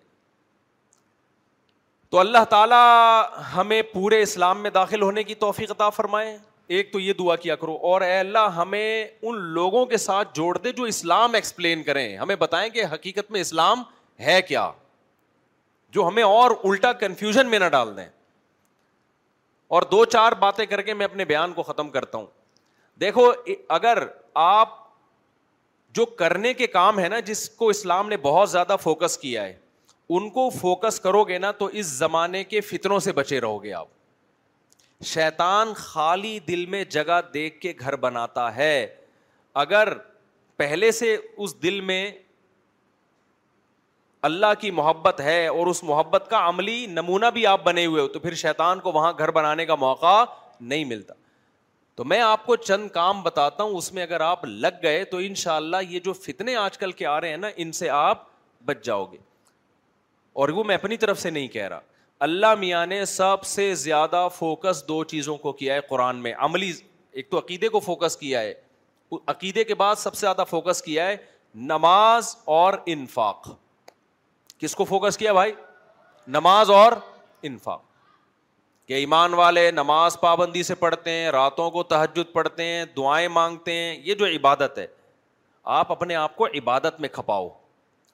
تو 2.10 2.18
اللہ 2.18 2.44
تعالیٰ 2.50 2.84
ہمیں 3.54 3.80
پورے 3.92 4.20
اسلام 4.22 4.62
میں 4.62 4.70
داخل 4.74 5.02
ہونے 5.02 5.22
کی 5.24 5.34
توفیق 5.42 5.70
عطا 5.70 5.88
فرمائے 5.98 6.36
ایک 6.78 6.92
تو 6.92 7.00
یہ 7.00 7.12
دعا 7.18 7.36
کیا 7.44 7.56
کرو 7.56 7.76
اور 7.90 8.00
اے 8.02 8.18
اللہ 8.18 8.48
ہمیں 8.56 8.80
ان 9.22 9.38
لوگوں 9.58 9.84
کے 9.86 9.96
ساتھ 9.96 10.28
جوڑ 10.34 10.56
دے 10.64 10.72
جو 10.76 10.84
اسلام 10.92 11.34
ایکسپلین 11.34 11.82
کریں 11.82 12.16
ہمیں 12.18 12.34
بتائیں 12.38 12.68
کہ 12.70 12.84
حقیقت 12.92 13.30
میں 13.30 13.40
اسلام 13.40 13.82
ہے 14.26 14.40
کیا 14.48 14.70
جو 15.92 16.06
ہمیں 16.08 16.22
اور 16.22 16.50
الٹا 16.64 16.92
کنفیوژن 17.04 17.50
میں 17.50 17.58
نہ 17.58 17.68
ڈال 17.72 17.96
دیں 17.96 18.08
اور 19.78 19.82
دو 19.90 20.04
چار 20.04 20.32
باتیں 20.40 20.64
کر 20.66 20.82
کے 20.82 20.94
میں 20.94 21.04
اپنے 21.06 21.24
بیان 21.24 21.52
کو 21.52 21.62
ختم 21.62 21.90
کرتا 21.90 22.18
ہوں 22.18 22.26
دیکھو 23.00 23.30
اگر 23.78 24.02
آپ 24.48 24.78
جو 25.94 26.06
کرنے 26.22 26.54
کے 26.54 26.66
کام 26.78 26.98
ہے 27.00 27.08
نا 27.08 27.18
جس 27.30 27.48
کو 27.50 27.68
اسلام 27.68 28.08
نے 28.08 28.16
بہت 28.22 28.50
زیادہ 28.50 28.76
فوکس 28.82 29.18
کیا 29.18 29.44
ہے 29.44 29.54
ان 30.16 30.28
کو 30.36 30.48
فوکس 30.50 30.98
کرو 31.00 31.22
گے 31.24 31.36
نا 31.38 31.50
تو 31.58 31.66
اس 31.80 31.86
زمانے 31.96 32.42
کے 32.44 32.60
فتنوں 32.68 32.98
سے 33.00 33.12
بچے 33.18 33.40
رہو 33.40 33.62
گے 33.62 33.72
آپ 33.80 33.88
شیطان 35.10 35.72
خالی 35.76 36.38
دل 36.48 36.64
میں 36.72 36.82
جگہ 36.94 37.20
دیکھ 37.34 37.58
کے 37.60 37.72
گھر 37.80 37.96
بناتا 38.06 38.54
ہے 38.56 38.72
اگر 39.62 39.92
پہلے 40.56 40.90
سے 40.92 41.16
اس 41.36 41.54
دل 41.62 41.80
میں 41.90 42.02
اللہ 44.28 44.54
کی 44.60 44.70
محبت 44.80 45.20
ہے 45.28 45.46
اور 45.46 45.66
اس 45.66 45.82
محبت 45.90 46.26
کا 46.30 46.46
عملی 46.48 46.84
نمونہ 46.96 47.26
بھی 47.34 47.46
آپ 47.52 47.64
بنے 47.64 47.86
ہوئے 47.86 48.02
ہو 48.02 48.08
تو 48.08 48.18
پھر 48.24 48.34
شیطان 48.42 48.80
کو 48.80 48.92
وہاں 48.92 49.12
گھر 49.18 49.30
بنانے 49.40 49.66
کا 49.66 49.74
موقع 49.84 50.22
نہیں 50.60 50.84
ملتا 50.84 51.14
تو 51.96 52.04
میں 52.12 52.20
آپ 52.20 52.44
کو 52.46 52.56
چند 52.68 52.88
کام 52.94 53.22
بتاتا 53.22 53.62
ہوں 53.62 53.76
اس 53.76 53.92
میں 53.92 54.02
اگر 54.02 54.20
آپ 54.30 54.44
لگ 54.46 54.82
گئے 54.82 55.04
تو 55.12 55.16
ان 55.28 55.34
شاء 55.44 55.54
اللہ 55.56 55.88
یہ 55.88 56.00
جو 56.04 56.12
فتنے 56.26 56.56
آج 56.66 56.78
کل 56.78 56.92
کے 57.00 57.06
آ 57.14 57.20
رہے 57.20 57.30
ہیں 57.30 57.36
نا 57.46 57.48
ان 57.64 57.72
سے 57.82 57.88
آپ 58.04 58.28
بچ 58.72 58.84
جاؤ 58.84 59.04
گے 59.12 59.16
اور 60.38 60.48
وہ 60.56 60.64
میں 60.64 60.74
اپنی 60.74 60.96
طرف 60.96 61.18
سے 61.20 61.30
نہیں 61.30 61.48
کہہ 61.48 61.68
رہا 61.68 61.80
اللہ 62.26 62.54
میاں 62.58 62.84
نے 62.86 63.04
سب 63.10 63.44
سے 63.46 63.74
زیادہ 63.82 64.26
فوکس 64.38 64.82
دو 64.88 65.02
چیزوں 65.12 65.36
کو 65.44 65.52
کیا 65.60 65.74
ہے 65.74 65.80
قرآن 65.88 66.16
میں 66.22 66.32
عملی 66.46 66.72
ایک 67.20 67.30
تو 67.30 67.38
عقیدے 67.38 67.68
کو 67.68 67.80
فوکس 67.80 68.16
کیا 68.16 68.40
ہے 68.40 68.52
عقیدے 69.26 69.62
کے 69.64 69.74
بعد 69.74 69.94
سب 69.98 70.14
سے 70.14 70.20
زیادہ 70.20 70.44
فوکس 70.50 70.82
کیا 70.82 71.06
ہے 71.06 71.16
نماز 71.70 72.36
اور 72.56 72.74
انفاق 72.96 73.48
کس 74.58 74.74
کو 74.76 74.84
فوکس 74.84 75.16
کیا 75.18 75.32
بھائی 75.32 75.52
نماز 76.36 76.70
اور 76.70 76.92
انفاق 77.50 77.80
کہ 78.88 78.94
ایمان 78.94 79.34
والے 79.34 79.70
نماز 79.70 80.18
پابندی 80.20 80.62
سے 80.68 80.74
پڑھتے 80.74 81.10
ہیں 81.10 81.30
راتوں 81.32 81.70
کو 81.70 81.82
تہجد 81.94 82.32
پڑھتے 82.32 82.64
ہیں 82.64 82.84
دعائیں 82.96 83.28
مانگتے 83.38 83.72
ہیں 83.74 83.96
یہ 84.04 84.14
جو 84.22 84.26
عبادت 84.36 84.78
ہے 84.78 84.86
آپ 85.80 85.92
اپنے 85.92 86.14
آپ 86.16 86.36
کو 86.36 86.46
عبادت 86.58 87.00
میں 87.00 87.08
کھپاؤ 87.12 87.48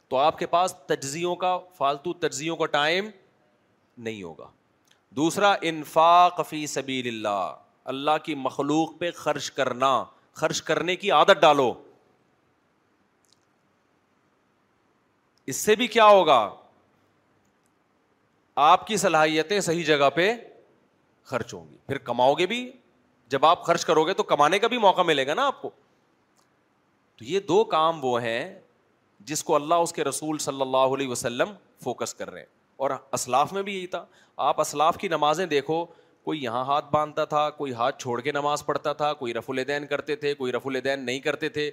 تو 0.09 0.17
آپ 0.17 0.39
کے 0.39 0.47
پاس 0.47 0.75
تجزیوں 0.87 1.35
کا 1.37 1.57
فالتو 1.77 2.13
تجزیوں 2.29 2.57
کا 2.57 2.67
ٹائم 2.75 3.09
نہیں 4.09 4.23
ہوگا 4.23 4.49
دوسرا 5.17 5.55
انفاق 5.71 6.41
فی 6.49 6.67
سبیل 6.67 7.09
اللہ 7.09 7.55
اللہ 7.93 8.17
کی 8.25 8.35
مخلوق 8.35 8.99
پہ 8.99 9.11
خرچ 9.17 9.51
کرنا 9.59 9.91
خرچ 10.41 10.61
کرنے 10.63 10.97
کی 10.97 11.11
عادت 11.19 11.41
ڈالو 11.41 11.73
اس 15.53 15.57
سے 15.65 15.75
بھی 15.81 15.87
کیا 15.87 16.05
ہوگا 16.07 16.41
آپ 18.69 18.87
کی 18.87 18.97
صلاحیتیں 18.97 19.59
صحیح 19.61 19.85
جگہ 19.85 20.09
پہ 20.15 20.33
خرچ 21.31 21.53
ہوں 21.55 21.69
گی 21.71 21.77
پھر 21.87 21.99
کماؤ 22.09 22.35
گے 22.35 22.47
بھی 22.47 22.61
جب 23.35 23.45
آپ 23.47 23.63
خرچ 23.65 23.85
کرو 23.85 24.05
گے 24.07 24.15
تو 24.15 24.23
کمانے 24.33 24.59
کا 24.59 24.67
بھی 24.73 24.79
موقع 24.79 25.03
ملے 25.07 25.27
گا 25.27 25.35
نا 25.35 25.47
آپ 25.47 25.61
کو 25.63 25.71
تو 27.17 27.25
یہ 27.25 27.41
دو 27.49 27.63
کام 27.75 27.99
وہ 28.05 28.21
ہیں 28.23 28.41
جس 29.29 29.43
کو 29.45 29.55
اللہ 29.55 29.75
اس 29.83 29.93
کے 29.93 30.05
رسول 30.05 30.39
صلی 30.39 30.61
اللہ 30.61 30.95
علیہ 30.97 31.09
وسلم 31.09 31.53
فوکس 31.85 32.15
کر 32.15 32.31
رہے 32.31 32.41
ہیں 32.41 32.47
اور 32.85 32.91
اسلاف 33.13 33.53
میں 33.53 33.63
بھی 33.63 33.75
یہی 33.77 33.87
تھا 33.87 34.05
آپ 34.47 34.61
اسلاف 34.61 34.97
کی 34.99 35.09
نمازیں 35.09 35.45
دیکھو 35.47 35.85
کوئی 36.25 36.43
یہاں 36.43 36.65
ہاتھ 36.65 36.85
باندھتا 36.93 37.25
تھا 37.25 37.49
کوئی 37.57 37.73
ہاتھ 37.75 37.99
چھوڑ 38.03 38.21
کے 38.21 38.33
نماز 38.33 38.65
پڑھتا 38.67 38.93
تھا 38.93 39.13
کوئی 39.15 39.35
رف 39.35 39.51
الدین 39.51 39.87
کرتے 39.87 40.17
تھے 40.17 40.35
کوئی 40.35 40.53
رف 40.53 40.67
الدین 40.67 41.05
نہیں 41.07 41.19
کرتے 41.21 41.49
تھے 41.49 41.71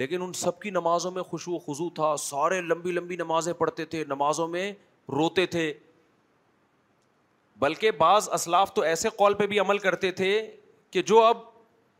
لیکن 0.00 0.22
ان 0.22 0.32
سب 0.32 0.60
کی 0.60 0.70
نمازوں 0.70 1.10
میں 1.10 1.22
خوشو 1.22 1.52
و 1.54 1.58
خزو 1.66 1.88
تھا 1.94 2.14
سارے 2.18 2.60
لمبی 2.60 2.92
لمبی 2.92 3.16
نمازیں 3.16 3.52
پڑھتے 3.54 3.84
تھے 3.94 4.04
نمازوں 4.08 4.46
میں 4.48 4.70
روتے 5.16 5.44
تھے 5.56 5.72
بلکہ 7.60 7.90
بعض 7.98 8.28
اسلاف 8.32 8.72
تو 8.74 8.82
ایسے 8.82 9.08
قول 9.16 9.34
پہ 9.34 9.46
بھی 9.46 9.58
عمل 9.60 9.78
کرتے 9.78 10.10
تھے 10.20 10.28
کہ 10.90 11.02
جو 11.06 11.20
اب 11.22 11.38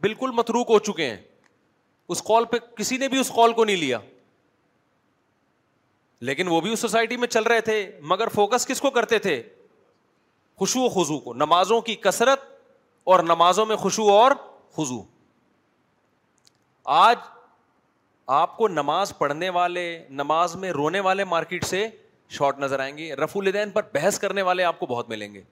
بالکل 0.03 0.31
متروک 0.35 0.71
ہو 0.71 0.79
چکے 0.93 1.09
ہیں 1.11 1.17
اس 2.13 2.23
قول 2.25 2.45
پہ 2.51 2.57
کسی 2.77 2.97
نے 2.99 3.09
بھی 3.09 3.19
اس 3.19 3.29
قول 3.35 3.53
کو 3.53 3.65
نہیں 3.65 3.77
لیا 3.77 3.99
لیکن 6.28 6.49
وہ 6.49 6.61
بھی 6.61 6.73
اس 6.73 6.81
سوسائٹی 6.81 7.16
میں 7.16 7.28
چل 7.28 7.43
رہے 7.53 7.61
تھے 7.69 7.74
مگر 8.11 8.28
فوکس 8.35 8.66
کس 8.66 8.81
کو 8.81 8.90
کرتے 8.97 9.19
تھے 9.27 9.40
و 10.61 10.89
خزو 10.94 11.19
کو 11.20 11.32
نمازوں 11.35 11.81
کی 11.86 11.94
کثرت 12.05 12.40
اور 13.12 13.20
نمازوں 13.28 13.65
میں 13.66 13.77
خوشو 13.85 14.03
اور 14.12 14.32
خزو 14.77 15.03
آج 16.99 17.16
آپ 18.39 18.57
کو 18.57 18.69
نماز 18.69 19.16
پڑھنے 19.19 19.49
والے 19.59 19.86
نماز 20.23 20.55
میں 20.65 20.70
رونے 20.78 21.01
والے 21.09 21.24
مارکیٹ 21.35 21.65
سے 21.65 21.86
شارٹ 22.36 22.59
نظر 22.61 22.81
آئیں 22.81 22.97
گے 22.99 23.12
رف 23.24 23.36
الدین 23.36 23.70
پر 23.70 23.82
بحث 23.94 24.19
کرنے 24.19 24.43
والے 24.51 24.65
آپ 24.65 24.78
کو 24.81 24.86
بہت 24.94 25.09
ملیں 25.09 25.35
گے 25.35 25.43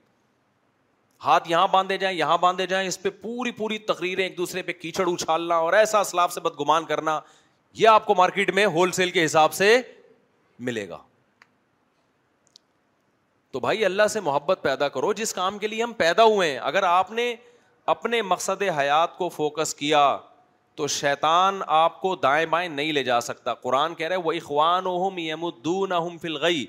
ہاتھ 1.25 1.49
یہاں 1.51 1.67
باندھے 1.71 1.97
جائیں 2.03 2.17
یہاں 2.17 2.37
باندھے 2.45 2.65
جائیں 2.67 2.87
اس 2.87 3.01
پہ 3.01 3.09
پوری 3.21 3.51
پوری 3.61 3.77
تقریریں 3.91 4.23
ایک 4.23 4.37
دوسرے 4.37 4.61
پہ 4.69 4.73
کیچڑ 4.81 5.07
اچھالنا 5.11 5.55
اور 5.65 5.73
ایسا 5.83 5.99
اسلاب 6.07 6.31
سے 6.31 6.41
بد 6.47 6.59
گمان 6.59 6.85
کرنا 6.85 7.19
یہ 7.81 7.87
آپ 7.87 8.05
کو 8.05 8.15
مارکیٹ 8.23 8.51
میں 8.55 8.65
ہول 8.77 8.91
سیل 9.01 9.11
کے 9.17 9.25
حساب 9.25 9.53
سے 9.53 9.75
ملے 10.67 10.87
گا 10.89 10.97
تو 13.51 13.59
بھائی 13.59 13.85
اللہ 13.85 14.07
سے 14.11 14.19
محبت 14.25 14.59
پیدا 14.63 14.87
کرو 14.89 15.11
جس 15.13 15.33
کام 15.33 15.57
کے 15.59 15.67
لیے 15.67 15.83
ہم 15.83 15.93
پیدا 15.97 16.23
ہوئے 16.23 16.51
ہیں 16.51 16.57
اگر 16.71 16.83
آپ 16.89 17.11
نے 17.11 17.33
اپنے 17.93 18.21
مقصد 18.21 18.61
حیات 18.79 19.17
کو 19.17 19.29
فوکس 19.37 19.73
کیا 19.75 20.03
تو 20.79 20.87
شیطان 20.95 21.59
آپ 21.77 21.99
کو 22.01 22.15
دائیں 22.15 22.45
بائیں 22.49 22.67
نہیں 22.69 22.91
لے 22.93 23.03
جا 23.03 23.19
سکتا 23.21 23.53
قرآن 23.63 23.95
کہہ 23.95 24.07
رہے 24.07 24.15
وہ 24.27 24.31
اخوان 24.33 24.87
اہم 24.87 25.43
ان 25.65 26.63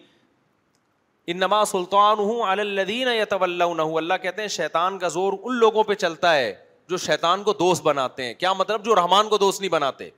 انما 1.35 1.65
سلطان 1.73 2.19
ہوں 2.19 2.43
الدین 2.51 3.09
اللہ 3.41 4.15
کہتے 4.23 4.41
ہیں 4.43 4.49
شیطان 4.55 4.99
کا 4.99 5.09
زور 5.17 5.33
ان 5.43 5.55
لوگوں 5.59 5.85
پہ 5.91 5.95
چلتا 6.05 6.35
ہے 6.35 6.53
جو 6.89 6.97
شیطان 7.05 7.43
کو 7.43 7.53
دوست 7.59 7.83
بناتے 7.83 8.25
ہیں 8.25 8.35
کیا 8.41 8.53
مطلب 8.63 8.85
جو 8.85 8.95
رحمان 8.97 9.29
کو 9.29 9.39
دوست 9.39 9.61
نہیں 9.61 9.71
بناتے 9.71 10.09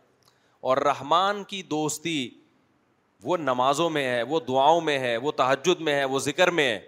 اور 0.71 0.77
رحمان 0.91 1.43
کی 1.53 1.63
دوستی 1.75 2.17
وہ 3.25 3.37
نمازوں 3.41 3.89
میں 3.91 4.05
ہے 4.09 4.23
وہ 4.29 4.39
دعاؤں 4.49 4.81
میں 4.87 4.99
ہے 4.99 5.17
وہ 5.27 5.31
تحجد 5.37 5.81
میں 5.87 5.95
ہے 5.95 6.05
وہ 6.15 6.19
ذکر 6.25 6.51
میں 6.59 6.69
ہے 6.73 6.79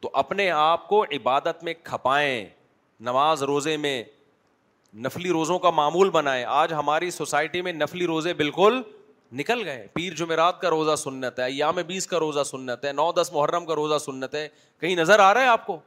تو 0.00 0.10
اپنے 0.22 0.50
آپ 0.62 0.88
کو 0.88 1.02
عبادت 1.18 1.62
میں 1.64 1.74
کھپائیں 1.84 2.44
نماز 3.08 3.42
روزے 3.52 3.76
میں 3.76 4.02
نفلی 5.04 5.30
روزوں 5.32 5.58
کا 5.58 5.70
معمول 5.78 6.10
بنائیں 6.10 6.44
آج 6.48 6.72
ہماری 6.72 7.10
سوسائٹی 7.10 7.62
میں 7.62 7.72
نفلی 7.72 8.06
روزے 8.06 8.34
بالکل 8.34 8.80
نکل 9.40 9.62
گئے 9.64 9.86
پیر 9.94 10.12
جمعرات 10.16 10.60
کا 10.60 10.70
روزہ 10.70 10.94
سنت 10.96 11.40
ہے 11.40 11.50
یام 11.52 11.76
بیس 11.86 12.06
کا 12.06 12.18
روزہ 12.20 12.42
سنت 12.50 12.84
ہے 12.84 12.92
نو 12.92 13.10
دس 13.20 13.30
محرم 13.32 13.66
کا 13.66 13.74
روزہ 13.74 13.98
سنت 14.04 14.34
ہے 14.34 14.46
کہیں 14.80 14.94
نظر 14.96 15.18
آ 15.20 15.32
رہا 15.34 15.40
ہے 15.42 15.46
آپ 15.48 15.66
کو 15.66 15.78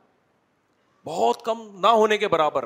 بہت 1.05 1.45
کم 1.45 1.61
نہ 1.81 1.91
ہونے 2.01 2.17
کے 2.23 2.27
برابر 2.35 2.65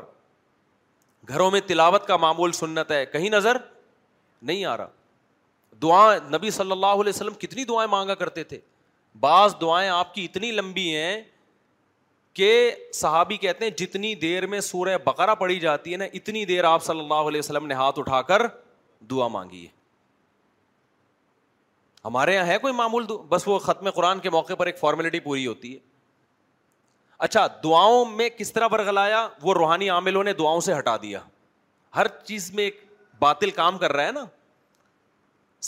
گھروں 1.28 1.50
میں 1.50 1.60
تلاوت 1.66 2.06
کا 2.06 2.16
معمول 2.26 2.52
سنت 2.62 2.90
ہے 2.92 3.04
کہیں 3.12 3.28
نظر 3.32 3.56
نہیں 4.42 4.64
آ 4.72 4.76
رہا 4.76 4.88
دعا 5.82 6.14
نبی 6.32 6.50
صلی 6.50 6.72
اللہ 6.72 7.00
علیہ 7.02 7.12
وسلم 7.14 7.34
کتنی 7.38 7.64
دعائیں 7.64 7.90
مانگا 7.90 8.14
کرتے 8.14 8.44
تھے 8.44 8.58
بعض 9.20 9.54
دعائیں 9.60 9.88
آپ 9.90 10.14
کی 10.14 10.24
اتنی 10.24 10.50
لمبی 10.52 10.94
ہیں 10.96 11.20
کہ 12.34 12.48
صحابی 12.94 13.36
کہتے 13.36 13.64
ہیں 13.64 13.72
جتنی 13.78 14.14
دیر 14.22 14.46
میں 14.54 14.60
سورہ 14.68 14.96
بقرہ 15.04 15.34
پڑی 15.42 15.58
جاتی 15.60 15.92
ہے 15.92 15.96
نا 15.96 16.04
اتنی 16.20 16.44
دیر 16.44 16.64
آپ 16.64 16.84
صلی 16.84 17.00
اللہ 17.00 17.28
علیہ 17.28 17.38
وسلم 17.38 17.66
نے 17.66 17.74
ہاتھ 17.74 17.98
اٹھا 17.98 18.20
کر 18.30 18.42
دعا 19.10 19.28
مانگی 19.36 19.62
ہے 19.64 19.72
ہمارے 22.04 22.34
یہاں 22.34 22.46
ہے 22.46 22.56
کوئی 22.62 22.72
معمول 22.74 23.06
بس 23.28 23.46
وہ 23.48 23.58
ختم 23.66 23.90
قرآن 23.94 24.18
کے 24.20 24.30
موقع 24.30 24.54
پر 24.58 24.66
ایک 24.66 24.78
فارمیلٹی 24.78 25.20
پوری 25.26 25.46
ہوتی 25.46 25.74
ہے 25.74 25.78
اچھا 27.26 27.46
دعاؤں 27.64 28.04
میں 28.16 28.28
کس 28.38 28.52
طرح 28.52 28.66
برگلایا 28.68 29.26
وہ 29.42 29.54
روحانی 29.54 29.88
عاملوں 29.90 30.24
نے 30.24 30.32
دعاؤں 30.38 30.60
سے 30.60 30.76
ہٹا 30.78 30.96
دیا 31.02 31.18
ہر 31.96 32.06
چیز 32.24 32.50
میں 32.54 32.64
ایک 32.64 32.82
باطل 33.20 33.50
کام 33.60 33.78
کر 33.78 33.92
رہا 33.92 34.06
ہے 34.06 34.12
نا 34.12 34.24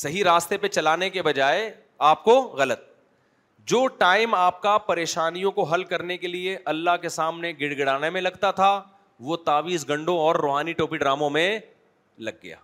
صحیح 0.02 0.23
راستے 0.24 0.56
پہ 0.62 0.68
چلانے 0.68 1.09
کے 1.10 1.23
بجائے 1.27 1.60
آپ 2.09 2.24
کو 2.24 2.32
غلط 2.59 2.81
جو 3.70 3.86
ٹائم 3.98 4.35
آپ 4.35 4.60
کا 4.62 4.77
پریشانیوں 4.89 5.51
کو 5.59 5.62
حل 5.70 5.85
کرنے 5.93 6.16
کے 6.24 6.28
لیے 6.28 6.56
اللہ 6.73 6.97
کے 7.02 7.09
سامنے 7.14 7.52
گڑ 7.60 7.73
گڑانے 7.78 8.10
میں 8.16 8.20
لگتا 8.20 8.51
تھا 8.59 8.70
وہ 9.28 9.36
تعویز 9.44 9.89
گنڈوں 9.89 10.16
اور 10.24 10.35
روحانی 10.43 10.73
ٹوپی 10.81 10.97
ڈراموں 11.05 11.31
میں 11.39 11.48
لگ 12.28 12.43
گیا 12.43 12.56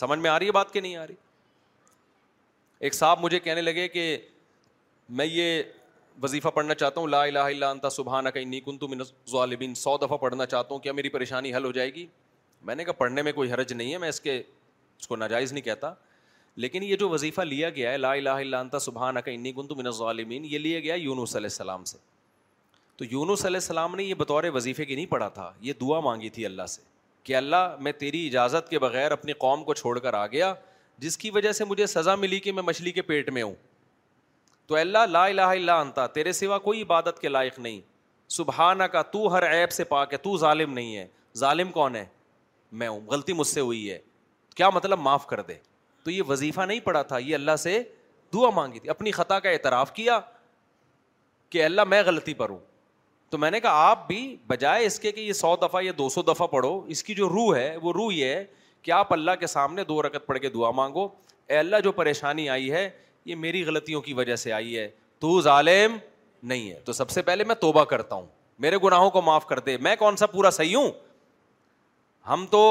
سمجھ 0.00 0.18
میں 0.18 0.30
آ 0.30 0.38
رہی 0.38 0.46
ہے 0.46 0.52
بات 0.60 0.72
کہ 0.72 0.80
نہیں 0.80 0.96
آ 0.96 1.06
رہی 1.06 1.14
ایک 2.86 2.94
صاحب 2.94 3.20
مجھے 3.24 3.40
کہنے 3.40 3.60
لگے 3.62 3.88
کہ 3.96 4.04
میں 5.18 5.26
یہ 5.26 5.62
وظیفہ 6.22 6.48
پڑھنا 6.54 6.74
چاہتا 6.80 7.00
ہوں 7.00 7.08
لا 7.08 7.22
الہ 7.24 7.48
الا 7.54 7.70
انت 7.70 7.86
سبحانہ 7.92 8.28
کہیں 8.34 8.44
نی 8.54 8.60
کن 8.68 8.78
تو 8.78 8.88
سو 9.80 9.96
دفعہ 10.06 10.16
پڑھنا 10.16 10.46
چاہتا 10.46 10.74
ہوں 10.74 10.80
کیا 10.86 10.92
میری 11.00 11.08
پریشانی 11.18 11.54
حل 11.54 11.64
ہو 11.64 11.72
جائے 11.78 11.94
گی 11.94 12.06
میں 12.70 12.74
نے 12.74 12.84
کہا 12.84 13.00
پڑھنے 13.04 13.22
میں 13.28 13.32
کوئی 13.40 13.52
حرج 13.52 13.72
نہیں 13.72 13.92
ہے 13.92 13.98
میں 13.98 14.08
اس 14.08 14.20
کے 14.20 14.42
اس 15.02 15.08
کو 15.08 15.16
ناجائز 15.16 15.52
نہیں 15.52 15.64
کہتا 15.64 15.92
لیکن 16.62 16.82
یہ 16.82 16.96
جو 16.96 17.08
وظیفہ 17.10 17.40
لیا 17.42 17.68
گیا 17.76 17.90
ہے 17.92 17.96
لا 17.96 18.12
الہ 18.12 18.30
الا 18.40 18.58
انت 18.60 18.74
سبحان 18.80 19.14
کا 19.24 19.30
انی 19.30 19.52
گنت 19.56 19.70
من 19.76 19.86
الظالمین 19.86 20.44
یہ 20.50 20.58
لیا 20.58 20.80
گیا 20.80 20.94
یون 20.94 21.24
صلی 21.26 21.42
السلام 21.44 21.84
سے 21.90 21.96
تو 22.96 23.04
یونس 23.10 23.40
صلی 23.40 23.54
السلام 23.56 23.94
نے 23.96 24.04
یہ 24.04 24.14
بطور 24.18 24.44
وظیفے 24.54 24.84
کی 24.84 24.94
نہیں 24.94 25.06
پڑھا 25.10 25.28
تھا 25.38 25.50
یہ 25.68 25.72
دعا 25.80 25.98
مانگی 26.08 26.28
تھی 26.36 26.46
اللہ 26.46 26.66
سے 26.68 26.82
کہ 27.28 27.36
اللہ 27.36 27.74
میں 27.86 27.92
تیری 28.02 28.26
اجازت 28.26 28.68
کے 28.68 28.78
بغیر 28.84 29.12
اپنی 29.12 29.32
قوم 29.46 29.64
کو 29.64 29.74
چھوڑ 29.80 29.98
کر 29.98 30.14
آ 30.20 30.26
گیا 30.36 30.52
جس 31.04 31.18
کی 31.18 31.30
وجہ 31.34 31.52
سے 31.60 31.64
مجھے 31.64 31.86
سزا 31.94 32.14
ملی 32.14 32.40
کہ 32.40 32.52
میں 32.52 32.62
مچھلی 32.62 32.92
کے 32.92 33.02
پیٹ 33.10 33.30
میں 33.38 33.42
ہوں 33.42 33.54
تو 34.66 34.74
اللہ 34.76 35.06
لا 35.10 35.24
الہ 35.26 35.48
الا 35.56 35.80
انت 35.80 35.98
تیرے 36.14 36.32
سوا 36.42 36.58
کوئی 36.68 36.82
عبادت 36.82 37.18
کے 37.20 37.28
لائق 37.28 37.58
نہیں 37.58 37.80
سبحان 38.38 38.86
کا 38.92 39.02
تو 39.14 39.26
ہر 39.36 39.50
عیب 39.50 39.72
سے 39.72 39.84
پاک 39.94 40.12
ہے 40.12 40.18
تو 40.28 40.36
ظالم 40.46 40.72
نہیں 40.72 40.96
ہے 40.96 41.06
ظالم 41.38 41.72
کون 41.72 41.96
ہے 41.96 42.04
میں 42.80 42.88
ہوں 42.88 43.00
غلطی 43.10 43.32
مجھ 43.40 43.46
سے 43.46 43.60
ہوئی 43.60 43.90
ہے 43.90 43.98
کیا 44.54 44.70
مطلب 44.74 44.98
معاف 45.00 45.26
کر 45.26 45.40
دے 45.48 45.54
تو 46.04 46.10
یہ 46.10 46.22
وظیفہ 46.28 46.60
نہیں 46.60 46.80
پڑا 46.84 47.02
تھا 47.10 47.18
یہ 47.18 47.34
اللہ 47.34 47.56
سے 47.58 47.80
دعا 48.34 48.50
مانگی 48.54 48.78
تھی 48.80 48.90
اپنی 48.90 49.10
خطا 49.12 49.38
کا 49.40 49.50
اعتراف 49.50 49.92
کیا 49.94 50.18
کہ 51.50 51.64
اللہ 51.64 51.84
میں 51.88 52.02
غلطی 52.06 52.34
پر 52.34 52.50
ہوں 52.50 52.58
تو 53.30 53.38
میں 53.38 53.50
نے 53.50 53.60
کہا 53.60 53.88
آپ 53.90 54.06
بھی 54.06 54.20
بجائے 54.46 54.86
اس 54.86 54.98
کے 55.00 55.12
کہ 55.12 55.20
یہ 55.20 55.32
سو 55.32 55.54
دفعہ 55.62 55.82
یا 55.82 55.92
دو 55.98 56.08
سو 56.14 56.22
دفعہ 56.22 56.46
پڑھو 56.46 56.80
اس 56.94 57.02
کی 57.04 57.14
جو 57.14 57.28
روح 57.28 57.54
ہے 57.56 57.76
وہ 57.82 57.92
روح 57.92 58.12
یہ 58.14 58.24
ہے 58.34 58.44
کہ 58.82 58.90
آپ 58.90 59.12
اللہ 59.12 59.30
کے 59.40 59.46
سامنے 59.46 59.84
دو 59.84 60.00
رکت 60.02 60.26
پڑھ 60.26 60.38
کے 60.40 60.48
دعا 60.54 60.70
مانگو 60.80 61.06
اے 61.48 61.56
اللہ 61.58 61.80
جو 61.84 61.92
پریشانی 61.92 62.48
آئی 62.50 62.70
ہے 62.72 62.88
یہ 63.24 63.34
میری 63.36 63.64
غلطیوں 63.66 64.00
کی 64.02 64.12
وجہ 64.14 64.36
سے 64.36 64.52
آئی 64.52 64.78
ہے 64.78 64.88
تو 65.20 65.40
ظالم 65.42 65.96
نہیں 66.52 66.70
ہے 66.70 66.78
تو 66.84 66.92
سب 66.92 67.10
سے 67.10 67.22
پہلے 67.22 67.44
میں 67.44 67.54
توبہ 67.60 67.84
کرتا 67.94 68.14
ہوں 68.14 68.26
میرے 68.60 68.76
گناہوں 68.84 69.10
کو 69.10 69.22
معاف 69.22 69.46
کر 69.46 69.58
دے 69.66 69.76
میں 69.86 69.94
کون 69.96 70.16
سا 70.16 70.26
پورا 70.26 70.50
صحیح 70.50 70.76
ہوں 70.76 70.90
ہم 72.28 72.46
تو 72.50 72.62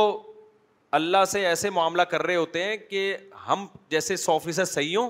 اللہ 0.99 1.23
سے 1.31 1.45
ایسے 1.47 1.69
معاملہ 1.69 2.01
کر 2.11 2.21
رہے 2.25 2.35
ہوتے 2.35 2.63
ہیں 2.63 2.75
کہ 2.89 3.15
ہم 3.47 3.65
جیسے 3.89 4.15
سو 4.17 4.37
فیصد 4.43 4.71
صحیح 4.71 4.97
ہوں 4.97 5.09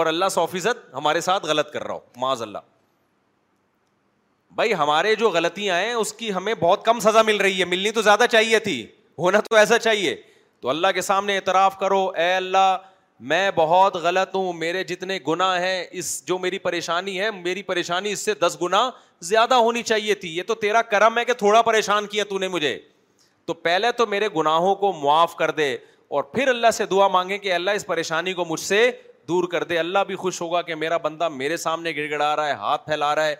اور 0.00 0.06
اللہ 0.06 0.28
سو 0.30 0.44
فیصد 0.50 0.92
ہمارے 0.94 1.20
ساتھ 1.20 1.46
غلط 1.46 1.70
کر 1.72 1.84
رہا 1.86 1.94
ہو 1.94 2.20
معاذ 2.20 2.42
اللہ 2.42 2.58
بھائی 4.56 4.74
ہمارے 4.74 5.14
جو 5.18 5.30
غلطیاں 5.34 5.76
ہیں 5.80 5.92
اس 5.94 6.12
کی 6.12 6.32
ہمیں 6.34 6.52
بہت 6.60 6.84
کم 6.84 7.00
سزا 7.00 7.22
مل 7.26 7.36
رہی 7.40 7.58
ہے 7.60 7.64
ملنی 7.64 7.90
تو 7.98 8.02
زیادہ 8.02 8.24
چاہیے 8.30 8.58
تھی 8.66 8.80
ہونا 9.18 9.40
تو 9.50 9.56
ایسا 9.56 9.78
چاہیے 9.78 10.14
تو 10.60 10.68
اللہ 10.70 10.88
کے 10.94 11.02
سامنے 11.02 11.36
اعتراف 11.36 11.78
کرو 11.78 12.06
اے 12.24 12.32
اللہ 12.34 12.76
میں 13.30 13.50
بہت 13.54 13.96
غلط 14.02 14.34
ہوں 14.34 14.52
میرے 14.52 14.84
جتنے 14.84 15.18
گناہ 15.28 15.58
ہیں 15.62 15.84
اس 16.00 16.12
جو 16.26 16.38
میری 16.38 16.58
پریشانی 16.58 17.18
ہے 17.20 17.30
میری 17.30 17.62
پریشانی 17.62 18.12
اس 18.12 18.24
سے 18.24 18.34
دس 18.44 18.56
گنا 18.62 18.88
زیادہ 19.28 19.54
ہونی 19.54 19.82
چاہیے 19.92 20.14
تھی 20.22 20.36
یہ 20.36 20.42
تو 20.46 20.54
تیرا 20.64 20.82
کرم 20.94 21.18
ہے 21.18 21.24
کہ 21.24 21.32
تھوڑا 21.42 21.62
پریشان 21.62 22.06
کیا 22.14 22.24
تو 22.28 22.38
نے 22.38 22.48
مجھے 22.48 22.78
تو 23.46 23.54
پہلے 23.62 23.90
تو 23.98 24.06
میرے 24.06 24.28
گناہوں 24.36 24.74
کو 24.74 24.92
معاف 25.02 25.34
کر 25.36 25.50
دے 25.50 25.76
اور 26.16 26.22
پھر 26.34 26.48
اللہ 26.48 26.70
سے 26.74 26.86
دعا 26.86 27.08
مانگے 27.08 27.38
کہ 27.38 27.52
اللہ 27.54 27.70
اس 27.78 27.86
پریشانی 27.86 28.32
کو 28.40 28.44
مجھ 28.48 28.60
سے 28.60 28.90
دور 29.28 29.44
کر 29.50 29.64
دے 29.64 29.78
اللہ 29.78 29.98
بھی 30.06 30.16
خوش 30.16 30.40
ہوگا 30.40 30.60
کہ 30.62 30.74
میرا 30.74 30.96
بندہ 31.02 31.28
میرے 31.28 31.56
سامنے 31.56 31.92
گڑ 31.96 32.08
گڑا 32.10 32.34
رہا 32.36 32.46
ہے 32.46 32.52
ہاتھ 32.64 32.84
پھیلا 32.86 33.14
رہا 33.14 33.26
ہے 33.26 33.34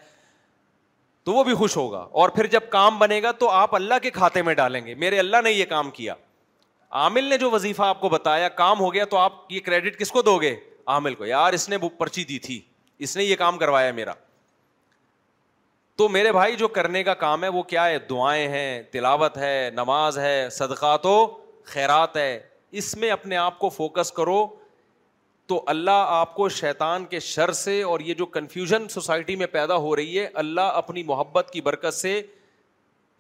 تو 1.25 1.33
وہ 1.33 1.43
بھی 1.45 1.55
خوش 1.55 1.77
ہوگا 1.77 1.99
اور 2.21 2.29
پھر 2.35 2.47
جب 2.55 2.61
کام 2.71 2.99
بنے 2.99 3.21
گا 3.23 3.31
تو 3.41 3.51
آپ 3.51 3.75
اللہ 3.75 3.95
کے 4.03 4.11
کھاتے 4.11 4.43
میں 4.43 4.55
ڈالیں 4.55 4.85
گے 4.87 4.95
میرے 5.03 5.19
اللہ 5.19 5.43
نے 5.45 5.53
یہ 5.53 5.65
کام 5.69 5.91
کیا 5.99 6.15
عامل 7.03 7.25
نے 7.25 7.39
جو 7.39 7.51
وظیفہ 7.51 7.83
آپ 7.83 8.01
کو 8.01 8.09
بتایا 8.09 8.49
کام 8.63 8.81
ہو 8.81 8.93
گیا 8.95 9.05
تو 9.11 9.17
آپ 9.19 9.33
یہ 9.53 9.61
کریڈٹ 9.67 9.99
کس 10.01 10.11
کو 10.13 10.23
دو 10.23 10.37
گے 10.41 10.55
عامل 10.95 11.15
کو 11.15 11.25
یار 11.27 11.53
اس 11.53 11.69
نے 11.69 11.77
وہ 11.83 11.89
پرچی 11.99 12.25
دی 12.29 12.39
تھی 12.47 12.61
اس 13.07 13.17
نے 13.17 13.25
یہ 13.25 13.37
کام 13.37 13.59
کروایا 13.59 13.93
میرا 13.93 14.13
تو 15.99 16.09
میرے 16.09 16.31
بھائی 16.33 16.57
جو 16.57 16.69
کرنے 16.77 17.03
کا 17.05 17.15
کام 17.23 17.43
ہے 17.45 17.49
وہ 17.55 17.63
کیا 17.73 17.87
ہے 17.89 17.99
دعائیں 18.11 18.47
ہیں 18.49 18.83
تلاوت 18.93 19.37
ہے 19.39 19.71
نماز 19.75 20.19
ہے 20.19 20.37
صدقات 20.51 21.07
و 21.07 21.15
خیرات 21.73 22.17
ہے 22.17 22.39
اس 22.81 22.95
میں 22.97 23.11
اپنے 23.11 23.37
آپ 23.37 23.59
کو 23.59 23.69
فوکس 23.69 24.13
کرو 24.13 24.47
تو 25.47 25.63
اللہ 25.69 26.05
آپ 26.09 26.35
کو 26.35 26.49
شیطان 26.59 27.05
کے 27.07 27.21
شر 27.21 27.53
سے 27.63 27.83
اور 27.83 28.01
یہ 28.01 28.15
جو 28.19 28.27
کنفیوژن 28.37 28.89
سوسائٹی 28.91 29.37
میں 29.37 29.47
پیدا 29.57 29.77
ہو 29.87 29.95
رہی 29.97 30.19
ہے 30.19 30.27
اللہ 30.43 30.75
اپنی 30.83 31.03
محبت 31.07 31.51
کی 31.53 31.61
برکت 31.61 31.95
سے 31.95 32.21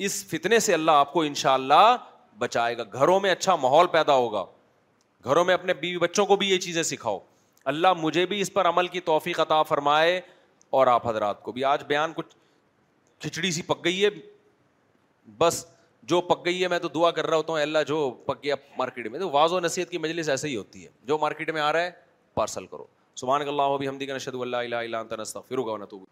اس 0.08 0.24
فتنے 0.30 0.58
سے 0.66 0.74
اللہ 0.74 0.90
آپ 1.04 1.12
کو 1.12 1.22
ان 1.22 1.34
شاء 1.42 1.52
اللہ 1.54 1.96
بچائے 2.38 2.76
گا 2.78 2.82
گھروں 2.94 3.18
میں 3.20 3.30
اچھا 3.30 3.56
ماحول 3.64 3.86
پیدا 3.92 4.14
ہوگا 4.14 4.44
گھروں 5.24 5.44
میں 5.44 5.54
اپنے 5.54 5.74
بیوی 5.80 5.98
بچوں 5.98 6.26
کو 6.26 6.36
بھی 6.36 6.48
یہ 6.50 6.58
چیزیں 6.60 6.82
سکھاؤ 6.82 7.18
اللہ 7.72 7.92
مجھے 7.98 8.24
بھی 8.26 8.40
اس 8.40 8.52
پر 8.52 8.66
عمل 8.68 8.86
کی 8.94 9.00
توفیق 9.12 9.40
عطا 9.40 9.62
فرمائے 9.74 10.20
اور 10.78 10.86
آپ 10.96 11.06
حضرات 11.08 11.42
کو 11.42 11.52
بھی 11.52 11.64
آج 11.64 11.84
بیان 11.88 12.12
کچھ 12.16 12.34
کھچڑی 13.22 13.50
سی 13.52 13.62
پک 13.66 13.84
گئی 13.84 14.04
ہے 14.04 14.08
بس 15.38 15.64
جو 16.12 16.20
پک 16.28 16.44
گئی 16.46 16.62
ہے 16.62 16.68
میں 16.68 16.78
تو 16.84 16.88
دعا 16.94 17.10
کر 17.16 17.26
رہا 17.26 17.36
ہوتا 17.36 17.52
ہوں 17.52 17.60
اللہ 17.60 17.82
جو 17.86 17.98
پک 18.26 18.42
گیا 18.44 18.54
مارکیٹ 18.78 19.06
میں 19.10 19.20
تو 19.20 19.28
واضح 19.30 19.60
نصیحت 19.62 19.90
کی 19.90 19.98
مجلس 20.04 20.28
ایسے 20.28 20.48
ہی 20.48 20.56
ہوتی 20.56 20.84
ہے 20.84 20.90
جو 21.10 21.18
مارکیٹ 21.24 21.50
میں 21.50 21.60
آ 21.60 21.72
رہا 21.72 21.82
ہے 21.84 21.90
پارسل 22.34 22.66
کرو 22.72 22.86
سبحان 23.20 23.40
سمان 23.40 23.40
نشد 23.40 23.48
اللہ 23.48 23.88
ہمدیغ 23.88 24.14
نشید 24.16 24.34
اللہ 24.40 25.38
فروغ 25.48 25.76
نہ 25.78 25.84
تو 25.92 26.04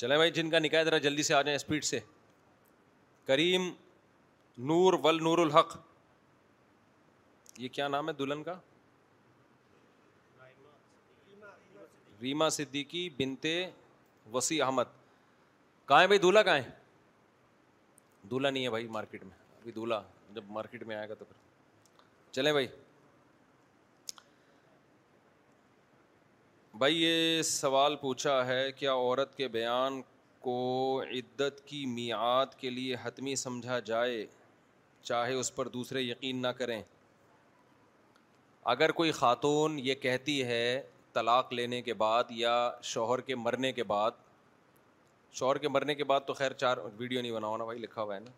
چلیں 0.00 0.16
بھائی 0.16 0.30
جن 0.36 0.50
کا 0.50 0.58
نکاح 0.58 0.82
ذرا 0.84 0.96
جلدی 1.04 1.22
سے 1.26 1.34
آ 1.34 1.40
جائیں 1.42 1.54
اسپیڈ 1.56 1.84
سے 1.84 1.98
کریم 3.26 3.70
نور 4.72 4.92
ول 5.04 5.22
نور 5.24 5.38
الحق 5.44 5.76
یہ 7.60 7.68
کیا 7.72 7.86
نام 7.88 8.08
ہے 8.08 8.12
دلہن 8.18 8.42
کا 8.42 8.54
ریما 12.22 12.48
صدیقی 12.50 13.08
بنتے 13.18 13.52
وسیع 14.32 14.64
احمد 14.64 14.88
کہاں 15.88 16.06
بھائی 16.06 16.18
دولہا 16.20 16.42
کہاں 16.42 16.56
ہے 16.58 16.70
دولہا 18.30 18.50
نہیں 18.50 18.64
ہے 18.64 18.70
بھائی 18.70 18.86
مارکیٹ 18.96 19.24
میں 19.24 19.36
ابھی 19.60 19.72
دولہا 19.72 20.02
جب 20.34 20.44
مارکیٹ 20.56 20.82
میں 20.86 20.96
آئے 20.96 21.08
گا 21.08 21.14
تو 21.18 21.24
پھر 21.24 22.32
چلیں 22.34 22.52
بھائی 22.52 22.66
بھائی 26.78 27.02
یہ 27.02 27.42
سوال 27.50 27.96
پوچھا 28.00 28.44
ہے 28.46 28.70
کیا 28.78 28.92
عورت 28.94 29.36
کے 29.36 29.48
بیان 29.48 30.00
کو 30.40 30.56
عدت 31.10 31.66
کی 31.66 31.84
میعاد 31.94 32.54
کے 32.58 32.70
لیے 32.70 32.96
حتمی 33.02 33.36
سمجھا 33.46 33.78
جائے 33.92 34.24
چاہے 35.02 35.32
اس 35.40 35.54
پر 35.54 35.68
دوسرے 35.78 36.00
یقین 36.02 36.42
نہ 36.42 36.48
کریں 36.58 36.82
اگر 38.72 38.90
کوئی 38.98 39.10
خاتون 39.12 39.78
یہ 39.84 39.94
کہتی 40.02 40.42
ہے 40.44 40.60
طلاق 41.14 41.52
لینے 41.52 41.80
کے 41.88 41.94
بعد 41.94 42.30
یا 42.36 42.54
شوہر 42.92 43.20
کے 43.26 43.34
مرنے 43.36 43.70
کے 43.72 43.82
بعد 43.92 44.10
شوہر 45.38 45.58
کے 45.58 45.68
مرنے 45.68 45.94
کے 45.94 46.04
بعد 46.04 46.20
تو 46.26 46.32
خیر 46.34 46.52
چار 46.62 46.76
ویڈیو 46.96 47.20
نہیں 47.20 47.32
بناؤ 47.32 47.56
نا 47.56 47.64
بھائی 47.64 47.78
لکھا 47.80 48.00
ہوا 48.02 48.14
ہے 48.14 48.20
نا 48.20 48.30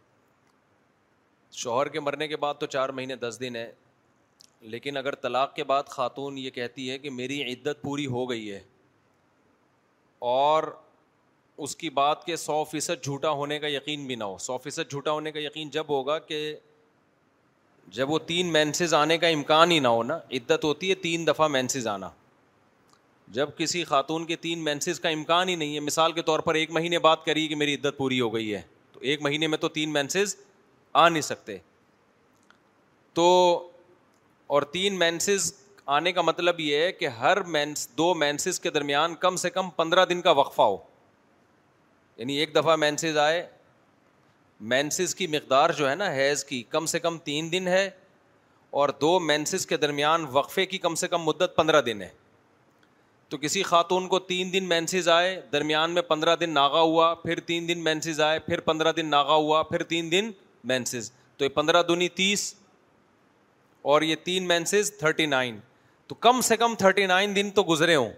شوہر 1.63 1.89
کے 1.89 2.01
مرنے 2.01 2.29
کے 2.29 2.37
بعد 2.45 2.55
تو 2.61 2.67
چار 2.77 2.89
مہینے 2.99 3.17
دس 3.25 3.37
دن 3.41 3.57
ہے 3.57 3.71
لیکن 4.75 4.97
اگر 4.97 5.15
طلاق 5.23 5.55
کے 5.55 5.65
بعد 5.73 5.89
خاتون 5.97 6.39
یہ 6.39 6.51
کہتی 6.59 6.91
ہے 6.91 6.99
کہ 6.99 7.11
میری 7.11 7.43
عدت 7.53 7.83
پوری 7.83 8.07
ہو 8.19 8.29
گئی 8.31 8.51
ہے 8.53 8.61
اور 10.33 10.63
اس 11.67 11.77
کی 11.77 11.91
بات 12.01 12.25
کے 12.25 12.37
سو 12.45 12.63
فیصد 12.71 13.05
جھوٹا 13.05 13.31
ہونے 13.41 13.59
کا 13.59 13.69
یقین 13.69 14.07
بھی 14.07 14.15
نہ 14.17 14.25
ہو 14.25 14.39
سو 14.41 14.59
فیصد 14.65 14.91
جھوٹا 14.91 15.11
ہونے 15.11 15.33
کا 15.33 15.41
یقین 15.41 15.71
جب 15.79 15.89
ہوگا 15.91 16.19
کہ 16.31 16.43
جب 17.97 18.11
وہ 18.11 18.19
تین 18.27 18.53
مینسز 18.53 18.95
آنے 18.95 19.17
کا 19.19 19.27
امکان 19.37 19.71
ہی 19.71 19.79
نہ 19.81 19.89
ہو 19.89 20.03
نا 20.03 20.17
عدت 20.39 20.65
ہوتی 20.65 20.91
ہے 20.91 20.95
تین 21.03 21.27
دفعہ 21.27 21.49
مینسز 21.49 21.87
آنا 21.89 22.09
جب 23.37 23.49
کسی 23.57 23.83
خاتون 23.85 24.25
کے 24.27 24.37
تین 24.41 24.65
مینسز 24.65 25.01
کا 25.01 25.09
امکان 25.09 25.49
ہی 25.49 25.55
نہیں 25.55 25.75
ہے 25.75 25.81
مثال 25.81 26.13
کے 26.13 26.23
طور 26.23 26.41
پر 26.49 26.55
ایک 26.55 26.71
مہینے 26.73 26.99
بات 27.07 27.25
کری 27.25 27.47
کہ 27.49 27.57
میری 27.57 27.75
عدت 27.75 27.97
پوری 27.99 28.21
ہو 28.21 28.33
گئی 28.35 28.55
ہے 28.55 28.61
تو 28.93 29.01
ایک 29.11 29.23
مہینے 29.23 29.47
میں 29.47 29.59
تو 29.59 29.69
تین 29.79 29.93
مینسز 29.93 30.35
آ 31.05 31.09
نہیں 31.09 31.23
سکتے 31.23 31.57
تو 33.15 33.27
اور 34.57 34.63
تین 34.77 34.99
مینسز 34.99 35.53
آنے 35.97 36.13
کا 36.13 36.23
مطلب 36.23 36.61
یہ 36.61 36.77
ہے 36.85 36.93
کہ 36.93 37.09
ہر 37.19 37.41
مینس 37.57 37.89
دو 37.99 38.13
مینسز 38.15 38.61
کے 38.61 38.71
درمیان 38.71 39.15
کم 39.21 39.37
سے 39.45 39.51
کم 39.51 39.71
پندرہ 39.77 40.05
دن 40.07 40.21
کا 40.23 40.31
وقفہ 40.41 40.63
ہو 40.63 40.77
یعنی 42.17 42.37
ایک 42.39 42.55
دفعہ 42.55 42.77
مینسز 42.77 43.17
آئے 43.19 43.47
مینسز 44.61 45.15
کی 45.15 45.27
مقدار 45.27 45.71
جو 45.79 45.89
ہے 45.91 45.95
نا 45.95 46.11
حیض 46.13 46.45
کی 46.45 46.63
کم 46.71 46.87
سے 46.87 46.99
کم 47.01 47.19
تین 47.25 47.51
دن 47.53 47.67
ہے 47.69 47.89
اور 48.79 48.89
دو 49.01 49.19
مینسز 49.21 49.67
کے 49.67 49.77
درمیان 49.77 50.25
وقفے 50.33 50.65
کی 50.67 50.79
کم 50.79 50.95
سے 50.95 51.09
کم 51.09 51.23
مدت 51.25 51.55
پندرہ 51.57 51.81
دن 51.83 52.03
ہے 52.03 52.09
تو 53.29 53.37
کسی 53.39 53.63
خاتون 53.63 54.07
کو 54.09 54.19
تین 54.33 54.53
دن 54.53 54.65
مینسز 54.69 55.09
آئے 55.13 55.41
درمیان 55.53 55.91
میں 55.95 56.03
پندرہ 56.03 56.35
دن 56.41 56.51
ناغا 56.55 56.81
ہوا 56.81 57.15
پھر 57.23 57.41
تین 57.47 57.69
دن 57.69 57.85
مینسز 57.85 58.21
آئے 58.27 58.39
پھر 58.47 58.61
پندرہ 58.69 58.93
دن 58.97 59.07
ناغا 59.11 59.35
ہوا 59.35 59.63
پھر 59.63 59.83
تین 59.93 60.11
دن 60.13 60.31
مینسز 60.73 61.11
تو 61.37 61.45
یہ 61.45 61.49
پندرہ 61.55 61.83
دنی 61.89 62.09
تیس 62.21 62.53
اور 63.93 64.03
یہ 64.03 64.17
تین 64.25 64.49
مینسز 64.49 64.93
تھرٹی 64.99 65.27
نائن 65.27 65.59
تو 66.07 66.15
کم 66.15 66.41
سے 66.41 66.57
کم 66.57 66.75
تھرٹی 66.79 67.07
نائن 67.07 67.37
دن 67.37 67.51
تو 67.55 67.65
گزرے 67.69 67.97
ہوں 67.97 68.13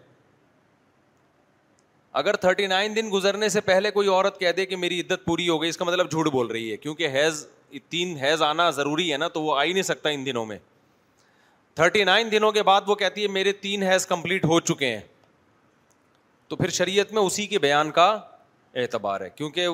اگر 2.19 2.35
تھرٹی 2.43 2.67
نائن 2.67 2.95
دن 2.97 3.11
گزرنے 3.13 3.49
سے 3.49 3.61
پہلے 3.61 3.91
کوئی 3.91 4.09
عورت 4.09 4.39
کہہ 4.41 4.53
دے 4.57 4.65
کہ 4.67 4.77
میری 4.77 5.01
عدت 5.01 5.25
پوری 5.25 5.49
ہو 5.49 5.61
گئی 5.63 5.69
اس 5.71 5.77
کا 5.77 5.85
مطلب 5.85 6.11
جھوٹ 6.11 6.29
بول 6.33 6.47
رہی 6.51 6.71
ہے 6.71 6.77
کیونکہ 6.77 7.09
حیض 7.15 7.47
تین 7.89 8.17
حیض 8.21 8.43
آنا 8.43 8.69
ضروری 8.79 9.13
ہے 9.13 9.17
نا 9.17 9.29
تو 9.35 9.43
وہ 9.43 9.55
آ 9.57 9.63
ہی 9.65 9.73
نہیں 9.73 9.83
سکتا 9.83 10.09
ان 10.11 10.25
دنوں 10.27 10.47
میں 10.47 10.59
تھرٹی 11.77 12.03
نائن 12.05 12.31
دنوں 12.33 12.53
کے 12.53 12.63
بعد 12.63 12.81
وہ 12.89 12.95
کہتی 13.03 13.23
ہے 13.23 13.29
میرے 13.33 13.53
تین 13.67 13.83
حیض 13.91 14.07
کمپلیٹ 14.07 14.45
ہو 14.45 14.59
چکے 14.61 14.87
ہیں 14.95 15.01
تو 16.49 16.57
پھر 16.57 16.69
شریعت 16.79 17.13
میں 17.13 17.23
اسی 17.23 17.47
کے 17.47 17.59
بیان 17.59 17.91
کا 18.01 18.07
اعتبار 18.81 19.21
ہے 19.21 19.29
کیونکہ 19.35 19.67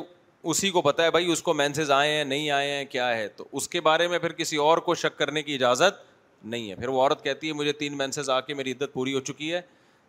اسی 0.52 0.70
کو 0.70 0.82
پتا 0.82 1.04
ہے 1.04 1.10
بھائی 1.10 1.30
اس 1.32 1.42
کو 1.42 1.54
مینسز 1.54 1.90
آئے 1.90 2.12
ہیں 2.16 2.24
نہیں 2.24 2.50
آئے 2.50 2.70
ہیں 2.70 2.84
کیا 2.90 3.08
ہے 3.16 3.26
تو 3.36 3.44
اس 3.52 3.68
کے 3.68 3.80
بارے 3.86 4.08
میں 4.08 4.18
پھر 4.18 4.32
کسی 4.32 4.56
اور 4.66 4.78
کو 4.88 4.94
شک 4.94 5.16
کرنے 5.18 5.42
کی 5.42 5.54
اجازت 5.54 6.04
نہیں 6.44 6.70
ہے 6.70 6.74
پھر 6.74 6.88
وہ 6.88 7.00
عورت 7.02 7.24
کہتی 7.24 7.48
ہے 7.48 7.52
مجھے 7.60 7.72
تین 7.82 7.96
مینسز 7.98 8.30
آ 8.30 8.40
کے 8.40 8.54
میری 8.54 8.72
عدت 8.72 8.92
پوری 8.92 9.14
ہو 9.14 9.20
چکی 9.30 9.52
ہے 9.54 9.60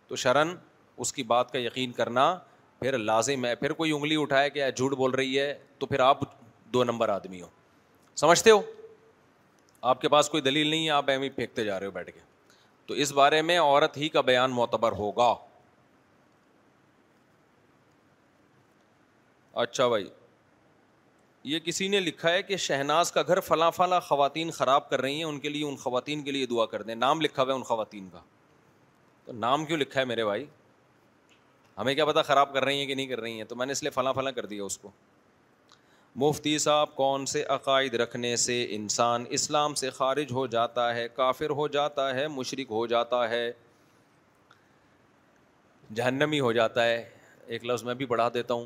تو 0.08 0.16
شرن 0.16 0.54
اس 1.02 1.14
کی 1.14 1.24
بات 1.24 1.52
کا 1.52 1.60
یقین 1.60 1.92
کرنا 1.92 2.34
پھر 2.80 2.98
لازم 2.98 3.46
ہے 3.46 3.56
پھر 3.56 3.74
کوئی 3.74 3.92
انگلی 3.92 4.16
اٹھائے 4.22 4.50
کہ 4.50 4.70
جھوٹ 4.76 4.94
بول 4.98 5.12
رہی 5.16 5.40
ہے 5.40 5.54
تو 5.80 5.86
پھر 5.86 6.00
آپ 6.00 6.20
دو 6.74 6.84
نمبر 6.84 7.10
آدمی 7.10 7.42
ہو 7.42 7.48
سمجھتے 8.16 8.52
ہو 8.52 8.62
آپ 9.90 10.02
کے 10.02 10.10
پاس 10.10 10.30
کوئی 10.30 10.44
دلیل 10.44 10.68
نہیں 10.68 10.86
ہے 10.86 10.90
آپ 10.92 11.10
ایم 11.10 11.22
ہی 11.22 11.30
پھینکتے 11.30 11.64
جا 11.64 11.80
رہے 11.80 11.86
ہو 11.88 11.92
بیٹھ 11.92 12.12
کے 12.14 12.20
تو 12.86 12.94
اس 13.04 13.12
بارے 13.14 13.42
میں 13.42 13.60
عورت 13.62 13.98
ہی 13.98 14.10
کا 14.10 14.22
بیان 14.32 14.52
معتبر 14.56 14.92
ہوگا 14.98 15.34
اچھا 19.62 19.88
بھائی 19.88 20.08
یہ 21.52 21.60
کسی 21.66 21.88
نے 21.88 22.00
لکھا 22.00 22.32
ہے 22.32 22.42
کہ 22.44 22.58
شہناز 22.58 23.12
کا 23.12 23.22
گھر 23.28 23.40
فلاں 23.40 23.70
فلاں 23.72 24.00
خواتین 24.08 24.52
خراب 24.52 24.90
کر 24.90 25.02
رہی 25.02 25.16
ہیں 25.18 25.24
ان 25.24 25.40
کے 25.40 25.50
لیے 25.50 25.64
ان 25.66 25.76
خواتین 25.84 26.24
کے 26.24 26.32
لیے 26.32 26.46
دعا 26.46 26.66
کر 26.74 26.82
دیں 26.90 26.96
نام 26.96 27.22
لکھا 27.22 27.44
ہوا 27.44 27.52
ہے 27.52 27.58
ان 27.58 27.64
خواتین 27.64 28.10
کا 28.14 28.20
تو 29.26 29.34
نام 29.34 29.66
کیوں 29.66 29.78
لکھا 29.78 30.00
ہے 30.00 30.06
میرے 30.06 30.24
بھائی 30.26 30.46
ہمیں 31.78 31.94
کیا 31.96 32.06
پتا 32.06 32.22
خراب 32.28 32.54
کر 32.54 32.64
رہی 32.64 32.80
ہیں 32.80 32.86
کہ 32.88 32.96
نہیں 32.96 33.08
کر 33.08 33.20
رہی 33.22 33.38
ہیں 33.38 33.44
تو 33.48 33.56
میں 33.56 33.66
نے 33.66 33.72
اس 33.72 33.82
لیے 33.84 33.90
فلاں 33.94 34.14
فلاں 34.14 34.32
کر 34.36 34.46
دیا 34.52 34.64
اس 34.64 34.78
کو 34.78 34.92
مفتی 36.24 36.58
صاحب 36.60 36.96
کون 36.96 37.26
سے 37.34 37.44
عقائد 37.56 37.94
رکھنے 38.02 38.36
سے 38.44 38.66
انسان 38.76 39.26
اسلام 39.38 39.74
سے 39.82 39.90
خارج 39.98 40.32
ہو 40.34 40.46
جاتا 40.56 40.94
ہے 40.96 41.08
کافر 41.16 41.50
ہو 41.60 41.68
جاتا 41.76 42.14
ہے 42.16 42.28
مشرق 42.38 42.72
ہو 42.72 42.86
جاتا 42.94 43.28
ہے 43.30 43.52
جہنمی 46.00 46.40
ہو 46.40 46.52
جاتا 46.52 46.86
ہے 46.86 47.04
ایک 47.48 47.66
لفظ 47.66 47.84
میں 47.84 47.94
بھی 48.00 48.06
بڑھا 48.06 48.28
دیتا 48.34 48.54
ہوں 48.54 48.66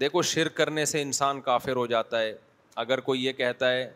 دیکھو 0.00 0.22
شرک 0.30 0.54
کرنے 0.56 0.84
سے 0.84 1.02
انسان 1.02 1.40
کافر 1.40 1.76
ہو 1.76 1.86
جاتا 1.86 2.20
ہے 2.20 2.34
اگر 2.84 3.00
کوئی 3.08 3.24
یہ 3.24 3.32
کہتا 3.42 3.72
ہے 3.72 3.90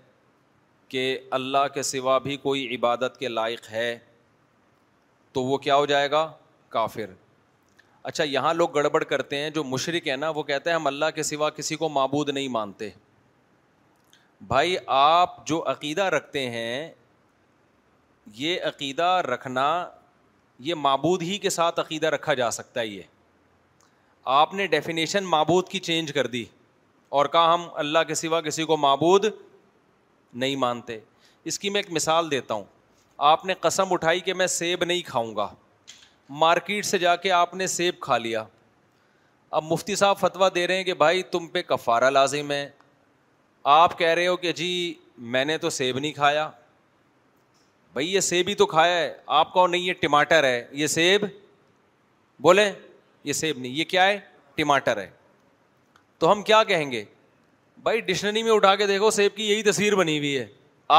کہ 0.89 1.09
اللہ 1.39 1.67
کے 1.75 1.83
سوا 1.93 2.19
بھی 2.27 2.37
کوئی 2.49 2.67
عبادت 2.77 3.19
کے 3.19 3.29
لائق 3.29 3.71
ہے 3.71 3.99
تو 5.33 5.43
وہ 5.45 5.59
کیا 5.67 5.77
ہو 5.77 5.87
جائے 5.87 6.11
گا 6.11 6.31
کافر 6.69 7.11
اچھا 8.09 8.25
یہاں 8.25 8.53
لوگ 8.55 8.69
گڑبڑ 8.75 9.03
کرتے 9.05 9.37
ہیں 9.39 9.51
جو 9.55 9.63
مشرق 9.65 10.07
ہے 10.09 10.17
نا 10.17 10.29
وہ 10.35 10.43
کہتے 10.43 10.71
ہیں 10.71 10.75
ہم 10.77 10.87
اللہ 10.87 11.05
کے 11.15 11.23
سوا 11.23 11.49
کسی 11.59 11.77
کو 11.77 11.89
معبود 11.89 12.29
نہیں 12.29 12.49
مانتے 12.57 12.89
بھائی 14.49 14.77
آپ 14.99 15.47
جو 15.47 15.63
عقیدہ 15.71 16.03
رکھتے 16.15 16.49
ہیں 16.51 16.91
یہ 18.37 18.61
عقیدہ 18.67 19.11
رکھنا 19.29 19.67
یہ 20.65 20.75
معبود 20.87 21.23
ہی 21.23 21.37
کے 21.39 21.51
ساتھ 21.51 21.81
عقیدہ 21.81 22.07
رکھا 22.15 22.35
جا 22.35 22.51
سکتا 22.51 22.81
ہے 22.81 22.87
یہ 22.87 23.03
آپ 24.41 24.53
نے 24.55 24.67
ڈیفینیشن 24.77 25.25
معبود 25.25 25.69
کی 25.69 25.79
چینج 25.91 26.13
کر 26.15 26.27
دی 26.35 26.45
اور 27.19 27.27
کہا 27.35 27.53
ہم 27.55 27.67
اللہ 27.83 27.99
کے 28.09 28.15
سوا 28.15 28.41
کسی 28.41 28.65
کو 28.65 28.77
معبود 28.77 29.25
نہیں 30.41 30.57
مانتے 30.65 30.99
اس 31.51 31.59
کی 31.59 31.71
میں 31.71 31.81
ایک 31.83 31.91
مثال 31.93 32.31
دیتا 32.31 32.55
ہوں 32.55 32.65
آپ 33.29 33.45
نے 33.45 33.55
قسم 33.61 33.93
اٹھائی 33.93 34.21
کہ 34.27 34.35
میں 34.35 34.47
سیب 34.57 34.85
نہیں 34.85 35.01
کھاؤں 35.07 35.35
گا 35.37 35.49
مارکیٹ 36.39 36.85
سے 36.85 36.99
جا 36.99 37.15
کے 37.17 37.31
آپ 37.33 37.55
نے 37.55 37.67
سیب 37.67 37.99
کھا 38.01 38.19
لیا 38.19 38.43
اب 39.59 39.65
مفتی 39.71 39.95
صاحب 39.97 40.19
فتویٰ 40.19 40.49
دے 40.55 40.67
رہے 40.67 40.77
ہیں 40.77 40.85
کہ 40.85 40.95
بھائی 40.95 41.23
تم 41.31 41.47
پہ 41.53 41.63
کفارہ 41.69 42.11
لازم 42.11 42.51
ہے 42.53 42.69
آپ 43.73 43.97
کہہ 43.99 44.09
رہے 44.15 44.27
ہو 44.27 44.37
کہ 44.37 44.53
جی 44.57 44.95
میں 45.33 45.45
نے 45.45 45.57
تو 45.59 45.71
سیب 45.71 45.99
نہیں 45.99 46.13
کھایا 46.13 46.49
بھائی 47.93 48.13
یہ 48.15 48.21
سیب 48.21 48.49
ہی 48.49 48.55
تو 48.55 48.67
کھایا 48.67 48.99
ہے 48.99 49.13
آپ 49.37 49.53
کہو 49.55 49.67
نہیں 49.67 49.83
یہ 49.83 49.93
ٹماٹر 50.01 50.45
ہے 50.45 50.65
یہ 50.73 50.87
سیب 50.87 51.25
بولیں 52.43 52.71
یہ 53.25 53.33
سیب 53.33 53.59
نہیں 53.59 53.73
یہ 53.73 53.85
کیا 53.89 54.07
ہے 54.07 54.19
ٹماٹر 54.57 54.99
ہے 55.01 55.11
تو 56.19 56.31
ہم 56.33 56.43
کیا 56.43 56.63
کہیں 56.69 56.91
گے 56.93 57.05
بھائی 57.83 58.01
ڈکشنری 58.01 58.43
میں 58.43 58.53
اٹھا 58.53 58.75
کے 58.77 58.87
دیکھو 58.87 59.11
سیب 59.11 59.37
کی 59.37 59.49
یہی 59.51 59.63
تصویر 59.71 59.95
بنی 59.97 60.19
ہوئی 60.19 60.37
ہے 60.39 60.47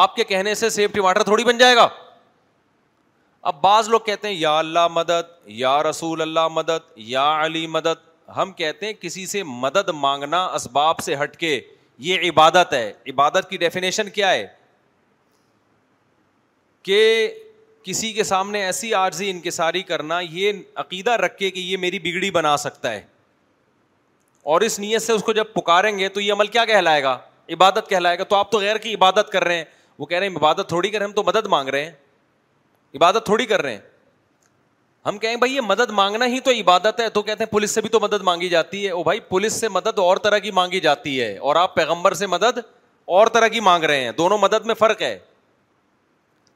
آپ 0.02 0.16
کے 0.16 0.24
کہنے 0.24 0.54
سے 0.56 0.70
سیب 0.70 0.94
ٹماٹر 0.94 1.24
تھوڑی 1.24 1.44
بن 1.44 1.58
جائے 1.58 1.76
گا 1.76 1.88
اب 3.50 3.62
بعض 3.62 3.88
لوگ 3.90 4.00
کہتے 4.06 4.28
ہیں 4.28 4.36
یا 4.36 4.58
اللہ 4.60 4.88
مدد 4.92 5.30
یا 5.60 5.82
رسول 5.84 6.22
اللہ 6.22 6.48
مدد 6.52 6.92
یا 7.12 7.24
علی 7.44 7.66
مدد 7.68 8.08
ہم 8.36 8.52
کہتے 8.58 8.86
ہیں 8.86 8.94
کسی 9.02 9.26
سے 9.28 9.42
مدد 9.44 9.90
مانگنا 10.00 10.46
اسباب 10.56 11.00
سے 11.04 11.16
ہٹ 11.24 11.36
کے 11.38 11.60
یہ 12.10 12.30
عبادت 12.30 12.74
ہے 12.74 12.92
عبادت 13.12 13.50
کی 13.50 13.58
ڈیفینیشن 13.58 14.10
کیا 14.10 14.32
ہے 14.32 14.46
کہ 16.84 17.00
کسی 17.84 18.12
کے 18.14 18.24
سامنے 18.24 18.62
ایسی 18.66 18.94
عارضی 18.94 19.30
انکساری 19.30 19.82
کرنا 19.84 20.20
یہ 20.30 20.54
عقیدہ 20.84 21.12
رکھ 21.24 21.38
کے 21.38 21.50
کہ 21.52 21.60
یہ 21.60 21.78
میری 21.78 22.00
بگڑی 22.00 22.32
بنا 22.32 22.56
سکتا 22.58 22.92
ہے 22.94 23.02
اور 24.52 24.62
اس 24.62 24.80
نیت 24.80 25.02
سے 25.02 25.14
اس 25.14 25.24
کو 25.24 25.34
جب 25.34 25.54
پکاریں 25.54 25.98
گے 26.00 26.10
تو 26.10 26.22
یہ 26.22 26.34
عمل 26.34 26.48
کیا 26.58 26.66
کہلائے 26.66 27.02
گا 27.04 27.18
عبادت 27.54 27.90
کہلائے 27.90 28.18
گا 28.20 28.24
تو 28.30 28.36
آپ 28.36 28.52
تو 28.52 28.60
غیر 28.60 28.78
کی 28.86 28.94
عبادت 28.96 29.30
کر 29.32 29.44
رہے 29.44 29.56
ہیں 29.58 29.64
وہ 30.00 30.06
کہہ 30.06 30.18
رہے 30.20 30.28
ہیں 30.28 30.36
عبادت 30.36 30.68
تھوڑی 30.70 30.90
کر 30.90 31.02
ہم 31.04 31.12
تو 31.16 31.24
مدد 31.24 31.48
مانگ 31.50 31.70
رہے 31.70 31.84
ہیں 31.86 31.92
عبادت 32.96 33.26
تھوڑی 33.26 33.46
کر 33.46 33.62
رہے 33.62 33.72
ہیں 33.72 33.80
ہم 35.06 35.18
کہیں 35.18 35.36
بھائی 35.36 35.56
یہ 35.56 35.62
مدد 35.68 35.92
مانگنا 36.00 36.26
ہی 36.32 36.40
تو 36.46 36.52
عبادت 36.60 37.00
ہے 37.00 37.10
تو 37.10 37.22
کہتے 37.22 37.44
ہیں 37.44 37.52
پولیس 37.52 37.72
سے 37.76 37.82
بھی 37.82 37.90
تو 37.90 38.00
مدد 38.00 38.22
مانگی 38.24 38.50
جاتی 38.50 38.86
ہے 38.86 38.90
او 38.92 39.02
بھائی 39.04 39.20
پولیس 39.30 39.54
سے 39.60 39.70
مدد 39.70 40.00
اور 40.00 40.18
طرح 40.24 40.38
کی 40.40 40.52
مانگی 40.54 40.80
جاتی 40.80 41.20
ہے 41.22 41.36
اور 41.38 41.56
آپ 41.56 41.76
پیغمبر 41.76 42.14
سے 42.14 42.28
مدد 42.28 42.60
اور 43.20 43.28
طرح 43.34 43.48
کی 43.56 43.60
مانگ 43.60 43.84
رہے 43.84 44.04
ہیں 44.04 44.12
دونوں 44.18 44.38
مدد 44.38 44.66
میں 44.66 44.76
فرق 44.80 45.02
ہے 45.02 45.18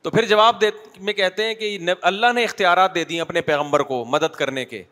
تو 0.01 0.09
پھر 0.11 0.25
جواب 0.25 0.59
دے 0.61 0.69
میں 1.05 1.13
کہتے 1.13 1.45
ہیں 1.47 1.53
کہ 1.61 1.77
اللہ 2.11 2.33
نے 2.35 2.43
اختیارات 2.43 2.95
دے 2.95 3.03
دی 3.11 3.19
اپنے 3.21 3.41
پیغمبر 3.47 3.83
کو 3.83 4.03
مدد 4.09 4.35
کرنے 4.35 4.65
کے 4.65 4.83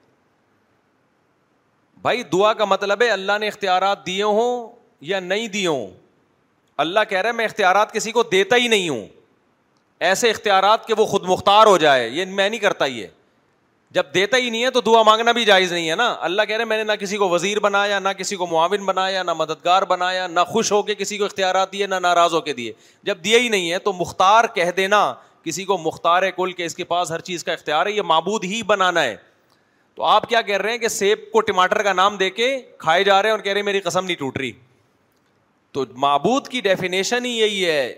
بھائی 2.01 2.23
دعا 2.31 2.53
کا 2.53 2.65
مطلب 2.65 3.01
ہے 3.01 3.09
اللہ 3.09 3.37
نے 3.39 3.47
اختیارات 3.47 4.05
دیے 4.05 4.23
ہوں 4.23 4.67
یا 5.11 5.19
نہیں 5.19 5.47
دیے 5.47 5.67
ہوں 5.67 5.89
اللہ 6.85 6.99
کہہ 7.09 7.21
رہے 7.21 7.31
میں 7.31 7.45
اختیارات 7.45 7.93
کسی 7.93 8.11
کو 8.11 8.23
دیتا 8.31 8.55
ہی 8.55 8.67
نہیں 8.67 8.89
ہوں 8.89 9.07
ایسے 10.05 10.30
اختیارات 10.30 10.85
کہ 10.88 10.93
وہ 10.97 11.05
خود 11.13 11.23
مختار 11.30 11.67
ہو 11.67 11.77
جائے 11.84 12.07
یہ 12.09 12.25
میں 12.27 12.47
نہیں 12.49 12.59
کرتا 12.59 12.85
یہ 12.85 13.07
جب 13.97 14.05
دیتا 14.13 14.38
ہی 14.38 14.49
نہیں 14.49 14.63
ہے 14.63 14.69
تو 14.75 14.81
دعا 14.81 15.01
مانگنا 15.09 15.31
بھی 15.38 15.43
جائز 15.45 15.71
نہیں 15.73 15.89
ہے 15.89 15.95
نا 15.95 16.07
اللہ 16.27 16.41
کہہ 16.47 16.55
رہے 16.57 16.65
میں 16.71 16.77
نے 16.77 16.84
نہ 16.84 16.95
کسی 16.99 17.17
کو 17.17 17.30
وزیر 17.30 17.59
بنایا 17.65 17.99
نہ 17.99 18.09
کسی 18.17 18.35
کو 18.41 18.47
معاون 18.51 18.85
بنایا 18.85 19.21
نہ 19.23 19.34
مددگار 19.41 19.84
بنایا 19.89 20.25
نہ 20.27 20.39
خوش 20.51 20.71
ہو 20.71 20.81
کے 20.84 20.95
کسی 21.01 21.17
کو 21.17 21.25
اختیارات 21.25 21.71
دیے 21.73 21.88
نہ 21.88 21.99
ناراض 22.07 22.34
ہو 22.34 22.41
کے 22.47 22.53
دیے 22.59 22.73
جب 23.09 23.23
دیے 23.23 23.39
ہی 23.39 23.49
نہیں 23.55 23.71
ہے 23.71 23.80
تو 23.88 23.93
مختار 23.99 24.47
کہہ 24.55 24.71
دینا 24.77 25.01
کسی 25.43 25.63
کو 25.71 25.77
مختار 25.85 26.23
ہے 26.23 26.31
کل 26.41 26.51
کے 26.59 26.65
اس 26.65 26.75
کے 26.75 26.84
پاس 26.93 27.11
ہر 27.11 27.19
چیز 27.31 27.43
کا 27.43 27.53
اختیار 27.53 27.85
ہے 27.85 27.91
یہ 27.91 28.01
معبود 28.13 28.43
ہی 28.51 28.61
بنانا 28.73 29.03
ہے 29.03 29.15
تو 29.95 30.03
آپ 30.15 30.30
کیا 30.30 30.41
کہہ 30.49 30.57
رہے 30.57 30.71
ہیں 30.71 30.77
کہ 30.84 30.88
سیب 30.97 31.19
کو 31.34 31.41
ٹماٹر 31.51 31.81
کا 31.84 31.93
نام 31.93 32.17
دے 32.17 32.30
کے 32.41 32.51
کھائے 32.77 33.03
جا 33.03 33.21
رہے 33.21 33.30
ہیں 33.30 33.35
اور 33.35 33.43
کہہ 33.43 33.53
رہے 33.53 33.59
ہیں 33.59 33.65
میری 33.65 33.80
قسم 33.88 34.05
نہیں 34.05 34.15
ٹوٹ 34.19 34.38
رہی 34.38 34.51
تو 35.73 35.84
معبود 36.05 36.47
کی 36.47 36.61
ڈیفینیشن 36.69 37.25
ہی 37.25 37.38
یہی 37.39 37.65
ہے 37.65 37.93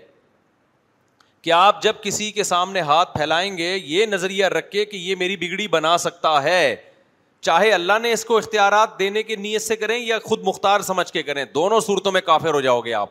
کہ 1.46 1.50
آپ 1.52 1.82
جب 1.82 1.94
کسی 2.02 2.30
کے 2.32 2.42
سامنے 2.44 2.80
ہاتھ 2.86 3.12
پھیلائیں 3.16 3.56
گے 3.58 3.76
یہ 3.86 4.06
نظریہ 4.06 4.44
رکھ 4.52 4.70
کے 4.70 4.84
کہ 4.84 4.96
یہ 4.96 5.16
میری 5.18 5.36
بگڑی 5.40 5.66
بنا 5.70 5.96
سکتا 6.04 6.42
ہے 6.42 6.74
چاہے 7.48 7.70
اللہ 7.72 7.98
نے 8.02 8.12
اس 8.12 8.24
کو 8.24 8.36
اختیارات 8.36 8.98
دینے 8.98 9.22
کی 9.22 9.36
نیت 9.36 9.62
سے 9.62 9.76
کریں 9.76 9.98
یا 9.98 10.18
خود 10.24 10.42
مختار 10.46 10.80
سمجھ 10.88 11.06
کے 11.12 11.22
کریں 11.22 11.44
دونوں 11.54 11.80
صورتوں 11.86 12.12
میں 12.12 12.20
کافر 12.26 12.54
ہو 12.54 12.60
جاؤ 12.60 12.80
گے 12.84 12.94
آپ 13.02 13.10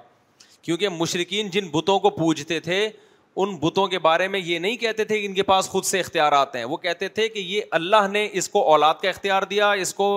کیونکہ 0.61 0.89
مشرقین 0.97 1.49
جن 1.49 1.67
بتوں 1.73 1.99
کو 1.99 2.09
پوجتے 2.17 2.59
تھے 2.67 2.87
ان 3.35 3.55
بتوں 3.61 3.87
کے 3.87 3.99
بارے 4.09 4.27
میں 4.33 4.39
یہ 4.39 4.59
نہیں 4.59 4.75
کہتے 4.81 5.03
تھے 5.03 5.19
کہ 5.21 5.25
ان 5.25 5.33
کے 5.33 5.43
پاس 5.53 5.69
خود 5.69 5.83
سے 5.85 5.99
اختیارات 5.99 6.55
ہیں 6.55 6.63
وہ 6.73 6.77
کہتے 6.87 7.07
تھے 7.07 7.27
کہ 7.29 7.39
یہ 7.39 7.61
اللہ 7.79 8.07
نے 8.11 8.27
اس 8.31 8.49
کو 8.49 8.67
اولاد 8.71 9.01
کا 9.01 9.09
اختیار 9.09 9.43
دیا 9.49 9.71
اس 9.87 9.93
کو 9.93 10.13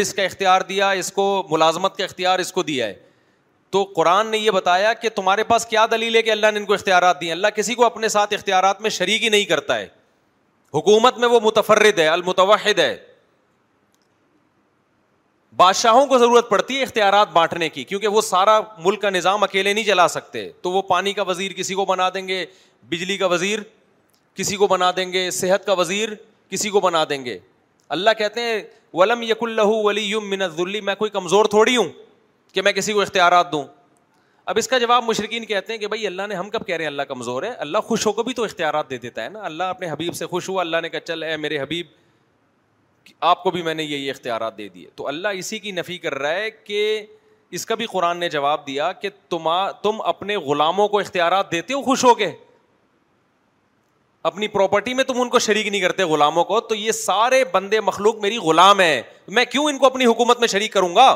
رزق 0.00 0.16
کا 0.16 0.22
اختیار 0.22 0.60
دیا 0.68 0.90
اس 1.04 1.12
کو 1.12 1.32
ملازمت 1.50 1.96
کا 1.96 2.04
اختیار 2.04 2.38
اس 2.38 2.52
کو 2.52 2.62
دیا 2.72 2.86
ہے 2.86 2.94
تو 3.74 3.82
قرآن 3.94 4.26
نے 4.30 4.38
یہ 4.38 4.50
بتایا 4.50 4.92
کہ 5.02 5.08
تمہارے 5.14 5.44
پاس 5.44 5.64
کیا 5.66 5.84
دلیل 5.90 6.16
ہے 6.16 6.20
کہ 6.22 6.30
اللہ 6.30 6.50
نے 6.54 6.58
ان 6.58 6.64
کو 6.66 6.74
اختیارات 6.74 7.20
دی 7.20 7.30
اللہ 7.32 7.48
کسی 7.54 7.74
کو 7.74 7.84
اپنے 7.84 8.08
ساتھ 8.08 8.34
اختیارات 8.34 8.80
میں 8.80 8.90
شریک 8.96 9.22
ہی 9.22 9.28
نہیں 9.28 9.44
کرتا 9.44 9.78
ہے 9.78 9.86
حکومت 10.74 11.18
میں 11.18 11.28
وہ 11.28 11.40
متفرد 11.44 11.98
ہے 11.98 12.06
المتوحد 12.08 12.78
ہے 12.78 12.94
بادشاہوں 15.56 16.06
کو 16.12 16.18
ضرورت 16.18 16.48
پڑتی 16.50 16.76
ہے 16.76 16.82
اختیارات 16.82 17.32
بانٹنے 17.32 17.68
کی 17.68 17.84
کیونکہ 17.84 18.08
وہ 18.08 18.20
سارا 18.28 18.58
ملک 18.84 19.00
کا 19.02 19.10
نظام 19.10 19.42
اکیلے 19.44 19.72
نہیں 19.72 19.84
چلا 19.84 20.06
سکتے 20.14 20.48
تو 20.62 20.70
وہ 20.72 20.82
پانی 20.94 21.12
کا 21.12 21.22
وزیر 21.32 21.52
کسی 21.56 21.74
کو 21.74 21.84
بنا 21.86 22.08
دیں 22.14 22.26
گے 22.28 22.44
بجلی 22.94 23.16
کا 23.16 23.26
وزیر 23.34 23.58
کسی 24.34 24.56
کو 24.62 24.66
بنا 24.76 24.90
دیں 24.96 25.12
گے 25.12 25.30
صحت 25.40 25.66
کا 25.66 25.72
وزیر 25.82 26.14
کسی 26.50 26.70
کو 26.76 26.80
بنا 26.86 27.04
دیں 27.10 27.24
گے 27.24 27.38
اللہ 27.98 28.10
کہتے 28.18 28.40
ہیں 28.42 28.62
ولم 28.98 29.24
ولی 29.68 30.10
میں 30.80 30.94
کوئی 30.98 31.10
کمزور 31.18 31.44
تھوڑی 31.56 31.76
ہوں 31.76 31.90
کہ 32.54 32.62
میں 32.62 32.72
کسی 32.72 32.92
کو 32.92 33.00
اختیارات 33.02 33.50
دوں 33.52 33.62
اب 34.52 34.58
اس 34.58 34.68
کا 34.68 34.78
جواب 34.78 35.04
مشرقین 35.04 35.44
کہتے 35.46 35.72
ہیں 35.72 35.78
کہ 35.80 35.86
بھائی 35.92 36.06
اللہ 36.06 36.26
نے 36.28 36.34
ہم 36.34 36.50
کب 36.50 36.66
کہہ 36.66 36.76
رہے 36.76 36.84
ہیں 36.84 36.90
اللہ 36.90 37.02
کمزور 37.08 37.42
ہے 37.42 37.50
اللہ 37.64 37.78
خوش 37.86 38.06
ہو 38.06 38.12
کو 38.12 38.22
بھی 38.22 38.32
تو 38.40 38.44
اختیارات 38.44 38.90
دے 38.90 38.98
دیتا 39.04 39.22
ہے 39.24 39.28
نا 39.28 39.40
اللہ 39.44 39.70
اپنے 39.74 39.90
حبیب 39.90 40.14
سے 40.16 40.26
خوش 40.32 40.48
ہوا 40.48 40.60
اللہ 40.60 40.80
نے 40.82 40.88
کہا 40.88 41.00
چل 41.06 41.22
اے 41.22 41.36
میرے 41.44 41.58
حبیب 41.60 41.86
آپ 43.30 43.42
کو 43.42 43.50
بھی 43.50 43.62
میں 43.62 43.74
نے 43.74 43.82
یہ 43.84 44.10
اختیارات 44.10 44.58
دے 44.58 44.68
دیے 44.74 44.86
تو 44.96 45.06
اللہ 45.08 45.28
اسی 45.38 45.58
کی 45.58 45.70
نفی 45.78 45.98
کر 45.98 46.14
رہا 46.18 46.34
ہے 46.34 46.50
کہ 46.50 46.84
اس 47.56 47.66
کا 47.66 47.74
بھی 47.80 47.86
قرآن 47.86 48.18
نے 48.18 48.28
جواب 48.28 48.66
دیا 48.66 48.92
کہ 49.00 49.08
تما 49.28 49.56
تم 49.82 50.00
اپنے 50.12 50.36
غلاموں 50.46 50.86
کو 50.88 50.98
اختیارات 51.00 51.50
دیتے 51.52 51.74
ہو 51.74 51.82
خوش 51.82 52.04
ہو 52.04 52.14
کے 52.20 52.30
اپنی 54.30 54.48
پراپرٹی 54.48 54.94
میں 54.94 55.04
تم 55.04 55.20
ان 55.20 55.28
کو 55.28 55.38
شریک 55.48 55.66
نہیں 55.66 55.80
کرتے 55.80 56.02
غلاموں 56.14 56.44
کو 56.44 56.60
تو 56.68 56.74
یہ 56.74 56.92
سارے 57.02 57.44
بندے 57.52 57.80
مخلوق 57.90 58.20
میری 58.20 58.36
غلام 58.48 58.80
ہیں 58.80 59.02
میں 59.38 59.44
کیوں 59.50 59.64
ان 59.68 59.78
کو 59.78 59.86
اپنی 59.86 60.04
حکومت 60.06 60.40
میں 60.40 60.48
شریک 60.56 60.72
کروں 60.72 60.94
گا 60.96 61.10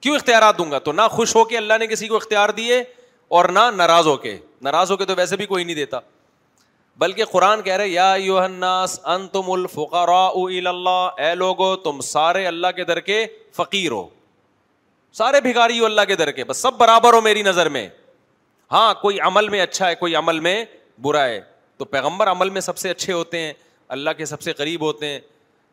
کیوں 0.00 0.14
اختیارات 0.16 0.58
دوں 0.58 0.70
گا 0.70 0.78
تو 0.78 0.92
نہ 0.92 1.02
خوش 1.10 1.34
ہو 1.36 1.44
کے 1.44 1.56
اللہ 1.58 1.78
نے 1.80 1.86
کسی 1.86 2.08
کو 2.08 2.16
اختیار 2.16 2.48
دیے 2.56 2.82
اور 3.36 3.44
نہ 3.52 3.70
ناراض 3.76 4.06
ہو 4.06 4.16
کے 4.16 4.36
ناراض 4.62 4.90
ہو 4.90 4.96
کے 4.96 5.04
تو 5.06 5.14
ویسے 5.16 5.36
بھی 5.36 5.46
کوئی 5.46 5.64
نہیں 5.64 5.74
دیتا 5.74 5.98
بلکہ 6.98 7.24
قرآن 7.30 7.62
کہہ 7.62 7.74
رہے 7.76 7.88
یا 7.88 8.14
یو 8.18 8.38
انتم 8.38 9.50
الفقراء 9.52 10.28
اللہ 10.68 11.20
اے 11.24 11.34
لوگو 11.34 11.74
تم 11.84 12.00
سارے 12.10 12.46
اللہ 12.46 12.66
کے 12.76 12.84
در 12.84 13.00
کے 13.10 13.26
فقیر 13.56 13.90
ہو 13.92 14.06
سارے 15.18 15.40
بھگاری 15.40 15.78
ہو 15.80 15.84
اللہ 15.84 16.00
کے 16.08 16.16
در 16.16 16.30
کے 16.32 16.44
بس 16.44 16.62
سب 16.62 16.74
برابر 16.78 17.12
ہو 17.14 17.20
میری 17.20 17.42
نظر 17.42 17.68
میں 17.76 17.88
ہاں 18.72 18.92
کوئی 19.02 19.18
عمل 19.26 19.48
میں 19.48 19.60
اچھا 19.60 19.88
ہے 19.88 19.94
کوئی 19.94 20.14
عمل 20.16 20.40
میں 20.46 20.64
برا 21.02 21.24
ہے 21.24 21.40
تو 21.78 21.84
پیغمبر 21.84 22.30
عمل 22.30 22.50
میں 22.50 22.60
سب 22.60 22.78
سے 22.78 22.90
اچھے 22.90 23.12
ہوتے 23.12 23.38
ہیں 23.40 23.52
اللہ 23.96 24.10
کے 24.16 24.24
سب 24.26 24.40
سے 24.42 24.52
قریب 24.52 24.82
ہوتے 24.84 25.06
ہیں 25.06 25.18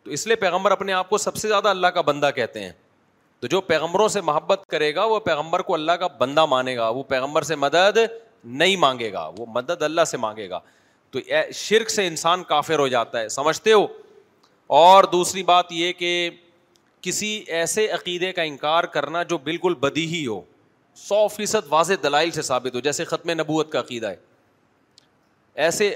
تو 0.04 0.12
اس 0.12 0.28
لیے 0.28 0.36
پیغمبر 0.46 0.72
اپنے 0.72 0.94
آپ 0.94 1.10
کو 1.10 1.18
سب 1.18 1.36
سے 1.36 1.48
زیادہ 1.48 1.68
اللہ 1.70 1.88
کا 1.94 2.02
بندہ 2.10 2.30
کہتے 2.36 2.64
ہیں 2.64 2.72
تو 3.42 3.48
جو 3.52 3.62
پیغمبروں 3.62 4.08
سے 4.08 4.22
محبت 4.22 4.62
کرے 4.72 4.94
گا 4.96 5.04
وہ 5.06 5.20
پیغمبر 5.20 5.60
کو 5.70 5.74
اللہ 5.74 5.92
کا 6.00 6.08
بندہ 6.18 6.46
مانے 6.46 6.76
گا 6.78 6.88
وہ 6.90 7.04
پیغمبر 7.08 7.42
سے 7.52 7.56
مدد 7.56 7.98
نہیں 8.44 8.76
مانگے 8.78 9.12
گا 9.14 9.26
وہ 9.38 9.46
مدد 9.56 9.82
اللہ 9.84 10.04
سے 10.08 10.18
مانگے 10.18 10.50
گا 10.50 10.60
تو 11.12 11.20
شرک 11.56 11.90
سے 11.90 12.06
انسان 12.08 12.44
کافر 12.48 12.80
ہو 12.80 12.88
جاتا 12.88 13.20
ہے 13.20 13.30
سمجھتے 13.30 13.74
ہو 13.74 13.86
اور 14.78 15.04
دوسری 15.12 15.44
بات 15.44 15.72
یہ 15.72 15.92
کہ 15.94 16.20
کسی 17.02 17.28
ایسے 17.62 17.88
عقیدے 17.94 18.32
کا 18.34 18.42
انکار 18.44 18.84
کرنا 18.94 19.24
جو 19.34 19.38
بالکل 19.44 19.74
بدی 19.80 20.06
ہی 20.16 20.26
ہو 20.28 20.40
سو 20.96 21.28
فیصد 21.36 21.68
واضح 21.70 21.94
دلائل 22.04 22.32
سے 22.32 22.42
ثابت 22.42 22.76
ہو 22.76 22.80
جیسے 22.80 23.04
ختم 23.06 23.32
نبوت 23.40 23.72
کا 23.72 23.80
عقیدہ 23.80 24.10
ہے 24.10 24.16
ایسے 25.66 25.96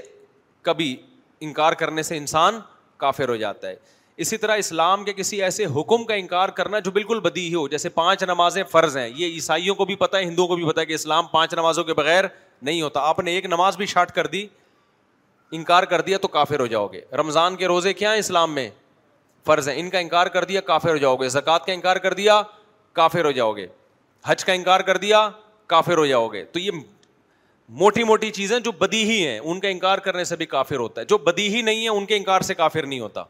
کبھی 0.62 0.94
انکار 1.42 1.72
کرنے 1.82 2.02
سے 2.02 2.16
انسان 2.16 2.58
کافر 2.98 3.28
ہو 3.28 3.36
جاتا 3.36 3.68
ہے 3.68 3.74
اسی 4.20 4.36
طرح 4.36 4.56
اسلام 4.58 5.04
کے 5.04 5.12
کسی 5.16 5.40
ایسے 5.42 5.64
حکم 5.74 6.02
کا 6.06 6.14
انکار 6.14 6.48
کرنا 6.56 6.78
جو 6.84 6.90
بالکل 6.92 7.20
بدی 7.24 7.46
ہی 7.46 7.54
ہو 7.54 7.66
جیسے 7.74 7.88
پانچ 7.88 8.22
نمازیں 8.28 8.62
فرض 8.70 8.96
ہیں 8.96 9.08
یہ 9.16 9.26
عیسائیوں 9.34 9.74
کو 9.74 9.84
بھی 9.90 9.94
پتہ 10.02 10.16
ہے 10.16 10.22
ہندوؤں 10.24 10.48
کو 10.48 10.56
بھی 10.56 10.64
پتا 10.68 10.80
ہے 10.80 10.86
کہ 10.86 10.92
اسلام 10.94 11.26
پانچ 11.32 11.54
نمازوں 11.58 11.84
کے 11.84 11.94
بغیر 12.00 12.24
نہیں 12.68 12.82
ہوتا 12.82 13.00
آپ 13.08 13.20
نے 13.20 13.30
ایک 13.34 13.46
نماز 13.52 13.76
بھی 13.76 13.86
شارٹ 13.92 14.10
کر 14.14 14.26
دی 14.34 14.46
انکار 15.58 15.82
کر 15.92 16.00
دیا 16.10 16.18
تو 16.22 16.28
کافر 16.36 16.60
ہو 16.60 16.66
جاؤ 16.74 16.86
گے 16.92 17.00
رمضان 17.20 17.56
کے 17.62 17.66
روزے 17.72 17.92
کیا 18.02 18.12
ہیں 18.12 18.18
اسلام 18.18 18.54
میں 18.54 18.68
فرض 19.46 19.68
ہیں 19.68 19.78
ان 19.80 19.90
کا 19.90 19.98
انکار 19.98 20.26
کر 20.36 20.44
دیا 20.52 20.60
کافر 20.68 20.90
ہو 20.90 20.96
جاؤ 21.06 21.14
گے 21.22 21.28
زکوٰۃ 21.38 21.64
کا 21.66 21.72
انکار 21.72 21.96
کر 22.06 22.14
دیا 22.20 22.40
کافر 23.00 23.24
ہو 23.24 23.30
جاؤ 23.40 23.52
گے 23.56 23.66
حج 24.26 24.44
کا 24.44 24.52
انکار 24.52 24.80
کر 24.90 24.96
دیا 25.06 25.28
کافر 25.74 25.98
ہو 25.98 26.06
جاؤ 26.06 26.28
گے 26.32 26.44
تو 26.52 26.58
یہ 26.58 26.70
موٹی 27.82 28.04
موٹی 28.04 28.30
چیزیں 28.42 28.58
جو 28.60 28.72
بدی 28.86 29.02
ہی 29.10 29.26
ہیں 29.26 29.38
ان 29.38 29.60
کا 29.60 29.68
انکار 29.68 29.98
کرنے 30.06 30.24
سے 30.32 30.36
بھی 30.36 30.46
کافر 30.56 30.78
ہوتا 30.88 31.00
ہے 31.00 31.06
جو 31.14 31.18
بدی 31.30 31.48
ہی 31.56 31.60
نہیں 31.62 31.82
ہے 31.84 31.88
ان 31.88 32.06
کے 32.06 32.16
انکار 32.16 32.40
سے 32.48 32.54
کافر 32.64 32.86
نہیں 32.86 33.00
ہوتا 33.00 33.24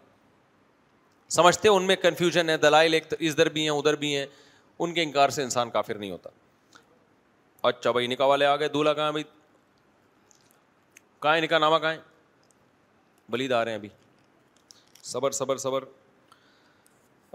سمجھتے 1.37 1.69
ہیں 1.69 1.75
ان 1.75 1.85
میں 1.87 1.95
کنفیوژن 2.03 2.49
ہے 2.51 2.57
دلائل 2.63 2.95
ایک 2.95 3.13
ادھر 3.19 3.49
بھی 3.57 3.63
ہیں 3.63 3.71
ادھر 3.79 3.97
بھی 3.97 4.15
ہیں 4.17 4.27
ان 4.83 4.95
کے 4.95 5.03
انکار 5.03 5.29
سے 5.37 5.43
انسان 5.43 5.71
کافر 5.71 5.99
نہیں 5.99 6.11
ہوتا 6.11 6.31
اچھا 7.69 7.91
بھائی 7.93 8.07
نکاح 8.07 8.27
والے 8.27 8.47
آ 8.47 8.55
گئے 8.57 8.69
دولہا 8.77 8.93
کہاں 8.95 9.13
بھائی 9.13 9.25
کہاں 11.23 11.41
نکاح 11.41 11.59
نامہ 11.59 11.79
کہاں 11.79 11.95
ہیں 13.69 13.75
ابھی 13.75 13.89
صبر 15.11 15.31
صبر 15.41 15.57
صبر 15.59 15.85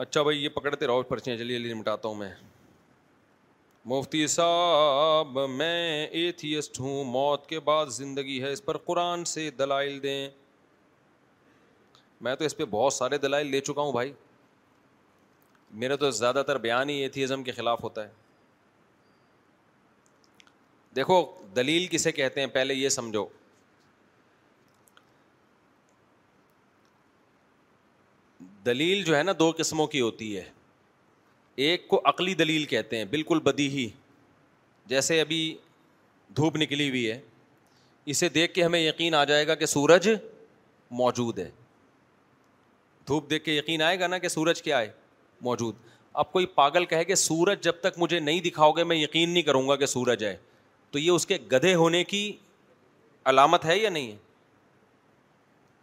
اچھا 0.04 0.22
بھائی 0.24 0.44
یہ 0.44 0.50
پکڑتے 0.54 0.88
رہو 0.88 1.02
پرچیاں 1.10 1.38
چلیے 1.38 1.58
جلدی 1.60 1.74
مٹاتا 1.74 2.08
ہوں 2.08 2.16
میں 2.16 2.34
مفتی 3.92 4.26
صاحب 4.36 5.38
میں 5.50 6.06
ایتھیسٹ 6.08 6.80
ہوں 6.80 7.04
موت 7.12 7.46
کے 7.48 7.60
بعد 7.70 7.86
زندگی 8.02 8.42
ہے 8.44 8.52
اس 8.54 8.66
پر 8.66 8.78
قرآن 8.88 9.24
سے 9.34 9.50
دلائل 9.60 10.02
دیں 10.04 10.28
میں 12.26 12.36
تو 12.36 12.46
اس 12.46 12.56
پہ 12.58 12.66
بہت 12.76 12.94
سارے 12.94 13.18
دلائل 13.26 13.48
لے 13.52 13.60
چکا 13.70 13.82
ہوں 13.82 13.92
بھائی 14.00 14.12
میرا 15.82 15.96
تو 16.04 16.10
زیادہ 16.20 16.44
تر 16.48 16.58
بیان 16.66 16.90
ہی 16.90 16.94
ایتھیزم 17.06 17.44
کے 17.44 17.52
خلاف 17.60 17.84
ہوتا 17.84 18.04
ہے 18.06 18.14
دیکھو 20.96 21.18
دلیل 21.56 21.86
کسے 21.92 22.12
کہتے 22.20 22.40
ہیں 22.40 22.48
پہلے 22.58 22.74
یہ 22.74 22.90
سمجھو 22.98 23.26
دلیل 28.66 29.04
جو 29.10 29.16
ہے 29.18 29.22
نا 29.24 29.32
دو 29.40 29.52
قسموں 29.58 29.86
کی 29.96 30.02
ہوتی 30.02 30.36
ہے 30.38 30.44
ایک 31.66 31.88
کو 31.88 32.00
عقلی 32.12 32.34
دلیل 32.44 32.64
کہتے 32.72 32.98
ہیں 32.98 33.06
بالکل 33.12 33.40
بدی 33.50 33.68
ہی 33.78 33.88
جیسے 34.96 35.20
ابھی 35.22 35.40
دھوپ 36.38 36.56
نکلی 36.64 36.90
ہوئی 36.90 37.10
ہے 37.12 37.20
اسے 38.14 38.30
دیکھ 38.40 38.54
کے 38.54 38.64
ہمیں 38.64 38.80
یقین 38.80 39.16
آ 39.22 39.24
جائے 39.34 39.46
گا 39.48 39.56
کہ 39.62 39.66
سورج 39.76 40.10
موجود 41.04 41.40
ہے 41.40 41.50
دھوپ 43.08 43.30
دیکھ 43.30 43.44
کے 43.46 43.54
یقین 43.54 43.82
آئے 43.82 44.00
گا 44.00 44.08
نا 44.08 44.18
کہ 44.18 44.28
سورج 44.28 44.62
کیا 44.62 44.80
ہے 44.82 44.90
موجود 45.44 45.76
اب 46.24 46.32
کوئی 46.32 46.46
پاگل 46.56 46.86
کہے 46.86 47.06
کہ 47.06 47.16
سورج 47.16 47.64
جب 47.64 47.80
تک 47.82 47.98
مجھے 48.00 48.20
نہیں 48.20 48.40
دکھاؤ 48.42 48.72
گے 48.72 48.84
میں 48.84 48.96
یقین 48.96 49.30
نہیں 49.30 49.44
کروں 49.44 49.68
گا 49.70 49.76
کہ 49.76 49.86
سورج 49.86 50.24
ہے 50.26 50.36
تو 50.92 51.00
یہ 51.00 51.10
اس 51.12 51.26
کے 51.28 51.38
گدھے 51.52 51.74
ہونے 51.76 52.04
کی 52.04 52.32
علامت 53.32 53.66
ہے 53.66 53.78
یا 53.78 53.90
نہیں 53.90 54.12
ہے 54.12 54.16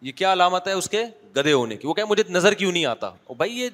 یہ 0.06 0.12
کیا 0.16 0.32
علامت 0.32 0.68
ہے 0.68 0.72
اس 0.72 0.88
کے 0.90 1.02
گدھے 1.36 1.52
ہونے 1.52 1.76
کی 1.76 1.86
وہ 1.86 1.94
کہ 1.94 2.04
مجھے 2.08 2.22
نظر 2.28 2.54
کیوں 2.54 2.72
نہیں 2.72 2.84
آتا 2.86 3.10
بھائی 3.36 3.58
یہ 3.60 3.68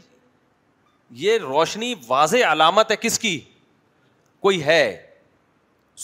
یہ 1.24 1.38
روشنی 1.42 1.94
واضح 2.06 2.52
علامت 2.52 2.90
ہے 2.90 2.96
کس 3.00 3.18
کی 3.18 3.38
کوئی 4.40 4.62
ہے 4.64 4.82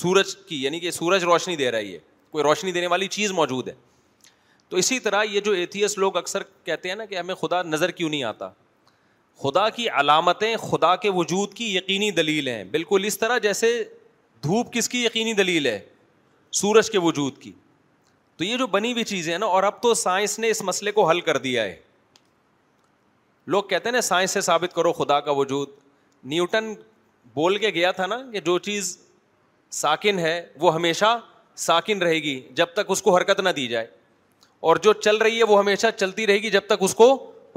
سورج 0.02 0.34
کی 0.48 0.62
یعنی 0.62 0.80
کہ 0.80 0.90
سورج 0.90 1.24
روشنی 1.24 1.56
دے 1.56 1.70
رہا 1.70 1.78
ہے 1.78 1.84
یہ 1.84 1.98
کوئی 2.30 2.44
روشنی 2.44 2.72
دینے 2.72 2.86
والی 2.92 3.06
چیز 3.16 3.32
موجود 3.32 3.68
ہے 3.68 3.72
تو 4.70 4.76
اسی 4.76 4.98
طرح 5.00 5.24
یہ 5.30 5.40
جو 5.44 5.52
ایتھیس 5.52 5.96
لوگ 5.98 6.16
اکثر 6.16 6.42
کہتے 6.64 6.88
ہیں 6.88 6.96
نا 6.96 7.04
کہ 7.04 7.18
ہمیں 7.18 7.34
خدا 7.40 7.62
نظر 7.62 7.90
کیوں 7.90 8.08
نہیں 8.10 8.22
آتا 8.24 8.48
خدا 9.42 9.68
کی 9.76 9.88
علامتیں 9.88 10.54
خدا 10.70 10.94
کے 10.96 11.10
وجود 11.14 11.54
کی 11.54 11.74
یقینی 11.76 12.10
دلیل 12.20 12.48
ہیں 12.48 12.62
بالکل 12.70 13.02
اس 13.06 13.18
طرح 13.18 13.38
جیسے 13.42 13.72
دھوپ 14.44 14.72
کس 14.72 14.88
کی 14.88 15.04
یقینی 15.04 15.32
دلیل 15.34 15.66
ہے 15.66 15.78
سورج 16.60 16.90
کے 16.90 16.98
وجود 17.02 17.38
کی 17.40 17.52
تو 18.36 18.44
یہ 18.44 18.56
جو 18.58 18.66
بنی 18.66 18.92
ہوئی 18.92 19.04
چیزیں 19.04 19.32
ہیں 19.32 19.38
نا 19.38 19.46
اور 19.46 19.62
اب 19.62 19.80
تو 19.82 19.92
سائنس 19.94 20.38
نے 20.38 20.48
اس 20.50 20.62
مسئلے 20.64 20.92
کو 20.92 21.08
حل 21.10 21.20
کر 21.28 21.36
دیا 21.46 21.62
ہے 21.64 21.76
لوگ 23.54 23.62
کہتے 23.70 23.88
ہیں 23.88 23.94
نا 23.94 24.00
سائنس 24.00 24.30
سے 24.30 24.40
ثابت 24.40 24.74
کرو 24.74 24.92
خدا 24.92 25.18
کا 25.20 25.30
وجود 25.38 25.68
نیوٹن 26.32 26.72
بول 27.34 27.56
کے 27.64 27.70
گیا 27.74 27.90
تھا 27.92 28.06
نا 28.06 28.16
کہ 28.32 28.40
جو 28.44 28.58
چیز 28.68 28.96
ساکن 29.82 30.18
ہے 30.18 30.40
وہ 30.60 30.74
ہمیشہ 30.74 31.16
ساکن 31.66 32.02
رہے 32.02 32.22
گی 32.22 32.40
جب 32.54 32.66
تک 32.74 32.90
اس 32.90 33.02
کو 33.02 33.16
حرکت 33.16 33.40
نہ 33.40 33.48
دی 33.56 33.66
جائے 33.68 33.86
اور 34.68 34.76
جو 34.82 34.92
چل 35.04 35.16
رہی 35.22 35.38
ہے 35.38 35.44
وہ 35.48 35.58
ہمیشہ 35.58 35.86
چلتی 35.96 36.26
رہے 36.26 36.36
گی 36.42 36.50
جب 36.50 36.60
تک 36.66 36.82
اس 36.86 36.94
کو 37.00 37.06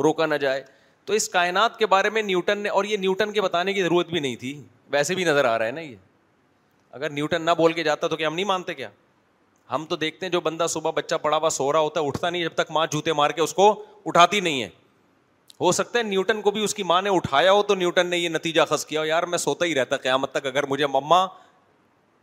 روکا 0.04 0.26
نہ 0.26 0.36
جائے 0.42 0.64
تو 1.06 1.14
اس 1.14 1.28
کائنات 1.36 1.78
کے 1.80 1.86
بارے 1.94 2.10
میں 2.16 2.22
نیوٹن 2.22 2.58
نے 2.60 2.70
اور 2.70 2.86
یہ 2.86 2.98
نیوٹن 3.04 3.32
کے 3.34 3.42
بتانے 3.42 3.74
کی 3.74 3.82
ضرورت 3.84 4.08
بھی 4.08 4.20
نہیں 4.20 4.36
تھی 4.42 4.52
ویسے 4.92 5.16
بھی 5.16 5.24
نظر 5.26 5.46
آ 5.46 5.58
رہا 5.60 5.66
ہے 5.66 5.72
نا 5.78 5.82
یہ 5.82 5.96
اگر 6.98 7.10
نیوٹن 7.10 7.46
نہ 7.46 7.52
بول 7.58 7.74
کے 7.74 7.84
جاتا 7.90 8.08
تو 8.08 8.16
کیا 8.18 8.28
ہم 8.28 8.36
نہیں 8.36 8.46
مانتے 8.52 8.74
کیا 8.74 8.90
ہم 9.74 9.86
تو 9.90 9.96
دیکھتے 10.04 10.26
ہیں 10.26 10.32
جو 10.34 10.42
بندہ 10.50 10.68
صبح 10.76 10.92
بچہ 10.96 11.16
پڑا 11.22 11.38
ہوا 11.38 11.50
سو 11.60 11.72
رہا 11.74 11.80
ہوتا 11.88 12.00
ہے 12.02 12.08
اٹھتا 12.08 12.30
نہیں 12.30 12.44
جب 12.44 12.54
تک 12.58 12.72
ماں 12.78 12.86
جوتے 12.92 13.14
مار 13.22 13.30
کے 13.30 13.42
اس 13.42 13.54
کو 13.54 13.70
اٹھاتی 14.06 14.40
نہیں 14.50 14.62
ہے 14.64 14.70
ہو 15.62 15.72
سکتا 15.82 15.98
ہے 16.00 16.04
نیوٹن 16.12 16.42
کو 16.42 16.52
بھی 16.58 16.64
اس 16.64 16.76
کی 16.76 16.84
ماں 16.94 17.02
نے 17.02 17.10
اٹھایا 17.22 17.52
ہو 17.52 17.64
تو 17.72 17.76
نیوٹن 17.76 18.08
نے 18.08 18.18
یہ 18.18 18.30
نتیجہ 18.30 18.62
خز 18.70 18.86
کیا 18.94 19.02
یار 19.14 19.24
میں 19.34 19.38
سوتا 19.48 19.66
ہی 19.66 19.76
رہتا 19.76 19.98
قیامت 20.08 20.32
تک 20.32 20.46
اگر 20.48 20.66
مجھے 20.76 20.88
مما 21.00 21.26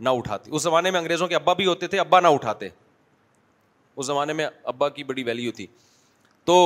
نہ 0.09 0.19
اٹھاتی 0.21 0.51
اس 0.57 0.63
زمانے 0.63 0.91
میں 0.91 0.99
انگریزوں 1.01 1.29
کے 1.29 1.35
ابا 1.35 1.53
بھی 1.63 1.67
ہوتے 1.67 1.87
تھے 1.89 2.01
ابا 2.01 2.21
نہ 2.21 2.29
اٹھاتے 2.39 2.69
اس 3.97 4.07
زمانے 4.07 4.33
میں 4.33 4.47
ابا 4.73 4.89
کی 4.97 5.05
بڑی 5.05 5.23
ویلیو 5.25 5.53
تھی 5.57 5.67
تو 6.45 6.57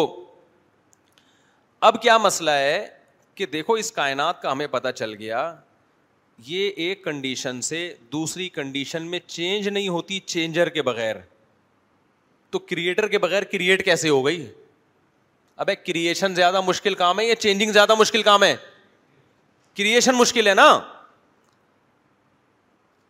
اب 1.89 2.01
کیا 2.03 2.17
مسئلہ 2.19 2.51
ہے 2.51 2.87
کہ 3.35 3.47
دیکھو 3.47 3.73
اس 3.81 3.91
کائنات 3.93 4.41
کا 4.43 4.53
ہمیں 4.53 4.67
پتہ 4.71 4.89
چل 4.97 5.15
گیا 5.19 5.41
یہ 6.47 6.71
ایک 6.85 7.05
کنڈیشن 7.05 7.61
سے 7.63 7.79
دوسری 8.13 8.49
کنڈیشن 8.59 9.07
میں 9.11 9.19
چینج 9.27 9.69
نہیں 9.69 9.89
ہوتی 9.89 10.19
چینجر 10.27 10.69
کے 10.77 10.83
بغیر 10.83 11.17
تو 12.51 12.59
کریٹر 12.59 13.09
کے 13.09 13.19
بغیر 13.19 13.43
کریٹ 13.53 13.85
کیسے 13.85 14.09
ہو 14.09 14.25
گئی 14.27 14.47
اب 15.63 15.71
کریشن 15.87 16.35
زیادہ 16.35 16.61
مشکل 16.67 16.95
کام 16.95 17.21
ہے 17.21 17.25
یا 17.25 17.35
چینجنگ 17.37 17.73
زیادہ 17.73 17.95
مشکل 17.99 18.23
کام 18.23 18.43
ہے 18.45 18.55
کریشن 19.77 20.15
مشکل 20.19 20.47
ہے 20.49 20.55
نا 20.55 20.71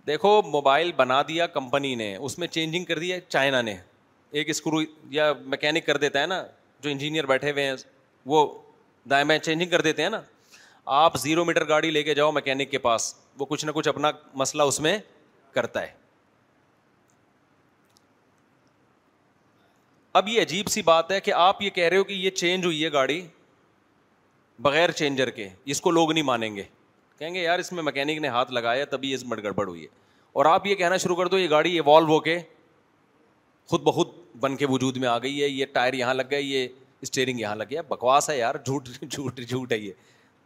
دیکھو 0.07 0.31
موبائل 0.53 0.93
بنا 0.97 1.20
دیا 1.28 1.47
کمپنی 1.57 1.95
نے 1.95 2.15
اس 2.16 2.39
میں 2.39 2.49
چینجنگ 2.49 2.85
کر 2.85 2.99
دیا 2.99 3.20
چائنا 3.28 3.61
نے 3.62 3.74
ایک 4.31 4.51
اسکرو 4.51 4.79
یا 5.11 5.33
مکینک 5.51 5.87
کر 5.87 5.97
دیتا 5.97 6.21
ہے 6.23 6.27
نا 6.27 6.43
جو 6.83 6.91
انجینئر 6.91 7.27
بیٹھے 7.27 7.51
ہوئے 7.51 7.65
ہیں 7.67 7.75
وہ 8.33 8.47
دائیں 9.11 9.39
چینجنگ 9.39 9.71
کر 9.71 9.81
دیتے 9.83 10.03
ہیں 10.03 10.11
نا 10.11 10.21
آپ 10.97 11.17
زیرو 11.21 11.45
میٹر 11.45 11.69
گاڑی 11.69 11.91
لے 11.91 12.03
کے 12.03 12.15
جاؤ 12.15 12.33
مکینک 12.33 12.71
کے 12.71 12.79
پاس 12.79 13.15
وہ 13.39 13.47
کچھ 13.47 13.65
نہ 13.65 13.71
کچھ 13.75 13.89
اپنا 13.89 14.11
مسئلہ 14.43 14.63
اس 14.73 14.81
میں 14.81 14.97
کرتا 15.53 15.83
ہے 15.83 15.93
اب 20.19 20.29
یہ 20.29 20.43
عجیب 20.43 20.69
سی 20.71 20.83
بات 20.83 21.11
ہے 21.13 21.21
کہ 21.21 21.33
آپ 21.37 21.63
یہ 21.63 21.71
کہہ 21.71 21.89
رہے 21.89 21.97
ہو 21.97 22.05
کہ 22.05 22.13
یہ 22.13 22.31
چینج 22.31 22.65
ہوئی 22.67 22.85
ہے 22.85 22.93
گاڑی 22.93 23.21
بغیر 24.63 24.91
چینجر 24.91 25.31
کے 25.31 25.49
اس 25.75 25.81
کو 25.81 25.91
لوگ 25.91 26.13
نہیں 26.13 26.25
مانیں 26.25 26.55
گے 26.57 26.63
کہیں 27.19 27.35
گے 27.35 27.43
یار 27.43 27.59
اس 27.59 27.73
میں 27.73 27.83
مکینک 27.83 28.19
نے 28.21 28.29
ہاتھ 28.29 28.53
لگایا 28.53 28.85
تبھی 28.91 29.13
اس 29.15 29.25
مٹ 29.27 29.43
گڑبڑ 29.43 29.67
ہوئی 29.69 29.83
ہے 29.83 29.89
اور 30.33 30.47
آپ 30.47 30.67
یہ 30.67 30.75
کہنا 30.75 30.97
شروع 31.03 31.17
کر 31.17 31.27
دو 31.29 31.39
یہ 31.39 31.51
گاڑی 31.51 31.73
ایوالو 31.75 32.09
ہو 32.09 32.19
کے 32.21 32.39
خود 33.69 33.82
بخود 33.85 34.09
بن 34.40 34.57
کے 34.57 34.66
وجود 34.70 34.97
میں 34.97 35.09
آ 35.09 35.16
گئی 35.23 35.43
ہے 35.43 35.49
یہ 35.49 35.66
ٹائر 35.73 35.93
یہاں 35.95 36.12
لگ 36.15 36.23
گیا 36.31 36.39
یہ 36.39 36.69
اسٹیئرنگ 37.03 37.40
یہاں 37.40 37.57
لگ 37.57 37.65
گیا 37.70 37.82
بکواس 37.89 38.28
ہے 38.31 38.36
یار 38.39 38.55
جھوٹ 38.65 38.89
جھوٹ 39.11 39.40
جھوٹ 39.49 39.73
ہے 39.73 39.78
یہ 39.78 39.93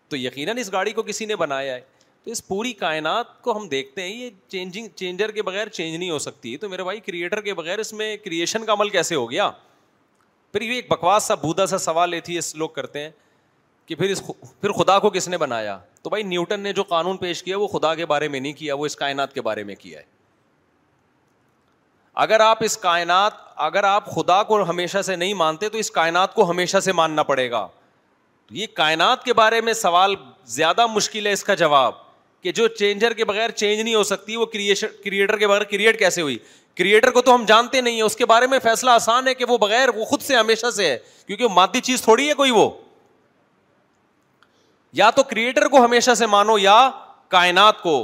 تو 0.08 0.16
یقیناً 0.16 0.58
اس 0.58 0.70
گاڑی 0.72 0.92
کو 0.92 1.02
کسی 1.02 1.26
نے 1.26 1.36
بنایا 1.42 1.74
ہے 1.74 1.80
تو 2.24 2.30
اس 2.30 2.46
پوری 2.48 2.72
کائنات 2.80 3.40
کو 3.42 3.56
ہم 3.56 3.68
دیکھتے 3.68 4.02
ہیں 4.02 4.10
یہ 4.16 4.30
چینجنگ 4.48 4.88
چینجر 4.96 5.30
کے 5.36 5.42
بغیر 5.42 5.68
چینج 5.78 5.94
نہیں 5.96 6.10
ہو 6.10 6.18
سکتی 6.24 6.56
تو 6.64 6.68
میرے 6.68 6.84
بھائی 6.84 7.00
کریٹر 7.06 7.40
کے 7.46 7.54
بغیر 7.60 7.78
اس 7.78 7.92
میں 8.00 8.16
کریشن 8.24 8.64
کا 8.66 8.72
عمل 8.72 8.88
کیسے 8.90 9.14
ہو 9.14 9.30
گیا 9.30 9.50
پھر 10.52 10.60
یہ 10.62 10.74
ایک 10.74 10.90
بکواس 10.90 11.24
سا 11.28 11.34
بودا 11.46 11.66
سا 11.66 11.78
سوال 11.78 12.14
یہ 12.14 12.38
اس 12.38 12.54
لوگ 12.56 12.68
کرتے 12.76 13.02
ہیں 13.02 13.10
کہ 13.86 13.94
پھر 13.94 14.10
اس 14.10 14.22
پھر 14.60 14.72
خدا 14.72 14.98
کو 14.98 15.10
کس 15.10 15.28
نے 15.28 15.38
بنایا 15.38 15.78
تو 16.02 16.10
بھائی 16.10 16.22
نیوٹن 16.24 16.60
نے 16.60 16.72
جو 16.72 16.82
قانون 16.88 17.16
پیش 17.16 17.42
کیا 17.42 17.58
وہ 17.58 17.68
خدا 17.68 17.94
کے 17.94 18.06
بارے 18.06 18.28
میں 18.28 18.40
نہیں 18.40 18.52
کیا 18.58 18.74
وہ 18.74 18.86
اس 18.86 18.96
کائنات 18.96 19.32
کے 19.34 19.40
بارے 19.48 19.64
میں 19.70 19.74
کیا 19.78 19.98
ہے 19.98 20.11
اگر 22.14 22.40
آپ 22.40 22.58
اس 22.64 22.76
کائنات 22.78 23.32
اگر 23.66 23.84
آپ 23.84 24.06
خدا 24.14 24.42
کو 24.48 24.62
ہمیشہ 24.68 25.02
سے 25.02 25.16
نہیں 25.16 25.34
مانتے 25.34 25.68
تو 25.68 25.78
اس 25.78 25.90
کائنات 25.90 26.34
کو 26.34 26.48
ہمیشہ 26.50 26.80
سے 26.84 26.92
ماننا 26.92 27.22
پڑے 27.22 27.50
گا 27.50 27.66
یہ 28.50 28.66
کائنات 28.76 29.22
کے 29.24 29.32
بارے 29.34 29.60
میں 29.60 29.72
سوال 29.72 30.14
زیادہ 30.56 30.86
مشکل 30.94 31.26
ہے 31.26 31.32
اس 31.32 31.44
کا 31.44 31.54
جواب 31.54 31.94
کہ 32.42 32.52
جو 32.52 32.66
چینجر 32.68 33.12
کے 33.14 33.24
بغیر 33.24 33.50
چینج 33.50 33.80
نہیں 33.80 33.94
ہو 33.94 34.02
سکتی 34.04 34.36
وہ 34.36 34.46
کریٹر 34.54 35.36
کے 35.38 35.46
بغیر 35.46 35.64
کریٹ 35.70 35.98
کیسے 35.98 36.22
ہوئی 36.22 36.36
کریٹر 36.76 37.10
کو 37.10 37.20
تو 37.22 37.34
ہم 37.34 37.44
جانتے 37.48 37.80
نہیں 37.80 37.94
ہیں 37.94 38.02
اس 38.02 38.16
کے 38.16 38.26
بارے 38.26 38.46
میں 38.46 38.58
فیصلہ 38.62 38.90
آسان 38.90 39.28
ہے 39.28 39.34
کہ 39.34 39.44
وہ 39.48 39.56
بغیر 39.58 39.88
وہ 39.96 40.04
خود 40.04 40.22
سے 40.22 40.36
ہمیشہ 40.36 40.70
سے 40.76 40.88
ہے 40.90 40.96
کیونکہ 41.26 41.44
وہ 41.44 41.48
مادی 41.54 41.80
چیز 41.88 42.02
تھوڑی 42.02 42.28
ہے 42.28 42.34
کوئی 42.34 42.50
وہ 42.54 42.68
یا 45.00 45.10
تو 45.16 45.22
کریٹر 45.28 45.68
کو 45.68 45.84
ہمیشہ 45.84 46.14
سے 46.18 46.26
مانو 46.26 46.58
یا 46.58 46.90
کائنات 47.28 47.82
کو 47.82 47.96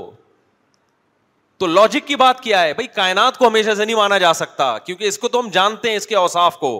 تو 1.59 1.67
لاجک 1.67 2.07
کی 2.07 2.17
بات 2.17 2.41
کیا 2.41 2.63
ہے 2.63 2.75
بھائی 2.75 2.87
کائنات 2.95 3.39
کو 3.39 3.47
ہمیشہ 3.47 3.75
سے 3.77 3.85
نہیں 3.85 3.97
مانا 3.97 4.19
جا 4.19 4.33
سکتا 4.33 4.67
کیونکہ 4.85 5.05
اس 5.05 5.19
کو 5.19 5.29
تو 5.29 5.41
ہم 5.41 5.49
جانتے 5.53 5.91
ہیں 5.91 5.97
اس 5.97 6.07
کے 6.07 6.17
اوساف 6.17 6.57
کو 6.59 6.71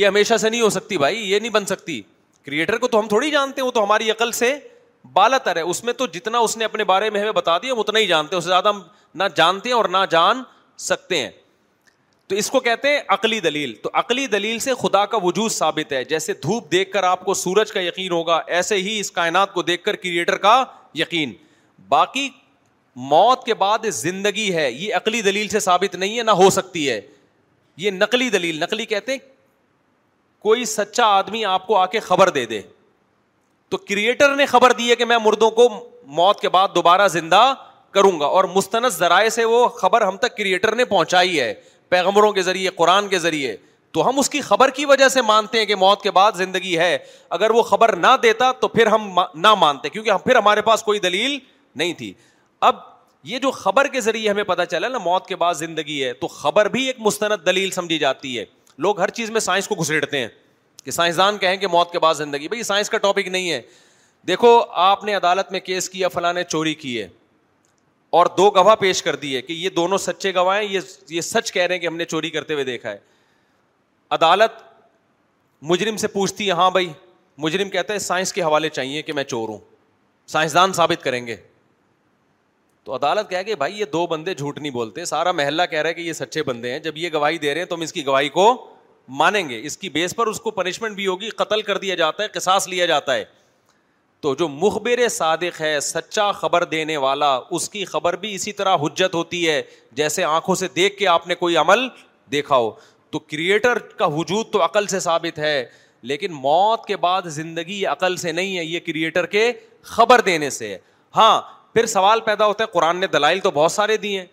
یہ 0.00 0.06
ہمیشہ 0.06 0.36
سے 0.40 0.50
نہیں 0.50 0.60
ہو 0.60 0.68
سکتی 0.70 0.98
بھائی 0.98 1.18
یہ 1.30 1.38
نہیں 1.38 1.50
بن 1.52 1.64
سکتی 1.66 2.00
کریٹر 2.44 2.76
کو 2.78 2.86
تو 2.86 2.90
تو 2.92 2.98
ہم 3.00 3.08
تھوڑی 3.08 3.30
جانتے 3.30 3.60
ہیں 3.60 3.68
وہ 3.68 3.82
ہماری 3.82 4.10
عقل 4.10 4.32
سے 4.32 4.52
ہے 5.16 5.60
اس 5.60 5.68
اس 5.70 5.82
میں 5.84 5.92
تو 5.98 6.06
جتنا 6.14 6.40
نے 6.56 6.64
اپنے 6.64 6.84
بارے 6.90 7.08
میں 7.10 7.20
ہمیں 7.20 7.32
بتا 7.32 7.56
دیا 7.62 7.72
ہم 7.72 7.78
اتنا 7.78 7.98
ہی 7.98 8.06
جانتے 8.06 8.34
ہیں 8.34 8.38
اس 8.38 8.44
سے 8.44 8.50
زیادہ 8.50 8.68
ہم 8.68 8.80
نہ 9.14 9.24
جانتے 9.36 9.68
ہیں 9.68 9.76
اور 9.76 9.84
نہ 9.92 10.04
جان 10.10 10.42
سکتے 10.88 11.18
ہیں 11.22 11.30
تو 12.28 12.36
اس 12.36 12.50
کو 12.50 12.60
کہتے 12.66 12.88
ہیں 12.94 13.00
عقلی 13.14 13.38
دلیل 13.46 13.74
تو 13.82 13.90
عقلی 14.02 14.26
دلیل 14.36 14.58
سے 14.64 14.74
خدا 14.82 15.04
کا 15.14 15.18
وجود 15.22 15.50
ثابت 15.52 15.92
ہے 15.92 16.02
جیسے 16.12 16.32
دھوپ 16.42 16.70
دیکھ 16.72 16.92
کر 16.92 17.02
آپ 17.04 17.24
کو 17.24 17.34
سورج 17.34 17.72
کا 17.72 17.80
یقین 17.80 18.12
ہوگا 18.12 18.40
ایسے 18.58 18.76
ہی 18.88 18.98
اس 19.00 19.10
کائنات 19.12 19.52
کو 19.54 19.62
دیکھ 19.70 19.82
کر 19.84 19.96
کریٹر 20.04 20.36
کا 20.46 20.62
یقین 21.04 21.32
باقی 21.88 22.28
موت 22.96 23.44
کے 23.44 23.54
بعد 23.54 23.78
زندگی 23.94 24.52
ہے 24.54 24.70
یہ 24.72 24.94
عقلی 24.94 25.20
دلیل 25.22 25.48
سے 25.48 25.60
ثابت 25.60 25.94
نہیں 25.94 26.18
ہے 26.18 26.22
نہ 26.22 26.30
ہو 26.40 26.48
سکتی 26.50 26.88
ہے 26.90 27.00
یہ 27.76 27.90
نقلی 27.90 28.28
دلیل 28.30 28.58
نقلی 28.62 28.86
کہتے 28.86 29.16
کوئی 30.44 30.64
سچا 30.64 31.06
آدمی 31.16 31.44
آپ 31.44 31.66
کو 31.66 31.76
آ 31.76 31.84
کے 31.86 32.00
خبر 32.00 32.28
دے 32.30 32.44
دے 32.46 32.60
تو 33.70 33.76
کریٹر 33.76 34.34
نے 34.36 34.46
خبر 34.46 34.72
دی 34.78 34.90
ہے 34.90 34.96
کہ 34.96 35.04
میں 35.04 35.18
مردوں 35.24 35.50
کو 35.50 35.68
موت 36.14 36.40
کے 36.40 36.48
بعد 36.48 36.68
دوبارہ 36.74 37.08
زندہ 37.08 37.42
کروں 37.94 38.18
گا 38.20 38.26
اور 38.26 38.44
مستند 38.54 38.86
ذرائع 38.98 39.28
سے 39.28 39.44
وہ 39.44 39.66
خبر 39.80 40.02
ہم 40.02 40.16
تک 40.20 40.36
کریٹر 40.36 40.74
نے 40.76 40.84
پہنچائی 40.84 41.40
ہے 41.40 41.52
پیغمبروں 41.88 42.32
کے 42.32 42.42
ذریعے 42.42 42.70
قرآن 42.76 43.08
کے 43.08 43.18
ذریعے 43.18 43.56
تو 43.92 44.08
ہم 44.08 44.18
اس 44.18 44.28
کی 44.30 44.40
خبر 44.40 44.70
کی 44.70 44.84
وجہ 44.86 45.08
سے 45.08 45.22
مانتے 45.22 45.58
ہیں 45.58 45.66
کہ 45.66 45.76
موت 45.76 46.02
کے 46.02 46.10
بعد 46.18 46.32
زندگی 46.36 46.76
ہے 46.78 46.96
اگر 47.38 47.50
وہ 47.50 47.62
خبر 47.70 47.94
نہ 47.96 48.16
دیتا 48.22 48.50
تو 48.60 48.68
پھر 48.68 48.86
ہم 48.94 49.16
نہ 49.34 49.54
مانتے 49.58 49.88
کیونکہ 49.90 50.18
پھر 50.24 50.36
ہمارے 50.36 50.62
پاس 50.62 50.82
کوئی 50.82 50.98
دلیل 51.00 51.38
نہیں 51.76 51.92
تھی 51.98 52.12
اب 52.68 52.76
یہ 53.24 53.38
جو 53.38 53.50
خبر 53.50 53.86
کے 53.92 54.00
ذریعے 54.00 54.28
ہمیں 54.30 54.44
پتا 54.44 54.64
چلا 54.66 54.88
نا 54.88 54.98
موت 55.04 55.26
کے 55.26 55.36
بعد 55.36 55.54
زندگی 55.54 56.02
ہے 56.04 56.12
تو 56.20 56.26
خبر 56.28 56.68
بھی 56.70 56.84
ایک 56.86 56.96
مستند 57.00 57.44
دلیل 57.46 57.70
سمجھی 57.70 57.98
جاتی 57.98 58.38
ہے 58.38 58.44
لوگ 58.86 59.00
ہر 59.00 59.10
چیز 59.18 59.30
میں 59.30 59.40
سائنس 59.40 59.68
کو 59.68 59.74
گھسٹتے 59.80 60.18
ہیں 60.18 60.28
کہ 60.84 60.90
سائنسدان 60.90 61.38
کہیں 61.38 61.56
کہ 61.60 61.66
موت 61.68 61.90
کے 61.92 61.98
بعد 61.98 62.14
زندگی 62.14 62.48
بھائی 62.48 62.62
سائنس 62.62 62.90
کا 62.90 62.98
ٹاپک 62.98 63.28
نہیں 63.28 63.50
ہے 63.50 63.60
دیکھو 64.28 64.58
آپ 64.84 65.04
نے 65.04 65.14
عدالت 65.14 65.52
میں 65.52 65.60
کیس 65.60 65.88
کیا 65.90 66.08
فلاں 66.08 66.32
نے 66.32 66.44
چوری 66.44 66.74
کی 66.74 67.00
ہے 67.00 67.08
اور 68.18 68.26
دو 68.36 68.48
گواہ 68.50 68.74
پیش 68.76 69.02
کر 69.02 69.16
دی 69.16 69.34
ہے 69.36 69.42
کہ 69.42 69.52
یہ 69.52 69.68
دونوں 69.76 69.98
سچے 69.98 70.32
گواہ 70.34 70.58
ہیں 70.60 70.68
یہ 70.70 70.80
یہ 71.10 71.20
سچ 71.20 71.52
کہہ 71.52 71.62
رہے 71.62 71.74
ہیں 71.74 71.80
کہ 71.80 71.86
ہم 71.86 71.96
نے 71.96 72.04
چوری 72.04 72.30
کرتے 72.30 72.52
ہوئے 72.54 72.64
دیکھا 72.64 72.90
ہے 72.90 72.98
عدالت 74.16 74.62
مجرم 75.70 75.96
سے 75.96 76.06
پوچھتی 76.08 76.46
ہے 76.46 76.52
ہاں 76.60 76.70
بھائی 76.70 76.88
مجرم 77.42 77.70
کہتا 77.70 77.94
ہے 77.94 77.98
سائنس 77.98 78.32
کے 78.32 78.42
حوالے 78.42 78.68
چاہیے 78.68 79.02
کہ 79.02 79.12
میں 79.12 79.24
چور 79.24 79.48
ہوں 79.48 79.58
سائنسدان 80.28 80.72
ثابت 80.72 81.02
کریں 81.04 81.26
گے 81.26 81.36
تو 82.84 82.94
عدالت 82.94 83.28
کہہ 83.30 83.42
کہ 83.46 83.54
بھائی 83.54 83.78
یہ 83.78 83.84
دو 83.92 84.06
بندے 84.06 84.34
جھوٹ 84.34 84.58
نہیں 84.58 84.72
بولتے 84.72 85.04
سارا 85.04 85.32
محلہ 85.32 85.62
کہہ 85.70 85.82
رہے 85.82 85.94
کہ 85.94 86.00
یہ 86.00 86.12
سچے 86.12 86.42
بندے 86.42 86.72
ہیں 86.72 86.78
جب 86.86 86.96
یہ 86.98 87.08
گواہی 87.12 87.38
دے 87.38 87.52
رہے 87.54 87.60
ہیں 87.60 87.66
تو 87.68 87.74
ہم 87.74 87.80
اس 87.80 87.92
کی 87.92 88.04
گواہی 88.06 88.28
کو 88.36 88.46
مانیں 89.22 89.48
گے 89.48 89.60
اس 89.66 89.76
کی 89.78 89.88
بیس 89.88 90.14
پر 90.16 90.26
اس 90.26 90.40
کو 90.40 90.50
پنشمنٹ 90.60 90.96
بھی 90.96 91.06
ہوگی 91.06 91.28
قتل 91.40 91.62
کر 91.62 91.78
دیا 91.78 91.94
جاتا 92.00 92.22
ہے 92.24 92.58
لیا 92.70 92.86
جاتا 92.86 93.14
ہے 93.14 93.24
تو 94.24 94.34
جو 94.40 94.48
مخبر 94.48 95.06
صادق 95.08 95.60
ہے 95.60 95.78
سچا 95.80 96.30
خبر 96.40 96.64
دینے 96.72 96.96
والا 97.04 97.28
اس 97.58 97.68
کی 97.70 97.84
خبر 97.92 98.16
بھی 98.24 98.34
اسی 98.34 98.52
طرح 98.52 98.76
حجت 98.82 99.14
ہوتی 99.14 99.48
ہے 99.48 99.60
جیسے 100.00 100.24
آنکھوں 100.24 100.54
سے 100.62 100.68
دیکھ 100.76 100.96
کے 100.96 101.06
آپ 101.12 101.26
نے 101.28 101.34
کوئی 101.34 101.56
عمل 101.56 101.86
دیکھا 102.32 102.56
ہو 102.56 102.70
تو 103.10 103.18
کریٹر 103.18 103.78
کا 103.98 104.06
وجود 104.16 104.50
تو 104.52 104.64
عقل 104.64 104.86
سے 104.86 105.00
ثابت 105.06 105.38
ہے 105.38 105.64
لیکن 106.10 106.32
موت 106.42 106.84
کے 106.86 106.96
بعد 106.96 107.22
زندگی 107.38 107.84
عقل 107.86 108.16
سے 108.16 108.32
نہیں 108.32 108.56
ہے 108.58 108.64
یہ 108.64 108.80
کریٹر 108.86 109.26
کے 109.36 109.50
خبر 109.94 110.20
دینے 110.26 110.50
سے 110.50 110.76
ہاں 111.16 111.40
پھر 111.74 111.86
سوال 111.86 112.20
پیدا 112.24 112.46
ہوتا 112.46 112.64
ہے 112.64 112.68
قرآن 112.72 112.96
نے 113.00 113.06
دلائل 113.12 113.40
تو 113.40 113.50
بہت 113.54 113.72
سارے 113.72 113.96
دیے 113.96 114.18
ہیں 114.20 114.26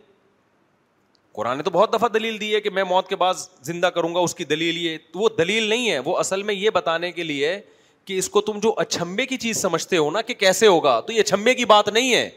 قرآن 1.34 1.58
نے 1.58 1.64
تو 1.64 1.72
بہت 1.72 1.94
دفعہ 1.94 2.08
دلیل 2.10 2.40
دی 2.42 2.54
ہے 2.54 2.62
کہ 2.62 2.70
میں 2.74 2.84
موت 2.90 3.08
کے 3.08 3.16
بعد 3.16 3.34
زندہ 3.64 3.88
کروں 3.96 4.14
گا 4.16 4.20
اس 4.20 4.36
کی 4.36 4.44
دلیل 4.54 4.78
یہ 4.78 4.98
تو 5.14 5.20
وہ 5.20 5.30
دلیل 5.38 5.64
نہیں 5.70 5.90
ہے 5.92 6.00
وہ 6.06 6.18
اصل 6.18 6.44
میں 6.44 6.54
یہ 6.54 6.70
بتانے 6.74 7.12
کے 7.12 7.24
لیے 7.24 7.60
کہ 8.06 8.18
اس 8.18 8.30
کو 8.30 8.42
تم 8.42 8.60
جو 8.64 8.74
اچھمبے 8.80 9.26
کی 9.26 9.38
چیز 9.38 9.62
سمجھتے 9.62 9.98
ہو 9.98 10.10
نا 10.12 10.22
کہ 10.22 10.34
کیسے 10.34 10.68
ہوگا 10.68 11.00
تو 11.08 11.14
یہ 11.14 11.20
اچھمبے 11.20 11.54
کی 11.56 11.66
بات 11.74 11.90
نہیں 11.90 12.14
ہے 12.16 12.30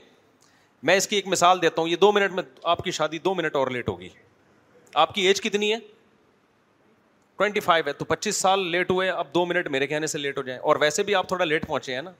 میں 0.89 0.97
اس 0.97 1.07
کی 1.09 1.17
ایک 1.17 1.27
مثال 1.29 1.63
دیتا 1.63 1.81
ہوں 1.81 1.89
یہ 1.89 1.97
دو 1.97 2.13
منٹ 2.13 2.33
میں 2.35 2.43
آپ 2.73 2.85
کی 2.85 2.91
شادی 2.91 3.19
دو 3.25 3.35
منٹ 3.35 3.57
اور 3.57 3.71
لیٹ 3.71 3.89
ہوگی 3.89 4.09
آپ 5.03 5.15
کی 5.15 5.27
ایج 5.27 5.41
کتنی 5.41 5.73
ہے 5.73 5.77
ٹوینٹی 7.39 7.61
فائیو 7.61 7.85
ہے 7.87 7.93
تو 7.99 8.05
پچیس 8.05 8.37
سال 8.37 8.67
لیٹ 8.71 8.91
ہوئے 8.91 9.09
اب 9.11 9.27
دو 9.35 9.45
منٹ 9.47 9.69
میرے 9.71 9.87
کہنے 9.87 10.07
سے 10.07 10.19
لیٹ 10.19 10.39
ہو 10.39 10.43
جائیں 10.43 10.61
اور 10.61 10.77
ویسے 10.81 11.03
بھی 11.03 11.15
آپ 11.15 11.29
تھوڑا 11.29 11.45
لیٹ 11.45 11.67
پہنچے 11.67 11.95
ہیں 11.95 12.03
نا 12.03 12.11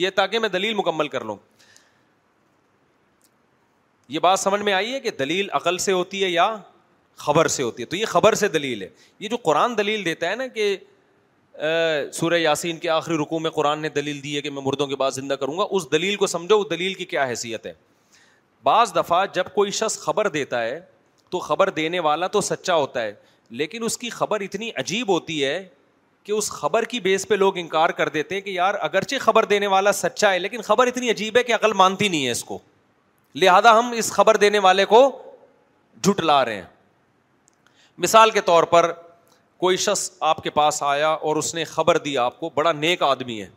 یہ 0.00 0.10
تاکہ 0.14 0.38
میں 0.38 0.48
دلیل 0.48 0.74
مکمل 0.74 1.08
کر 1.08 1.24
لوں 1.24 1.36
یہ 4.08 4.18
بات 4.18 4.40
سمجھ 4.40 4.60
میں 4.62 4.72
آئی 4.72 4.92
ہے 4.92 5.00
کہ 5.00 5.10
دلیل 5.18 5.48
عقل 5.54 5.78
سے 5.78 5.92
ہوتی 5.92 6.22
ہے 6.24 6.28
یا 6.28 6.54
خبر 7.16 7.46
سے 7.48 7.62
ہوتی 7.62 7.82
ہے 7.82 7.86
تو 7.88 7.96
یہ 7.96 8.04
خبر 8.08 8.34
سے 8.34 8.48
دلیل 8.48 8.82
ہے 8.82 8.88
یہ 9.18 9.28
جو 9.28 9.36
قرآن 9.42 9.76
دلیل 9.78 10.04
دیتا 10.04 10.30
ہے 10.30 10.36
نا 10.36 10.46
کہ 10.54 10.76
سورہ 12.12 12.38
یاسین 12.38 12.78
کے 12.78 12.88
آخری 12.90 13.16
رکوع 13.22 13.38
میں 13.40 13.50
قرآن 13.50 13.80
نے 13.82 13.88
دلیل 13.96 14.22
دی 14.22 14.36
ہے 14.36 14.40
کہ 14.42 14.50
میں 14.50 14.62
مردوں 14.62 14.86
کے 14.86 14.96
بعد 14.96 15.10
زندہ 15.14 15.34
کروں 15.40 15.58
گا 15.58 15.64
اس 15.70 15.90
دلیل 15.92 16.16
کو 16.16 16.26
سمجھو 16.26 16.58
اس 16.60 16.70
دلیل 16.70 16.94
کی 16.94 17.04
کیا 17.04 17.26
حیثیت 17.28 17.66
ہے 17.66 17.72
بعض 18.64 18.94
دفعہ 18.96 19.24
جب 19.34 19.44
کوئی 19.54 19.70
شخص 19.78 19.98
خبر 19.98 20.28
دیتا 20.38 20.62
ہے 20.62 20.80
تو 21.30 21.38
خبر 21.38 21.70
دینے 21.76 22.00
والا 22.06 22.26
تو 22.36 22.40
سچا 22.40 22.74
ہوتا 22.74 23.02
ہے 23.02 23.12
لیکن 23.60 23.84
اس 23.84 23.96
کی 23.98 24.08
خبر 24.10 24.40
اتنی 24.40 24.70
عجیب 24.78 25.08
ہوتی 25.12 25.44
ہے 25.44 25.62
کہ 26.24 26.32
اس 26.32 26.50
خبر 26.50 26.82
کی 26.90 27.00
بیس 27.00 27.26
پہ 27.28 27.34
لوگ 27.34 27.56
انکار 27.58 27.90
کر 28.00 28.08
دیتے 28.14 28.34
ہیں 28.34 28.42
کہ 28.42 28.50
یار 28.50 28.74
اگرچہ 28.80 29.14
خبر 29.20 29.44
دینے 29.52 29.66
والا 29.66 29.92
سچا 29.92 30.32
ہے 30.32 30.38
لیکن 30.38 30.60
خبر 30.62 30.86
اتنی 30.86 31.10
عجیب 31.10 31.36
ہے 31.36 31.42
کہ 31.42 31.54
عقل 31.54 31.72
مانتی 31.76 32.08
نہیں 32.08 32.26
ہے 32.26 32.30
اس 32.30 32.44
کو 32.44 32.58
لہذا 33.40 33.78
ہم 33.78 33.90
اس 33.98 34.12
خبر 34.12 34.36
دینے 34.36 34.58
والے 34.64 34.84
کو 34.84 34.98
جھٹ 36.02 36.20
لا 36.20 36.44
رہے 36.44 36.54
ہیں 36.56 36.64
مثال 37.98 38.30
کے 38.30 38.40
طور 38.40 38.64
پر 38.72 38.92
کوئی 39.58 39.76
شخص 39.76 40.10
آپ 40.28 40.42
کے 40.42 40.50
پاس 40.50 40.82
آیا 40.82 41.08
اور 41.08 41.36
اس 41.36 41.54
نے 41.54 41.64
خبر 41.64 41.98
دی 42.08 42.16
آپ 42.18 42.38
کو 42.40 42.50
بڑا 42.54 42.72
نیک 42.72 43.02
آدمی 43.02 43.40
ہے 43.40 43.48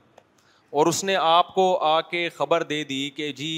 اور 0.80 0.88
اس 0.88 1.04
نے 1.04 1.16
آپ 1.16 1.54
کو 1.56 1.78
آ 1.86 2.00
کے 2.10 2.28
خبر 2.38 2.64
دے 2.72 2.84
دی 2.84 3.10
کہ 3.16 3.32
جی 3.34 3.52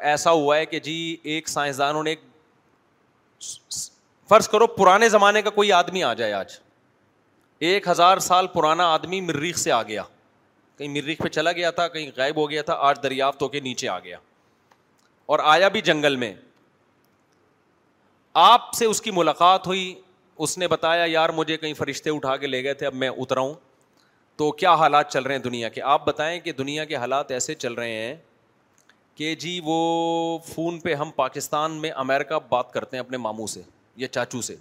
ایسا 0.00 0.30
ہوا 0.30 0.56
ہے 0.56 0.66
کہ 0.66 0.80
جی 0.88 0.96
ایک 1.32 1.48
سائنسدانوں 1.48 2.02
نے 2.04 2.10
ایک 2.10 2.20
فرض 4.28 4.48
کرو 4.48 4.66
پرانے 4.66 5.08
زمانے 5.08 5.42
کا 5.42 5.50
کوئی 5.58 5.72
آدمی 5.72 6.02
آ 6.04 6.12
جائے 6.20 6.32
آج 6.32 6.56
ایک 7.66 7.88
ہزار 7.88 8.18
سال 8.28 8.46
پرانا 8.54 8.92
آدمی 8.94 9.20
مریخ 9.28 9.58
سے 9.58 9.72
آ 9.72 9.82
گیا 9.82 10.02
کہیں 10.78 10.88
مریخ 10.94 11.18
پہ 11.22 11.28
چلا 11.28 11.52
گیا 11.52 11.70
تھا 11.78 11.88
کہیں 11.88 12.10
غائب 12.16 12.36
ہو 12.36 12.48
گیا 12.50 12.62
تھا 12.62 12.74
آج 12.88 13.02
دریافت 13.02 13.42
ہو 13.42 13.48
کے 13.48 13.60
نیچے 13.60 13.88
آ 13.88 13.98
گیا 14.04 14.18
اور 15.26 15.38
آیا 15.42 15.68
بھی 15.68 15.80
جنگل 15.82 16.16
میں 16.16 16.32
آپ 18.38 18.72
سے 18.78 18.84
اس 18.84 19.00
کی 19.02 19.10
ملاقات 19.14 19.66
ہوئی 19.66 19.94
اس 20.44 20.56
نے 20.58 20.68
بتایا 20.68 21.04
یار 21.08 21.30
مجھے 21.34 21.56
کہیں 21.56 21.72
فرشتے 21.74 22.10
اٹھا 22.16 22.36
کے 22.36 22.46
لے 22.46 22.62
گئے 22.64 22.74
تھے 22.80 22.86
اب 22.86 22.94
میں 22.94 23.08
اترا 23.20 23.40
ہوں 23.40 23.54
تو 24.38 24.50
کیا 24.52 24.74
حالات 24.74 25.12
چل 25.12 25.22
رہے 25.24 25.34
ہیں 25.34 25.42
دنیا 25.42 25.68
کے 25.68 25.82
آپ 25.92 26.04
بتائیں 26.06 26.38
کہ 26.40 26.52
دنیا 26.52 26.84
کے 26.84 26.96
حالات 26.96 27.30
ایسے 27.32 27.54
چل 27.54 27.74
رہے 27.74 27.92
ہیں 27.92 28.14
کہ 29.16 29.34
جی 29.40 29.58
وہ 29.64 29.76
فون 30.48 30.78
پہ 30.80 30.94
ہم 30.94 31.10
پاکستان 31.16 31.72
میں 31.82 31.90
امیرکا 32.04 32.38
بات 32.48 32.72
کرتے 32.72 32.96
ہیں 32.96 33.04
اپنے 33.04 33.16
ماموں 33.18 33.46
سے 33.52 33.62
یا 33.96 34.08
چاچو 34.08 34.40
سے 34.50 34.56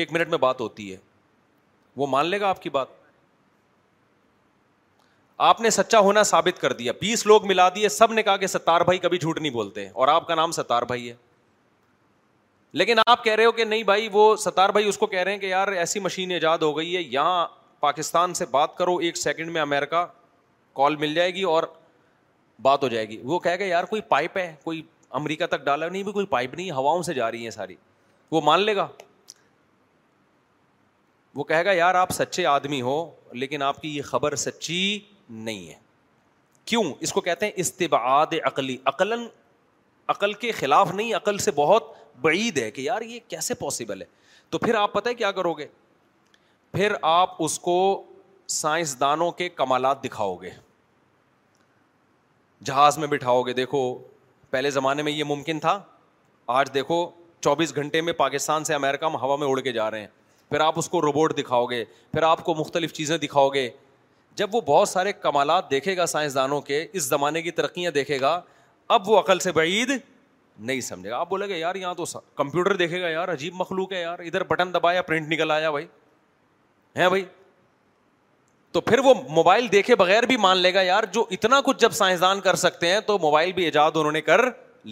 ایک 0.00 0.12
منٹ 0.12 0.28
میں 0.28 0.38
بات 0.38 0.60
ہوتی 0.60 0.90
ہے 0.92 0.96
وہ 1.96 2.06
مان 2.06 2.26
لے 2.26 2.40
گا 2.40 2.48
آپ 2.48 2.62
کی 2.62 2.70
بات 2.70 2.88
آپ 5.48 5.60
نے 5.60 5.70
سچا 5.70 5.98
ہونا 6.06 6.22
ثابت 6.28 6.60
کر 6.60 6.72
دیا 6.78 6.92
بیس 7.00 7.24
لوگ 7.26 7.44
ملا 7.46 7.68
دیے 7.74 7.88
سب 7.88 8.12
نے 8.12 8.22
کہا 8.22 8.36
کہ 8.36 8.46
ستار 8.46 8.80
بھائی 8.84 8.98
کبھی 9.02 9.18
جھوٹ 9.18 9.38
نہیں 9.40 9.52
بولتے 9.52 9.86
اور 9.94 10.08
آپ 10.14 10.26
کا 10.26 10.34
نام 10.34 10.50
ستار 10.52 10.82
بھائی 10.88 11.08
ہے 11.08 11.14
لیکن 12.80 12.98
آپ 13.06 13.22
کہہ 13.24 13.34
رہے 13.34 13.44
ہو 13.44 13.52
کہ 13.52 13.64
نہیں 13.64 13.82
بھائی 13.90 14.08
وہ 14.12 14.24
ستار 14.42 14.70
بھائی 14.76 14.88
اس 14.88 14.98
کو 14.98 15.06
کہہ 15.14 15.20
رہے 15.22 15.32
ہیں 15.32 15.38
کہ 15.38 15.46
یار 15.46 15.68
ایسی 15.84 16.00
مشین 16.00 16.30
ایجاد 16.32 16.58
ہو 16.62 16.76
گئی 16.76 16.94
ہے 16.96 17.00
یہاں 17.02 17.46
پاکستان 17.80 18.34
سے 18.40 18.46
بات 18.50 18.76
کرو 18.78 18.96
ایک 19.08 19.16
سیکنڈ 19.16 19.50
میں 19.52 19.60
امیرکا 19.60 20.04
کال 20.76 20.96
مل 21.04 21.14
جائے 21.14 21.34
گی 21.34 21.42
اور 21.52 21.62
بات 22.62 22.82
ہو 22.82 22.88
جائے 22.88 23.08
گی 23.08 23.18
وہ 23.32 23.38
کہے 23.46 23.58
گا 23.58 23.64
یار 23.64 23.84
کوئی 23.94 24.02
پائپ 24.08 24.36
ہے 24.38 24.54
کوئی 24.64 24.82
امریکہ 25.22 25.46
تک 25.54 25.64
ڈالا 25.66 25.88
نہیں 25.88 26.02
بھی 26.02 26.12
کوئی 26.20 26.26
پائپ 26.36 26.54
نہیں 26.54 26.70
ہواؤں 26.80 27.02
سے 27.02 27.14
جا 27.14 27.30
رہی 27.30 27.42
ہیں 27.44 27.50
ساری 27.50 27.74
وہ 28.32 28.40
مان 28.44 28.60
لے 28.64 28.74
گا 28.76 28.86
وہ 31.34 31.44
کہے 31.44 31.64
گا 31.64 31.72
یار 31.72 31.94
آپ 31.94 32.10
سچے 32.12 32.46
آدمی 32.56 32.82
ہو 32.90 32.98
لیکن 33.44 33.62
آپ 33.62 33.80
کی 33.82 33.96
یہ 33.96 34.02
خبر 34.12 34.34
سچی 34.44 34.82
نہیں 35.30 35.68
ہے 35.68 35.74
کیوں 36.66 36.84
اس 37.00 37.12
کو 37.12 37.20
کہتے 37.20 37.46
ہیں 37.46 37.52
استباد 37.56 38.34
عقلی 38.46 38.76
عقل 38.86 39.12
عقل 40.12 40.32
کے 40.32 40.52
خلاف 40.52 40.92
نہیں 40.94 41.14
عقل 41.14 41.38
سے 41.38 41.50
بہت 41.54 41.92
بعید 42.20 42.58
ہے 42.58 42.70
کہ 42.70 42.80
یار 42.80 43.02
یہ 43.02 43.20
کیسے 43.28 43.54
پاسبل 43.54 44.00
ہے 44.02 44.06
تو 44.50 44.58
پھر 44.58 44.74
آپ 44.74 44.92
پتہ 44.92 45.08
کیا 45.18 45.30
کرو 45.32 45.52
گے 45.54 45.66
پھر 46.72 46.92
آپ 47.02 47.34
اس 47.42 47.58
کو 47.60 47.76
سائنسدانوں 48.58 49.30
کے 49.38 49.48
کمالات 49.48 50.02
دکھاؤ 50.04 50.34
گے 50.36 50.50
جہاز 52.64 52.98
میں 52.98 53.06
بٹھاؤ 53.08 53.42
گے 53.42 53.52
دیکھو 53.52 53.80
پہلے 54.50 54.70
زمانے 54.70 55.02
میں 55.02 55.12
یہ 55.12 55.24
ممکن 55.24 55.60
تھا 55.60 55.80
آج 56.60 56.70
دیکھو 56.74 57.04
چوبیس 57.40 57.74
گھنٹے 57.76 58.00
میں 58.00 58.12
پاکستان 58.12 58.64
سے 58.64 58.74
امریکہ 58.74 59.04
ہوا 59.22 59.36
میں 59.36 59.46
اڑ 59.48 59.60
کے 59.60 59.72
جا 59.72 59.90
رہے 59.90 60.00
ہیں 60.00 60.08
پھر 60.50 60.60
آپ 60.60 60.78
اس 60.78 60.88
کو 60.88 61.00
روبوٹ 61.02 61.36
دکھاؤ 61.38 61.66
گے 61.66 61.84
پھر 62.12 62.22
آپ 62.22 62.44
کو 62.44 62.54
مختلف 62.54 62.92
چیزیں 62.92 63.16
دکھاؤ 63.18 63.48
گے 63.54 63.68
جب 64.40 64.54
وہ 64.54 64.60
بہت 64.66 64.88
سارے 64.88 65.12
کمالات 65.22 65.70
دیکھے 65.70 65.96
گا 65.96 66.04
سائنسدانوں 66.10 66.60
کے 66.66 66.76
اس 66.98 67.04
زمانے 67.08 67.40
کی 67.42 67.50
ترقیاں 67.60 67.90
دیکھے 67.96 68.18
گا 68.20 68.30
اب 68.96 69.08
وہ 69.08 69.18
عقل 69.18 69.38
سے 69.46 69.52
بعید 69.56 69.90
نہیں 70.70 70.80
سمجھے 70.86 71.10
گا 71.10 71.16
آپ 71.18 71.28
بولے 71.30 71.48
گا 71.48 71.54
یار 71.56 71.74
یہاں 71.80 71.94
تو 71.94 72.04
کمپیوٹر 72.40 72.76
دیکھے 72.82 73.00
گا 73.00 73.08
یار 73.08 73.32
عجیب 73.32 73.54
مخلوق 73.60 73.92
ہے 73.92 74.00
یار 74.00 74.18
ادھر 74.30 74.42
بٹن 74.52 74.72
دبایا 74.74 75.02
پرنٹ 75.10 75.28
نکل 75.32 75.50
آیا 75.56 75.70
بھائی 75.76 75.86
ہے 76.96 77.08
تو 78.76 78.80
پھر 78.88 78.98
وہ 79.04 79.14
موبائل 79.36 79.70
دیکھے 79.72 79.94
بغیر 80.04 80.26
بھی 80.32 80.36
مان 80.46 80.56
لے 80.64 80.72
گا 80.74 80.82
یار 80.88 81.04
جو 81.14 81.24
اتنا 81.36 81.60
کچھ 81.68 81.78
جب 81.84 81.92
سائنسدان 82.00 82.40
کر 82.40 82.56
سکتے 82.64 82.92
ہیں 82.92 83.00
تو 83.06 83.18
موبائل 83.26 83.52
بھی 83.52 83.64
ایجاد 83.64 83.90
انہوں 84.00 84.12
نے 84.12 84.20
کر 84.30 84.40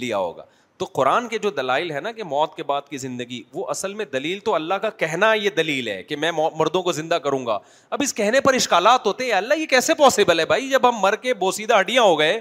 لیا 0.04 0.18
ہوگا 0.24 0.44
تو 0.78 0.84
قرآن 0.94 1.26
کے 1.28 1.38
جو 1.42 1.50
دلائل 1.50 1.90
ہے 1.90 2.00
نا 2.00 2.10
کہ 2.16 2.24
موت 2.24 2.54
کے 2.56 2.62
بعد 2.64 2.82
کی 2.88 2.98
زندگی 2.98 3.42
وہ 3.52 3.64
اصل 3.70 3.94
میں 4.00 4.04
دلیل 4.12 4.38
تو 4.44 4.54
اللہ 4.54 4.74
کا 4.82 4.90
کہنا 4.98 5.32
یہ 5.34 5.50
دلیل 5.56 5.88
ہے 5.88 6.02
کہ 6.02 6.16
میں 6.24 6.30
مردوں 6.58 6.82
کو 6.82 6.92
زندہ 6.92 7.14
کروں 7.24 7.44
گا 7.46 7.58
اب 7.96 8.02
اس 8.02 8.12
کہنے 8.14 8.40
پر 8.40 8.54
اشکالات 8.54 9.06
ہوتے 9.06 9.24
ہیں 9.24 9.32
اللہ 9.38 9.54
یہ 9.58 9.66
کیسے 9.72 9.94
پاسبل 10.02 10.40
ہے 10.40 10.44
بھائی 10.52 10.68
جب 10.70 10.88
ہم 10.88 11.00
مر 11.02 11.16
کے 11.22 11.34
بوسیدہ 11.40 11.78
ہڈیاں 11.80 12.02
ہو 12.02 12.18
گئے 12.18 12.40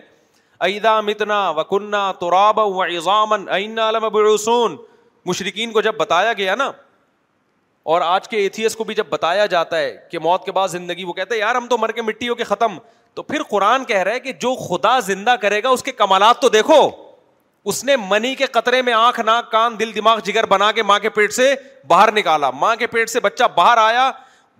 ایدا 0.68 0.99
متنا 1.07 1.39
وکنہ 1.57 2.11
تو 2.19 2.30
رابام 2.31 2.80
علم 3.47 4.76
مشرقین 5.26 5.72
کو 5.72 5.81
جب 5.81 5.95
بتایا 5.97 6.34
گیا 6.38 6.55
نا 6.55 6.72
اور 7.93 8.01
آج 8.01 8.27
کے 8.27 8.38
ایتھیس 8.38 8.76
کو 8.76 8.84
بھی 8.84 8.93
جب 8.95 9.05
بتایا 9.09 9.45
جاتا 9.55 9.80
ہے 9.80 9.95
کہ 10.11 10.19
موت 10.19 10.45
کے 10.45 10.51
بعد 10.51 10.68
زندگی 10.68 11.03
وہ 11.03 11.14
کہتے 11.14 11.35
ہیں 11.35 11.39
یار 11.41 11.55
ہم 11.55 11.68
تو 11.69 11.77
مر 11.77 11.91
کے 11.97 12.01
مٹی 12.01 12.30
ہو 12.30 12.35
کے 12.35 12.43
ختم 12.53 12.77
تو 13.15 13.23
پھر 13.23 13.43
قرآن 13.49 13.84
کہہ 13.85 14.01
رہا 14.07 14.11
ہے 14.14 14.19
کہ 14.19 14.31
جو 14.41 14.53
خدا 14.68 14.99
زندہ 15.09 15.35
کرے 15.41 15.61
گا 15.64 15.69
اس 15.77 15.84
کے 15.84 15.91
کمالات 15.91 16.41
تو 16.41 16.49
دیکھو 16.55 16.80
اس 17.70 17.84
نے 17.84 17.96
منی 18.10 18.34
کے 18.36 18.46
قطرے 18.52 18.82
میں 18.82 18.94
آنکھ 18.94 19.20
ناک 19.26 19.52
کان 19.52 19.80
دل 19.80 19.94
دماغ 19.96 20.20
جگر 20.26 20.46
بنا 20.50 20.72
کے 20.72 20.84
ماں 20.84 21.00
کے 21.00 21.10
پیٹ 21.10 21.34
سے 21.34 21.54
باہر 21.88 22.12
نکالا 22.18 22.50
ماں 22.60 22.76
کے 22.76 22.88
پیٹ 22.88 23.10
سے 23.10 23.20
بچہ 23.20 23.44
باہر 23.56 23.78
آیا 23.82 24.10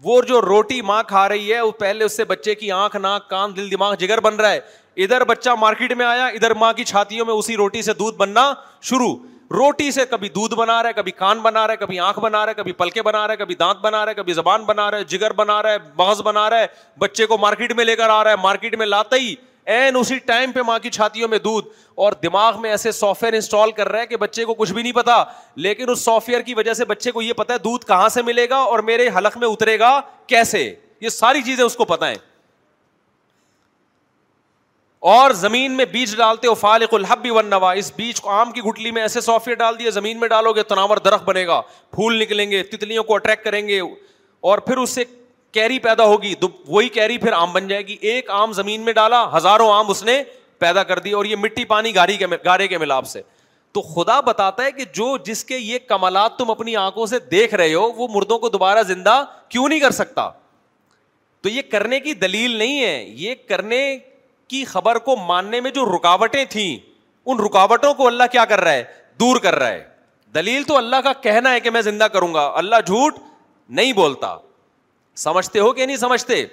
وہ 0.04 0.22
جو 0.28 0.42
روٹی 0.42 0.82
ماں 0.88 1.02
کھا 1.08 1.28
رہی 1.30 1.54
ہے 1.54 1.62
وہ 1.62 1.72
پہلے 1.80 2.06
اس 2.06 2.18
سے 2.18 2.26
بچے 2.26 2.56
کی 2.56 2.72
آنکھ 2.72 2.96
ناک 2.98 3.30
کان 3.30 3.56
دل 3.56 3.72
دماغ 3.72 3.94
جگر 4.00 4.20
بن 4.22 4.36
رہا 4.40 4.52
ہے 4.52 4.60
ادھر 5.04 5.24
بچہ 5.28 5.50
مارکیٹ 5.60 5.94
میں 5.98 6.06
آیا 6.06 6.26
ادھر 6.26 6.54
ماں 6.64 6.74
کی 6.74 6.84
چھاتیوں 6.92 7.26
میں 7.26 7.34
اسی 7.34 7.56
روٹی 7.58 7.82
سے 7.82 7.94
دودھ 7.94 8.16
بننا 8.18 8.52
شروع 8.90 9.16
روٹی 9.54 9.90
سے 9.92 10.06
کبھی 10.10 10.30
دودھ 10.30 10.54
بنا 10.56 10.82
رہا 10.84 10.90
ہے 10.90 10.94
کبھی 10.94 11.12
کان 11.18 11.40
بنا 11.42 11.66
رہا 11.68 11.72
ہے 11.74 11.78
کبھی 11.86 12.00
آنکھ 12.00 12.20
بنا 12.20 12.40
رہا 12.46 12.50
ہے 12.52 12.56
کبھی 12.56 12.72
پلکے 12.80 13.02
بنا 13.02 13.26
رہا 13.28 13.32
ہے 13.34 13.38
کبھی 13.38 13.56
دانت 13.60 13.78
بنا 13.82 14.04
رہا 14.06 14.10
ہے 14.12 14.16
کبھی 14.16 14.34
زبان 14.34 14.64
بنا 14.66 14.90
رہا 14.92 14.98
ہے 14.98 15.04
جگر 15.14 15.34
بنا 15.34 15.62
رہا 15.64 15.72
ہے 15.74 15.78
مغز 15.98 16.22
بنا 16.26 16.50
رہا 16.50 16.60
ہے 16.60 16.66
بچے 17.00 17.26
کو 17.26 17.38
مارکیٹ 17.42 17.74
میں 17.76 17.86
لے 17.86 17.96
کر 17.96 18.10
آ 18.10 18.24
رہا 18.24 18.32
ہے 18.32 18.36
مارکیٹ 18.44 18.76
میں 18.78 18.86
لاتا 18.86 19.16
ہی 19.16 19.34
این 19.76 19.96
اسی 19.96 20.18
ٹائم 20.26 20.52
پہ 20.54 20.60
ماں 20.66 20.78
کی 20.80 20.90
چھاتیوں 20.90 21.28
میں 21.30 21.38
دودھ 21.44 21.66
اور 22.04 22.14
دماغ 22.24 22.62
میں 22.62 22.70
ایسے 22.72 22.92
سافٹ 22.92 23.24
ویئر 23.24 23.34
انسٹال 23.34 23.72
کر 23.78 23.90
رہا 23.92 24.00
ہے 24.02 24.06
کہ 24.08 24.18
بچے 24.18 24.46
کو 24.46 24.54
کچھ 24.58 24.72
بھی 24.74 24.82
نہیں 24.84 24.94
پتا 24.94 25.24
لیکن 25.66 25.90
اس 25.90 26.02
سافٹ 26.06 26.30
ویئر 26.30 26.42
کی 26.42 26.54
وجہ 26.56 26.74
سے 26.74 26.86
بچے 26.86 27.12
کو 27.12 27.22
یہ 27.22 27.34
پتا 27.38 27.54
ہے 27.54 27.58
دودھ 27.64 27.86
کہاں 27.88 28.08
سے 28.10 28.22
ملے 28.26 28.48
گا 28.50 28.56
گا 28.56 28.62
اور 28.62 28.80
میرے 28.90 29.08
حلق 29.18 29.38
میں 29.38 29.48
اترے 29.48 29.78
کیسے 30.28 30.64
یہ 31.02 31.10
ساری 31.10 31.42
چیزیں 31.46 31.64
اس 31.64 31.76
کو 31.76 31.86
پتا 31.86 32.10
ہے 32.10 32.16
اور 35.18 35.32
زمین 35.42 35.72
میں 35.78 35.86
بیج 35.92 36.16
ڈالتے 36.18 36.48
ہو 36.48 36.54
فالق 36.64 36.94
الحب 36.94 37.22
بھی 37.22 37.30
ون 37.30 37.46
نوا 37.50 37.72
اس 37.82 37.92
بیج 37.96 38.22
کو 38.22 38.30
آم 38.40 38.52
کی 38.52 38.62
گٹلی 38.70 38.92
میں 38.92 39.02
ایسے 39.02 39.22
سافٹ 39.22 39.48
ویئر 39.48 39.58
ڈال 39.58 39.78
دیا 39.80 39.90
زمین 40.00 40.20
میں 40.20 40.28
ڈالو 40.28 40.52
گے 40.54 40.64
تناور 40.74 40.98
درخت 41.06 41.24
بنے 41.30 41.46
گا 41.48 41.62
پھول 41.94 42.20
نکلیں 42.22 42.50
گے 42.52 42.64
تتلیوں 42.72 43.04
کو 43.04 43.14
اٹریکٹ 43.16 43.44
کریں 43.46 43.68
گے 43.68 43.80
اور 43.82 44.58
پھر 44.70 44.78
اس 44.78 44.90
سے 44.96 45.04
کیری 45.58 45.78
پیدا 45.86 46.04
ہوگی 46.06 46.34
وہی 46.68 46.90
کیری 46.96 47.18
پھر 47.18 47.34
آم 47.34 47.54
بن 47.54 47.68
جائے 47.68 47.86
گی 47.88 47.94
ایک 48.10 48.30
آم 48.40 48.52
زمین 48.54 48.82
میں 48.86 48.94
ڈالا 48.94 49.22
ہزاروں 49.38 49.72
آم 49.74 49.90
اس 49.92 50.04
نے 50.10 50.22
پیدا 50.64 50.84
کر 50.90 51.00
دی 51.06 51.12
اور 51.20 51.26
یہ 51.26 51.36
مٹی 51.44 51.64
پانی 51.72 51.94
گاری 51.96 52.18
کے 52.18 52.28
کے 52.28 52.36
گارے 52.46 52.68
ملاپ 52.82 53.06
سے 53.08 53.22
تو 53.74 53.82
خدا 53.94 54.20
بتاتا 54.28 54.64
ہے 54.64 54.72
کہ 54.72 54.84
جو 55.00 55.08
جس 55.26 55.44
کے 55.46 55.58
یہ 55.58 55.80
کمالات 55.88 56.38
تم 56.38 56.52
اپنی 56.52 56.76
آنکھوں 56.84 57.06
سے 57.14 57.20
دیکھ 57.32 57.54
رہے 57.62 57.74
ہو 57.74 57.90
وہ 57.96 58.08
مردوں 58.14 58.38
کو 58.46 58.50
دوبارہ 58.56 58.84
زندہ 58.92 59.14
کیوں 59.56 59.68
نہیں 59.70 59.80
کر 59.80 59.92
سکتا 60.02 60.30
تو 61.44 61.50
یہ 61.58 61.62
کرنے 61.72 62.00
کی 62.06 62.14
دلیل 62.28 62.56
نہیں 62.64 62.82
ہے 62.84 63.04
یہ 63.26 63.36
کرنے 63.50 63.82
کی 64.54 64.64
خبر 64.78 64.98
کو 65.10 65.16
ماننے 65.28 65.62
میں 65.62 65.72
جو 65.80 65.86
رکاوٹیں 65.96 66.44
تھیں 66.50 66.72
ان 67.30 67.40
رکاوٹوں 67.46 67.94
کو 67.94 68.08
اللہ 68.08 68.32
کیا 68.38 68.46
کر 68.54 68.62
رہا 68.68 68.74
ہے 68.82 68.84
دور 69.26 69.40
کر 69.48 69.56
رہا 69.62 69.72
ہے 69.78 69.84
دلیل 70.36 70.64
تو 70.74 70.78
اللہ 70.78 71.02
کا 71.10 71.14
کہنا 71.30 71.54
ہے 71.54 71.60
کہ 71.68 71.78
میں 71.78 71.82
زندہ 71.94 72.08
کروں 72.16 72.34
گا 72.34 72.52
اللہ 72.64 72.86
جھوٹ 72.92 73.20
نہیں 73.80 73.94
بولتا 74.00 74.36
سمجھتے 75.24 75.60
ہو 75.60 75.72
کہ 75.74 75.86
نہیں 75.86 75.98
سمجھتے 75.98 76.46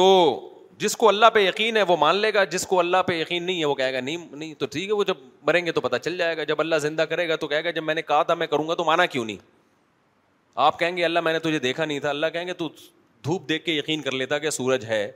تو 0.00 0.04
جس 0.78 0.96
کو 0.96 1.08
اللہ 1.08 1.26
پہ 1.34 1.40
یقین 1.40 1.76
ہے 1.76 1.82
وہ 1.88 1.96
مان 2.00 2.16
لے 2.16 2.32
گا 2.34 2.44
جس 2.50 2.66
کو 2.66 2.78
اللہ 2.80 3.02
پہ 3.06 3.12
یقین 3.20 3.42
نہیں 3.44 3.60
ہے 3.60 3.64
وہ 3.64 3.74
کہے 3.74 3.92
گا 3.92 4.00
نہیں 4.00 4.26
نہیں 4.32 4.54
تو 4.58 4.66
ٹھیک 4.74 4.88
ہے 4.88 4.94
وہ 4.94 5.04
جب 5.04 5.14
مریں 5.46 5.64
گے 5.66 5.72
تو 5.72 5.80
پتہ 5.80 5.96
چل 6.02 6.18
جائے 6.18 6.36
گا 6.36 6.44
جب 6.50 6.60
اللہ 6.60 6.76
زندہ 6.82 7.02
کرے 7.10 7.28
گا 7.28 7.36
تو 7.40 7.48
کہے 7.48 7.64
گا 7.64 7.70
جب 7.78 7.84
میں 7.84 7.94
نے 7.94 8.02
کہا 8.02 8.22
تھا 8.30 8.34
میں 8.42 8.46
کروں 8.46 8.68
گا 8.68 8.74
تو 8.74 8.84
مانا 8.84 9.06
کیوں 9.14 9.24
نہیں 9.24 9.36
آپ 10.66 10.78
کہیں 10.78 10.96
گے 10.96 11.04
اللہ 11.04 11.20
میں 11.20 11.32
نے 11.32 11.38
تجھے 11.38 11.58
دیکھا 11.64 11.84
نہیں 11.84 12.00
تھا 12.04 12.10
اللہ 12.10 12.26
کہیں 12.32 12.46
گے 12.46 12.52
تو 12.62 12.68
دھوپ 13.24 13.48
دیکھ 13.48 13.64
کے 13.64 13.72
یقین 13.72 14.02
کر 14.02 14.12
لیتا 14.12 14.38
کہ 14.38 14.50
سورج 14.50 14.84
ہے 14.84 15.10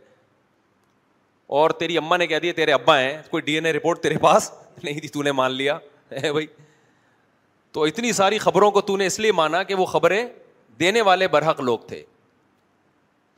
اور 1.61 1.71
تیری 1.79 1.97
اماں 1.99 2.19
نے 2.19 2.27
کہہ 2.27 2.39
دیا 2.43 2.53
تیرے 2.57 2.73
ابا 2.73 2.99
ہیں 3.01 3.17
کوئی 3.31 3.43
ڈی 3.43 3.53
این 3.55 3.67
اے 3.67 3.73
رپورٹ 3.73 4.01
تیرے 4.03 4.19
پاس 4.23 4.51
نہیں 4.83 4.93
تھی 4.95 5.01
جی، 5.09 5.09
تو 5.13 5.23
نے 5.23 5.33
مان 5.33 5.53
لیا 5.55 5.77
بھائی 6.11 6.47
تو 7.73 7.83
اتنی 7.85 8.13
ساری 8.13 8.39
خبروں 8.39 8.71
کو 8.71 8.81
تو 8.91 8.97
نے 8.97 9.07
اس 9.07 9.19
لیے 9.21 9.33
مانا 9.33 9.63
کہ 9.63 9.75
وہ 9.75 9.85
خبریں 9.87 10.25
دینے 10.83 11.01
والے 11.07 11.27
برحق 11.35 11.61
لوگ 11.69 11.79
تھے 11.89 12.03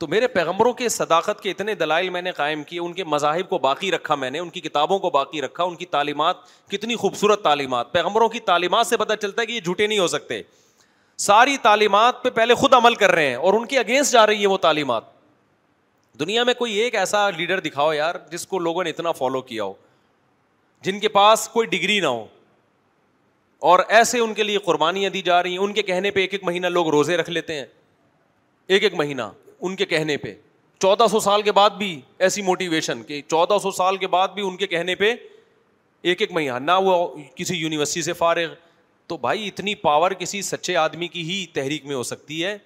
تو 0.01 0.07
میرے 0.11 0.27
پیغمبروں 0.35 0.71
کے 0.79 0.87
صداقت 0.89 1.41
کے 1.41 1.51
اتنے 1.51 1.73
دلائل 1.81 2.09
میں 2.15 2.21
نے 2.21 2.31
قائم 2.37 2.63
کیے 2.69 2.79
ان 2.85 2.93
کے 2.93 3.03
مذاہب 3.13 3.49
کو 3.49 3.57
باقی 3.65 3.91
رکھا 3.91 4.15
میں 4.23 4.29
نے 4.35 4.39
ان 4.39 4.49
کی 4.55 4.61
کتابوں 4.61 4.97
کو 5.03 5.09
باقی 5.09 5.41
رکھا 5.41 5.63
ان 5.69 5.75
کی 5.81 5.85
تعلیمات 5.97 6.37
کتنی 6.71 6.95
خوبصورت 7.03 7.43
تعلیمات 7.43 7.91
پیغمبروں 7.91 8.29
کی 8.35 8.39
تعلیمات 8.49 8.87
سے 8.87 8.97
پتہ 9.03 9.13
چلتا 9.21 9.41
ہے 9.41 9.45
کہ 9.47 9.51
یہ 9.51 9.59
جھوٹے 9.69 9.87
نہیں 9.87 9.99
ہو 9.99 10.07
سکتے 10.15 10.41
ساری 11.27 11.57
تعلیمات 11.67 12.23
پہ 12.23 12.29
پہلے 12.39 12.53
خود 12.63 12.73
عمل 12.73 12.95
کر 13.03 13.11
رہے 13.19 13.27
ہیں 13.27 13.35
اور 13.49 13.53
ان 13.59 13.65
کے 13.73 13.79
اگینسٹ 13.79 14.11
جا 14.13 14.25
رہی 14.27 14.41
ہے 14.41 14.47
وہ 14.53 14.57
تعلیمات 14.67 15.03
دنیا 16.19 16.43
میں 16.49 16.53
کوئی 16.63 16.73
ایک 16.79 16.95
ایسا 17.01 17.29
لیڈر 17.37 17.59
دکھاؤ 17.69 17.93
یار 17.93 18.15
جس 18.31 18.45
کو 18.47 18.59
لوگوں 18.67 18.83
نے 18.83 18.89
اتنا 18.95 19.11
فالو 19.21 19.41
کیا 19.53 19.63
ہو 19.63 19.73
جن 20.87 20.99
کے 20.99 21.07
پاس 21.19 21.47
کوئی 21.53 21.67
ڈگری 21.77 21.99
نہ 21.99 22.07
ہو 22.17 22.25
اور 23.61 23.79
ایسے 23.87 24.19
ان 24.19 24.33
کے 24.33 24.43
لیے 24.43 24.57
قربانیاں 24.65 25.09
دی 25.09 25.21
جا 25.25 25.41
رہی 25.43 25.51
ہیں 25.51 25.57
ان 25.63 25.73
کے 25.73 25.81
کہنے 25.83 26.11
پہ 26.11 26.19
ایک 26.19 26.33
ایک 26.33 26.43
مہینہ 26.43 26.67
لوگ 26.67 26.87
روزے 26.89 27.17
رکھ 27.17 27.29
لیتے 27.29 27.53
ہیں 27.59 27.65
ایک 28.67 28.83
ایک 28.83 28.93
مہینہ 28.97 29.21
ان 29.61 29.75
کے 29.75 29.85
کہنے 29.85 30.17
پہ 30.17 30.33
چودہ 30.81 31.05
سو 31.11 31.19
سال 31.19 31.41
کے 31.41 31.51
بعد 31.51 31.69
بھی 31.77 31.99
ایسی 32.19 32.41
موٹیویشن 32.41 33.03
کہ 33.03 33.21
چودہ 33.27 33.57
سو 33.63 33.71
سال 33.71 33.97
کے 33.97 34.07
بعد 34.15 34.27
بھی 34.33 34.47
ان 34.47 34.57
کے 34.57 34.67
کہنے 34.67 34.95
پہ 34.95 35.13
ایک 36.01 36.21
ایک 36.21 36.31
مہینہ 36.31 36.57
نہ 36.61 36.71
وہ 36.83 37.07
کسی 37.35 37.55
یونیورسٹی 37.55 38.01
سے 38.01 38.13
فارغ 38.13 38.53
تو 39.07 39.17
بھائی 39.17 39.47
اتنی 39.47 39.75
پاور 39.75 40.11
کسی 40.19 40.41
سچے 40.41 40.75
آدمی 40.77 41.07
کی 41.07 41.21
ہی 41.29 41.45
تحریک 41.53 41.85
میں 41.85 41.95
ہو 41.95 42.03
سکتی 42.03 42.43
ہے 42.43 42.57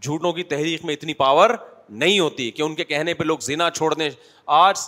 جھوٹوں 0.00 0.32
کی 0.32 0.42
تحریک 0.52 0.84
میں 0.84 0.94
اتنی 0.94 1.14
پاور 1.14 1.50
نہیں 1.88 2.18
ہوتی 2.18 2.50
کہ 2.50 2.62
ان 2.62 2.74
کے 2.74 2.84
کہنے 2.84 3.14
پہ 3.14 3.24
لوگ 3.24 3.38
زنا 3.42 3.70
چھوڑ 3.70 3.92
دیں 3.94 4.08
آج 4.58 4.78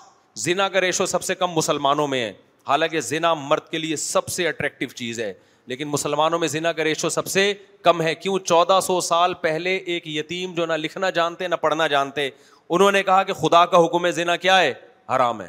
زنا 0.43 0.69
کا 0.69 0.81
ریشو 0.81 1.07
سب 1.07 1.23
سے 1.25 1.35
کم 1.35 1.51
مسلمانوں 1.57 2.07
میں 2.09 2.21
ہے 2.25 2.33
حالانکہ 2.67 3.01
زنا 3.01 3.33
مرد 3.35 3.69
کے 3.71 3.79
لیے 3.79 3.97
سب 3.97 4.29
سے 4.37 4.47
اٹریکٹو 4.49 4.87
چیز 4.95 5.21
ہے 5.21 5.33
لیکن 5.71 5.89
مسلمانوں 5.89 6.39
میں 6.39 6.49
زنا 6.49 6.73
کا 6.73 6.85
ریشو 6.85 7.09
سب 7.09 7.27
سے 7.27 7.53
کم 7.83 8.03
ہے 8.03 8.15
کیوں 8.15 8.39
چودہ 8.45 8.79
سو 8.87 9.01
سال 9.09 9.35
پہلے 9.41 9.77
ایک 9.77 10.07
یتیم 10.09 10.53
جو 10.55 10.67
نہ 10.67 10.73
لکھنا 10.73 11.11
جانتے 11.19 11.49
نہ 11.49 11.55
پڑھنا 11.61 11.87
جانتے 11.95 12.29
انہوں 12.69 12.93
نے 12.93 13.03
کہا 13.03 13.23
کہ 13.23 13.33
خدا 13.33 13.65
کا 13.73 13.85
حکم 13.85 14.07
ہے 14.07 14.11
زنا 14.13 14.37
کیا 14.45 14.59
ہے 14.61 14.73
حرام 15.15 15.41
ہے 15.43 15.49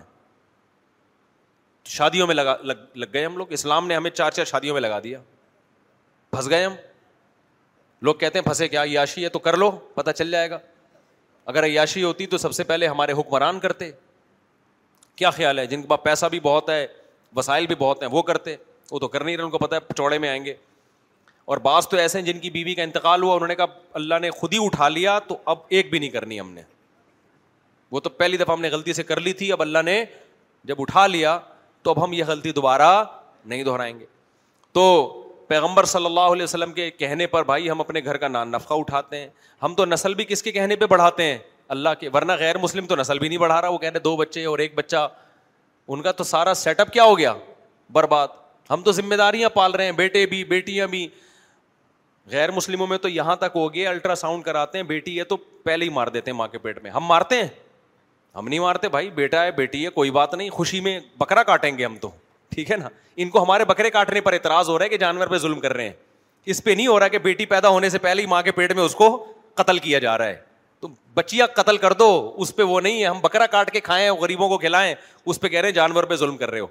شادیوں 1.95 2.27
میں 2.27 2.35
لگا 2.35 2.55
لگ 2.63 2.75
لگ 2.97 3.05
گئے 3.13 3.25
ہم 3.25 3.37
لوگ 3.37 3.51
اسلام 3.57 3.87
نے 3.87 3.95
ہمیں 3.95 4.09
چار 4.11 4.31
چار 4.31 4.45
شادیوں 4.45 4.73
میں 4.75 4.81
لگا 4.81 4.99
دیا 5.03 5.19
پھنس 6.31 6.49
گئے 6.49 6.65
ہم 6.65 6.73
لوگ 8.05 8.15
کہتے 8.15 8.39
ہیں 8.39 8.43
پھنسے 8.45 8.67
کیا 8.67 8.83
عیاشی 8.83 9.23
ہے 9.23 9.29
تو 9.29 9.39
کر 9.47 9.57
لو 9.57 9.69
پتہ 9.93 10.11
چل 10.15 10.31
جائے 10.31 10.49
گا 10.49 10.59
اگر 11.51 11.63
عیاشی 11.65 12.03
ہوتی 12.03 12.25
تو 12.33 12.37
سب 12.37 12.53
سے 12.53 12.63
پہلے 12.71 12.87
ہمارے 12.87 13.11
حکمران 13.19 13.59
کرتے 13.59 13.91
کیا 15.15 15.29
خیال 15.37 15.59
ہے 15.59 15.65
جن 15.67 15.81
کے 15.81 15.87
پاس 15.87 16.03
پیسہ 16.03 16.25
بھی 16.31 16.39
بہت 16.43 16.69
ہے 16.69 16.85
وسائل 17.37 17.65
بھی 17.67 17.75
بہت 17.79 18.01
ہیں 18.03 18.09
وہ 18.11 18.21
کرتے 18.31 18.55
وہ 18.91 18.99
تو 18.99 19.07
کر 19.13 19.23
نہیں 19.23 19.37
رہے 19.37 19.43
ان 19.43 19.49
کو 19.51 19.57
پتا 19.65 19.75
ہے 19.75 19.93
چوڑے 19.97 20.17
میں 20.23 20.29
آئیں 20.29 20.43
گے 20.45 20.53
اور 21.51 21.57
بعض 21.65 21.87
تو 21.87 21.97
ایسے 21.97 22.19
ہیں 22.19 22.25
جن 22.25 22.39
کی 22.39 22.49
بیوی 22.51 22.73
کا 22.75 22.83
انتقال 22.83 23.23
ہوا 23.23 23.33
انہوں 23.33 23.47
نے 23.47 23.55
کہا 23.55 23.65
اللہ 23.99 24.19
نے 24.21 24.29
خود 24.39 24.53
ہی 24.53 24.59
اٹھا 24.65 24.87
لیا 24.89 25.17
تو 25.27 25.37
اب 25.53 25.59
ایک 25.77 25.89
بھی 25.89 25.99
نہیں 25.99 26.09
کرنی 26.15 26.39
ہم 26.39 26.49
نے 26.53 26.61
وہ 27.91 27.99
تو 28.05 28.09
پہلی 28.21 28.37
دفعہ 28.37 28.55
ہم 28.55 28.61
نے 28.61 28.69
غلطی 28.69 28.93
سے 28.93 29.03
کر 29.11 29.19
لی 29.27 29.33
تھی 29.41 29.51
اب 29.51 29.61
اللہ 29.61 29.81
نے 29.85 30.03
جب 30.71 30.81
اٹھا 30.81 31.05
لیا 31.07 31.37
تو 31.83 31.91
اب 31.91 32.03
ہم 32.03 32.13
یہ 32.13 32.23
غلطی 32.27 32.51
دوبارہ 32.59 32.89
نہیں 33.51 33.63
دہرائیں 33.63 33.99
گے 33.99 34.05
تو 34.77 34.83
پیغمبر 35.47 35.83
صلی 35.91 36.05
اللہ 36.05 36.27
علیہ 36.31 36.43
وسلم 36.43 36.71
کے 36.79 36.89
کہنے 37.03 37.27
پر 37.35 37.43
بھائی 37.51 37.69
ہم 37.69 37.81
اپنے 37.81 37.99
گھر 38.05 38.17
کا 38.23 38.27
نان 38.27 38.51
نفقہ 38.51 38.73
اٹھاتے 38.79 39.17
ہیں 39.19 39.27
ہم 39.63 39.75
تو 39.75 39.85
نسل 39.85 40.13
بھی 40.15 40.25
کس 40.29 40.43
کے 40.43 40.51
کہنے 40.57 40.75
پہ 40.81 40.85
بڑھاتے 40.95 41.23
ہیں 41.23 41.37
اللہ 41.75 41.89
کے 41.99 42.09
ورنہ 42.13 42.31
غیر 42.39 42.57
مسلم 42.63 42.85
تو 42.87 42.95
نسل 42.95 43.19
بھی 43.19 43.27
نہیں 43.29 43.39
بڑھا 43.39 43.61
رہا 43.61 43.69
وہ 43.69 43.77
کہتے 43.77 43.97
ہیں 43.97 44.03
دو 44.03 44.15
بچے 44.17 44.43
اور 44.51 44.59
ایک 44.65 44.75
بچہ 44.75 45.07
ان 45.89 46.01
کا 46.01 46.11
تو 46.11 46.23
سارا 46.23 46.53
سیٹ 46.53 46.79
اپ 46.79 46.91
کیا 46.93 47.03
ہو 47.03 47.17
گیا 47.17 47.33
برباد 47.93 48.27
ہم 48.69 48.81
تو 48.85 48.91
ذمہ 48.91 49.15
داریاں 49.15 49.49
پال 49.53 49.71
رہے 49.71 49.85
ہیں 49.85 49.91
بیٹے 49.99 50.25
بھی 50.27 50.43
بیٹیاں 50.45 50.87
بھی 50.87 51.07
غیر 52.31 52.51
مسلموں 52.51 52.87
میں 52.87 52.97
تو 52.97 53.09
یہاں 53.09 53.35
تک 53.39 53.51
ہو 53.55 53.73
گیا 53.73 53.89
الٹرا 53.89 54.15
ساؤنڈ 54.15 54.43
کراتے 54.43 54.77
ہیں 54.77 54.85
بیٹی 54.85 55.17
ہے 55.19 55.23
تو 55.23 55.37
پہلے 55.63 55.85
ہی 55.85 55.89
مار 55.89 56.07
دیتے 56.17 56.31
ہیں 56.31 56.37
ماں 56.37 56.47
کے 56.47 56.57
پیٹ 56.63 56.81
میں 56.83 56.91
ہم 56.91 57.05
مارتے 57.07 57.35
ہیں 57.41 57.47
ہم 58.35 58.47
نہیں 58.47 58.59
مارتے 58.59 58.89
بھائی 58.95 59.09
بیٹا 59.15 59.43
ہے 59.43 59.51
بیٹی 59.51 59.83
ہے 59.83 59.89
کوئی 59.89 60.11
بات 60.17 60.33
نہیں 60.33 60.49
خوشی 60.57 60.79
میں 60.87 60.99
بکرا 61.19 61.43
کاٹیں 61.43 61.77
گے 61.77 61.85
ہم 61.85 61.95
تو 62.01 62.09
ٹھیک 62.55 62.71
ہے 62.71 62.77
نا 62.77 62.89
ان 63.23 63.29
کو 63.29 63.43
ہمارے 63.43 63.65
بکرے 63.65 63.89
کاٹنے 63.89 64.21
پر 64.21 64.33
اعتراض 64.33 64.69
ہو 64.69 64.77
رہا 64.77 64.83
ہے 64.83 64.89
کہ 64.89 64.97
جانور 64.97 65.27
پہ 65.27 65.37
ظلم 65.45 65.59
کر 65.59 65.73
رہے 65.73 65.83
ہیں 65.85 65.93
اس 66.53 66.63
پہ 66.63 66.71
نہیں 66.71 66.87
ہو 66.87 66.99
رہا 66.99 67.07
کہ 67.07 67.19
بیٹی 67.19 67.45
پیدا 67.45 67.69
ہونے 67.69 67.89
سے 67.89 67.99
پہلے 67.99 68.21
ہی 68.21 68.27
ماں 68.27 68.41
کے 68.43 68.51
پیٹ 68.59 68.73
میں 68.75 68.83
اس 68.83 68.95
کو 68.95 69.09
قتل 69.55 69.77
کیا 69.87 69.99
جا 69.99 70.17
رہا 70.17 70.25
ہے 70.27 70.45
تم 70.81 70.93
بچیا 71.15 71.45
قتل 71.55 71.77
کر 71.83 71.93
دو 71.99 72.09
اس 72.41 72.55
پہ 72.55 72.63
وہ 72.71 72.79
نہیں 72.81 72.99
ہے 73.01 73.05
ہم 73.05 73.19
بکرا 73.19 73.45
کاٹ 73.51 73.71
کے 73.71 73.79
کھائیں 73.81 74.09
غریبوں 74.19 74.49
کو 74.49 74.57
کھلائیں 74.57 74.93
اس 75.25 75.39
پہ 75.41 75.47
کہہ 75.47 75.59
رہے 75.59 75.67
ہیں 75.69 75.75
جانور 75.75 76.03
پہ 76.09 76.15
ظلم 76.15 76.35
کر 76.37 76.51
رہے 76.51 76.59
ہو 76.59 76.67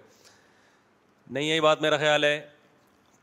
نہیں 1.31 1.45
یہی 1.45 1.61
بات 1.61 1.81
میرا 1.83 1.97
خیال 1.99 2.24
ہے 2.24 2.41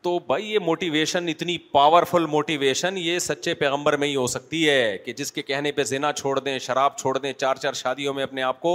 تو 0.03 0.17
بھائی 0.27 0.51
یہ 0.53 0.59
موٹیویشن 0.65 1.27
اتنی 1.29 1.57
پاورفل 1.71 2.25
موٹیویشن 2.29 2.97
یہ 2.97 3.19
سچے 3.27 3.53
پیغمبر 3.59 3.97
میں 3.97 4.07
ہی 4.07 4.15
ہو 4.15 4.25
سکتی 4.27 4.69
ہے 4.69 4.97
کہ 5.05 5.13
جس 5.19 5.31
کے 5.31 5.41
کہنے 5.41 5.71
پہ 5.71 5.83
زینا 5.91 6.11
چھوڑ 6.13 6.37
دیں 6.39 6.57
شراب 6.65 6.97
چھوڑ 6.97 7.17
دیں 7.17 7.31
چار 7.33 7.55
چار 7.61 7.73
شادیوں 7.83 8.13
میں 8.13 8.23
اپنے 8.23 8.41
آپ 8.43 8.59
کو 8.61 8.73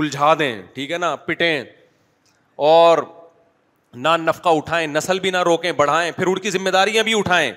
الجھا 0.00 0.32
دیں 0.38 0.54
ٹھیک 0.74 0.90
ہے 0.92 0.98
نا 0.98 1.14
پٹیں 1.24 1.60
اور 2.68 2.98
نہ 4.04 4.08
نفقہ 4.20 4.48
اٹھائیں 4.58 4.86
نسل 4.86 5.18
بھی 5.20 5.30
نہ 5.30 5.42
روکیں 5.46 5.70
بڑھائیں 5.82 6.10
پھر 6.16 6.26
ان 6.26 6.38
کی 6.40 6.50
ذمہ 6.50 6.70
داریاں 6.78 7.02
بھی 7.04 7.18
اٹھائیں 7.18 7.52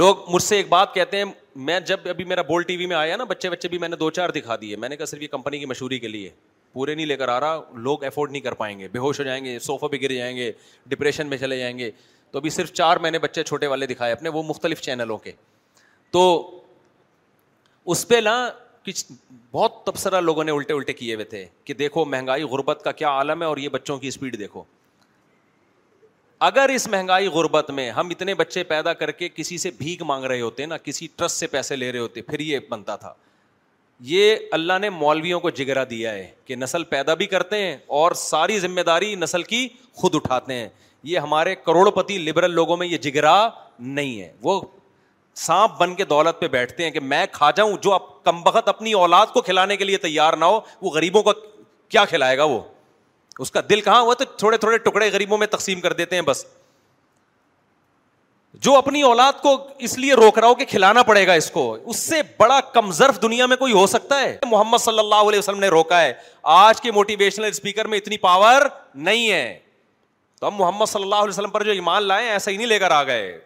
لوگ 0.00 0.16
مجھ 0.34 0.42
سے 0.42 0.56
ایک 0.56 0.68
بات 0.68 0.94
کہتے 0.94 1.16
ہیں 1.16 1.24
میں 1.66 1.78
جب 1.86 2.06
ابھی 2.10 2.24
میرا 2.30 2.42
بول 2.46 2.62
ٹی 2.68 2.76
وی 2.76 2.86
میں 2.86 2.96
آیا 2.96 3.16
نا 3.16 3.24
بچے 3.32 3.50
بچے 3.50 3.68
بھی 3.68 3.78
میں 3.78 3.88
نے 3.88 3.96
دو 3.96 4.08
چار 4.16 4.30
دکھا 4.34 4.56
دیے 4.60 4.76
میں 4.84 4.88
نے 4.88 4.96
کہا 4.96 5.06
صرف 5.06 5.20
یہ 5.22 5.26
کمپنی 5.30 5.58
کی 5.58 5.66
مشہوری 5.72 5.98
کے 5.98 6.08
لیے 6.08 6.30
پورے 6.72 6.94
نہیں 6.94 7.06
لے 7.06 7.16
کر 7.16 7.28
آ 7.28 7.38
رہا 7.40 7.60
لوگ 7.84 8.04
افورڈ 8.04 8.30
نہیں 8.32 8.42
کر 8.42 8.54
پائیں 8.62 8.78
گے 8.78 8.88
بے 8.92 8.98
ہوش 9.04 9.18
ہو 9.20 9.24
جائیں 9.24 9.44
گے 9.44 9.58
صوفہ 9.68 9.86
پہ 9.92 9.96
گر 10.02 10.14
جائیں 10.14 10.34
گے 10.36 10.50
ڈپریشن 10.94 11.26
میں 11.28 11.38
چلے 11.38 11.58
جائیں 11.58 11.76
گے 11.78 11.90
تو 12.30 12.38
ابھی 12.38 12.50
صرف 12.50 12.72
چار 12.80 12.96
میں 13.06 13.10
نے 13.10 13.18
بچے 13.26 13.42
چھوٹے 13.42 13.66
والے 13.74 13.86
دکھائے 13.86 14.12
اپنے 14.12 14.28
وہ 14.38 14.42
مختلف 14.48 14.80
چینلوں 14.88 15.18
کے 15.28 15.32
تو 16.12 16.24
اس 17.94 18.06
پہ 18.08 18.20
نا 18.24 18.36
کچھ 18.86 19.04
بہت 19.52 19.84
تبصرہ 19.86 20.20
لوگوں 20.20 20.44
نے 20.44 20.52
الٹے 20.52 20.74
الٹے 20.74 20.92
کیے 20.92 21.14
ہوئے 21.14 21.24
تھے 21.36 21.46
کہ 21.64 21.74
دیکھو 21.74 22.04
مہنگائی 22.04 22.42
غربت 22.56 22.82
کا 22.84 22.92
کیا 23.02 23.08
عالم 23.18 23.42
ہے 23.42 23.46
اور 23.46 23.56
یہ 23.56 23.68
بچوں 23.78 23.98
کی 23.98 24.08
اسپیڈ 24.08 24.38
دیکھو 24.38 24.62
اگر 26.46 26.68
اس 26.74 26.86
مہنگائی 26.92 27.26
غربت 27.34 27.70
میں 27.76 27.90
ہم 27.96 28.08
اتنے 28.10 28.32
بچے 28.38 28.62
پیدا 28.70 28.92
کر 28.94 29.10
کے 29.20 29.28
کسی 29.34 29.56
سے 29.58 29.70
بھیک 29.76 30.02
مانگ 30.06 30.24
رہے 30.30 30.40
ہوتے 30.40 30.64
نا 30.66 30.76
کسی 30.78 31.06
ٹرسٹ 31.16 31.36
سے 31.40 31.46
پیسے 31.52 31.76
لے 31.76 31.90
رہے 31.92 31.98
ہوتے 31.98 32.22
پھر 32.22 32.40
یہ 32.40 32.58
بنتا 32.70 32.96
تھا 33.04 33.12
یہ 34.08 34.36
اللہ 34.52 34.78
نے 34.80 34.90
مولویوں 34.90 35.38
کو 35.40 35.50
جگرا 35.60 35.84
دیا 35.90 36.12
ہے 36.12 36.26
کہ 36.46 36.56
نسل 36.56 36.84
پیدا 36.90 37.14
بھی 37.20 37.26
کرتے 37.36 37.60
ہیں 37.62 37.76
اور 38.00 38.12
ساری 38.24 38.58
ذمہ 38.60 38.80
داری 38.86 39.14
نسل 39.18 39.42
کی 39.52 39.66
خود 40.00 40.14
اٹھاتے 40.14 40.54
ہیں 40.54 40.68
یہ 41.12 41.18
ہمارے 41.18 41.54
کروڑ 41.68 41.88
پتی 42.00 42.18
لبرل 42.26 42.54
لوگوں 42.54 42.76
میں 42.76 42.86
یہ 42.86 42.96
جگرا 43.06 43.34
نہیں 43.78 44.20
ہے 44.20 44.30
وہ 44.42 44.60
سانپ 45.46 45.80
بن 45.80 45.94
کے 45.94 46.04
دولت 46.14 46.40
پہ 46.40 46.48
بیٹھتے 46.56 46.84
ہیں 46.84 46.90
کہ 46.90 47.00
میں 47.14 47.24
کھا 47.32 47.50
جاؤں 47.56 47.76
جو 47.82 47.96
کم 48.24 48.42
بخت 48.42 48.68
اپنی 48.68 48.92
اولاد 49.06 49.32
کو 49.34 49.40
کھلانے 49.50 49.76
کے 49.76 49.84
لیے 49.84 49.96
تیار 50.08 50.36
نہ 50.40 50.44
ہو 50.44 50.60
وہ 50.82 50.90
غریبوں 50.94 51.22
کو 51.22 51.32
کیا 51.88 52.04
کھلائے 52.12 52.38
گا 52.38 52.44
وہ 52.54 52.60
اس 53.42 53.50
کا 53.50 53.60
دل 53.70 53.80
کہاں 53.80 54.00
ہوا 54.02 54.14
تو 54.18 54.24
تھوڑے 54.38 54.56
تھوڑے 54.58 54.78
ٹکڑے 54.78 55.10
غریبوں 55.12 55.38
میں 55.38 55.46
تقسیم 55.50 55.80
کر 55.80 55.92
دیتے 55.92 56.14
ہیں 56.16 56.22
بس 56.22 56.44
جو 58.64 58.74
اپنی 58.76 59.00
اولاد 59.02 59.40
کو 59.42 59.56
اس 59.86 59.96
لیے 59.98 60.14
روک 60.14 60.38
رہا 60.38 60.48
ہو 60.48 60.54
کہ 60.54 60.64
کھلانا 60.68 61.02
پڑے 61.02 61.26
گا 61.26 61.32
اس 61.34 61.50
کو 61.50 61.62
اس 61.84 61.98
سے 61.98 62.20
بڑا 62.38 62.58
کمزرف 62.72 63.20
دنیا 63.22 63.46
میں 63.46 63.56
کوئی 63.56 63.72
ہو 63.72 63.86
سکتا 63.86 64.20
ہے 64.20 64.36
محمد 64.50 64.78
صلی 64.80 64.98
اللہ 64.98 65.28
علیہ 65.28 65.38
وسلم 65.38 65.58
نے 65.60 65.68
روکا 65.68 66.00
ہے 66.02 66.12
آج 66.58 66.80
کے 66.80 66.92
موٹیویشنل 66.92 67.44
اسپیکر 67.46 67.86
میں 67.94 67.98
اتنی 67.98 68.16
پاور 68.26 68.66
نہیں 69.08 69.30
ہے 69.30 69.58
تو 70.40 70.48
ہم 70.48 70.54
محمد 70.56 70.86
صلی 70.88 71.02
اللہ 71.02 71.14
علیہ 71.24 71.28
وسلم 71.32 71.50
پر 71.50 71.62
جو 71.64 71.72
ایمان 71.72 72.02
لائے 72.02 72.28
ایسا 72.30 72.50
ہی 72.50 72.56
نہیں 72.56 72.66
لے 72.66 72.78
کر 72.78 72.90
آ 72.90 73.02
گئے 73.04 73.38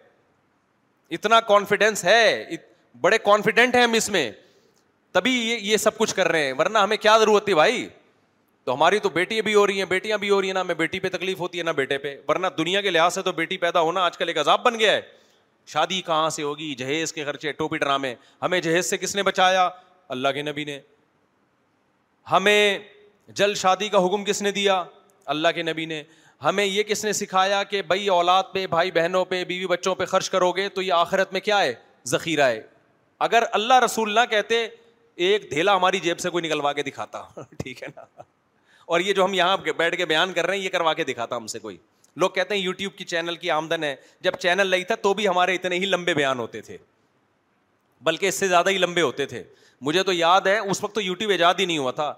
اتنا 1.17 1.39
کانفیڈینس 1.47 2.03
ہے 2.05 2.47
بڑے 3.01 3.17
کانفیڈنٹ 3.23 3.75
ہیں 3.75 3.83
ہم 3.83 3.93
اس 3.93 4.09
میں 4.09 4.29
تبھی 5.13 5.33
یہ 5.69 5.77
سب 5.77 5.97
کچھ 5.97 6.15
کر 6.15 6.27
رہے 6.31 6.45
ہیں 6.45 6.53
ورنہ 6.57 6.77
ہمیں 6.77 6.97
کیا 6.97 7.17
ضرورت 7.17 7.49
ہے 7.49 7.53
بھائی 7.55 7.87
تو 8.69 8.73
ہماری 8.75 8.99
تو 9.03 9.09
بیٹیاں 9.09 9.41
بھی 9.43 9.53
ہو 9.53 9.65
رہی 9.67 9.77
ہیں 9.77 9.85
بیٹیاں 9.89 10.17
بھی 10.17 10.29
ہو 10.29 10.39
رہی 10.39 10.47
ہیں 10.47 10.53
نہ 10.53 10.59
ہمیں 10.59 10.73
بیٹی 10.77 10.99
پہ 10.99 11.09
تکلیف 11.11 11.39
ہوتی 11.39 11.57
ہے 11.59 11.63
نہ 11.63 11.69
بیٹے 11.75 11.97
پہ 11.97 12.15
ورنہ 12.27 12.47
دنیا 12.57 12.81
کے 12.81 12.89
لحاظ 12.89 13.13
سے 13.13 13.21
تو 13.21 13.31
بیٹی 13.35 13.57
پیدا 13.57 13.79
ہونا 13.81 14.03
آج 14.05 14.17
کل 14.17 14.27
ایک 14.27 14.37
عذاب 14.37 14.63
بن 14.63 14.77
گیا 14.79 14.91
ہے 14.91 14.99
شادی 15.73 16.01
کہاں 16.05 16.29
سے 16.35 16.43
ہوگی 16.43 16.73
جہیز 16.77 17.13
کے 17.13 17.23
خرچے 17.25 17.51
ٹوپی 17.51 17.77
ڈرامے 17.77 18.13
ہمیں 18.41 18.59
جہیز 18.59 18.89
سے 18.89 18.97
کس 18.97 19.15
نے 19.15 19.23
بچایا 19.23 19.67
اللہ 20.17 20.27
کے 20.35 20.41
نبی 20.41 20.63
نے 20.65 20.79
ہمیں 22.31 22.77
جلد 23.41 23.57
شادی 23.57 23.89
کا 23.89 24.05
حکم 24.05 24.23
کس 24.25 24.41
نے 24.41 24.51
دیا 24.51 24.83
اللہ 25.35 25.47
کے 25.55 25.63
نبی 25.63 25.85
نے 25.85 26.01
ہمیں 26.43 26.65
یہ 26.65 26.83
کس 26.87 27.03
نے 27.05 27.13
سکھایا 27.23 27.63
کہ 27.73 27.81
بھائی 27.89 28.07
اولاد 28.19 28.53
پہ 28.53 28.65
بھائی 28.77 28.91
بہنوں 28.91 29.25
پہ 29.29 29.43
بیوی 29.45 29.67
بچوں 29.67 29.95
پہ 29.95 30.05
خرچ 30.15 30.29
کرو 30.29 30.51
گے 30.61 30.69
تو 30.75 30.81
یہ 30.81 30.93
آخرت 31.03 31.33
میں 31.33 31.41
کیا 31.49 31.61
ہے 31.61 31.73
ذخیرہ 32.15 32.47
ہے 32.49 32.61
اگر 33.29 33.43
اللہ 33.59 33.79
رسول 33.85 34.13
نہ 34.15 34.25
کہتے 34.29 34.67
ایک 35.27 35.51
دھیلا 35.51 35.75
ہماری 35.75 35.99
جیب 35.99 36.19
سے 36.19 36.29
کوئی 36.29 36.47
نکلوا 36.49 36.73
کے 36.73 36.83
دکھاتا 36.83 37.21
ٹھیک 37.63 37.83
ہے 37.83 37.87
نا 37.95 38.21
اور 38.89 38.99
یہ 38.99 39.13
جو 39.13 39.25
ہم 39.25 39.33
یہاں 39.33 39.57
بیٹھ 39.77 39.95
کے 39.97 40.05
بیان 40.05 40.31
کر 40.33 40.45
رہے 40.45 40.57
ہیں 40.57 40.63
یہ 40.63 40.69
کروا 40.69 40.93
کے 40.99 41.03
دکھاتا 41.03 41.35
ہم 41.35 41.47
سے 41.47 41.59
کوئی 41.59 41.75
لوگ 42.21 42.29
کہتے 42.35 42.55
ہیں 42.55 42.61
یو 42.61 42.71
ٹیوب 42.77 42.95
کی 42.97 43.05
چینل 43.05 43.35
کی 43.41 43.49
آمدن 43.51 43.83
ہے 43.83 43.95
جب 44.25 44.35
چینل 44.41 44.67
نہیں 44.71 44.83
تھا 44.91 44.95
تو 45.03 45.13
بھی 45.13 45.27
ہمارے 45.27 45.55
اتنے 45.55 45.75
ہی 45.79 45.85
لمبے 45.85 46.13
بیان 46.13 46.39
ہوتے 46.39 46.61
تھے 46.67 46.77
بلکہ 48.07 48.27
اس 48.27 48.39
سے 48.39 48.47
زیادہ 48.47 48.69
ہی 48.69 48.77
لمبے 48.77 49.01
ہوتے 49.01 49.25
تھے 49.33 49.43
مجھے 49.87 50.03
تو 50.03 50.13
یاد 50.13 50.47
ہے 50.47 50.57
اس 50.57 50.81
وقت 50.83 50.95
تو 50.95 51.01
یو 51.01 51.13
ٹیوب 51.21 51.31
ایجاد 51.31 51.59
ہی 51.59 51.65
نہیں 51.65 51.77
ہوا 51.77 51.91
تھا 51.99 52.13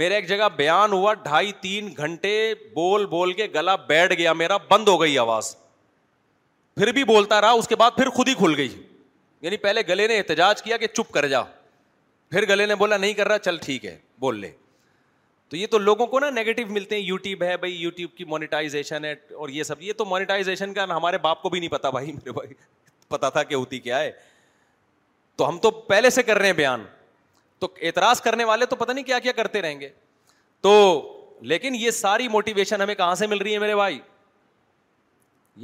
میرا 0.00 0.14
ایک 0.14 0.28
جگہ 0.28 0.48
بیان 0.56 0.92
ہوا 0.92 1.14
ڈھائی 1.28 1.52
تین 1.60 1.88
گھنٹے 1.96 2.32
بول 2.74 3.06
بول 3.14 3.32
کے 3.32 3.46
گلا 3.54 3.74
بیٹھ 3.94 4.14
گیا 4.18 4.32
میرا 4.42 4.56
بند 4.70 4.88
ہو 4.88 5.00
گئی 5.00 5.16
آواز 5.18 5.54
پھر 6.76 6.92
بھی 6.92 7.04
بولتا 7.14 7.40
رہا 7.40 7.50
اس 7.60 7.68
کے 7.68 7.76
بعد 7.76 7.90
پھر 7.96 8.08
خود 8.18 8.28
ہی 8.28 8.34
کھل 8.38 8.54
گئی 8.56 8.68
یعنی 9.40 9.56
پہلے 9.68 9.82
گلے 9.88 10.06
نے 10.08 10.16
احتجاج 10.18 10.62
کیا 10.62 10.76
کہ 10.76 10.86
چپ 10.96 11.12
کر 11.12 11.28
جا 11.28 11.42
پھر 12.30 12.48
گلے 12.48 12.66
نے 12.66 12.74
بولا 12.74 12.96
نہیں 12.96 13.12
کر 13.14 13.28
رہا 13.28 13.38
چل 13.48 13.58
ٹھیک 13.64 13.84
ہے 13.86 13.96
بول 14.20 14.40
لے 14.40 14.50
تو 15.50 15.56
یہ 15.56 15.66
تو 15.70 15.78
لوگوں 15.78 16.06
کو 16.12 16.20
نا 16.20 16.30
نیگیٹو 16.30 16.62
ملتے 16.72 16.94
ہیں 16.96 17.02
یوٹیوب 17.02 17.42
ہے 17.42 17.56
بھائی 17.56 17.74
یوٹیوب 17.76 18.16
کی 18.16 18.24
مونیٹائزیشن 18.30 19.04
ہے 19.04 19.14
اور 19.42 19.48
یہ 19.56 19.62
سب 19.64 19.82
یہ 19.82 19.92
تو 19.98 20.04
مونیٹائزیشن 20.04 20.72
کا 20.74 20.84
ہمارے 20.90 21.18
باپ 21.26 21.42
کو 21.42 21.48
بھی 21.50 21.60
نہیں 21.60 21.70
پتا 21.70 21.90
بھائی 21.90 22.12
میرے 22.12 22.32
بھائی 22.32 22.54
پتا 23.08 23.28
تھا 23.36 23.42
کہ 23.42 23.54
ہوتی 23.54 23.78
کیا 23.80 23.98
ہے 24.00 24.10
تو 25.36 25.48
ہم 25.48 25.58
تو 25.62 25.70
پہلے 25.92 26.10
سے 26.10 26.22
کر 26.22 26.36
رہے 26.38 26.46
ہیں 26.46 26.52
بیان 26.56 26.84
تو 27.58 27.68
اعتراض 27.82 28.20
کرنے 28.20 28.44
والے 28.44 28.66
تو 28.66 28.76
پتہ 28.76 28.92
نہیں 28.92 29.04
کیا 29.04 29.18
کیا 29.18 29.32
کرتے 29.32 29.62
رہیں 29.62 29.78
گے 29.80 29.88
تو 30.62 30.72
لیکن 31.52 31.74
یہ 31.74 31.90
ساری 31.90 32.26
موٹیویشن 32.28 32.82
ہمیں 32.82 32.94
کہاں 32.94 33.14
سے 33.14 33.26
مل 33.26 33.38
رہی 33.38 33.52
ہے 33.54 33.58
میرے 33.58 33.74
بھائی 33.74 33.98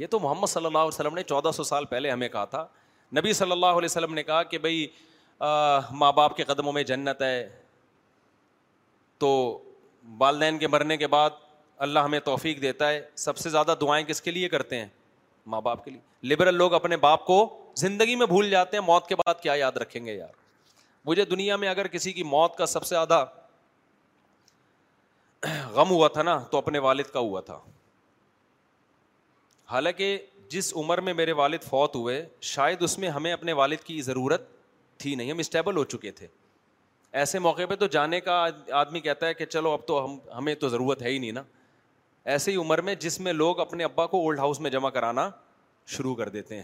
یہ 0.01 0.07
تو 0.11 0.19
محمد 0.19 0.47
صلی 0.49 0.65
اللہ 0.65 0.77
علیہ 0.77 0.87
وسلم 0.99 1.15
نے 1.15 1.23
چودہ 1.23 1.51
سو 1.55 1.63
سال 1.63 1.85
پہلے 1.85 2.11
ہمیں 2.11 2.27
کہا 2.29 2.45
تھا 2.55 2.65
نبی 3.17 3.33
صلی 3.33 3.51
اللہ 3.51 3.77
علیہ 3.79 3.85
وسلم 3.85 4.13
نے 4.13 4.23
کہا 4.23 4.41
کہ 4.53 4.57
بھائی 4.57 4.85
ماں 5.99 6.11
باپ 6.21 6.35
کے 6.37 6.43
قدموں 6.43 6.73
میں 6.73 6.83
جنت 6.83 7.21
ہے 7.21 7.47
تو 9.19 9.29
والدین 10.19 10.57
کے 10.59 10.67
مرنے 10.67 10.97
کے 10.97 11.07
بعد 11.07 11.29
اللہ 11.85 11.99
ہمیں 12.05 12.19
توفیق 12.25 12.61
دیتا 12.61 12.89
ہے 12.89 13.01
سب 13.25 13.37
سے 13.37 13.49
زیادہ 13.49 13.73
دعائیں 13.81 14.05
کس 14.05 14.21
کے 14.21 14.31
لیے 14.31 14.49
کرتے 14.49 14.79
ہیں 14.79 14.87
ماں 15.53 15.61
باپ 15.61 15.83
کے 15.85 15.91
لیے 15.91 16.01
لبرل 16.33 16.55
لوگ 16.55 16.73
اپنے 16.73 16.97
باپ 16.97 17.25
کو 17.25 17.37
زندگی 17.77 18.15
میں 18.15 18.25
بھول 18.27 18.49
جاتے 18.49 18.77
ہیں 18.77 18.83
موت 18.87 19.07
کے 19.07 19.15
بعد 19.15 19.41
کیا 19.41 19.53
یاد 19.59 19.77
رکھیں 19.81 20.05
گے 20.05 20.13
یار 20.13 20.41
مجھے 21.05 21.25
دنیا 21.25 21.55
میں 21.63 21.67
اگر 21.69 21.87
کسی 21.95 22.11
کی 22.13 22.23
موت 22.23 22.55
کا 22.57 22.65
سب 22.65 22.83
سے 22.85 22.95
زیادہ 22.95 23.23
غم 25.73 25.89
ہوا 25.89 26.07
تھا 26.07 26.21
نا 26.23 26.37
تو 26.51 26.57
اپنے 26.57 26.79
والد 26.79 27.05
کا 27.13 27.19
ہوا 27.19 27.41
تھا 27.45 27.59
حالانکہ 29.71 30.17
جس 30.49 30.73
عمر 30.77 30.97
میں 31.01 31.13
میرے 31.13 31.31
والد 31.31 31.63
فوت 31.63 31.95
ہوئے 31.95 32.25
شاید 32.51 32.81
اس 32.83 32.97
میں 32.99 33.09
ہمیں 33.09 33.31
اپنے 33.31 33.53
والد 33.59 33.83
کی 33.83 34.01
ضرورت 34.01 34.47
تھی 34.99 35.15
نہیں 35.15 35.31
ہم 35.31 35.37
اسٹیبل 35.39 35.77
ہو 35.77 35.83
چکے 35.83 36.11
تھے 36.19 36.27
ایسے 37.21 37.39
موقع 37.39 37.65
پہ 37.69 37.75
تو 37.79 37.87
جانے 37.93 38.19
کا 38.21 38.45
آدمی 38.81 38.99
کہتا 38.99 39.27
ہے 39.27 39.33
کہ 39.33 39.45
چلو 39.45 39.71
اب 39.71 39.79
تو 39.87 40.03
ہم 40.05 40.17
ہمیں 40.37 40.53
تو 40.61 40.69
ضرورت 40.69 41.01
ہے 41.01 41.09
ہی 41.09 41.17
نہیں 41.17 41.31
نا 41.31 41.41
ایسے 42.33 42.51
ہی 42.51 42.55
عمر 42.57 42.81
میں 42.81 42.93
جس 42.99 43.19
میں 43.19 43.33
لوگ 43.33 43.59
اپنے 43.59 43.83
ابا 43.83 44.05
کو 44.13 44.21
اولڈ 44.21 44.39
ہاؤس 44.39 44.59
میں 44.59 44.69
جمع 44.71 44.89
کرانا 44.97 45.29
شروع 45.95 46.13
کر 46.15 46.29
دیتے 46.35 46.55
ہیں 46.55 46.63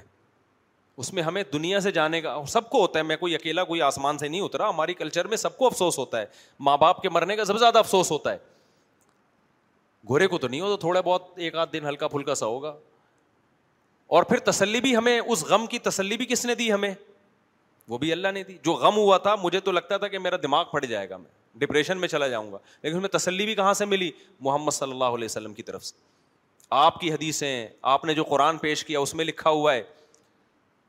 اس 1.01 1.13
میں 1.13 1.23
ہمیں 1.23 1.43
دنیا 1.53 1.79
سے 1.79 1.91
جانے 1.91 2.21
کا 2.21 2.35
سب 2.49 2.69
کو 2.69 2.81
ہوتا 2.81 2.99
ہے 2.99 3.03
میں 3.03 3.15
کوئی 3.17 3.35
اکیلا 3.35 3.63
کوئی 3.63 3.81
آسمان 3.81 4.17
سے 4.17 4.27
نہیں 4.27 4.41
اترا 4.41 4.69
ہماری 4.69 4.93
کلچر 4.93 5.27
میں 5.27 5.37
سب 5.37 5.57
کو 5.57 5.65
افسوس 5.65 5.97
ہوتا 5.99 6.21
ہے 6.21 6.25
ماں 6.67 6.77
باپ 6.77 7.01
کے 7.01 7.09
مرنے 7.09 7.35
کا 7.35 7.45
سب 7.45 7.53
سے 7.53 7.59
زیادہ 7.59 7.77
افسوس 7.79 8.11
ہوتا 8.11 8.31
ہے 8.31 8.37
گورے 10.09 10.27
کو 10.27 10.37
تو 10.37 10.47
نہیں 10.47 10.61
ہو 10.61 10.67
تو 10.67 10.77
تھوڑا 10.77 10.99
بہت 11.01 11.27
ایک 11.45 11.55
آدھ 11.55 11.71
دن 11.73 11.85
ہلکا 11.87 12.07
پھلکا 12.07 12.35
سا 12.35 12.45
ہوگا 12.45 12.73
اور 14.17 14.23
پھر 14.23 14.39
تسلی 14.51 14.81
بھی 14.81 14.95
ہمیں 14.95 15.19
اس 15.19 15.43
غم 15.49 15.65
کی 15.73 15.79
تسلی 15.89 16.17
بھی 16.17 16.25
کس 16.29 16.45
نے 16.45 16.55
دی 16.55 16.71
ہمیں 16.73 16.93
وہ 17.89 17.97
بھی 17.97 18.11
اللہ 18.11 18.31
نے 18.33 18.41
دی 18.47 18.57
جو 18.63 18.73
غم 18.81 18.97
ہوا 18.97 19.17
تھا 19.27 19.33
مجھے 19.41 19.59
تو 19.67 19.71
لگتا 19.71 19.97
تھا 20.01 20.07
کہ 20.07 20.19
میرا 20.19 20.35
دماغ 20.43 20.63
پھٹ 20.71 20.85
جائے 20.89 21.09
گا 21.09 21.17
میں 21.17 21.29
ڈپریشن 21.59 21.97
میں 22.01 22.07
چلا 22.07 22.27
جاؤں 22.27 22.51
گا 22.51 22.57
لیکن 22.81 22.95
اس 22.95 23.01
میں 23.01 23.09
تسلی 23.17 23.45
بھی 23.45 23.53
کہاں 23.55 23.73
سے 23.79 23.85
ملی 23.93 24.09
محمد 24.47 24.71
صلی 24.73 24.91
اللہ 24.91 25.15
علیہ 25.15 25.25
وسلم 25.25 25.53
کی 25.53 25.63
طرف 25.69 25.85
سے 25.85 25.95
آپ 26.79 26.99
کی 27.01 27.11
حدیثیں 27.13 27.67
آپ 27.93 28.05
نے 28.05 28.13
جو 28.13 28.23
قرآن 28.29 28.57
پیش 28.65 28.83
کیا 28.85 28.99
اس 29.05 29.13
میں 29.19 29.25
لکھا 29.25 29.49
ہوا 29.49 29.73
ہے 29.73 29.81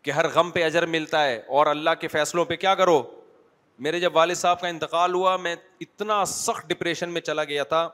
کہ 0.02 0.10
ہر 0.16 0.28
غم 0.34 0.50
پہ 0.50 0.64
اجر 0.64 0.86
ملتا 0.96 1.24
ہے 1.24 1.36
اور 1.60 1.66
اللہ 1.66 1.94
کے 2.00 2.08
فیصلوں 2.08 2.44
پہ 2.50 2.56
کیا 2.56 2.74
کرو 2.74 3.02
میرے 3.86 4.00
جب 4.00 4.16
والد 4.16 4.34
صاحب 4.36 4.60
کا 4.60 4.68
انتقال 4.68 5.14
ہوا 5.14 5.36
میں 5.46 5.54
اتنا 5.80 6.24
سخت 6.34 6.68
ڈپریشن 6.68 7.10
میں 7.12 7.20
چلا 7.20 7.44
گیا 7.52 7.62
تھا 7.74 7.88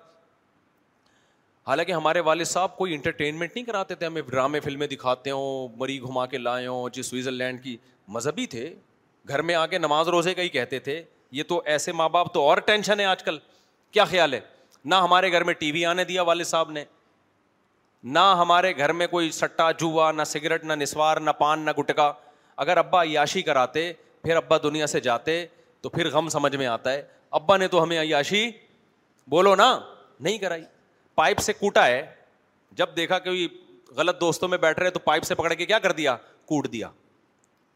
حالانکہ 1.66 1.92
ہمارے 1.92 2.20
والد 2.30 2.44
صاحب 2.46 2.76
کوئی 2.76 2.94
انٹرٹینمنٹ 2.94 3.54
نہیں 3.54 3.64
کراتے 3.66 3.94
تھے 4.00 4.06
ہمیں 4.06 4.22
ڈرامے 4.30 4.60
فلمیں 4.60 4.86
دکھاتے 4.86 5.30
ہوں 5.30 5.68
مری 5.78 6.00
گھما 6.02 6.26
کے 6.34 6.38
لائے 6.38 6.66
ہوں 6.66 6.88
جی 6.94 7.02
سوئٹزرلینڈ 7.02 7.62
کی 7.64 7.76
مذہبی 8.16 8.46
تھے 8.56 8.68
گھر 9.28 9.42
میں 9.42 9.54
آ 9.54 9.64
کے 9.66 9.78
نماز 9.78 10.08
روزے 10.08 10.34
کا 10.34 10.42
ہی 10.42 10.48
کہتے 10.48 10.78
تھے 10.78 11.02
یہ 11.36 11.42
تو 11.48 11.60
ایسے 11.74 11.92
ماں 11.92 12.08
باپ 12.08 12.32
تو 12.34 12.42
اور 12.48 12.58
ٹینشن 12.66 13.00
ہے 13.00 13.04
آج 13.04 13.22
کل 13.22 13.38
کیا 13.92 14.04
خیال 14.04 14.34
ہے 14.34 14.40
نہ 14.90 14.94
ہمارے 15.02 15.30
گھر 15.32 15.44
میں 15.44 15.54
ٹی 15.58 15.70
وی 15.72 15.84
آنے 15.86 16.04
دیا 16.04 16.22
والد 16.28 16.44
صاحب 16.46 16.70
نے 16.72 16.84
نہ 18.16 18.34
ہمارے 18.38 18.76
گھر 18.76 18.92
میں 18.92 19.06
کوئی 19.06 19.30
سٹا 19.32 19.70
جوا 19.80 20.10
نہ 20.12 20.24
سگریٹ 20.26 20.64
نہ 20.64 20.72
نسوار 20.82 21.16
نہ 21.20 21.30
پان 21.38 21.60
نہ 21.64 21.70
گٹکا 21.78 22.12
اگر 22.64 22.76
ابا 22.76 23.02
عیاشی 23.02 23.42
کراتے 23.42 23.92
پھر 24.24 24.36
ابا 24.36 24.56
دنیا 24.62 24.86
سے 24.86 25.00
جاتے 25.00 25.44
تو 25.82 25.88
پھر 25.96 26.10
غم 26.10 26.28
سمجھ 26.28 26.54
میں 26.56 26.66
آتا 26.66 26.92
ہے 26.92 27.02
ابا 27.40 27.56
نے 27.56 27.68
تو 27.68 27.82
ہمیں 27.82 27.98
عیاشی 28.00 28.48
بولو 29.30 29.54
نا 29.56 29.78
نہیں 30.20 30.38
کرائی 30.38 30.62
پائپ 31.14 31.38
سے 31.42 31.52
کوٹا 31.52 31.86
ہے 31.86 32.04
جب 32.78 32.88
دیکھا 32.96 33.18
کہ 33.24 33.46
غلط 33.96 34.20
دوستوں 34.20 34.48
میں 34.48 34.58
بیٹھ 34.58 34.78
رہے 34.80 34.90
تو 34.90 34.98
پائپ 35.04 35.24
سے 35.24 35.34
پکڑ 35.34 35.52
کے 35.52 35.66
کیا 35.66 35.78
کر 35.78 35.92
دیا 35.92 36.16
کوٹ 36.46 36.72
دیا 36.72 36.88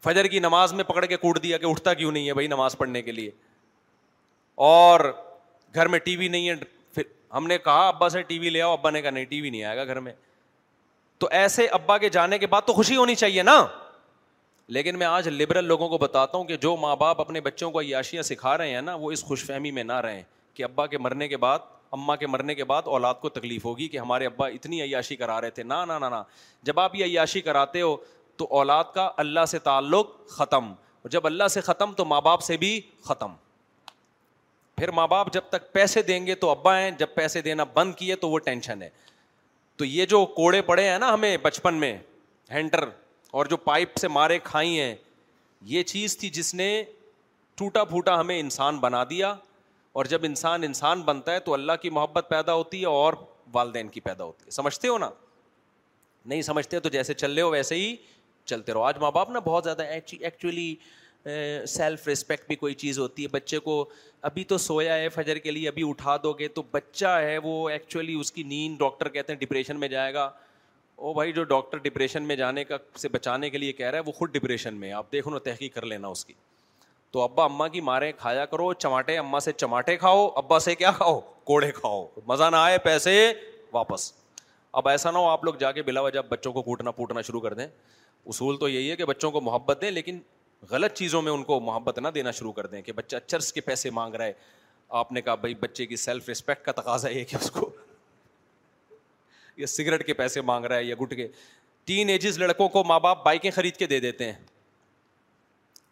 فجر 0.03 0.27
کی 0.27 0.39
نماز 0.39 0.73
میں 0.73 0.83
پکڑ 0.83 1.05
کے 1.05 1.17
کوٹ 1.17 1.41
دیا 1.43 1.57
کہ 1.57 1.65
اٹھتا 1.65 1.93
کیوں 1.93 2.11
نہیں 2.11 2.27
ہے 2.27 2.33
بھائی 2.33 2.47
نماز 2.47 2.77
پڑھنے 2.77 3.01
کے 3.01 3.11
لیے 3.11 3.31
اور 4.67 4.99
گھر 5.75 5.87
میں 5.87 5.99
ٹی 6.03 6.15
وی 6.17 6.27
نہیں 6.27 6.49
ہے 6.49 6.55
پھر 6.93 7.03
ہم 7.33 7.47
نے 7.47 7.57
کہا 7.63 7.87
ابا 7.87 8.09
سے 8.09 8.21
ٹی 8.27 8.39
وی 8.39 8.49
لے 8.49 8.61
آؤ 8.61 8.71
ابا 8.73 8.89
نے 8.91 9.01
کہا 9.01 9.09
نہیں 9.09 9.25
ٹی 9.29 9.41
وی 9.41 9.49
نہیں 9.49 9.63
آئے 9.63 9.77
گا 9.77 9.83
گھر 9.85 9.99
میں 9.99 10.13
تو 11.19 11.27
ایسے 11.41 11.65
ابا 11.71 11.97
کے 11.97 12.09
جانے 12.09 12.37
کے 12.39 12.47
بعد 12.47 12.61
تو 12.67 12.73
خوشی 12.73 12.95
ہونی 12.97 13.15
چاہیے 13.15 13.43
نا 13.43 13.65
لیکن 14.75 14.97
میں 14.99 15.05
آج 15.07 15.27
لبرل 15.27 15.65
لوگوں 15.65 15.87
کو 15.89 15.97
بتاتا 15.97 16.37
ہوں 16.37 16.45
کہ 16.45 16.57
جو 16.61 16.75
ماں 16.77 16.95
باپ 16.95 17.21
اپنے 17.21 17.41
بچوں 17.41 17.69
کو 17.71 17.81
عیاشیاں 17.81 18.21
سکھا 18.23 18.57
رہے 18.57 18.73
ہیں 18.75 18.81
نا 18.81 18.95
وہ 18.95 19.11
اس 19.11 19.23
خوش 19.25 19.43
فہمی 19.45 19.71
میں 19.71 19.83
نہ 19.83 19.97
رہیں 20.03 20.21
کہ 20.53 20.63
ابا 20.63 20.85
کے 20.87 20.97
مرنے 20.97 21.27
کے 21.27 21.37
بعد 21.37 21.59
اما 21.93 22.15
کے 22.15 22.27
مرنے 22.27 22.55
کے 22.55 22.63
بعد 22.63 22.81
اولاد 22.85 23.13
کو 23.21 23.29
تکلیف 23.29 23.65
ہوگی 23.65 23.87
کہ 23.87 23.97
ہمارے 23.97 24.25
ابا 24.25 24.47
اتنی 24.47 24.81
عیاشی 24.81 25.15
کرا 25.15 25.39
رہے 25.41 25.49
تھے 25.51 25.63
نہ 25.63 25.73
نہ 25.87 26.21
جب 26.63 26.79
آپ 26.79 26.95
یہ 26.95 27.05
عیاشی 27.05 27.41
کراتے 27.41 27.81
ہو 27.81 27.95
تو 28.37 28.47
اولاد 28.57 28.83
کا 28.93 29.09
اللہ 29.23 29.45
سے 29.47 29.59
تعلق 29.69 30.13
ختم 30.29 30.73
جب 31.15 31.25
اللہ 31.25 31.47
سے 31.51 31.61
ختم 31.61 31.93
تو 31.97 32.05
ماں 32.05 32.21
باپ 32.21 32.41
سے 32.43 32.57
بھی 32.57 32.79
ختم 33.05 33.33
پھر 34.77 34.91
ماں 34.97 35.07
باپ 35.07 35.31
جب 35.33 35.43
تک 35.49 35.71
پیسے 35.73 36.01
دیں 36.03 36.25
گے 36.27 36.35
تو 36.43 36.49
ابا 36.49 36.77
ہیں 36.79 36.91
جب 36.99 37.13
پیسے 37.15 37.41
دینا 37.41 37.63
بند 37.73 37.93
کیے 37.97 38.15
تو 38.23 38.29
وہ 38.29 38.39
ٹینشن 38.49 38.81
ہے 38.81 38.89
تو 39.77 39.85
یہ 39.85 40.05
جو 40.05 40.25
کوڑے 40.35 40.61
پڑے 40.61 40.89
ہیں 40.89 40.97
نا 40.99 41.13
ہمیں 41.13 41.35
بچپن 41.41 41.75
میں 41.79 41.97
ہینٹر 42.51 42.89
اور 43.39 43.45
جو 43.53 43.57
پائپ 43.57 43.95
سے 43.97 44.07
مارے 44.07 44.37
کھائی 44.43 44.79
ہیں 44.79 44.95
یہ 45.73 45.83
چیز 45.91 46.17
تھی 46.17 46.29
جس 46.37 46.53
نے 46.55 46.69
ٹوٹا 47.57 47.83
پھوٹا 47.83 48.19
ہمیں 48.19 48.39
انسان 48.39 48.77
بنا 48.79 49.03
دیا 49.09 49.33
اور 49.99 50.05
جب 50.13 50.23
انسان 50.23 50.63
انسان 50.63 51.01
بنتا 51.11 51.31
ہے 51.33 51.39
تو 51.47 51.53
اللہ 51.53 51.71
کی 51.81 51.89
محبت 51.97 52.25
پیدا 52.29 52.53
ہوتی 52.53 52.81
ہے 52.81 52.85
اور 52.85 53.13
والدین 53.53 53.87
کی 53.95 53.99
پیدا 53.99 54.23
ہوتی 54.23 54.45
ہے 54.45 54.51
سمجھتے 54.51 54.87
ہو 54.87 54.97
نا 54.97 55.09
نہیں 56.31 56.41
سمجھتے 56.47 56.79
تو 56.79 56.89
جیسے 56.89 57.13
چل 57.13 57.33
رہے 57.33 57.41
ہو 57.41 57.49
ویسے 57.51 57.75
ہی 57.75 57.95
چلتے 58.51 58.73
رہو 58.77 58.83
آج 58.91 58.97
ماں 59.05 59.11
باپ 59.19 59.29
نا 59.31 59.39
بہت 59.49 59.63
زیادہ 59.69 59.83
ایکچولی 60.27 60.67
سیلف 61.77 62.07
رسپیکٹ 62.07 62.47
بھی 62.47 62.55
کوئی 62.65 62.73
چیز 62.83 62.99
ہوتی 62.99 63.23
ہے 63.23 63.27
بچے 63.31 63.57
کو 63.69 63.73
ابھی 64.29 64.43
تو 64.51 64.57
سویا 64.67 64.95
ہے 65.01 65.09
فجر 65.17 65.37
کے 65.47 65.51
لیے 65.51 65.67
ابھی 65.67 65.83
اٹھا 65.89 66.15
دو 66.23 66.31
گے 66.39 66.47
تو 66.59 66.63
بچہ 66.77 67.11
ہے 67.27 67.37
وہ 67.43 67.57
ایکچولی 67.75 68.13
اس 68.23 68.31
کی 68.37 68.43
نیند 68.53 68.77
ڈاکٹر 68.85 69.09
کہتے 69.17 69.33
ہیں 69.33 69.39
ڈپریشن 69.39 69.79
میں 69.83 69.87
جائے 69.95 70.13
گا 70.13 70.29
او 71.03 71.13
بھائی 71.19 71.31
جو 71.37 71.43
ڈاکٹر 71.51 71.77
ڈپریشن 71.83 72.23
میں 72.31 72.35
جانے 72.41 72.63
کا 72.71 72.77
سے 73.03 73.09
بچانے 73.17 73.49
کے 73.53 73.57
لیے 73.63 73.73
کہہ 73.81 73.89
رہا 73.91 73.97
ہے 74.01 74.07
وہ 74.07 74.11
خود 74.21 74.33
ڈپریشن 74.33 74.75
میں 74.83 74.91
آپ 75.01 75.11
دیکھو 75.11 75.31
نا 75.31 75.37
تحقیق 75.49 75.73
کر 75.75 75.85
لینا 75.93 76.07
اس 76.15 76.25
کی 76.25 76.33
تو 77.15 77.21
ابا 77.21 77.43
اماں 77.43 77.67
کی 77.75 77.81
ماریں 77.91 78.11
کھایا 78.17 78.45
کرو 78.51 78.71
چماٹے 78.85 79.17
اماں 79.17 79.39
سے 79.47 79.51
چماٹے 79.63 79.95
کھاؤ 80.03 80.27
ابا 80.43 80.59
سے 80.67 80.75
کیا 80.81 80.91
کھاؤ 80.99 81.19
کوڑے 81.51 81.71
کھاؤ 81.79 82.03
مزہ 82.33 82.49
نہ 82.51 82.65
آئے 82.69 82.77
پیسے 82.89 83.15
واپس 83.73 84.11
اب 84.79 84.87
ایسا 84.87 85.11
نہ 85.11 85.17
ہو 85.17 85.27
آپ 85.29 85.43
لوگ 85.45 85.53
جا 85.63 85.71
کے 85.77 85.81
بلا 85.89 86.01
وجہ 86.01 86.19
بچوں 86.29 86.53
کو 86.57 86.61
کوٹنا 86.69 86.91
پوٹنا 86.99 87.21
شروع 87.29 87.39
کر 87.47 87.53
دیں 87.61 87.67
اصول 88.29 88.57
تو 88.59 88.69
یہی 88.69 88.89
ہے 88.91 88.95
کہ 88.95 89.05
بچوں 89.05 89.31
کو 89.31 89.41
محبت 89.41 89.77
دیں 89.81 89.91
لیکن 89.91 90.19
غلط 90.69 90.93
چیزوں 90.97 91.21
میں 91.21 91.31
ان 91.31 91.43
کو 91.43 91.59
محبت 91.59 91.99
نہ 91.99 92.07
دینا 92.15 92.31
شروع 92.39 92.51
کر 92.53 92.65
دیں 92.67 92.81
کہ 92.81 92.91
بچہ 92.93 93.15
چرس 93.27 93.51
کے 93.53 93.61
پیسے 93.61 93.89
مانگ 93.91 94.15
رہا 94.15 94.25
ہے 94.25 94.33
آپ 94.99 95.11
نے 95.11 95.21
کہا 95.21 95.35
بھائی 95.35 95.55
بچے 95.59 95.85
کی 95.85 95.95
سیلف 95.95 96.27
ریسپیکٹ 96.29 96.65
کا 96.65 96.71
تقاضا 96.81 97.09
یہ 97.09 97.23
کہ 97.25 97.35
اس 97.41 97.51
کو 97.51 97.69
یا 99.57 99.67
سگریٹ 99.67 100.05
کے 100.05 100.13
پیسے 100.13 100.41
مانگ 100.41 100.65
رہا 100.65 100.75
ہے 100.75 100.83
یا 100.83 100.95
گٹ 101.01 101.15
کے 101.15 101.27
ٹین 101.85 102.09
ایجز 102.09 102.37
لڑکوں 102.39 102.67
کو 102.69 102.83
ماں 102.87 102.99
باپ 102.99 103.23
بائکیں 103.25 103.49
خرید 103.51 103.75
کے 103.77 103.85
دے 103.87 103.99
دیتے 103.99 104.25
ہیں 104.31 104.39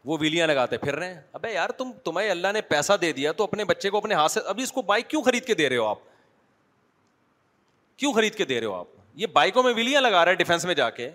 وہ 0.06 0.18
ویلیاں 0.20 0.48
لگاتے 0.48 0.78
پھر 0.78 0.96
رہے 0.96 1.14
ہیں 1.14 1.22
ابے 1.34 1.54
یار 1.54 1.70
تم 1.78 1.92
تمہیں 2.04 2.30
اللہ 2.30 2.52
نے 2.54 2.62
پیسہ 2.68 2.94
دے 3.02 3.12
دیا 3.14 3.32
تو 3.40 3.44
اپنے 3.44 3.66
بچے 3.72 3.90
کو 3.90 3.98
اپنے 3.98 4.16
ہاتھ 4.16 4.32
سے 4.32 4.40
ابھی 4.50 4.64
اس 4.64 4.72
کو 4.72 4.82
بائک 4.92 5.08
کیوں 5.10 5.22
خرید 5.24 5.46
کے 5.46 5.54
دے 5.62 5.68
رہے 5.70 5.78
ہو 5.78 5.86
آپ 5.86 5.98
کیوں 7.98 8.12
خرید 8.14 8.36
کے 8.36 8.46
دے 8.46 8.60
رہے 8.60 8.68
ہو 8.68 8.74
آپ 8.74 8.88
یہ 9.22 9.28
بائکوں 9.34 9.64
میں 9.64 9.74
ویلیاں 9.76 10.02
لگا 10.02 10.24
رہے 10.26 10.36
ڈیفینس 10.36 10.66
میں 10.66 10.74
جا 10.76 10.90
کے 10.90 11.10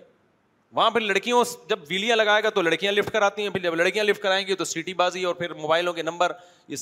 وہاں 0.75 0.89
پھر 0.91 1.01
لڑکیوں 1.01 1.43
جب 1.69 1.79
ویلیاں 1.89 2.15
لگائے 2.15 2.41
گا 2.43 2.49
تو 2.55 2.61
لڑکیاں 2.61 2.91
لفٹ 2.91 3.09
کراتی 3.11 3.41
ہیں 3.41 3.49
پھر 3.49 3.59
جب 3.61 3.75
لڑکیاں 3.75 4.03
لفٹ 4.03 4.21
کرائیں 4.21 4.45
گی 4.47 4.55
تو 4.55 4.63
سیٹی 4.65 4.93
بازی 5.01 5.23
اور 5.25 5.35
پھر 5.35 5.53
موبائلوں 5.53 5.91
کے 5.93 6.01
نمبر 6.03 6.31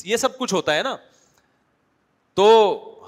یہ 0.03 0.17
سب 0.17 0.37
کچھ 0.37 0.53
ہوتا 0.53 0.75
ہے 0.75 0.83
نا 0.83 0.95
تو 2.35 2.45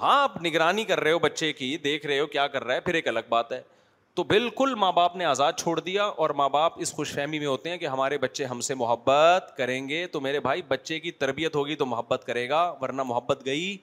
ہاں 0.02 0.20
آپ 0.22 0.36
نگرانی 0.42 0.84
کر 0.84 1.00
رہے 1.00 1.12
ہو 1.12 1.18
بچے 1.18 1.52
کی 1.52 1.76
دیکھ 1.84 2.04
رہے 2.06 2.18
ہو 2.18 2.26
کیا 2.36 2.46
کر 2.48 2.64
رہا 2.64 2.74
ہے 2.74 2.80
پھر 2.80 2.94
ایک 2.94 3.08
الگ 3.08 3.26
بات 3.28 3.50
ہے 3.52 3.60
تو 4.14 4.22
بالکل 4.24 4.74
ماں 4.82 4.90
باپ 4.92 5.16
نے 5.16 5.24
آزاد 5.24 5.52
چھوڑ 5.58 5.78
دیا 5.80 6.04
اور 6.24 6.30
ماں 6.40 6.48
باپ 6.48 6.74
اس 6.84 6.92
خوش 6.96 7.12
فہمی 7.14 7.38
میں 7.38 7.46
ہوتے 7.46 7.70
ہیں 7.70 7.78
کہ 7.78 7.86
ہمارے 7.86 8.18
بچے 8.18 8.44
ہم 8.52 8.60
سے 8.68 8.74
محبت 8.82 9.50
کریں 9.56 9.88
گے 9.88 10.06
تو 10.12 10.20
میرے 10.26 10.40
بھائی 10.46 10.62
بچے 10.68 10.98
کی 11.00 11.10
تربیت 11.24 11.56
ہوگی 11.56 11.74
تو 11.82 11.86
محبت 11.86 12.24
کرے 12.26 12.48
گا 12.48 12.62
ورنہ 12.80 13.02
محبت 13.06 13.42
گئی 13.46 13.76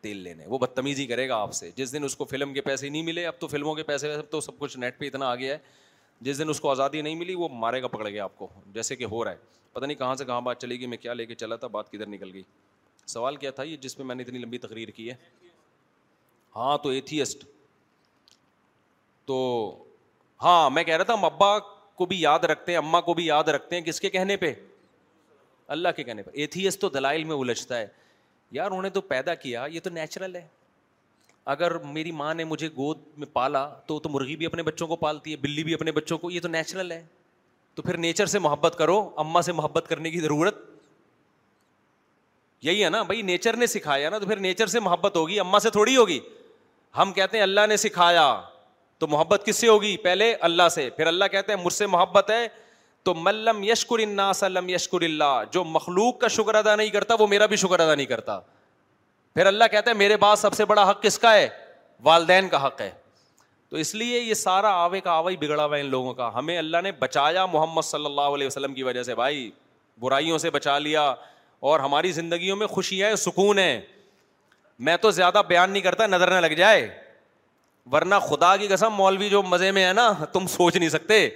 تیل 0.00 0.16
لینے 0.22 0.46
وہ 0.46 0.58
بدتمیزی 0.58 1.06
کرے 1.06 1.28
گا 1.28 1.36
آپ 1.42 1.52
سے 1.54 1.70
جس 1.76 1.92
دن 1.92 2.04
اس 2.04 2.16
کو 2.16 2.24
فلم 2.30 2.52
کے 2.54 2.60
پیسے 2.68 2.88
نہیں 2.88 3.02
ملے 3.02 3.26
اب 3.26 3.38
تو 3.40 3.46
فلموں 3.48 3.74
کے 3.74 3.82
پیسے 3.92 4.12
اب 4.14 4.30
تو 4.30 4.40
سب 4.40 4.58
کچھ 4.58 4.76
نیٹ 4.78 4.98
پہ 4.98 5.06
اتنا 5.06 5.34
گیا 5.34 5.54
ہے 5.54 5.80
جس 6.24 6.38
دن 6.38 6.48
اس 6.50 6.60
کو 6.60 6.70
آزادی 6.70 7.00
نہیں 7.02 7.14
ملی 7.18 7.34
وہ 7.34 7.48
مارے 7.60 7.80
گا 7.82 7.88
پکڑ 7.92 8.08
گیا 8.08 8.24
آپ 8.24 8.36
کو 8.38 8.46
جیسے 8.74 8.96
کہ 8.96 9.04
ہو 9.12 9.22
رہا 9.24 9.30
ہے 9.32 9.36
پتہ 9.72 9.84
نہیں 9.84 9.96
کہاں 9.98 10.14
سے 10.16 10.24
کہاں 10.24 10.40
بات 10.48 10.60
چلے 10.62 10.74
گی 10.80 10.86
میں 10.86 10.96
کیا 11.04 11.12
لے 11.14 11.26
کے 11.26 11.34
چلا 11.34 11.56
تھا 11.62 11.66
بات 11.76 11.90
کدھر 11.92 12.06
نکل 12.08 12.30
گئی 12.34 12.42
سوال 13.14 13.36
کیا 13.44 13.50
تھا 13.58 13.62
یہ 13.62 13.76
جس 13.86 13.96
پہ 13.96 14.02
میں 14.10 14.14
نے 14.14 14.22
اتنی 14.22 14.38
لمبی 14.38 14.58
تقریر 14.64 14.88
کی 14.98 15.08
ہے 15.10 15.14
ہاں 16.56 16.76
تو 16.82 16.88
ایتھیسٹ 16.98 17.44
تو 19.26 19.38
ہاں 20.42 20.68
میں 20.70 20.84
کہہ 20.84 20.96
رہا 20.96 21.04
تھا 21.04 21.14
ہم 21.14 21.24
ابا 21.24 21.58
کو 21.94 22.06
بھی 22.12 22.20
یاد 22.20 22.44
رکھتے 22.52 22.72
ہیں 22.72 22.78
اماں 22.78 23.00
کو 23.08 23.14
بھی 23.14 23.26
یاد 23.26 23.48
رکھتے 23.56 23.76
ہیں 23.76 23.82
کس 23.84 24.00
کے 24.00 24.10
کہنے 24.10 24.36
پہ 24.44 24.52
اللہ 25.76 25.88
کے 25.96 26.04
کہنے 26.04 26.22
پہ 26.22 26.30
ایتھیسٹ 26.40 26.80
تو 26.80 26.88
دلائل 26.98 27.24
میں 27.24 27.36
الجھتا 27.36 27.78
ہے 27.78 27.86
یار 28.58 28.66
انہوں 28.66 28.82
نے 28.82 28.90
تو 28.90 29.00
پیدا 29.14 29.34
کیا 29.44 29.64
یہ 29.72 29.80
تو 29.80 29.90
نیچرل 29.90 30.36
ہے 30.36 30.46
اگر 31.50 31.72
میری 31.94 32.10
ماں 32.12 32.34
نے 32.34 32.44
مجھے 32.44 32.68
گود 32.76 32.98
میں 33.18 33.26
پالا 33.32 33.68
تو 33.86 33.98
تو 34.00 34.08
مرغی 34.08 34.36
بھی 34.36 34.46
اپنے 34.46 34.62
بچوں 34.62 34.86
کو 34.88 34.96
پالتی 34.96 35.30
ہے 35.32 35.36
بلی 35.40 35.64
بھی 35.64 35.74
اپنے 35.74 35.92
بچوں 35.92 36.18
کو 36.18 36.30
یہ 36.30 36.40
تو 36.40 36.48
نیچرل 36.48 36.92
ہے 36.92 37.02
تو 37.74 37.82
پھر 37.82 37.96
نیچر 37.96 38.26
سے 38.34 38.38
محبت 38.38 38.74
کرو 38.78 38.98
اما 39.18 39.42
سے 39.42 39.52
محبت 39.52 39.86
کرنے 39.88 40.10
کی 40.10 40.20
ضرورت 40.20 40.58
یہی 42.62 42.84
ہے 42.84 42.88
نا 42.90 43.02
بھائی 43.02 43.22
نیچر 43.22 43.56
نے 43.56 43.66
سکھایا 43.66 44.10
نا 44.10 44.18
تو 44.18 44.26
پھر 44.26 44.36
نیچر 44.40 44.66
سے 44.74 44.80
محبت 44.80 45.16
ہوگی 45.16 45.38
اما 45.40 45.58
سے 45.60 45.70
تھوڑی 45.70 45.96
ہوگی 45.96 46.18
ہم 46.98 47.12
کہتے 47.12 47.36
ہیں 47.36 47.42
اللہ 47.42 47.66
نے 47.68 47.76
سکھایا 47.76 48.26
تو 48.98 49.06
محبت 49.08 49.42
کس 49.46 49.56
سے 49.56 49.68
ہوگی 49.68 49.96
پہلے 50.02 50.34
اللہ 50.48 50.68
سے 50.74 50.88
پھر 50.96 51.06
اللہ 51.06 51.24
کہتے 51.32 51.52
ہیں 51.52 51.62
مجھ 51.64 51.72
سے 51.72 51.86
محبت 51.86 52.30
ہے 52.30 52.46
تو 53.04 53.14
ملم 53.14 53.62
یشکر 53.68 53.98
اللہ 54.02 54.32
سلم 54.34 54.68
یشکر 54.68 55.02
اللہ 55.02 55.42
جو 55.52 55.64
مخلوق 55.64 56.18
کا 56.20 56.28
شکر 56.36 56.54
ادا 56.54 56.76
نہیں 56.76 56.90
کرتا 56.90 57.14
وہ 57.18 57.26
میرا 57.26 57.46
بھی 57.46 57.56
شکر 57.64 57.80
ادا 57.80 57.94
نہیں 57.94 58.06
کرتا 58.06 58.38
پھر 59.34 59.46
اللہ 59.46 59.64
کہتا 59.72 59.90
ہے 59.90 59.96
میرے 59.96 60.16
پاس 60.22 60.40
سب 60.40 60.54
سے 60.54 60.64
بڑا 60.64 60.88
حق 60.90 61.02
کس 61.02 61.18
کا 61.18 61.32
ہے 61.34 61.48
والدین 62.04 62.48
کا 62.48 62.66
حق 62.66 62.80
ہے 62.80 62.90
تو 63.70 63.76
اس 63.82 63.94
لیے 63.94 64.18
یہ 64.20 64.34
سارا 64.34 64.70
آوے 64.82 65.00
کا 65.00 65.10
آوا 65.10 65.30
ہی 65.30 65.36
بگڑا 65.40 65.64
ہوا 65.64 65.76
ہے 65.76 65.80
ان 65.80 65.86
لوگوں 65.90 66.12
کا 66.14 66.30
ہمیں 66.34 66.56
اللہ 66.58 66.80
نے 66.84 66.92
بچایا 66.98 67.44
محمد 67.52 67.82
صلی 67.90 68.06
اللہ 68.06 68.34
علیہ 68.36 68.46
وسلم 68.46 68.74
کی 68.74 68.82
وجہ 68.82 69.02
سے 69.02 69.14
بھائی 69.14 69.50
برائیوں 70.00 70.38
سے 70.38 70.50
بچا 70.50 70.78
لیا 70.78 71.02
اور 71.70 71.80
ہماری 71.80 72.10
زندگیوں 72.12 72.56
میں 72.56 72.66
خوشی 72.66 73.02
ہے 73.02 73.14
سکون 73.16 73.58
ہے 73.58 73.80
میں 74.86 74.96
تو 75.00 75.10
زیادہ 75.20 75.42
بیان 75.48 75.70
نہیں 75.70 75.82
کرتا 75.82 76.06
نظر 76.06 76.30
نہ 76.34 76.46
لگ 76.46 76.54
جائے 76.58 76.86
ورنہ 77.92 78.14
خدا 78.28 78.56
کی 78.56 78.68
قسم 78.68 78.92
مولوی 78.94 79.28
جو 79.28 79.42
مزے 79.42 79.70
میں 79.76 79.86
ہے 79.86 79.92
نا 79.92 80.08
تم 80.32 80.46
سوچ 80.48 80.76
نہیں 80.76 80.88
سکتے 80.88 81.28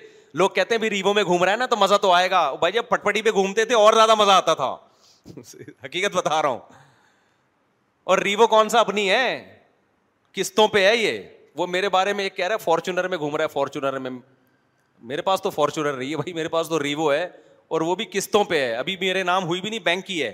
لوگ 0.43 0.51
کہتے 0.55 0.75
ہیں 0.75 0.81
بھی 0.81 0.91
ریبوں 0.91 1.15
میں 1.15 1.23
گھوم 1.25 1.45
رہا 1.45 1.53
ہے 1.53 1.57
نا 1.57 1.67
تو 1.67 1.77
مزہ 1.77 1.95
تو 2.03 2.11
آئے 2.13 2.31
گا 2.31 2.51
بھائی 2.61 2.73
جب 2.73 2.89
پٹ 2.89 3.05
پٹی 3.05 3.23
پہ 3.23 3.31
گھومتے 3.31 3.65
تھے 3.65 3.75
اور 3.75 3.93
زیادہ 3.95 4.15
مزہ 4.19 4.31
آتا 4.33 4.55
تھا 4.55 4.77
حقیقت 5.85 6.17
بتا 6.17 6.41
رہا 6.43 6.49
ہوں 6.49 6.59
اور 8.11 8.19
ریوو 8.19 8.47
کون 8.47 8.69
سا 8.69 8.81
اپنی 8.81 9.09
ہے 9.11 9.23
قسطوں 10.33 10.67
پہ 10.73 10.79
ہے 10.87 10.97
یہ 10.97 11.21
وہ 11.57 11.67
میرے 11.67 11.89
بارے 11.89 12.13
میں 12.13 12.25
ایک 12.25 12.37
کہہ 12.37 12.47
رہا 12.47 12.55
ہے 12.55 12.65
فارچونر 12.65 13.07
میں 13.09 13.19
گھوم 13.19 13.35
رہا 13.37 13.45
ہے 13.45 13.49
فارچونر 13.53 13.99
میں 14.05 14.11
میرے 15.13 15.23
پاس 15.23 15.43
تو 15.43 15.51
فارچونر 15.51 15.95
رہی 15.95 16.11
ہے 16.11 16.17
بھائی 16.17 16.33
میرے 16.33 16.49
پاس 16.49 16.69
تو 16.69 16.79
ریوو 16.83 17.13
ہے 17.13 17.25
اور 17.77 17.81
وہ 17.81 17.95
بھی 17.97 18.05
قسطوں 18.13 18.43
پہ 18.53 18.61
ہے 18.61 18.75
ابھی 18.77 18.97
میرے 19.01 19.23
نام 19.31 19.45
ہوئی 19.47 19.61
بھی 19.61 19.71
نہیں 19.71 19.81
بینک 19.85 20.07
کی 20.07 20.23
ہے 20.23 20.33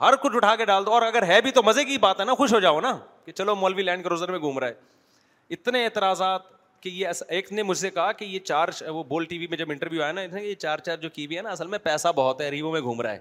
ہر 0.00 0.16
کچھ 0.22 0.36
اٹھا 0.36 0.54
کے 0.56 0.64
ڈال 0.70 0.86
دو 0.86 0.92
اور 0.92 1.02
اگر 1.02 1.26
ہے 1.26 1.40
بھی 1.40 1.50
تو 1.58 1.62
مزے 1.66 1.84
کی 1.84 1.98
بات 2.04 2.20
ہے 2.20 2.24
نا 2.24 2.34
خوش 2.40 2.52
ہو 2.52 2.60
جاؤ 2.60 2.80
نا 2.80 2.92
کہ 3.24 3.32
چلو 3.32 3.54
مولوی 3.56 3.82
لینڈ 3.82 4.04
کروزر 4.04 4.30
میں 4.30 4.38
گھوم 4.38 4.58
رہا 4.58 4.68
ہے 4.68 5.54
اتنے 5.56 5.84
اعتراضات 5.84 6.42
کہ 6.82 6.88
یہ 6.94 7.22
ایک 7.36 7.52
نے 7.52 7.62
مجھ 7.62 7.78
سے 7.78 7.90
کہا 7.90 8.10
کہ 8.12 8.24
یہ 8.24 8.38
چار 8.44 8.68
وہ 8.88 9.02
بول 9.12 9.24
ٹی 9.24 9.38
وی 9.38 9.46
میں 9.50 9.58
جب 9.58 9.70
انٹرویو 9.70 10.02
آیا 10.02 10.12
نا 10.12 10.22
یہ 10.38 10.54
چار 10.54 10.78
چار 10.86 10.96
جو 11.02 11.08
کی 11.10 11.26
بھی 11.26 11.36
ہے 11.36 11.42
نا 11.42 11.50
اصل 11.50 11.66
میں 11.66 11.78
پیسہ 11.82 12.08
بہت 12.16 12.40
ہے 12.40 12.48
ریوو 12.50 12.72
میں 12.72 12.80
گھوم 12.80 13.00
رہا 13.02 13.12
ہے 13.12 13.18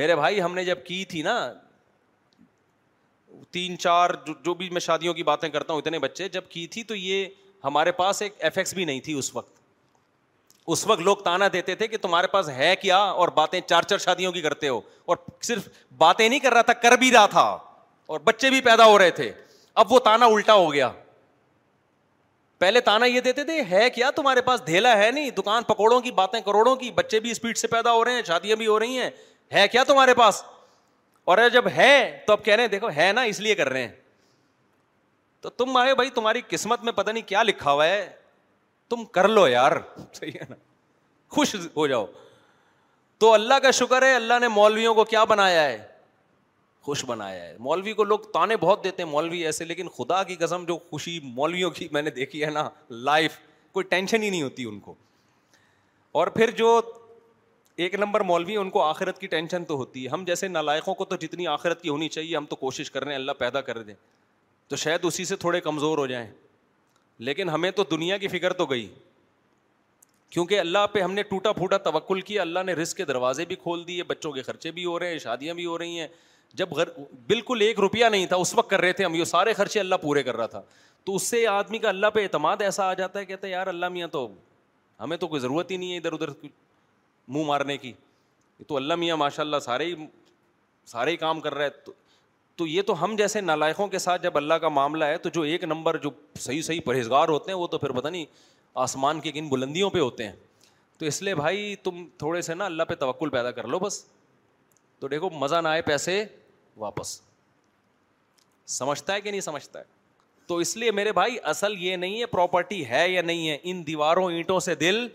میرے 0.00 0.16
بھائی 0.16 0.42
ہم 0.42 0.54
نے 0.54 0.64
جب 0.64 0.84
کی 0.86 1.04
تھی 1.08 1.22
نا 1.22 1.36
تین 3.52 3.76
چار 3.78 4.10
جو 4.44 4.54
بھی 4.54 4.68
میں 4.70 4.80
شادیوں 4.80 5.14
کی 5.14 5.22
باتیں 5.22 5.48
کرتا 5.48 5.72
ہوں 5.72 5.80
اتنے 5.80 5.98
بچے 5.98 6.28
جب 6.28 6.44
کی 6.50 6.66
تھی 6.74 6.82
تو 6.90 6.94
یہ 6.94 7.26
ہمارے 7.64 7.92
پاس 7.92 8.22
ایک 8.22 8.34
ایف 8.44 8.58
ایکس 8.58 8.74
بھی 8.74 8.84
نہیں 8.84 9.00
تھی 9.00 9.12
اس 9.18 9.34
وقت 9.34 9.54
اس 10.74 10.86
وقت 10.86 11.00
لوگ 11.08 11.16
تانا 11.24 11.48
دیتے 11.52 11.74
تھے 11.80 11.86
کہ 11.88 11.96
تمہارے 12.02 12.26
پاس 12.26 12.48
ہے 12.56 12.74
کیا 12.82 12.96
اور 12.98 13.28
باتیں 13.34 13.60
چار 13.66 13.82
چار 13.88 13.98
شادیوں 14.04 14.32
کی 14.32 14.40
کرتے 14.42 14.68
ہو 14.68 14.80
اور 15.12 15.16
صرف 15.46 15.68
باتیں 15.98 16.28
نہیں 16.28 16.38
کر 16.46 16.52
رہا 16.54 16.62
تھا 16.62 16.72
کر 16.86 16.96
بھی 16.98 17.10
رہا 17.12 17.26
تھا 17.30 17.46
اور 18.14 18.20
بچے 18.24 18.50
بھی 18.50 18.60
پیدا 18.60 18.86
ہو 18.86 18.98
رہے 18.98 19.10
تھے 19.20 19.30
اب 19.82 19.92
وہ 19.92 19.98
تانا 20.04 20.26
الٹا 20.26 20.54
ہو 20.54 20.72
گیا 20.72 20.90
پہلے 22.58 22.80
تانا 22.80 23.06
یہ 23.06 23.20
دیتے 23.20 23.44
تھے 23.44 23.62
ہے 23.70 23.88
کیا 23.94 24.10
تمہارے 24.16 24.40
پاس 24.42 24.66
دھیلا 24.66 24.96
ہے 24.98 25.10
نہیں 25.10 25.30
دکان 25.38 25.62
پکوڑوں 25.68 26.00
کی 26.00 26.10
باتیں 26.18 26.40
کروڑوں 26.44 26.74
کی 26.76 26.90
بچے 26.94 27.20
بھی 27.20 27.30
اسپیڈ 27.30 27.56
سے 27.58 27.66
پیدا 27.74 27.92
ہو 27.92 28.04
رہے 28.04 28.14
ہیں 28.14 28.22
شادیاں 28.26 28.56
بھی 28.56 28.66
ہو 28.66 28.78
رہی 28.80 28.98
ہیں 28.98 29.10
ہے 29.54 29.66
کیا 29.72 29.82
تمہارے 29.88 30.14
پاس 30.14 30.42
اور 31.32 31.38
جب 31.52 31.64
ہے 31.76 31.92
تو 32.26 32.36
کہہ 32.36 32.54
رہے 32.54 32.62
ہیں 32.62 32.68
دیکھو 32.70 32.88
ہے 32.96 33.10
نا 33.16 33.22
اس 33.30 33.38
لیے 33.40 33.54
کر 33.54 33.68
رہے 33.68 33.82
ہیں 33.86 33.92
تو 35.42 35.50
تم 35.50 35.64
تم 35.64 35.76
آئے 35.76 35.94
بھائی 35.94 36.10
تمہاری 36.16 36.40
قسمت 36.48 36.82
میں 36.84 36.92
نہیں 37.12 37.26
کیا 37.28 37.42
لکھا 37.42 37.72
ہوا 37.72 37.86
ہے 37.86 37.98
ہے 38.92 39.04
کر 39.12 39.28
لو 39.28 39.46
یار 39.48 39.72
صحیح 40.18 40.30
نا 40.50 40.54
خوش 41.34 41.54
ہو 41.76 41.86
جاؤ 41.86 42.06
تو 43.18 43.32
اللہ 43.34 43.54
کا 43.62 43.70
شکر 43.80 44.02
ہے 44.06 44.14
اللہ 44.14 44.38
نے 44.40 44.48
مولویوں 44.58 44.94
کو 44.94 45.04
کیا 45.14 45.24
بنایا 45.32 45.64
ہے 45.66 45.78
خوش 46.86 47.04
بنایا 47.04 47.42
ہے 47.42 47.56
مولوی 47.66 47.92
کو 48.00 48.04
لوگ 48.10 48.18
تانے 48.32 48.56
بہت 48.60 48.84
دیتے 48.84 49.02
ہیں 49.02 49.10
مولوی 49.10 49.44
ایسے 49.46 49.64
لیکن 49.72 49.88
خدا 49.96 50.22
کی 50.28 50.36
قسم 50.44 50.64
جو 50.68 50.76
خوشی 50.90 51.18
مولویوں 51.24 51.70
کی 51.78 51.88
میں 51.92 52.02
نے 52.02 52.10
دیکھی 52.20 52.44
ہے 52.44 52.50
نا 52.50 52.68
لائف 53.10 53.38
کوئی 53.72 53.84
ٹینشن 53.96 54.22
ہی 54.22 54.30
نہیں 54.30 54.42
ہوتی 54.42 54.64
ان 54.68 54.78
کو 54.86 54.94
اور 56.20 56.26
پھر 56.38 56.50
جو 56.62 56.80
ایک 57.84 57.94
نمبر 57.94 58.20
مولوی 58.28 58.56
ان 58.56 58.68
کو 58.70 58.82
آخرت 58.82 59.18
کی 59.20 59.26
ٹینشن 59.32 59.64
تو 59.64 59.74
ہوتی 59.76 60.04
ہے 60.04 60.08
ہم 60.10 60.22
جیسے 60.26 60.48
نالائقوں 60.48 60.94
کو 60.94 61.04
تو 61.04 61.16
جتنی 61.20 61.46
آخرت 61.54 61.80
کی 61.82 61.88
ہونی 61.88 62.08
چاہیے 62.08 62.36
ہم 62.36 62.44
تو 62.50 62.56
کوشش 62.56 62.90
کر 62.90 63.04
رہے 63.04 63.12
ہیں 63.12 63.18
اللہ 63.18 63.32
پیدا 63.38 63.60
کر 63.60 63.78
دیں 63.88 63.94
تو 64.68 64.76
شاید 64.82 65.00
اسی 65.04 65.24
سے 65.24 65.36
تھوڑے 65.42 65.60
کمزور 65.60 65.98
ہو 65.98 66.06
جائیں 66.12 66.26
لیکن 67.28 67.48
ہمیں 67.48 67.70
تو 67.80 67.84
دنیا 67.90 68.16
کی 68.18 68.28
فکر 68.28 68.52
تو 68.52 68.66
گئی 68.66 68.88
کیونکہ 70.30 70.60
اللہ 70.60 70.86
پہ 70.92 71.00
ہم 71.02 71.12
نے 71.14 71.22
ٹوٹا 71.22 71.52
پھوٹا 71.58 71.76
توکل 71.90 72.20
کیا 72.30 72.40
اللہ 72.42 72.62
نے 72.66 72.72
رزق 72.74 72.96
کے 72.96 73.04
دروازے 73.04 73.44
بھی 73.50 73.56
کھول 73.62 73.86
دیے 73.86 74.02
بچوں 74.04 74.32
کے 74.32 74.42
خرچے 74.42 74.70
بھی 74.78 74.84
ہو 74.84 74.98
رہے 74.98 75.10
ہیں 75.12 75.18
شادیاں 75.18 75.54
بھی 75.54 75.66
ہو 75.66 75.76
رہی 75.78 76.00
ہیں 76.00 76.06
جب 76.54 76.74
گھر 76.76 76.88
بالکل 77.26 77.60
ایک 77.62 77.78
روپیہ 77.80 78.06
نہیں 78.10 78.26
تھا 78.26 78.36
اس 78.36 78.54
وقت 78.54 78.70
کر 78.70 78.80
رہے 78.80 78.92
تھے 79.00 79.04
ہم 79.04 79.14
یہ 79.14 79.24
سارے 79.34 79.52
خرچے 79.54 79.80
اللہ 79.80 79.94
پورے 80.02 80.22
کر 80.22 80.36
رہا 80.36 80.46
تھا 80.56 80.62
تو 81.04 81.14
اس 81.14 81.22
سے 81.30 81.46
آدمی 81.46 81.78
کا 81.78 81.88
اللہ 81.88 82.10
پہ 82.14 82.22
اعتماد 82.22 82.62
ایسا 82.62 82.84
آ 82.90 82.92
جاتا 83.02 83.18
ہے 83.18 83.24
کہتے 83.24 83.46
ہیں 83.46 83.52
یار 83.54 83.66
اللہ 83.66 83.88
میاں 83.98 84.08
تو 84.12 84.28
ہمیں 85.00 85.16
تو 85.16 85.26
کوئی 85.28 85.40
ضرورت 85.40 85.70
ہی 85.70 85.76
نہیں 85.76 85.92
ہے 85.92 85.96
ادھر 85.98 86.12
ادھر 86.12 86.28
منہ 87.28 87.44
مارنے 87.44 87.76
کی 87.78 87.92
یہ 88.58 88.64
تو 88.68 88.78
میاں 88.96 89.16
ماشاء 89.16 89.42
اللہ 89.42 89.56
سارے 89.62 89.84
ہی 89.84 89.94
سارے 90.90 91.10
ہی 91.10 91.16
کام 91.16 91.40
کر 91.40 91.54
رہے 91.54 91.64
ہے 91.64 91.90
تو 92.56 92.66
یہ 92.66 92.82
تو 92.86 93.02
ہم 93.02 93.14
جیسے 93.16 93.40
نالائقوں 93.40 93.86
کے 93.94 93.98
ساتھ 93.98 94.22
جب 94.22 94.36
اللہ 94.36 94.54
کا 94.60 94.68
معاملہ 94.68 95.04
ہے 95.04 95.16
تو 95.22 95.28
جو 95.32 95.40
ایک 95.52 95.64
نمبر 95.64 95.96
جو 96.02 96.10
صحیح 96.40 96.62
صحیح 96.62 96.80
پرہیزگار 96.84 97.28
ہوتے 97.28 97.52
ہیں 97.52 97.58
وہ 97.58 97.66
تو 97.72 97.78
پھر 97.78 97.90
پتہ 97.92 98.08
نہیں 98.08 98.24
آسمان 98.84 99.20
کی 99.20 99.32
کن 99.32 99.48
بلندیوں 99.48 99.90
پہ 99.90 99.98
ہوتے 99.98 100.24
ہیں 100.28 100.32
تو 100.98 101.06
اس 101.06 101.20
لیے 101.22 101.34
بھائی 101.34 101.74
تم 101.82 102.04
تھوڑے 102.18 102.40
سے 102.42 102.54
نا 102.54 102.66
اللہ 102.66 102.82
پہ 102.88 102.94
توکل 103.00 103.28
پیدا 103.30 103.50
کر 103.58 103.66
لو 103.68 103.78
بس 103.78 104.04
تو 105.00 105.08
دیکھو 105.08 105.30
مزہ 105.38 105.56
نہ 105.62 105.68
آئے 105.68 105.82
پیسے 105.82 106.24
واپس 106.76 107.20
سمجھتا 108.78 109.14
ہے 109.14 109.20
کہ 109.20 109.30
نہیں 109.30 109.40
سمجھتا 109.40 109.78
ہے 109.78 109.84
تو 110.46 110.56
اس 110.64 110.76
لیے 110.76 110.90
میرے 111.00 111.12
بھائی 111.12 111.36
اصل 111.52 111.74
یہ 111.82 111.96
نہیں 111.96 112.20
ہے 112.20 112.26
پراپرٹی 112.26 112.84
ہے 112.88 113.08
یا 113.08 113.22
نہیں 113.22 113.48
ہے 113.48 113.58
ان 113.62 113.86
دیواروں 113.86 114.28
اینٹوں 114.30 114.58
سے 114.68 114.74
دل 114.74 115.06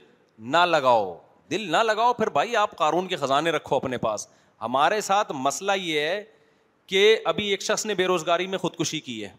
نہ 0.55 0.65
لگاؤ 0.65 1.15
دل 1.51 1.71
نہ 1.71 1.77
لگاؤ 1.83 2.13
پھر 2.13 2.29
بھائی 2.35 2.55
آپ 2.55 2.75
قارون 2.77 3.07
کے 3.07 3.15
خزانے 3.23 3.51
رکھو 3.51 3.75
اپنے 3.75 3.97
پاس 4.07 4.27
ہمارے 4.61 4.99
ساتھ 5.01 5.31
مسئلہ 5.35 5.71
یہ 5.77 5.99
ہے 6.07 6.23
کہ 6.87 7.01
ابھی 7.31 7.47
ایک 7.49 7.61
شخص 7.63 7.85
نے 7.85 7.93
بے 7.95 8.05
روزگاری 8.07 8.47
میں 8.47 8.57
خودکشی 8.57 8.99
کی 9.07 9.23
ہے 9.23 9.29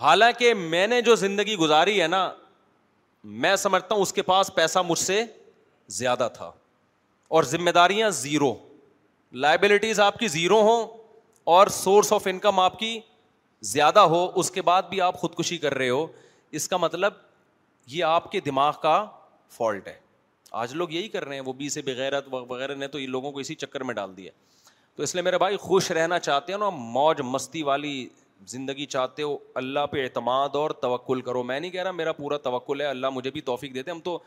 حالانکہ 0.00 0.52
میں 0.72 0.86
نے 0.86 1.00
جو 1.02 1.14
زندگی 1.16 1.56
گزاری 1.56 2.00
ہے 2.00 2.06
نا 2.06 2.28
میں 3.44 3.54
سمجھتا 3.56 3.94
ہوں 3.94 4.02
اس 4.02 4.12
کے 4.12 4.22
پاس 4.22 4.50
پیسہ 4.54 4.78
مجھ 4.88 4.98
سے 4.98 5.22
زیادہ 5.98 6.28
تھا 6.34 6.50
اور 7.36 7.42
ذمہ 7.52 7.70
داریاں 7.76 8.10
زیرو 8.20 8.52
لائبلٹیز 9.44 10.00
آپ 10.00 10.18
کی 10.18 10.28
زیرو 10.38 10.60
ہوں 10.68 10.86
اور 11.56 11.66
سورس 11.78 12.12
آف 12.12 12.26
انکم 12.30 12.58
آپ 12.60 12.78
کی 12.78 12.98
زیادہ 13.74 14.00
ہو 14.14 14.26
اس 14.40 14.50
کے 14.50 14.62
بعد 14.70 14.82
بھی 14.88 15.00
آپ 15.00 15.20
خودکشی 15.20 15.58
کر 15.58 15.74
رہے 15.74 15.88
ہو 15.88 16.06
اس 16.60 16.68
کا 16.68 16.76
مطلب 16.86 17.12
یہ 17.94 18.04
آپ 18.04 18.30
کے 18.32 18.40
دماغ 18.50 18.72
کا 18.82 19.04
فالٹ 19.56 19.86
ہے 19.88 20.04
آج 20.52 20.74
لوگ 20.76 20.90
یہی 20.92 21.08
کر 21.08 21.24
رہے 21.24 21.34
ہیں 21.34 21.42
وہ 21.46 21.52
بی 21.52 21.68
سے 21.68 21.82
بغیر 21.82 22.12
وغیرہ 22.32 22.74
نے 22.74 22.88
تو 22.88 22.98
یہ 22.98 23.06
لوگوں 23.06 23.32
کو 23.32 23.38
اسی 23.40 23.54
چکر 23.54 23.80
میں 23.84 23.94
ڈال 23.94 24.16
دیا 24.16 24.30
تو 24.96 25.02
اس 25.02 25.14
لیے 25.14 25.22
میرے 25.22 25.38
بھائی 25.38 25.56
خوش 25.60 25.90
رہنا 25.90 26.18
چاہتے 26.18 26.52
ہو 26.52 26.58
نا 26.58 26.68
موج 26.70 27.20
مستی 27.24 27.62
والی 27.62 28.06
زندگی 28.48 28.86
چاہتے 28.86 29.22
ہو 29.22 29.36
اللہ 29.62 29.86
پہ 29.92 30.02
اعتماد 30.02 30.54
اور 30.56 30.70
توقل 30.80 31.20
کرو 31.28 31.42
میں 31.42 31.58
نہیں 31.60 31.70
کہہ 31.70 31.82
رہا 31.82 31.90
میرا 31.92 32.12
پورا 32.12 32.36
توقل 32.46 32.80
ہے 32.80 32.86
اللہ 32.86 33.10
مجھے 33.14 33.30
بھی 33.30 33.40
توفیق 33.50 33.74
دیتے 33.74 33.90
ہم 33.90 34.00
تو 34.04 34.18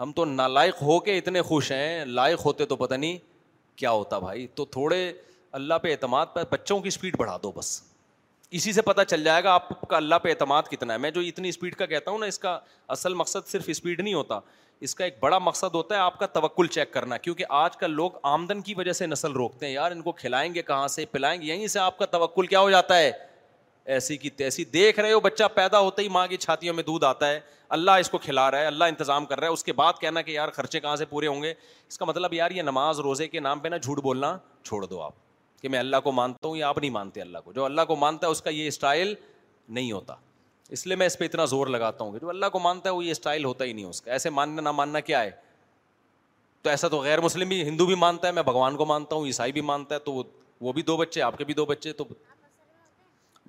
ہم 0.00 0.12
تو 0.12 0.24
نالائق 0.24 0.82
ہو 0.82 0.98
کے 1.00 1.16
اتنے 1.18 1.42
خوش 1.50 1.70
ہیں 1.72 2.04
لائق 2.04 2.44
ہوتے 2.44 2.64
تو 2.66 2.76
پتہ 2.76 2.94
نہیں 2.94 3.16
کیا 3.78 3.90
ہوتا 3.90 4.18
بھائی 4.18 4.46
تو 4.54 4.64
تھوڑے 4.76 5.12
اللہ 5.58 5.74
پہ 5.82 5.90
اعتماد 5.90 6.26
پر 6.34 6.44
بچوں 6.50 6.78
کی 6.80 6.88
اسپیڈ 6.88 7.16
بڑھا 7.18 7.36
دو 7.42 7.52
بس 7.56 7.80
اسی 8.58 8.72
سے 8.72 8.82
پتہ 8.82 9.00
چل 9.08 9.24
جائے 9.24 9.44
گا 9.44 9.52
آپ 9.54 9.68
کا 9.88 9.96
اللہ 9.96 10.14
پہ 10.22 10.28
اعتماد 10.28 10.62
کتنا 10.70 10.92
ہے 10.92 10.98
میں 10.98 11.10
جو 11.10 11.20
اتنی 11.20 11.48
اسپیڈ 11.48 11.74
کا 11.76 11.86
کہتا 11.86 12.10
ہوں 12.10 12.18
نا 12.18 12.26
اس 12.26 12.38
کا 12.38 12.58
اصل 12.96 13.14
مقصد 13.14 13.48
صرف 13.48 13.64
اسپیڈ 13.68 14.00
نہیں 14.00 14.14
ہوتا 14.14 14.38
اس 14.84 14.94
کا 14.94 15.04
ایک 15.04 15.16
بڑا 15.20 15.38
مقصد 15.38 15.74
ہوتا 15.74 15.94
ہے 15.94 16.00
آپ 16.00 16.18
کا 16.18 16.26
توکل 16.32 16.66
چیک 16.76 16.92
کرنا 16.92 17.16
کیونکہ 17.26 17.44
آج 17.58 17.76
کل 17.76 17.90
لوگ 17.96 18.12
آمدن 18.30 18.60
کی 18.62 18.74
وجہ 18.76 18.92
سے 18.92 19.06
نسل 19.06 19.32
روکتے 19.32 19.66
ہیں 19.66 19.72
یار 19.72 19.90
ان 19.92 20.02
کو 20.02 20.12
کھلائیں 20.22 20.52
گے 20.54 20.62
کہاں 20.62 20.88
سے 20.94 21.04
پلائیں 21.12 21.40
گے 21.40 21.46
یہیں 21.46 21.66
سے 21.74 21.78
آپ 21.80 21.98
کا 21.98 22.06
توکل 22.16 22.46
کیا 22.46 22.60
ہو 22.60 22.70
جاتا 22.70 22.98
ہے 22.98 23.10
ایسی 23.94 24.16
کی 24.16 24.30
تیسی 24.40 24.64
دیکھ 24.74 25.00
رہے 25.00 25.12
ہو 25.12 25.20
بچہ 25.20 25.44
پیدا 25.54 25.78
ہوتا 25.80 26.02
ہی 26.02 26.08
ماں 26.18 26.26
کی 26.28 26.36
چھاتیوں 26.46 26.74
میں 26.74 26.82
دودھ 26.86 27.04
آتا 27.04 27.28
ہے 27.30 27.38
اللہ 27.78 27.90
اس 28.00 28.10
کو 28.10 28.18
کھلا 28.26 28.50
رہا 28.50 28.58
ہے 28.60 28.66
اللہ 28.66 28.84
انتظام 28.92 29.26
کر 29.26 29.40
رہا 29.40 29.48
ہے 29.48 29.52
اس 29.52 29.64
کے 29.64 29.72
بعد 29.80 30.00
کہنا 30.00 30.22
کہ 30.22 30.30
یار 30.30 30.48
خرچے 30.58 30.80
کہاں 30.80 30.94
سے 30.96 31.04
پورے 31.12 31.26
ہوں 31.26 31.42
گے 31.42 31.52
اس 31.88 31.98
کا 31.98 32.04
مطلب 32.04 32.34
یار 32.34 32.50
یہ 32.58 32.62
نماز 32.70 33.00
روزے 33.08 33.28
کے 33.28 33.40
نام 33.48 33.60
پہ 33.60 33.68
نا 33.68 33.76
جھوٹ 33.76 34.00
بولنا 34.02 34.36
چھوڑ 34.64 34.84
دو 34.84 35.00
آپ 35.02 35.12
کہ 35.62 35.68
میں 35.68 35.78
اللہ 35.78 35.96
کو 36.04 36.12
مانتا 36.20 36.46
ہوں 36.48 36.56
یا 36.56 36.68
آپ 36.68 36.78
نہیں 36.78 36.90
مانتے 36.98 37.20
اللہ 37.20 37.38
کو 37.44 37.52
جو 37.52 37.64
اللہ 37.64 37.84
کو 37.88 37.96
مانتا 38.06 38.26
ہے 38.26 38.32
اس 38.32 38.42
کا 38.42 38.50
یہ 38.50 38.68
اسٹائل 38.68 39.14
نہیں 39.68 39.92
ہوتا 39.92 40.14
اس 40.72 40.86
لیے 40.86 40.96
میں 40.96 41.06
اس 41.06 41.18
پہ 41.18 41.24
اتنا 41.24 41.44
زور 41.44 41.66
لگاتا 41.66 42.04
ہوں 42.04 42.18
جو 42.18 42.28
اللہ 42.28 42.46
کو 42.52 42.58
مانتا 42.60 42.88
ہے 42.88 42.94
وہ 42.94 43.04
یہ 43.04 43.10
اسٹائل 43.10 43.44
ہوتا 43.44 43.64
ہی 43.64 43.72
نہیں 43.72 43.84
اس 43.84 44.00
کا 44.02 44.12
ایسے 44.12 44.30
ماننا 44.30 44.62
نہ 44.62 44.70
ماننا 44.72 45.00
کیا 45.10 45.22
ہے 45.22 45.30
تو 46.62 46.70
ایسا 46.70 46.88
تو 46.88 46.98
غیر 47.00 47.20
مسلم 47.20 47.48
بھی 47.48 47.62
ہندو 47.68 47.86
بھی 47.86 47.94
مانتا 48.04 48.26
ہے 48.28 48.32
میں 48.32 48.42
بھگوان 48.42 48.76
کو 48.76 48.84
مانتا 48.86 49.16
ہوں 49.16 49.26
عیسائی 49.26 49.52
بھی 49.52 49.60
مانتا 49.70 49.94
ہے 49.94 50.00
تو 50.04 50.22
وہ 50.60 50.72
بھی 50.72 50.82
دو 50.82 50.96
بچے 50.96 51.22
آپ 51.22 51.36
کے 51.38 51.44
بھی 51.44 51.54
دو 51.54 51.66
بچے 51.66 51.92
تو 51.98 52.04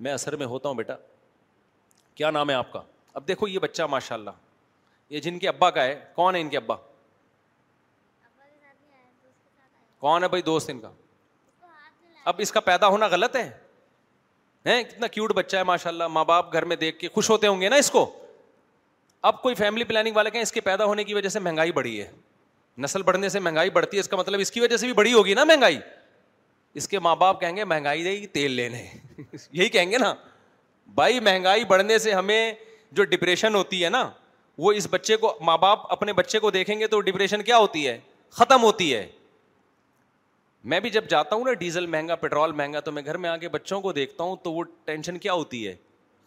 میں 0.06 0.12
اثر 0.12 0.36
میں 0.36 0.46
ہوتا 0.46 0.68
ہوں 0.68 0.76
بیٹا 0.76 0.94
کیا 2.14 2.30
نام 2.30 2.50
ہے 2.50 2.54
آپ 2.54 2.72
کا 2.72 2.80
اب 3.14 3.28
دیکھو 3.28 3.48
یہ 3.48 3.58
بچہ 3.58 3.82
ماشاء 3.90 4.14
اللہ 4.16 4.30
یہ 5.10 5.20
جن 5.20 5.38
کے 5.38 5.48
ابا 5.48 5.70
کا 5.70 5.84
ہے 5.84 5.98
کون 6.14 6.34
ہے 6.34 6.40
ان 6.40 6.48
کے 6.48 6.56
ابا 6.56 6.74
کون 10.00 10.22
ہے 10.22 10.28
بھائی 10.28 10.42
دوست 10.42 10.70
ان 10.70 10.80
کا 10.80 10.90
اب 12.30 12.34
اس 12.44 12.52
کا 12.52 12.60
پیدا 12.60 12.88
ہونا 12.88 13.06
غلط 13.10 13.36
ہے 13.36 13.48
ہیں 14.72 14.82
کتنا 14.84 15.06
کیوٹ 15.06 15.32
بچہ 15.34 15.56
ہے 15.56 15.62
ماشاء 15.64 15.90
اللہ 15.90 16.06
ماں 16.10 16.24
باپ 16.28 16.52
گھر 16.52 16.64
میں 16.70 16.76
دیکھ 16.76 16.98
کے 16.98 17.08
خوش 17.14 17.28
ہوتے 17.30 17.46
ہوں 17.46 17.60
گے 17.60 17.68
نا 17.68 17.76
اس 17.82 17.90
کو 17.90 18.10
اب 19.30 19.40
کوئی 19.42 19.54
فیملی 19.54 19.84
پلاننگ 19.84 20.16
والے 20.16 20.30
کہیں 20.30 20.42
اس 20.42 20.52
کے 20.52 20.60
پیدا 20.60 20.84
ہونے 20.84 21.04
کی 21.04 21.14
وجہ 21.14 21.28
سے 21.28 21.38
مہنگائی 21.40 21.72
بڑی 21.72 22.00
ہے 22.00 22.10
نسل 22.84 23.02
بڑھنے 23.02 23.28
سے 23.28 23.40
مہنگائی 23.40 23.70
بڑھتی 23.76 23.96
ہے 23.96 24.00
اس 24.00 24.08
کا 24.08 24.16
مطلب 24.16 24.40
اس 24.40 24.50
کی 24.52 24.60
وجہ 24.60 24.76
سے 24.76 24.86
بھی 24.86 24.94
بڑی 24.94 25.12
ہوگی 25.12 25.34
نا 25.34 25.44
مہنگائی 25.50 25.78
اس 26.80 26.88
کے 26.88 26.98
ماں 26.98 27.14
باپ 27.16 27.40
کہیں 27.40 27.56
گے 27.56 27.64
مہنگائی 27.64 28.02
دے 28.04 28.12
گی 28.20 28.26
تیل 28.38 28.50
لینے 28.52 28.86
یہی 29.18 29.68
کہیں 29.76 29.90
گے 29.90 29.98
نا 29.98 30.12
بھائی 30.94 31.20
مہنگائی 31.28 31.64
بڑھنے 31.72 31.98
سے 31.98 32.12
ہمیں 32.12 32.52
جو 32.92 33.04
ڈپریشن 33.12 33.54
ہوتی 33.54 33.84
ہے 33.84 33.88
نا 33.90 34.08
وہ 34.58 34.72
اس 34.72 34.86
بچے 34.90 35.16
کو 35.22 35.32
ماں 35.44 35.56
باپ 35.58 35.90
اپنے 35.92 36.12
بچے 36.18 36.38
کو 36.38 36.50
دیکھیں 36.50 36.78
گے 36.80 36.86
تو 36.86 37.00
ڈپریشن 37.08 37.42
کیا 37.42 37.56
ہوتی 37.58 37.86
ہے 37.88 37.98
ختم 38.36 38.62
ہوتی 38.62 38.94
ہے 38.94 39.06
میں 40.70 40.78
بھی 40.80 40.90
جب 40.90 41.04
جاتا 41.08 41.36
ہوں 41.36 41.44
نا 41.44 41.52
ڈیزل 41.58 41.84
مہنگا 41.86 42.14
پیٹرول 42.22 42.52
مہنگا 42.60 42.80
تو 42.86 42.92
میں 42.92 43.02
گھر 43.06 43.16
میں 43.24 43.28
آ 43.30 43.36
کے 43.42 43.48
بچوں 43.48 43.80
کو 43.80 43.92
دیکھتا 43.98 44.24
ہوں 44.24 44.36
تو 44.42 44.52
وہ 44.52 44.62
ٹینشن 44.84 45.18
کیا 45.26 45.32
ہوتی 45.32 45.66
ہے 45.66 45.74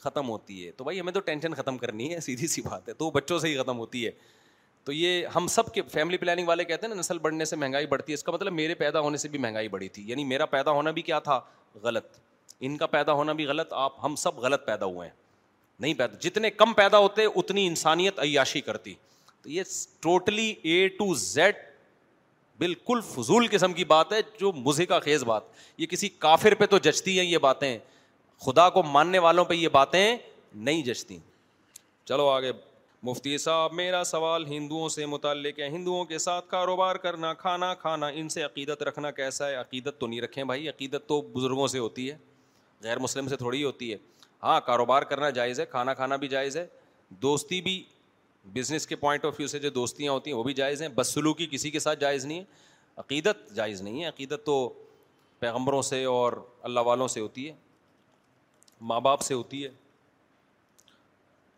ختم 0.03 0.29
ہوتی 0.29 0.65
ہے 0.65 0.71
تو 0.77 0.83
بھائی 0.83 0.99
ہمیں 0.99 1.11
تو 1.13 1.19
ٹینشن 1.29 1.53
ختم 1.53 1.77
کرنی 1.77 2.13
ہے 2.13 2.19
سیدھی 2.27 2.47
سی 2.47 2.61
بات 2.69 2.87
ہے 2.89 2.93
تو 3.01 3.05
وہ 3.05 3.11
بچوں 3.15 3.39
سے 3.39 3.47
ہی 3.47 3.57
ختم 3.57 3.77
ہوتی 3.79 4.05
ہے 4.05 4.11
تو 4.85 4.91
یہ 4.93 5.25
ہم 5.35 5.47
سب 5.55 5.73
کے 5.73 5.81
فیملی 5.93 6.17
پلاننگ 6.17 6.47
والے 6.47 6.63
کہتے 6.65 6.87
ہیں 6.87 6.93
نا 6.93 6.99
نسل 6.99 7.17
بڑھنے 7.25 7.45
سے 7.45 7.55
مہنگائی 7.55 7.85
بڑھتی 7.93 8.11
ہے 8.11 8.15
اس 8.15 8.23
کا 8.23 8.31
مطلب 8.31 8.53
میرے 8.53 8.75
پیدا 8.83 8.99
ہونے 9.07 9.17
سے 9.23 9.29
بھی 9.29 9.39
مہنگائی 9.47 9.67
بڑھی 9.75 9.87
تھی 9.97 10.03
یعنی 10.09 10.23
میرا 10.31 10.45
پیدا 10.55 10.71
ہونا 10.79 10.91
بھی 10.91 11.01
کیا 11.09 11.19
تھا 11.27 11.39
غلط 11.83 12.17
ان 12.69 12.77
کا 12.77 12.87
پیدا 12.95 13.13
ہونا 13.19 13.33
بھی 13.41 13.45
غلط 13.45 13.73
آپ 13.85 14.03
ہم 14.05 14.15
سب 14.23 14.39
غلط 14.47 14.65
پیدا 14.65 14.85
ہوئے 14.85 15.07
ہیں 15.07 15.15
نہیں 15.79 15.93
پیدا 15.97 16.17
جتنے 16.27 16.49
کم 16.51 16.73
پیدا 16.81 16.97
ہوتے 17.07 17.25
اتنی 17.35 17.67
انسانیت 17.67 18.19
عیاشی 18.19 18.61
کرتی 18.61 18.93
تو 19.41 19.49
یہ 19.49 19.63
ٹوٹلی 20.07 20.53
اے 20.63 20.87
ٹو 20.97 21.13
زیڈ 21.27 21.55
بالکل 22.59 22.99
فضول 23.09 23.47
قسم 23.51 23.73
کی 23.73 23.83
بات 23.85 24.11
ہے 24.13 24.19
جو 24.39 24.51
مزے 24.55 24.85
کا 24.85 24.99
خیز 24.99 25.23
بات 25.25 25.43
یہ 25.77 25.85
کسی 25.89 26.07
کافر 26.25 26.53
پہ 26.59 26.65
تو 26.69 26.77
جچتی 26.87 27.17
ہیں 27.19 27.25
یہ 27.25 27.37
باتیں 27.41 27.77
خدا 28.45 28.69
کو 28.69 28.83
ماننے 28.83 29.19
والوں 29.25 29.45
پہ 29.45 29.53
یہ 29.53 29.67
باتیں 29.71 30.15
نہیں 30.67 30.81
جچتی 30.83 31.17
چلو 32.09 32.27
آگے 32.29 32.51
مفتی 33.07 33.37
صاحب 33.37 33.73
میرا 33.73 34.03
سوال 34.05 34.45
ہندوؤں 34.47 34.89
سے 34.89 35.05
متعلق 35.05 35.59
ہے 35.59 35.69
ہندوؤں 35.69 36.05
کے 36.05 36.17
ساتھ 36.17 36.49
کاروبار 36.49 36.95
کرنا 37.05 37.33
کھانا 37.43 37.73
کھانا 37.81 38.07
ان 38.21 38.29
سے 38.29 38.43
عقیدت 38.43 38.83
رکھنا 38.83 39.11
کیسا 39.19 39.47
ہے 39.49 39.55
عقیدت 39.55 39.99
تو 39.99 40.07
نہیں 40.07 40.21
رکھیں 40.21 40.43
بھائی 40.43 40.67
عقیدت 40.69 41.07
تو 41.09 41.21
بزرگوں 41.35 41.67
سے 41.75 41.79
ہوتی 41.79 42.09
ہے 42.11 42.17
غیر 42.83 42.99
مسلم 42.99 43.27
سے 43.27 43.35
تھوڑی 43.37 43.63
ہوتی 43.63 43.91
ہے 43.91 43.97
ہاں 44.43 44.59
کاروبار 44.65 45.01
کرنا 45.11 45.29
جائز 45.39 45.59
ہے 45.59 45.65
کھانا 45.71 45.93
کھانا 45.93 46.15
بھی 46.15 46.27
جائز 46.27 46.57
ہے 46.57 46.65
دوستی 47.21 47.61
بھی 47.61 47.81
بزنس 48.53 48.87
کے 48.87 48.95
پوائنٹ 48.95 49.25
آف 49.25 49.35
ویو 49.39 49.47
سے 49.47 49.59
جو 49.59 49.69
دوستیاں 49.69 50.11
ہوتی 50.11 50.31
ہیں 50.31 50.37
وہ 50.37 50.43
بھی 50.43 50.53
جائز 50.53 50.81
ہیں 50.81 50.89
بس 50.95 51.13
سلوکی 51.13 51.47
کسی 51.51 51.71
کے 51.71 51.79
ساتھ 51.79 51.99
جائز 51.99 52.25
نہیں 52.25 52.39
ہے 52.39 52.43
عقیدت 52.97 53.49
جائز 53.55 53.81
نہیں 53.81 54.01
ہے 54.01 54.07
عقیدت 54.07 54.45
تو 54.45 54.55
پیغمبروں 55.39 55.81
سے 55.81 56.03
اور 56.05 56.33
اللہ 56.69 56.79
والوں 56.85 57.07
سے 57.07 57.19
ہوتی 57.19 57.47
ہے 57.47 57.53
ماں 58.89 58.99
باپ 59.01 59.21
سے 59.21 59.33
ہوتی 59.33 59.63
ہے 59.63 59.69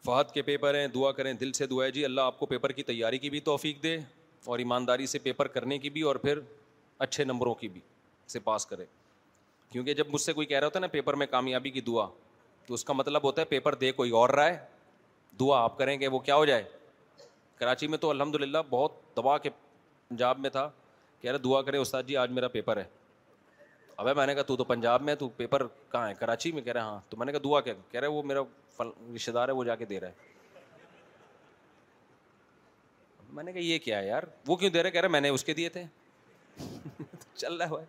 فہد 0.05 0.31
کے 0.33 0.41
پیپر 0.41 0.75
ہیں 0.75 0.87
دعا 0.93 1.11
کریں 1.11 1.31
دل 1.39 1.51
سے 1.53 1.65
دعا 1.67 1.85
ہے 1.85 1.91
جی 1.91 2.05
اللہ 2.05 2.21
آپ 2.31 2.39
کو 2.39 2.45
پیپر 2.53 2.71
کی 2.71 2.83
تیاری 2.83 3.17
کی 3.17 3.29
بھی 3.29 3.39
توفیق 3.49 3.81
دے 3.83 3.95
اور 4.45 4.59
ایمانداری 4.59 5.07
سے 5.07 5.19
پیپر 5.19 5.47
کرنے 5.57 5.77
کی 5.79 5.89
بھی 5.97 6.01
اور 6.11 6.15
پھر 6.25 6.39
اچھے 7.05 7.23
نمبروں 7.23 7.53
کی 7.55 7.67
بھی 7.69 7.81
سے 8.27 8.39
پاس 8.39 8.65
کرے 8.65 8.85
کیونکہ 9.71 9.93
جب 9.93 10.07
مجھ 10.11 10.21
سے 10.21 10.33
کوئی 10.33 10.47
کہہ 10.47 10.59
رہا 10.59 10.67
ہوتا 10.67 10.79
ہے 10.79 10.81
نا 10.81 10.87
پیپر 10.91 11.13
میں 11.21 11.25
کامیابی 11.31 11.69
کی 11.71 11.81
دعا 11.81 12.07
تو 12.65 12.73
اس 12.73 12.83
کا 12.85 12.93
مطلب 12.93 13.23
ہوتا 13.23 13.41
ہے 13.41 13.45
پیپر 13.49 13.75
دے 13.83 13.91
کوئی 13.91 14.11
اور 14.21 14.29
رائے 14.29 14.57
دعا 15.39 15.59
آپ 15.63 15.77
کریں 15.77 15.97
کہ 15.97 16.07
وہ 16.07 16.19
کیا 16.19 16.35
ہو 16.35 16.45
جائے 16.45 16.63
کراچی 17.59 17.87
میں 17.87 17.97
تو 17.97 18.09
الحمد 18.09 18.35
للہ 18.41 18.57
بہت 18.69 18.93
دبا 19.17 19.37
کے 19.37 19.49
پنجاب 20.09 20.39
میں 20.39 20.49
تھا 20.49 20.69
کہہ 21.21 21.31
رہے 21.31 21.37
دعا 21.39 21.61
کرے 21.61 21.77
استاد 21.77 22.03
جی 22.07 22.17
آج 22.17 22.31
میرا 22.31 22.47
پیپر 22.57 22.77
ہے 22.77 22.83
ابھی 23.97 24.13
میں 24.17 24.25
نے 24.27 24.33
کہا 24.35 24.43
تو 24.55 24.63
پنجاب 24.63 25.01
میں 25.03 25.15
تو 25.15 25.27
پیپر 25.37 25.65
کہاں 25.91 26.07
ہے 26.09 26.13
کراچی 26.19 26.51
میں 26.51 26.61
کہہ 26.61 26.73
رہے 26.73 26.81
ہاں 26.81 26.99
تو 27.09 27.17
میں 27.17 27.25
نے 27.25 27.31
کہا 27.31 27.39
دعا 27.43 27.59
کیا 27.61 27.73
کہہ 27.91 27.99
رہے 27.99 28.07
وہ 28.07 28.21
میرا 28.25 28.41
رشتے 29.15 29.31
دار 29.31 29.47
ہے 29.49 29.53
وہ 29.53 29.63
جا 29.63 29.75
کے 29.75 29.85
دے 29.85 29.99
رہا 29.99 30.07
ہے 30.09 30.29
میں 33.33 33.43
نے 33.43 33.51
کہا 33.53 33.61
یہ 33.61 33.79
کیا 33.79 33.99
ہے 33.99 34.07
یار 34.07 34.23
وہ 34.47 34.55
کیوں 34.55 34.69
دے 34.69 34.83
رہے 34.83 34.91
کہہ 34.91 35.01
رہے 35.01 35.09
میں 35.09 35.21
نے 35.21 35.29
اس 35.29 35.43
کے 35.43 35.53
دیے 35.53 35.69
تھے 35.75 35.83
چل 37.35 37.53
رہا 37.57 37.69
ہوا 37.69 37.81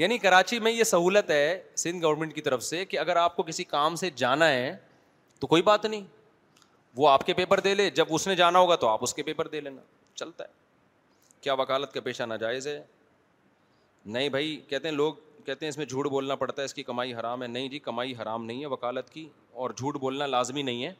یعنی 0.00 0.18
کراچی 0.18 0.58
میں 0.66 0.72
یہ 0.72 0.84
سہولت 0.84 1.30
ہے 1.30 1.62
سندھ 1.76 2.04
گورنمنٹ 2.04 2.34
کی 2.34 2.40
طرف 2.42 2.62
سے 2.64 2.84
کہ 2.86 2.98
اگر 2.98 3.16
آپ 3.16 3.36
کو 3.36 3.42
کسی 3.42 3.64
کام 3.72 3.94
سے 4.02 4.10
جانا 4.16 4.48
ہے 4.50 4.74
تو 5.40 5.46
کوئی 5.46 5.62
بات 5.62 5.86
نہیں 5.86 6.02
وہ 6.98 7.08
آپ 7.08 7.24
کے 7.26 7.34
پیپر 7.34 7.60
دے 7.64 7.74
لے 7.74 7.88
جب 7.94 8.04
اس 8.14 8.26
نے 8.28 8.34
جانا 8.36 8.58
ہوگا 8.58 8.74
تو 8.76 8.86
آپ 8.88 9.02
اس 9.02 9.12
کے 9.14 9.22
پیپر 9.22 9.48
دے 9.48 9.60
لینا 9.60 9.82
چلتا 10.20 10.44
ہے 10.44 10.50
کیا 11.40 11.54
وکالت 11.60 11.92
کا 11.92 12.00
پیشہ 12.04 12.22
ناجائز 12.28 12.66
ہے 12.66 12.80
نہیں 14.16 14.28
بھائی 14.36 14.56
کہتے 14.68 14.88
ہیں 14.88 14.94
لوگ 14.94 15.12
کہتے 15.46 15.64
ہیں 15.64 15.68
اس 15.70 15.76
میں 15.78 15.86
جھوٹ 15.86 16.06
بولنا 16.14 16.34
پڑتا 16.36 16.62
ہے 16.62 16.64
اس 16.64 16.74
کی 16.74 16.82
کمائی 16.82 17.14
حرام 17.14 17.42
ہے 17.42 17.46
نہیں 17.48 17.68
جی 17.74 17.78
کمائی 17.84 18.14
حرام 18.22 18.44
نہیں 18.44 18.60
ہے 18.60 18.66
وکالت 18.74 19.10
کی 19.10 19.28
اور 19.62 19.70
جھوٹ 19.76 19.96
بولنا 20.06 20.26
لازمی 20.26 20.62
نہیں 20.62 20.84
ہے 20.84 20.92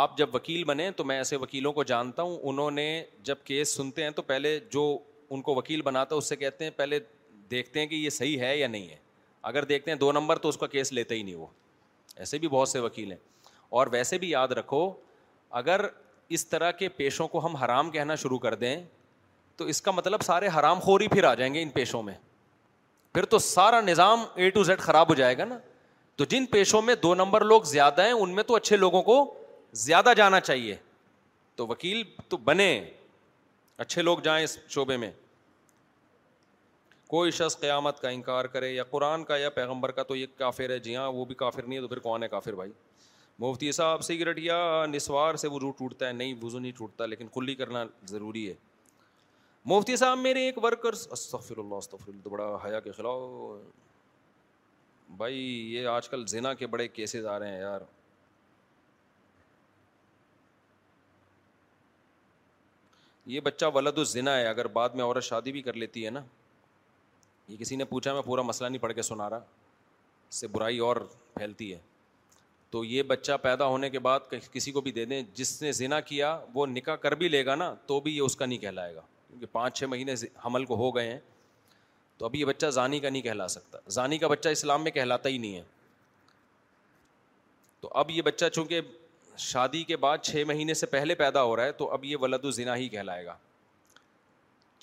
آپ 0.00 0.16
جب 0.18 0.34
وکیل 0.34 0.64
بنے 0.64 0.90
تو 0.96 1.04
میں 1.04 1.16
ایسے 1.16 1.36
وکیلوں 1.44 1.72
کو 1.72 1.82
جانتا 1.92 2.22
ہوں 2.22 2.38
انہوں 2.50 2.70
نے 2.80 2.88
جب 3.30 3.36
کیس 3.44 3.74
سنتے 3.76 4.02
ہیں 4.04 4.10
تو 4.18 4.22
پہلے 4.32 4.58
جو 4.72 4.84
ان 5.34 5.42
کو 5.48 5.54
وکیل 5.54 5.82
بناتا 5.90 6.14
ہے 6.14 6.18
اس 6.18 6.28
سے 6.28 6.36
کہتے 6.36 6.64
ہیں 6.64 6.70
پہلے 6.76 7.00
دیکھتے 7.50 7.80
ہیں 7.80 7.86
کہ 7.86 7.94
یہ 7.94 8.10
صحیح 8.18 8.38
ہے 8.40 8.56
یا 8.58 8.66
نہیں 8.68 8.88
ہے 8.88 8.96
اگر 9.52 9.64
دیکھتے 9.74 9.90
ہیں 9.90 9.98
دو 9.98 10.12
نمبر 10.12 10.38
تو 10.44 10.48
اس 10.48 10.56
کا 10.58 10.66
کیس 10.76 10.92
لیتے 10.92 11.14
ہی 11.16 11.22
نہیں 11.22 11.34
وہ 11.34 11.46
ایسے 12.16 12.38
بھی 12.38 12.48
بہت 12.48 12.68
سے 12.68 12.78
وکیل 12.88 13.10
ہیں 13.12 13.18
اور 13.70 13.86
ویسے 13.92 14.18
بھی 14.18 14.30
یاد 14.30 14.48
رکھو 14.58 14.90
اگر 15.58 15.80
اس 16.36 16.46
طرح 16.46 16.70
کے 16.78 16.88
پیشوں 16.96 17.26
کو 17.28 17.44
ہم 17.46 17.56
حرام 17.56 17.90
کہنا 17.90 18.14
شروع 18.22 18.38
کر 18.38 18.54
دیں 18.54 18.76
تو 19.56 19.64
اس 19.72 19.80
کا 19.82 19.90
مطلب 19.90 20.22
سارے 20.22 20.48
حرام 20.58 20.78
خور 20.80 21.00
ہی 21.00 21.08
پھر 21.08 21.24
آ 21.24 21.32
جائیں 21.34 21.52
گے 21.54 21.62
ان 21.62 21.68
پیشوں 21.70 22.02
میں 22.02 22.14
پھر 23.12 23.24
تو 23.34 23.38
سارا 23.38 23.80
نظام 23.80 24.24
اے 24.34 24.50
ٹو 24.50 24.62
زیڈ 24.64 24.80
خراب 24.80 25.08
ہو 25.10 25.14
جائے 25.14 25.38
گا 25.38 25.44
نا 25.44 25.58
تو 26.16 26.24
جن 26.30 26.46
پیشوں 26.46 26.82
میں 26.82 26.94
دو 27.02 27.14
نمبر 27.14 27.44
لوگ 27.44 27.62
زیادہ 27.72 28.02
ہیں 28.04 28.12
ان 28.12 28.34
میں 28.34 28.42
تو 28.44 28.54
اچھے 28.56 28.76
لوگوں 28.76 29.02
کو 29.02 29.22
زیادہ 29.86 30.12
جانا 30.16 30.40
چاہیے 30.40 30.74
تو 31.56 31.66
وکیل 31.66 32.02
تو 32.28 32.36
بنے 32.50 32.68
اچھے 33.84 34.02
لوگ 34.02 34.18
جائیں 34.24 34.42
اس 34.44 34.58
شعبے 34.68 34.96
میں 35.02 35.10
کوئی 37.08 37.30
شخص 37.36 37.58
قیامت 37.60 38.00
کا 38.00 38.08
انکار 38.08 38.44
کرے 38.54 38.70
یا 38.72 38.82
قرآن 38.90 39.24
کا 39.24 39.36
یا 39.36 39.50
پیغمبر 39.50 39.90
کا 39.90 40.02
تو 40.08 40.16
یہ 40.16 40.26
کافر 40.38 40.70
ہے 40.70 40.78
جی 40.78 40.96
ہاں 40.96 41.10
وہ 41.12 41.24
بھی 41.24 41.34
کافر 41.34 41.62
نہیں 41.62 41.76
ہے 41.76 41.82
تو 41.82 41.88
پھر 41.88 41.98
کون 41.98 42.22
ہے 42.22 42.28
کافر 42.28 42.54
بھائی 42.54 42.70
مفتی 43.40 43.70
صاحب 43.72 44.00
سگریٹ 44.04 44.38
یا 44.38 44.56
نسوار 44.86 45.34
سے 45.42 45.48
روح 45.60 45.70
ٹوٹتا 45.76 46.06
ہے 46.06 46.12
نہیں 46.12 46.32
وزو 46.42 46.58
نہیں 46.58 46.72
ٹوٹتا 46.76 47.06
لیکن 47.06 47.26
کلی 47.34 47.54
کرنا 47.60 47.84
ضروری 48.08 48.48
ہے 48.48 48.54
مفتی 49.72 49.96
صاحب 49.96 50.18
میرے 50.18 50.40
ایک 50.46 50.58
ورکر 50.64 50.92
استغفر 50.92 51.58
اللہ 51.58 51.74
اللہ 51.92 52.18
تو 52.24 52.30
بڑا 52.30 52.48
حیا 52.64 52.80
کے 52.86 52.92
خلاف 52.96 53.20
بھائی 55.22 55.38
یہ 55.74 55.86
آج 55.92 56.08
کل 56.08 56.26
زنا 56.34 56.52
کے 56.54 56.66
بڑے 56.74 56.88
کیسز 56.98 57.26
آ 57.26 57.38
رہے 57.38 57.52
ہیں 57.52 57.60
یار 57.60 57.80
یہ 63.36 63.40
بچہ 63.48 63.66
ولد 63.74 63.98
الزنا 63.98 64.36
ہے 64.36 64.46
اگر 64.48 64.66
بعد 64.78 64.88
میں 65.00 65.04
عورت 65.04 65.22
شادی 65.24 65.52
بھی 65.52 65.62
کر 65.70 65.74
لیتی 65.84 66.04
ہے 66.04 66.10
نا 66.18 66.22
یہ 67.48 67.56
کسی 67.64 67.76
نے 67.76 67.84
پوچھا 67.94 68.12
میں 68.14 68.22
پورا 68.30 68.42
مسئلہ 68.52 68.68
نہیں 68.68 68.82
پڑھ 68.82 68.92
کے 68.94 69.02
سنا 69.12 69.30
رہا 69.30 69.36
اس 70.28 70.34
سے 70.40 70.46
برائی 70.58 70.78
اور 70.90 70.96
پھیلتی 71.34 71.72
ہے 71.72 71.78
تو 72.70 72.84
یہ 72.84 73.02
بچہ 73.02 73.32
پیدا 73.42 73.66
ہونے 73.66 73.88
کے 73.90 73.98
بعد 73.98 74.32
کسی 74.52 74.72
کو 74.72 74.80
بھی 74.80 74.90
دے 74.92 75.04
دیں 75.04 75.22
جس 75.34 75.60
نے 75.62 75.72
زنا 75.72 76.00
کیا 76.10 76.38
وہ 76.54 76.66
نکاح 76.66 76.96
کر 77.06 77.14
بھی 77.22 77.28
لے 77.28 77.44
گا 77.46 77.54
نا 77.54 77.74
تو 77.86 77.98
بھی 78.00 78.16
یہ 78.16 78.20
اس 78.22 78.36
کا 78.36 78.46
نہیں 78.46 78.58
کہلائے 78.58 78.94
گا 78.94 79.00
کیونکہ 79.28 79.46
پانچ 79.52 79.76
چھ 79.78 79.84
مہینے 79.90 80.14
حمل 80.44 80.64
کو 80.64 80.76
ہو 80.76 80.94
گئے 80.96 81.10
ہیں 81.10 81.18
تو 82.18 82.26
ابھی 82.26 82.40
یہ 82.40 82.44
بچہ 82.44 82.66
زانی 82.76 83.00
کا 83.00 83.08
نہیں 83.08 83.22
کہلا 83.22 83.46
سکتا 83.48 83.78
زانی 83.96 84.18
کا 84.18 84.28
بچہ 84.28 84.48
اسلام 84.48 84.82
میں 84.84 84.90
کہلاتا 84.90 85.28
ہی 85.28 85.38
نہیں 85.38 85.54
ہے 85.56 85.62
تو 87.80 87.90
اب 88.02 88.10
یہ 88.10 88.22
بچہ 88.22 88.48
چونکہ 88.54 88.80
شادی 89.38 89.82
کے 89.84 89.96
بعد 89.96 90.18
چھ 90.22 90.42
مہینے 90.46 90.74
سے 90.74 90.86
پہلے 90.86 91.14
پیدا 91.20 91.42
ہو 91.42 91.54
رہا 91.56 91.64
ہے 91.64 91.72
تو 91.72 91.90
اب 91.92 92.04
یہ 92.04 92.16
ولد 92.20 92.44
الزنا 92.44 92.76
ہی 92.76 92.88
کہلائے 92.88 93.24
گا 93.26 93.34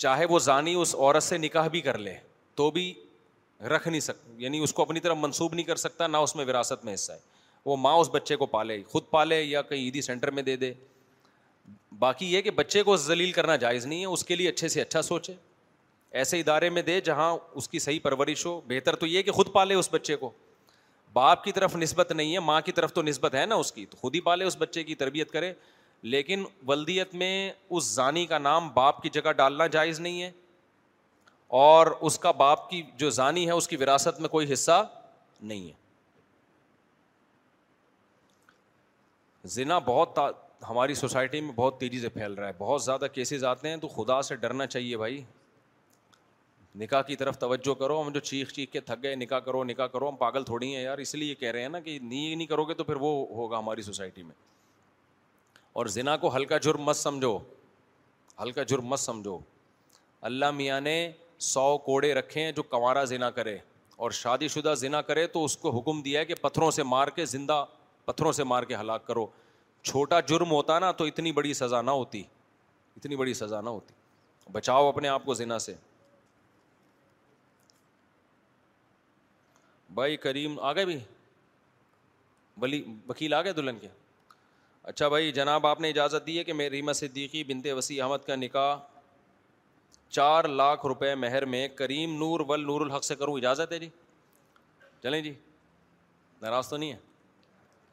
چاہے 0.06 0.26
وہ 0.30 0.40
زانی 0.40 0.74
اس 0.82 0.96
عورت 0.96 1.24
سے 1.24 1.38
نکاح 1.38 1.68
بھی 1.76 1.82
کر 1.82 1.98
لے 1.98 2.14
تو 2.56 2.70
بھی 2.72 2.94
رکھ 3.76 3.88
نہیں 3.88 4.00
سک 4.02 4.26
یعنی 4.38 4.60
اس 4.64 4.74
کو 4.74 4.82
اپنی 4.82 5.00
طرف 5.00 5.18
منسوب 5.20 5.54
نہیں 5.54 5.66
کر 5.66 5.76
سکتا 5.86 6.08
نہ 6.08 6.18
اس 6.26 6.36
میں 6.36 6.46
وراثت 6.46 6.86
میں 6.86 6.94
حصہ 6.94 7.12
ہے 7.12 7.20
وہ 7.68 7.76
ماں 7.78 7.94
اس 8.00 8.10
بچے 8.12 8.36
کو 8.42 8.46
پالے 8.46 8.82
خود 8.92 9.04
پالے 9.12 9.42
یا 9.42 9.62
کہیں 9.70 9.80
عیدی 9.80 10.02
سینٹر 10.02 10.30
میں 10.38 10.44
دے 10.50 10.56
دے 10.58 10.72
باقی 12.00 12.26
یہ 12.34 12.42
کہ 12.42 12.52
بچے 12.60 12.82
کو 12.90 12.96
ذلیل 13.06 13.32
کرنا 13.38 13.56
جائز 13.64 13.86
نہیں 13.86 14.02
ہے 14.02 14.12
اس 14.18 14.24
کے 14.26 14.36
لیے 14.36 14.50
اچھے 14.50 14.68
سے 14.76 14.82
اچھا 14.82 15.02
سوچے 15.08 15.34
ایسے 16.20 16.40
ادارے 16.40 16.70
میں 16.76 16.82
دے 16.90 17.00
جہاں 17.08 17.30
اس 17.62 17.68
کی 17.70 17.80
صحیح 17.86 18.00
پرورش 18.04 18.46
ہو 18.46 18.60
بہتر 18.68 18.96
تو 19.02 19.06
یہ 19.06 19.22
کہ 19.22 19.32
خود 19.40 19.52
پالے 19.54 19.74
اس 19.82 19.90
بچے 19.94 20.16
کو 20.22 20.30
باپ 21.14 21.44
کی 21.44 21.52
طرف 21.58 21.76
نسبت 21.76 22.12
نہیں 22.12 22.34
ہے 22.34 22.40
ماں 22.52 22.60
کی 22.66 22.72
طرف 22.80 22.94
تو 22.94 23.02
نسبت 23.02 23.36
ہے 23.36 23.46
نا 23.46 23.56
اس 23.64 23.72
کی 23.72 23.86
تو 23.90 23.98
خود 24.02 24.16
ہی 24.16 24.20
پالے 24.30 24.46
اس 24.46 24.56
بچے 24.60 24.84
کی 24.84 24.96
تربیت 25.04 25.32
کرے 25.32 25.52
لیکن 26.16 26.44
ولدیت 26.68 27.14
میں 27.24 27.34
اس 27.70 27.90
ضانی 27.96 28.26
کا 28.34 28.38
نام 28.38 28.70
باپ 28.74 29.02
کی 29.04 29.10
جگہ 29.20 29.32
ڈالنا 29.44 29.68
جائز 29.76 30.00
نہیں 30.06 30.22
ہے 30.22 30.32
اور 31.64 31.92
اس 32.08 32.20
کا 32.26 32.32
باپ 32.44 32.70
کی 32.70 32.82
جو 33.04 33.10
ضانی 33.20 33.46
ہے 33.48 33.52
اس 33.62 33.68
کی 33.68 33.76
وراثت 33.84 34.20
میں 34.22 34.30
کوئی 34.30 34.52
حصہ 34.54 34.84
نہیں 35.42 35.68
ہے 35.68 35.86
ذنا 39.56 39.78
بہت 39.86 40.16
تا 40.16 40.30
ہماری 40.70 40.94
سوسائٹی 40.96 41.40
میں 41.42 41.54
بہت 41.56 41.80
تیزی 41.80 42.00
سے 42.02 42.10
پھیل 42.10 42.34
رہا 42.34 42.48
ہے 42.48 42.54
بہت 42.58 42.84
زیادہ 42.84 43.06
کیسز 43.14 43.44
آتے 43.46 43.70
ہیں 43.70 43.78
تو 43.78 43.88
خدا 43.88 44.22
سے 44.30 44.36
ڈرنا 44.36 44.66
چاہیے 44.68 44.98
بھائی 44.98 45.22
نکاح 46.80 47.02
کی 47.02 47.16
طرف 47.16 47.38
توجہ 47.40 47.74
کرو 47.80 48.02
ہم 48.02 48.10
جو 48.14 48.20
چیخ 48.20 48.52
چیخ 48.54 48.70
کے 48.72 48.80
تھک 48.88 49.04
گئے 49.04 49.14
نکاح 49.16 49.40
کرو 49.46 49.64
نکاح 49.64 49.88
کرو 49.94 50.10
ہم 50.10 50.16
پاگل 50.16 50.44
تھوڑی 50.46 50.74
ہیں 50.76 50.82
یار 50.84 50.98
اس 51.04 51.14
لیے 51.16 51.30
یہ 51.30 51.36
کہہ 51.36 51.52
رہے 51.52 51.62
ہیں 51.62 51.70
نا 51.70 51.80
کہ 51.80 51.98
نہیں 52.02 52.36
نہیں 52.36 52.48
کرو 52.48 52.64
گے 52.66 52.74
تو 52.74 52.84
پھر 52.84 52.96
وہ 53.00 53.12
ہوگا 53.36 53.60
ہماری 53.60 53.82
سوسائٹی 53.82 54.24
میں 54.24 54.36
اور 55.80 55.86
ذنا 55.96 56.18
کو 56.18 56.36
ہلکا 56.36 56.58
جرم 56.68 56.82
مت 56.86 56.96
سمجھو 56.96 57.38
ہلکا 58.42 58.64
جرم 58.74 58.86
مت 58.88 59.00
سمجھو 59.00 59.40
اللہ 60.32 60.52
میاں 60.52 60.82
نے 60.82 60.98
سو 61.54 61.78
کوڑے 61.86 62.14
رکھے 62.14 62.44
ہیں 62.44 62.52
جو 62.60 62.64
کنوارا 62.70 63.04
زنا 63.14 63.30
کرے 63.32 63.58
اور 64.06 64.12
شادی 64.22 64.48
شدہ 64.56 64.74
ذنا 64.78 65.02
کرے 65.02 65.26
تو 65.38 65.44
اس 65.46 65.58
کو 65.58 65.78
حکم 65.80 66.02
دیا 66.02 66.20
ہے 66.20 66.26
کہ 66.26 66.36
پتھروں 66.42 66.72
سے 66.72 66.84
مار 66.84 67.08
کے 67.16 67.26
زندہ 67.36 67.64
پتھروں 68.08 68.32
سے 68.32 68.44
مار 68.44 68.64
کے 68.64 68.76
ہلاک 68.76 69.06
کرو 69.08 69.26
چھوٹا 69.88 70.20
جرم 70.28 70.52
ہوتا 70.52 70.78
نا 70.80 70.92
تو 71.00 71.04
اتنی 71.06 71.32
بڑی 71.40 71.54
سزا 71.54 71.82
نہ 71.82 71.92
ہوتی 72.02 72.22
اتنی 72.98 73.16
بڑی 73.16 73.34
سزا 73.34 73.60
نہ 73.62 73.70
ہوتی 73.70 73.94
بچاؤ 74.52 74.88
اپنے 74.88 75.08
آپ 75.08 75.26
کو 75.26 75.34
زنا 75.40 75.58
سے 75.66 75.74
بھائی 80.00 80.18
کریم 80.26 80.60
آ 80.60 80.72
گئے 80.74 80.86
بھی 80.86 80.98
ولی 82.62 82.84
وکیل 83.10 83.34
آ 83.34 83.42
گئے 83.44 83.54
دلہن 83.54 83.80
کے 83.82 83.88
اچھا 84.92 85.08
بھائی 85.14 85.32
جناب 85.40 85.68
آپ 85.68 85.82
نے 85.82 85.90
اجازت 85.90 86.26
دی 86.28 86.38
ہے 86.38 86.44
کہ 86.44 86.54
میں 86.62 86.70
ریما 86.70 86.94
صدیقی 87.00 87.44
بنتے 87.52 87.74
وسیع 87.80 88.04
احمد 88.04 88.26
کا 88.28 88.36
نکاح 88.36 88.78
چار 90.18 90.44
لاکھ 90.62 90.86
روپے 90.88 91.14
مہر 91.26 91.46
میں 91.54 91.68
کریم 91.78 92.16
نور 92.24 92.40
ول 92.50 92.66
نور 92.68 92.82
الحق 92.82 93.04
سے 93.04 93.16
کروں 93.16 93.36
اجازت 93.38 93.72
ہے 93.72 93.80
جی 93.80 93.90
چلیں 95.04 95.22
جی 95.22 95.34
ناراض 96.42 96.70
تو 96.70 96.78
نہیں 96.78 96.92
ہے 96.92 96.98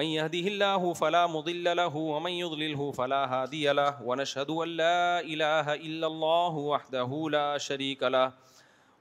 من 0.00 0.04
يهده 0.08 0.38
الله 0.50 0.92
فلا 0.98 1.26
مضل 1.30 1.76
له 1.76 1.96
ومن 1.96 2.30
يضلله 2.32 2.92
فلا 2.98 3.18
هادي 3.32 3.68
له 3.72 4.02
ونشهد 4.02 4.50
أن 4.50 4.68
لا 4.68 5.20
إله 5.20 5.74
إلا 5.74 6.06
الله 6.06 6.52
وحده 6.56 7.28
لا 7.34 7.58
شريك 7.58 8.02
له 8.02 8.32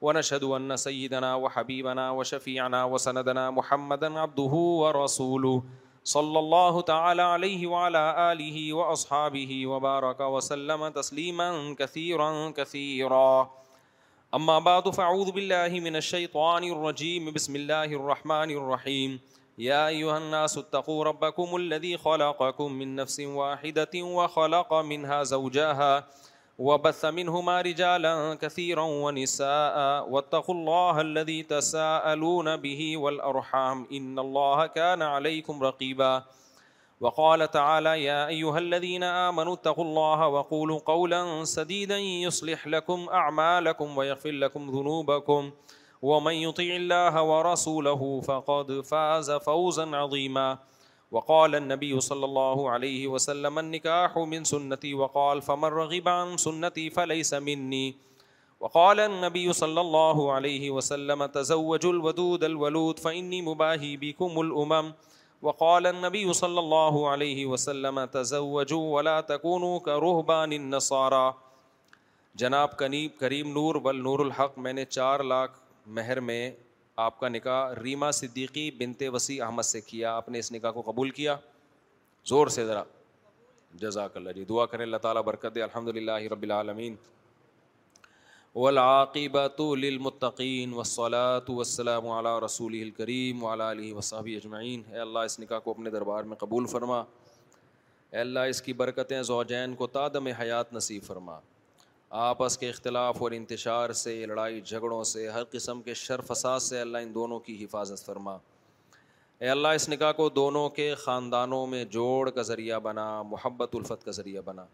ونشهد 0.02 0.44
أن 0.44 0.78
سيدنا 0.84 1.32
وحبيبنا 1.46 2.10
وشفيعنا 2.20 2.84
وسندنا 2.96 3.48
محمدا 3.62 4.20
عبده 4.20 4.44
ورسوله 4.44 5.64
صلى 6.04 6.40
الله 6.40 6.82
تعالى 6.82 7.22
عليه 7.22 7.68
وعلى 7.68 8.32
آله 8.34 8.74
وأصحابه 8.74 9.68
وبارك 9.68 10.20
وسلم 10.22 10.88
تسليما 10.88 11.76
كثيرا 11.80 12.52
كثيرا 12.58 13.52
أما 14.36 14.60
بعد 14.60 14.90
فعوذ 14.96 15.32
بالله 15.32 15.80
من 15.80 15.96
الشيطان 15.96 16.64
الرجيم 16.72 17.32
بسم 17.34 17.56
الله 17.56 17.86
الرحمن 17.86 18.52
الرحيم 18.64 19.20
يا 19.58 19.88
أيها 19.88 20.18
الناس 20.18 20.58
اتقوا 20.58 21.04
ربكم 21.04 21.56
الذي 21.56 21.98
خلقكم 21.98 22.72
من 22.74 22.96
نفس 22.96 23.20
واحدة 23.20 23.90
وخلق 23.96 24.74
منها 24.74 25.24
زوجاها 25.24 26.08
وبث 26.58 27.06
منهما 27.06 27.62
رجالا 27.62 28.38
كثيرا 28.42 28.82
ونساء 28.82 29.76
واتقوا 30.10 30.56
الله 30.56 31.02
الذي 31.02 31.44
تساءلون 31.44 32.58
به 32.58 32.98
والأرحام 32.98 33.88
إن 33.92 34.20
الله 34.20 34.66
كان 34.68 35.02
عليكم 35.02 35.64
رقيبا 35.64 36.24
وقال 37.00 37.52
تعالى 37.52 38.04
يا 38.04 38.28
أيها 38.28 38.58
الذين 38.60 39.04
آمنوا 39.04 39.54
اتقوا 39.54 39.84
الله 39.86 40.28
وقولوا 40.28 40.80
قولا 40.80 41.44
سديدا 41.44 41.98
يصلح 41.98 42.68
لكم 42.68 43.08
أعمالكم 43.10 43.98
ويغفر 43.98 44.32
لكم 44.32 44.68
ذنوبكم 44.70 45.34
ويغفر 45.36 45.52
ومن 46.10 46.34
يطع 46.36 46.68
الله 46.76 47.22
ورسوله 47.32 48.12
فقد 48.28 48.70
فاز 48.92 49.28
فوزا 49.48 49.84
عظيما 49.98 50.48
وقال 51.18 51.56
النبي 51.56 51.92
صلى 52.06 52.26
الله 52.26 52.70
عليه 52.70 53.08
وسلم 53.16 53.60
النكاح 53.60 54.16
من 54.34 54.48
سنتي 54.54 54.94
وقال 55.04 55.42
فمن 55.50 55.76
رغب 55.82 56.10
عن 56.14 56.38
سنتي 56.46 56.86
فليس 56.98 57.34
مني 57.50 57.84
وقال 58.66 59.00
النبي 59.06 59.54
صلى 59.60 59.82
الله 59.82 60.26
عليه 60.32 60.70
وسلم 60.72 61.26
تزوجوا 61.38 61.94
الودود 61.94 62.44
الولود 62.50 63.00
فإني 63.00 63.42
مباهي 63.48 63.98
بكم 64.08 64.42
الأمم 64.42 64.92
وقال 65.42 65.88
النبي 65.88 66.34
صلى 66.34 66.60
الله 66.60 67.10
عليه 67.10 67.46
وسلم 67.46 68.06
تزوجوا 68.06 68.84
ولا 68.98 69.22
تكونوا 69.22 69.80
كرهبان 69.80 70.54
النصارى 70.54 71.34
جناب 72.36 72.78
کریم 73.20 73.52
نور 73.58 73.78
بل 73.90 74.02
نور 74.10 74.26
الحق 74.28 74.58
میں 74.68 74.74
نے 74.82 74.86
چار 74.98 75.24
لاکھ 75.34 75.61
مہر 75.86 76.20
میں 76.20 76.50
آپ 77.02 77.20
کا 77.20 77.28
نکاح 77.30 77.74
ریما 77.84 78.10
صدیقی 78.12 78.70
بنتے 78.80 79.08
وسیع 79.10 79.44
احمد 79.46 79.64
سے 79.64 79.82
کیا 79.82 80.16
آپ 80.16 80.30
نے 80.30 80.40
اس 80.40 80.52
نکاح 80.52 80.72
کو 80.72 80.82
قبول 80.92 81.10
کیا 81.20 81.36
زور 82.30 82.48
سے 82.56 82.66
ذرا 82.66 82.84
جزاک 83.82 84.18
اللہ 84.18 84.32
جی 84.36 84.44
دعا 84.50 84.66
کریں 84.66 84.84
اللہ 84.86 84.98
تعالیٰ 85.02 85.24
برکت 85.24 85.58
الحمد 85.64 85.88
للہ 85.96 86.18
رب 86.32 86.42
العالمین 86.44 86.96
وسلاۃ 90.74 91.50
وسلم 91.50 92.08
رسول 92.46 92.74
الکریم 92.82 93.46
علیہ 93.46 93.94
وصحب 93.94 94.28
اجمعین 94.36 94.82
اے 94.94 95.00
اللہ 95.00 95.20
اس 95.30 95.40
نکاح 95.40 95.60
کو 95.64 95.72
اپنے 95.72 95.90
دربار 95.90 96.24
میں 96.32 96.36
قبول 96.38 96.66
فرما 96.72 97.00
اے 97.00 98.20
اللہ 98.20 98.40
اس 98.50 98.62
کی 98.62 98.74
برکتیں 98.84 99.22
زوجین 99.24 99.76
کو 99.76 99.88
تادم 99.88 100.28
حیات 100.40 100.74
نصیب 100.74 101.04
فرما 101.04 101.40
آپس 102.20 102.58
کے 102.58 102.70
اختلاف 102.70 103.22
اور 103.24 103.32
انتشار 103.32 103.92
سے 103.98 104.14
لڑائی 104.28 104.60
جھگڑوں 104.62 105.04
سے 105.12 105.28
ہر 105.32 105.44
قسم 105.52 105.82
کے 105.82 105.94
فساد 106.28 106.60
سے 106.60 106.80
اللہ 106.82 106.98
ان 107.04 107.14
دونوں 107.16 107.40
کی 107.40 107.56
حفاظت 107.64 108.06
فرما 108.06 108.36
اے 109.40 109.50
اللہ 109.50 109.68
اس 109.76 109.88
نکاح 109.90 110.12
کو 110.18 110.28
دونوں 110.30 110.68
کے 110.80 110.94
خاندانوں 111.04 111.66
میں 111.68 111.84
جوڑ 111.92 112.30
کا 112.30 112.42
ذریعہ 112.50 112.80
بنا 112.88 113.06
محبت 113.28 113.76
الفت 113.76 114.04
کا 114.06 114.12
ذریعہ 114.18 114.42
بنا 114.46 114.66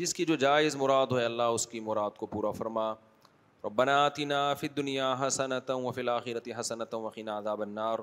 جس 0.00 0.14
کی 0.14 0.24
جو 0.26 0.34
جائز 0.46 0.76
مراد 0.76 1.06
ہو 1.10 1.16
اللہ 1.24 1.52
اس 1.58 1.66
کی 1.66 1.80
مراد 1.90 2.16
کو 2.18 2.26
پورا 2.26 2.50
فرما 2.60 2.88
اور 3.70 3.86
آتنا 3.86 4.42
فی 4.60 4.68
دنیا 4.76 5.14
حسنت 5.26 5.70
و 5.74 5.90
فلاخیرتی 5.94 6.52
حسنت 6.60 6.94
وقین 7.04 7.28
النار 7.28 7.98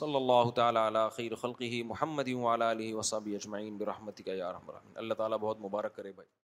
صلی 0.00 0.16
اللہ 0.16 0.50
تعالیٰ 0.56 1.08
خیر 1.16 1.34
خلقی 1.42 1.82
محمد 1.86 2.28
اجمعین 3.12 3.76
برحمت 3.78 4.20
اللہ 4.94 5.14
تعالیٰ 5.18 5.38
بہت 5.40 5.60
مبارک 5.64 5.96
کرے 5.96 6.12
بھائی 6.16 6.43